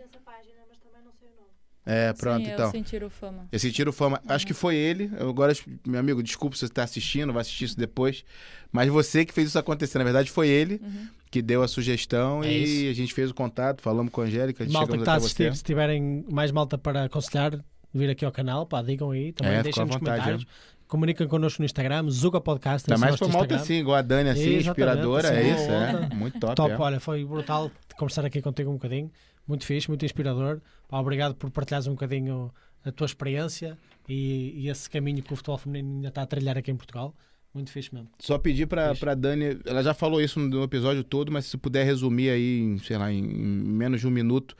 É, 1.90 2.12
pronto, 2.12 2.44
Sim, 2.44 2.52
então. 2.52 2.66
Eu 2.66 2.70
sentiram 2.70 3.08
fama. 3.08 3.48
Eu 3.50 3.58
sentiram 3.58 3.92
fama. 3.92 4.20
Uhum. 4.22 4.34
Acho 4.34 4.46
que 4.46 4.52
foi 4.52 4.76
ele. 4.76 5.10
Agora, 5.18 5.54
meu 5.86 5.98
amigo, 5.98 6.22
desculpa 6.22 6.54
se 6.54 6.60
você 6.60 6.66
está 6.66 6.82
assistindo, 6.82 7.32
vai 7.32 7.40
assistir 7.40 7.64
isso 7.64 7.78
depois. 7.78 8.26
Mas 8.70 8.90
você 8.90 9.24
que 9.24 9.32
fez 9.32 9.48
isso 9.48 9.58
acontecer. 9.58 9.96
Na 9.96 10.04
verdade, 10.04 10.30
foi 10.30 10.48
ele 10.48 10.82
uhum. 10.84 11.08
que 11.30 11.40
deu 11.40 11.62
a 11.62 11.68
sugestão 11.68 12.44
é 12.44 12.52
e 12.52 12.62
isso. 12.62 12.90
a 12.90 12.92
gente 12.92 13.14
fez 13.14 13.30
o 13.30 13.34
contato, 13.34 13.80
falamos 13.80 14.12
com 14.12 14.20
a 14.20 14.24
Angélica. 14.24 14.64
A 14.64 14.68
malta 14.68 14.92
que 14.92 14.98
está 14.98 15.14
a 15.14 15.16
assistir, 15.16 15.56
se 15.56 15.64
tiverem 15.64 16.26
mais 16.30 16.52
malta 16.52 16.76
para 16.76 17.04
aconselhar, 17.04 17.58
vir 17.94 18.10
aqui 18.10 18.22
ao 18.22 18.32
canal, 18.32 18.66
pá, 18.66 18.82
digam 18.82 19.10
aí. 19.12 19.32
Também 19.32 19.54
é, 19.54 19.62
deixem 19.62 19.82
nos 19.82 19.94
vontade, 19.94 20.20
comentários. 20.20 20.42
É. 20.42 20.78
Comuniquem 20.86 21.26
connosco 21.26 21.62
no 21.62 21.66
Instagram, 21.66 22.10
Zuga 22.10 22.38
Podcast. 22.38 22.86
Tá 22.86 22.98
mais 22.98 23.16
foi 23.16 23.28
malta 23.28 23.56
assim, 23.56 23.74
igual 23.78 23.96
a 23.96 24.02
Dani, 24.02 24.28
assim, 24.28 24.56
inspiradora. 24.56 25.28
É 25.28 25.48
isso, 25.48 25.70
é. 25.70 26.14
Muito 26.14 26.38
top. 26.38 26.54
Top, 26.54 26.70
é. 26.70 26.78
olha, 26.78 27.00
foi 27.00 27.24
brutal 27.24 27.70
conversar 27.96 28.26
aqui 28.26 28.42
contigo 28.42 28.70
um 28.70 28.74
bocadinho 28.74 29.10
muito 29.48 29.64
fixe, 29.64 29.88
muito 29.88 30.04
inspirador. 30.04 30.60
Pá, 30.86 31.00
obrigado 31.00 31.34
por 31.34 31.50
partilhares 31.50 31.86
um 31.86 31.92
bocadinho 31.92 32.52
a 32.84 32.92
tua 32.92 33.06
experiência 33.06 33.76
e, 34.08 34.52
e, 34.54 34.68
esse 34.68 34.88
caminho 34.88 35.22
que 35.22 35.32
o 35.32 35.36
futebol 35.36 35.58
feminino 35.58 35.96
ainda 35.96 36.08
está 36.08 36.22
a 36.22 36.26
trilhar 36.26 36.56
aqui 36.56 36.70
em 36.70 36.76
Portugal. 36.76 37.14
Muito 37.52 37.72
fixe 37.72 37.92
mesmo. 37.92 38.10
Só 38.18 38.38
pedir 38.38 38.66
para 38.66 38.90
a 38.90 39.14
Dani, 39.14 39.58
ela 39.64 39.82
já 39.82 39.94
falou 39.94 40.20
isso 40.20 40.38
no 40.38 40.62
episódio 40.62 41.02
todo, 41.02 41.32
mas 41.32 41.46
se 41.46 41.56
puder 41.56 41.84
resumir 41.84 42.30
aí, 42.30 42.60
em, 42.60 42.78
sei 42.78 42.98
lá, 42.98 43.10
em, 43.10 43.24
em 43.24 43.46
menos 43.46 44.00
de 44.00 44.06
um 44.06 44.10
minuto, 44.10 44.54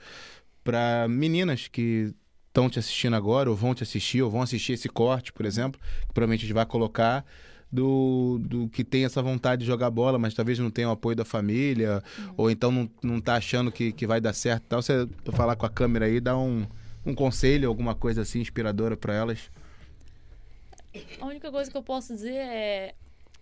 para 0.63 1.07
meninas 1.07 1.67
que 1.67 2.13
estão 2.47 2.69
te 2.69 2.79
assistindo 2.79 3.15
agora, 3.15 3.49
ou 3.49 3.55
vão 3.55 3.75
te 3.75 3.83
assistir, 3.83 4.21
ou 4.21 4.29
vão 4.29 4.41
assistir 4.41 4.73
esse 4.73 4.89
corte, 4.89 5.31
por 5.31 5.45
exemplo, 5.45 5.79
que 6.07 6.13
provavelmente 6.13 6.41
a 6.41 6.47
gente 6.47 6.53
vai 6.53 6.65
colocar 6.65 7.23
do, 7.71 8.39
do 8.41 8.67
que 8.69 8.83
tem 8.83 9.05
essa 9.05 9.21
vontade 9.21 9.61
de 9.61 9.67
jogar 9.67 9.89
bola, 9.89 10.17
mas 10.17 10.33
talvez 10.33 10.57
não 10.57 10.71
tenha 10.71 10.89
o 10.89 10.91
apoio 10.91 11.15
da 11.15 11.25
família, 11.25 12.03
uhum. 12.17 12.33
ou 12.37 12.51
então 12.51 12.71
não, 12.71 12.89
não 13.03 13.21
tá 13.21 13.35
achando 13.35 13.71
que, 13.71 13.91
que 13.91 14.07
vai 14.07 14.19
dar 14.19 14.33
certo 14.33 14.63
tal. 14.63 14.81
Você 14.81 15.07
falar 15.33 15.55
com 15.55 15.65
a 15.65 15.69
câmera 15.69 16.05
aí, 16.05 16.19
dá 16.19 16.37
um, 16.37 16.65
um 17.05 17.13
conselho, 17.13 17.69
alguma 17.69 17.93
coisa 17.93 18.21
assim 18.21 18.39
inspiradora 18.39 18.97
para 18.97 19.13
elas? 19.13 19.51
A 21.21 21.25
única 21.25 21.51
coisa 21.51 21.69
que 21.69 21.77
eu 21.77 21.83
posso 21.83 22.13
dizer 22.13 22.33
é 22.33 22.95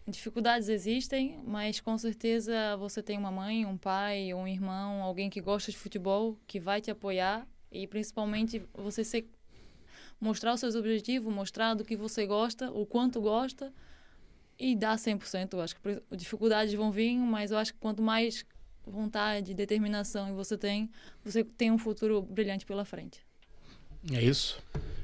dificuldades 0.05 0.69
existem, 0.69 1.39
mas 1.45 1.79
com 1.79 1.97
certeza 1.97 2.75
você 2.77 3.01
tem 3.01 3.17
uma 3.17 3.31
mãe, 3.31 3.65
um 3.65 3.77
pai, 3.77 4.33
um 4.33 4.47
irmão, 4.47 5.01
alguém 5.01 5.29
que 5.29 5.41
gosta 5.41 5.71
de 5.71 5.77
futebol, 5.77 6.37
que 6.47 6.59
vai 6.59 6.79
te 6.81 6.89
apoiar 6.91 7.47
e 7.71 7.85
principalmente 7.87 8.61
você 8.73 9.03
ser, 9.03 9.29
mostrar 10.19 10.53
os 10.53 10.59
seus 10.59 10.75
objetivos, 10.75 11.33
mostrar 11.33 11.73
do 11.73 11.83
que 11.83 11.95
você 11.95 12.25
gosta, 12.25 12.71
o 12.71 12.85
quanto 12.85 13.21
gosta 13.21 13.73
e 14.59 14.75
dá 14.75 14.95
100%. 14.95 15.53
Eu 15.53 15.61
acho 15.61 15.75
que 15.75 15.81
dificuldades 16.15 16.73
vão 16.73 16.91
vir, 16.91 17.17
mas 17.17 17.51
eu 17.51 17.57
acho 17.57 17.73
que 17.73 17.79
quanto 17.79 18.01
mais 18.01 18.45
vontade, 18.85 19.53
determinação 19.53 20.33
você 20.35 20.57
tem, 20.57 20.89
você 21.23 21.43
tem 21.43 21.71
um 21.71 21.77
futuro 21.77 22.21
brilhante 22.21 22.65
pela 22.65 22.85
frente. 22.85 23.19
É 24.11 24.21
isso. 24.21 24.61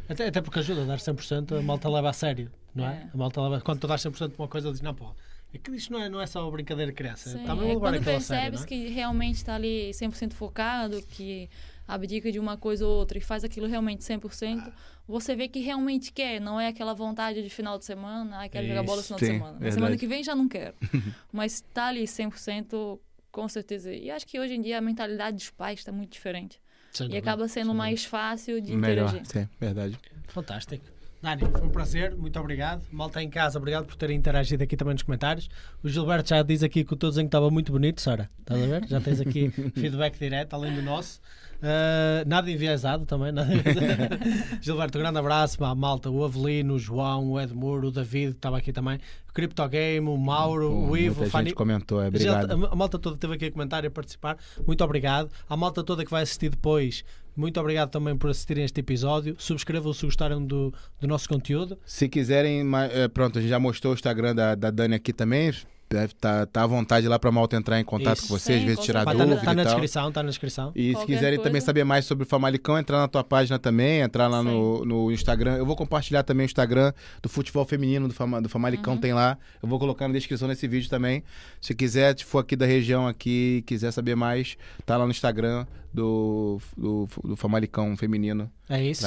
Até, 0.08 0.28
até 0.28 0.42
porque 0.42 0.60
ajuda 0.60 0.84
a 0.84 0.86
dar 0.86 0.98
100%, 0.98 1.58
a 1.58 1.62
malta 1.62 1.90
leva 1.90 2.10
a 2.10 2.14
sério, 2.14 2.52
não 2.74 2.88
é? 2.88 2.94
é. 2.96 3.10
A 3.14 3.18
malta 3.18 3.42
leva, 3.42 3.62
quando 3.62 3.80
tu 3.80 3.88
dás 3.88 4.02
100% 4.02 4.32
para 4.32 4.44
uma 4.44 4.48
coisa, 4.48 4.72
diz, 4.72 4.82
não, 4.82 4.94
pô, 4.94 5.14
é 5.54 5.58
que 5.58 5.72
isto 5.72 5.94
não 5.94 6.02
é, 6.02 6.10
não 6.10 6.22
é 6.22 6.26
só 6.26 6.50
brincadeira 6.50 6.92
criança. 6.92 7.30
Sim, 7.30 7.46
Também 7.46 7.72
é, 7.72 7.80
quando 7.80 8.04
percebes 8.04 8.26
série, 8.26 8.56
é? 8.56 8.66
que 8.66 8.94
realmente 8.94 9.36
está 9.36 9.56
ali 9.56 9.92
100% 9.92 10.34
focado, 10.34 11.02
que 11.04 11.50
abdica 11.88 12.32
de 12.32 12.40
uma 12.40 12.58
coisa 12.58 12.86
ou 12.88 12.96
outra 12.98 13.18
e 13.18 13.22
faz 13.22 13.44
aquilo 13.44 13.68
realmente 13.68 14.02
100%, 14.02 14.72
você 15.08 15.36
vê 15.36 15.48
que 15.48 15.60
realmente 15.60 16.12
quer, 16.14 16.40
não 16.40 16.60
é 16.60 16.68
aquela 16.68 16.94
vontade 16.94 17.44
de 17.44 17.50
final 17.50 17.78
de 17.78 17.86
semana, 17.86 18.42
ah, 18.42 18.50
quero 18.50 18.68
jogar 18.68 18.84
bola 18.84 18.98
no 18.98 19.02
Isso, 19.02 19.08
final 19.08 19.20
sim, 19.20 19.26
de 19.26 19.32
semana. 19.32 19.52
Na 19.54 19.60
verdade. 19.60 19.74
semana 19.76 19.98
que 19.98 20.08
vem 20.08 20.24
já 20.24 20.34
não 20.36 20.48
quero. 20.48 20.76
Mas 21.32 21.62
tá 21.74 21.88
ali 21.88 22.04
100%, 22.04 23.00
com 23.32 23.50
certeza. 23.50 23.92
E 23.94 24.10
acho 24.10 24.26
que 24.26 24.40
hoje 24.40 24.54
em 24.54 24.62
dia 24.62 24.78
a 24.78 24.82
mentalidade 24.82 25.38
dos 25.38 25.50
pais 25.50 25.80
está 25.80 25.92
muito 25.92 26.12
diferente. 26.12 26.60
Sem 26.92 27.06
E 27.06 27.10
dúvida, 27.10 27.32
acaba 27.32 27.48
sendo 27.48 27.74
mais 27.74 28.06
fácil 28.06 28.62
de 28.62 28.76
Melhor, 28.76 29.08
interagir. 29.10 29.26
sim, 29.26 29.50
verdade. 29.60 29.98
Fantástico. 30.28 30.86
Dani, 31.22 31.42
foi 31.50 31.62
um 31.62 31.70
prazer, 31.70 32.14
muito 32.18 32.38
obrigado. 32.38 32.84
Malta 32.92 33.24
em 33.24 33.30
casa, 33.30 33.58
obrigado 33.58 33.86
por 33.86 33.96
terem 33.96 34.18
interagido 34.18 34.62
aqui 34.64 34.76
também 34.76 34.94
nos 34.94 35.04
comentários. 35.04 35.50
O 35.82 35.88
Gilberto 35.88 36.30
já 36.30 36.44
diz 36.44 36.62
aqui 36.64 36.84
que 36.84 36.94
o 36.94 36.98
teu 36.98 37.10
desenho 37.10 37.28
estava 37.28 37.50
muito 37.50 37.72
bonito, 37.72 38.02
Sara. 38.02 38.30
Estás 38.40 38.62
a 38.62 38.66
ver? 38.68 38.88
Já 38.88 39.00
tens 39.00 39.22
aqui 39.22 39.50
feedback 39.74 40.20
direto, 40.20 40.54
além 40.54 40.76
do 40.76 40.82
nosso. 40.82 41.22
Uh, 41.64 42.28
nada 42.28 42.52
enviesado 42.52 43.06
também. 43.06 43.32
Nada 43.32 43.48
enviesado. 43.56 44.20
Gilberto, 44.62 44.98
um 44.98 45.02
grande 45.02 45.18
abraço 45.18 45.64
à 45.64 45.74
malta, 45.74 46.10
o 46.10 46.24
Avelino, 46.26 46.74
o 46.74 46.80
João, 46.80 47.32
o 47.32 47.40
Edmuro, 47.40 47.88
o 47.88 47.92
David, 47.92 48.32
que 48.32 48.38
estava 48.38 48.58
aqui 48.58 48.74
também, 48.74 48.98
o 49.30 49.34
Cryptogame, 49.34 50.08
o 50.10 50.18
Mauro, 50.18 50.70
Pô, 50.70 50.90
o 50.92 50.98
Ivo, 50.98 51.24
o 51.24 51.30
Fanny. 51.30 51.46
gente 51.50 51.56
comentou, 51.56 52.02
é, 52.02 52.08
A 52.08 52.10
gente- 52.12 52.28
obrigado. 52.28 52.66
A, 52.72 52.76
malta 52.76 53.00
toda 53.00 53.16
esteve 53.16 53.36
aqui 53.36 53.46
a 53.46 53.52
comentar 53.52 53.84
e 53.84 53.88
a 53.88 53.92
participar. 53.92 54.38
Muito 54.68 54.84
obrigado. 54.84 55.30
À 55.50 55.56
malta 55.56 55.82
toda 55.84 56.04
que 56.04 56.12
vai 56.12 56.24
assistir 56.24 56.50
depois, 56.50 57.06
muito 57.36 57.58
obrigado 57.60 57.90
também 57.90 58.16
por 58.18 58.30
assistirem 58.30 58.64
a 58.64 58.66
este 58.66 58.82
episódio. 58.82 59.36
Subscrevam 59.40 59.94
se 59.94 60.06
gostaram 60.06 60.46
do, 60.46 60.74
do 61.00 61.08
nosso 61.08 61.30
conteúdo. 61.30 61.78
Se 61.86 62.10
quiserem, 62.10 62.62
é, 62.92 63.08
pronto, 63.08 63.40
a 63.40 63.42
gente 63.42 63.50
já 63.50 63.60
mostrou 63.60 63.94
o 63.94 63.96
Instagram 63.96 64.36
da, 64.36 64.54
da 64.54 64.70
Dani 64.70 64.96
aqui 64.96 65.14
também. 65.14 65.54
Deve 65.94 66.16
tá, 66.16 66.48
tá 66.48 66.64
à 66.64 66.68
vontade 66.68 67.08
lá 67.08 67.20
pra 67.20 67.32
malta 67.32 67.56
entrar 67.56 67.80
em 67.80 67.84
contato 67.84 68.18
Isso. 68.18 68.28
com 68.28 68.34
você, 68.40 68.54
às 68.54 68.60
Sim, 68.60 68.66
vezes 68.66 68.80
com 68.80 68.86
tirar 68.86 69.02
estar 69.02 69.14
dúvida 69.14 69.36
na, 69.36 69.42
tá 69.42 69.54
na 69.54 69.62
e 69.62 69.66
tal. 69.66 69.74
descrição, 69.74 70.10
está 70.10 70.24
na 70.24 70.30
descrição. 70.30 70.72
E 70.76 70.88
se 70.88 70.94
Qualquer 70.94 71.14
quiserem 71.14 71.38
também 71.38 71.52
coisa. 71.54 71.66
saber 71.68 71.84
mais 71.84 72.06
sobre 72.06 72.24
o 72.24 72.28
Famalicão, 72.28 72.80
entrar 72.80 72.98
na 72.98 73.08
tua 73.08 73.24
página 73.24 73.60
também, 73.60 74.02
entrar 74.02 74.28
lá 74.28 74.42
no, 74.42 74.84
no 74.84 75.12
Instagram. 75.12 75.56
Eu 75.58 75.68
vou 75.68 75.76
compartilhar 75.76 76.24
também 76.24 76.46
o 76.46 76.48
Instagram 76.48 76.92
do 77.22 77.30
futebol 77.30 77.64
feminino 77.64 78.08
do, 78.08 78.14
Fama, 78.16 78.42
do 78.42 78.50
Famalicão, 78.50 78.98
tem 78.98 79.14
lá. 79.14 79.38
Eu 79.62 79.70
vou 79.70 79.78
colocar 79.78 80.08
na 80.08 80.16
descrição 80.16 80.48
desse 80.48 80.68
vídeo 80.68 80.90
também. 80.90 81.24
Se 81.62 81.76
quiser, 81.76 82.18
se 82.18 82.26
for 82.26 82.40
aqui 82.40 82.56
da 82.56 82.66
região 82.66 83.08
aqui, 83.08 83.64
quiser 83.68 83.92
saber 83.92 84.16
mais, 84.16 84.58
tá 84.88 84.98
lá 84.98 85.06
no 85.06 85.12
Instagram 85.12 85.68
do, 85.94 86.60
do, 86.76 87.08
do 87.24 87.36
Famalicão 87.36 87.96
feminino. 87.96 88.52
É 88.68 88.84
isso. 88.84 89.04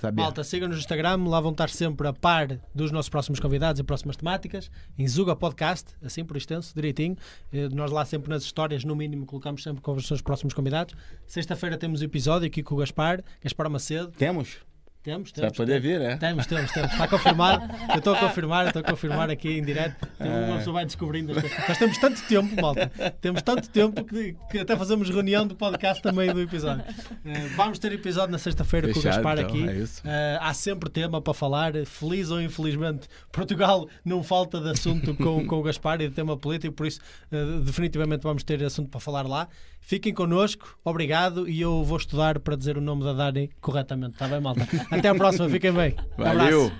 Saber. 0.00 0.20
Malta, 0.20 0.42
sigam-nos 0.42 0.76
no 0.76 0.80
Instagram, 0.80 1.28
lá 1.28 1.40
vão 1.40 1.52
estar 1.52 1.70
sempre 1.70 2.08
a 2.08 2.12
par 2.12 2.58
dos 2.74 2.90
nossos 2.90 3.08
próximos 3.08 3.38
convidados 3.38 3.78
e 3.80 3.84
próximas 3.84 4.16
temáticas. 4.16 4.70
Em 4.98 5.06
Zuga 5.06 5.36
Podcast, 5.36 5.94
assim 6.02 6.24
por 6.24 6.36
extenso, 6.36 6.74
direitinho. 6.74 7.16
Eh, 7.52 7.68
Nós 7.68 7.90
lá 7.90 8.04
sempre 8.04 8.30
nas 8.30 8.42
histórias, 8.42 8.84
no 8.84 8.96
mínimo, 8.96 9.24
colocamos 9.26 9.62
sempre 9.62 9.80
com 9.82 9.92
os 9.92 10.06
seus 10.06 10.20
próximos 10.20 10.52
convidados. 10.52 10.94
Sexta-feira 11.26 11.78
temos 11.78 12.02
episódio 12.02 12.46
aqui 12.46 12.62
com 12.62 12.74
o 12.74 12.78
Gaspar, 12.78 13.22
Gaspar 13.42 13.70
Macedo. 13.70 14.10
Temos? 14.12 14.58
Temos, 15.04 15.28
Você 15.34 15.40
vai 15.42 15.50
temos. 15.50 15.56
poder 15.58 15.80
vir, 15.82 16.00
né? 16.00 16.16
Temos, 16.16 16.46
temos, 16.46 16.72
temos. 16.72 16.90
Está 16.90 17.06
confirmado. 17.06 17.62
Eu 17.90 17.98
estou 17.98 18.14
a 18.14 18.18
confirmar, 18.20 18.66
estou 18.68 18.80
a 18.80 18.82
confirmar 18.82 19.28
aqui 19.28 19.58
em 19.58 19.62
direto. 19.62 19.96
Então, 20.14 20.32
É. 20.32 20.46
uma 20.46 20.56
pessoa 20.56 20.72
vai 20.74 20.86
descobrindo 20.86 21.32
as 21.32 21.40
coisas. 21.42 21.68
Nós 21.68 21.76
temos 21.78 21.98
tanto 21.98 22.22
tempo, 22.26 22.62
malta. 22.62 22.90
Temos 23.20 23.42
tanto 23.42 23.68
tempo 23.68 24.02
que, 24.02 24.34
que 24.50 24.58
até 24.60 24.74
fazemos 24.74 25.10
reunião 25.10 25.46
do 25.46 25.54
podcast 25.54 26.02
também 26.02 26.32
do 26.32 26.40
episódio. 26.40 26.82
Eh, 27.22 27.48
vamos 27.54 27.78
ter 27.78 27.92
episódio 27.92 28.32
na 28.32 28.38
sexta-feira 28.38 28.90
com 28.94 28.98
o 28.98 29.02
Gaspar 29.02 29.38
então, 29.40 29.50
aqui. 29.50 29.68
é. 29.68 29.84
Eh, 30.06 30.38
há 30.40 30.54
sempre 30.54 30.88
tema 30.88 31.20
para 31.20 31.34
falar. 31.34 31.74
Feliz 31.84 32.30
ou 32.30 32.40
infelizmente, 32.40 33.06
Portugal 33.30 33.86
não 34.02 34.22
falta 34.22 34.58
de 34.58 34.70
assunto 34.70 35.14
com, 35.16 35.46
com 35.46 35.56
o 35.60 35.62
Gaspar 35.62 36.00
e 36.00 36.08
de 36.08 36.14
tema 36.14 36.34
político, 36.34 36.72
por 36.74 36.86
isso, 36.86 37.00
eh, 37.30 37.60
definitivamente 37.62 38.22
vamos 38.22 38.42
ter 38.42 38.64
assunto 38.64 38.88
para 38.88 39.00
falar 39.00 39.26
lá. 39.28 39.48
Fiquem 39.86 40.14
connosco, 40.14 40.78
obrigado. 40.82 41.46
E 41.46 41.60
eu 41.60 41.84
vou 41.84 41.98
estudar 41.98 42.40
para 42.40 42.56
dizer 42.56 42.78
o 42.78 42.80
nome 42.80 43.04
da 43.04 43.12
Dani 43.12 43.50
corretamente. 43.60 44.14
Está 44.14 44.26
bem, 44.26 44.40
malta? 44.40 44.66
Até 44.90 45.08
à 45.08 45.14
próxima, 45.14 45.46
fiquem 45.50 45.72
bem. 45.72 45.94
Um. 46.18 46.24
Valeu! 46.24 46.72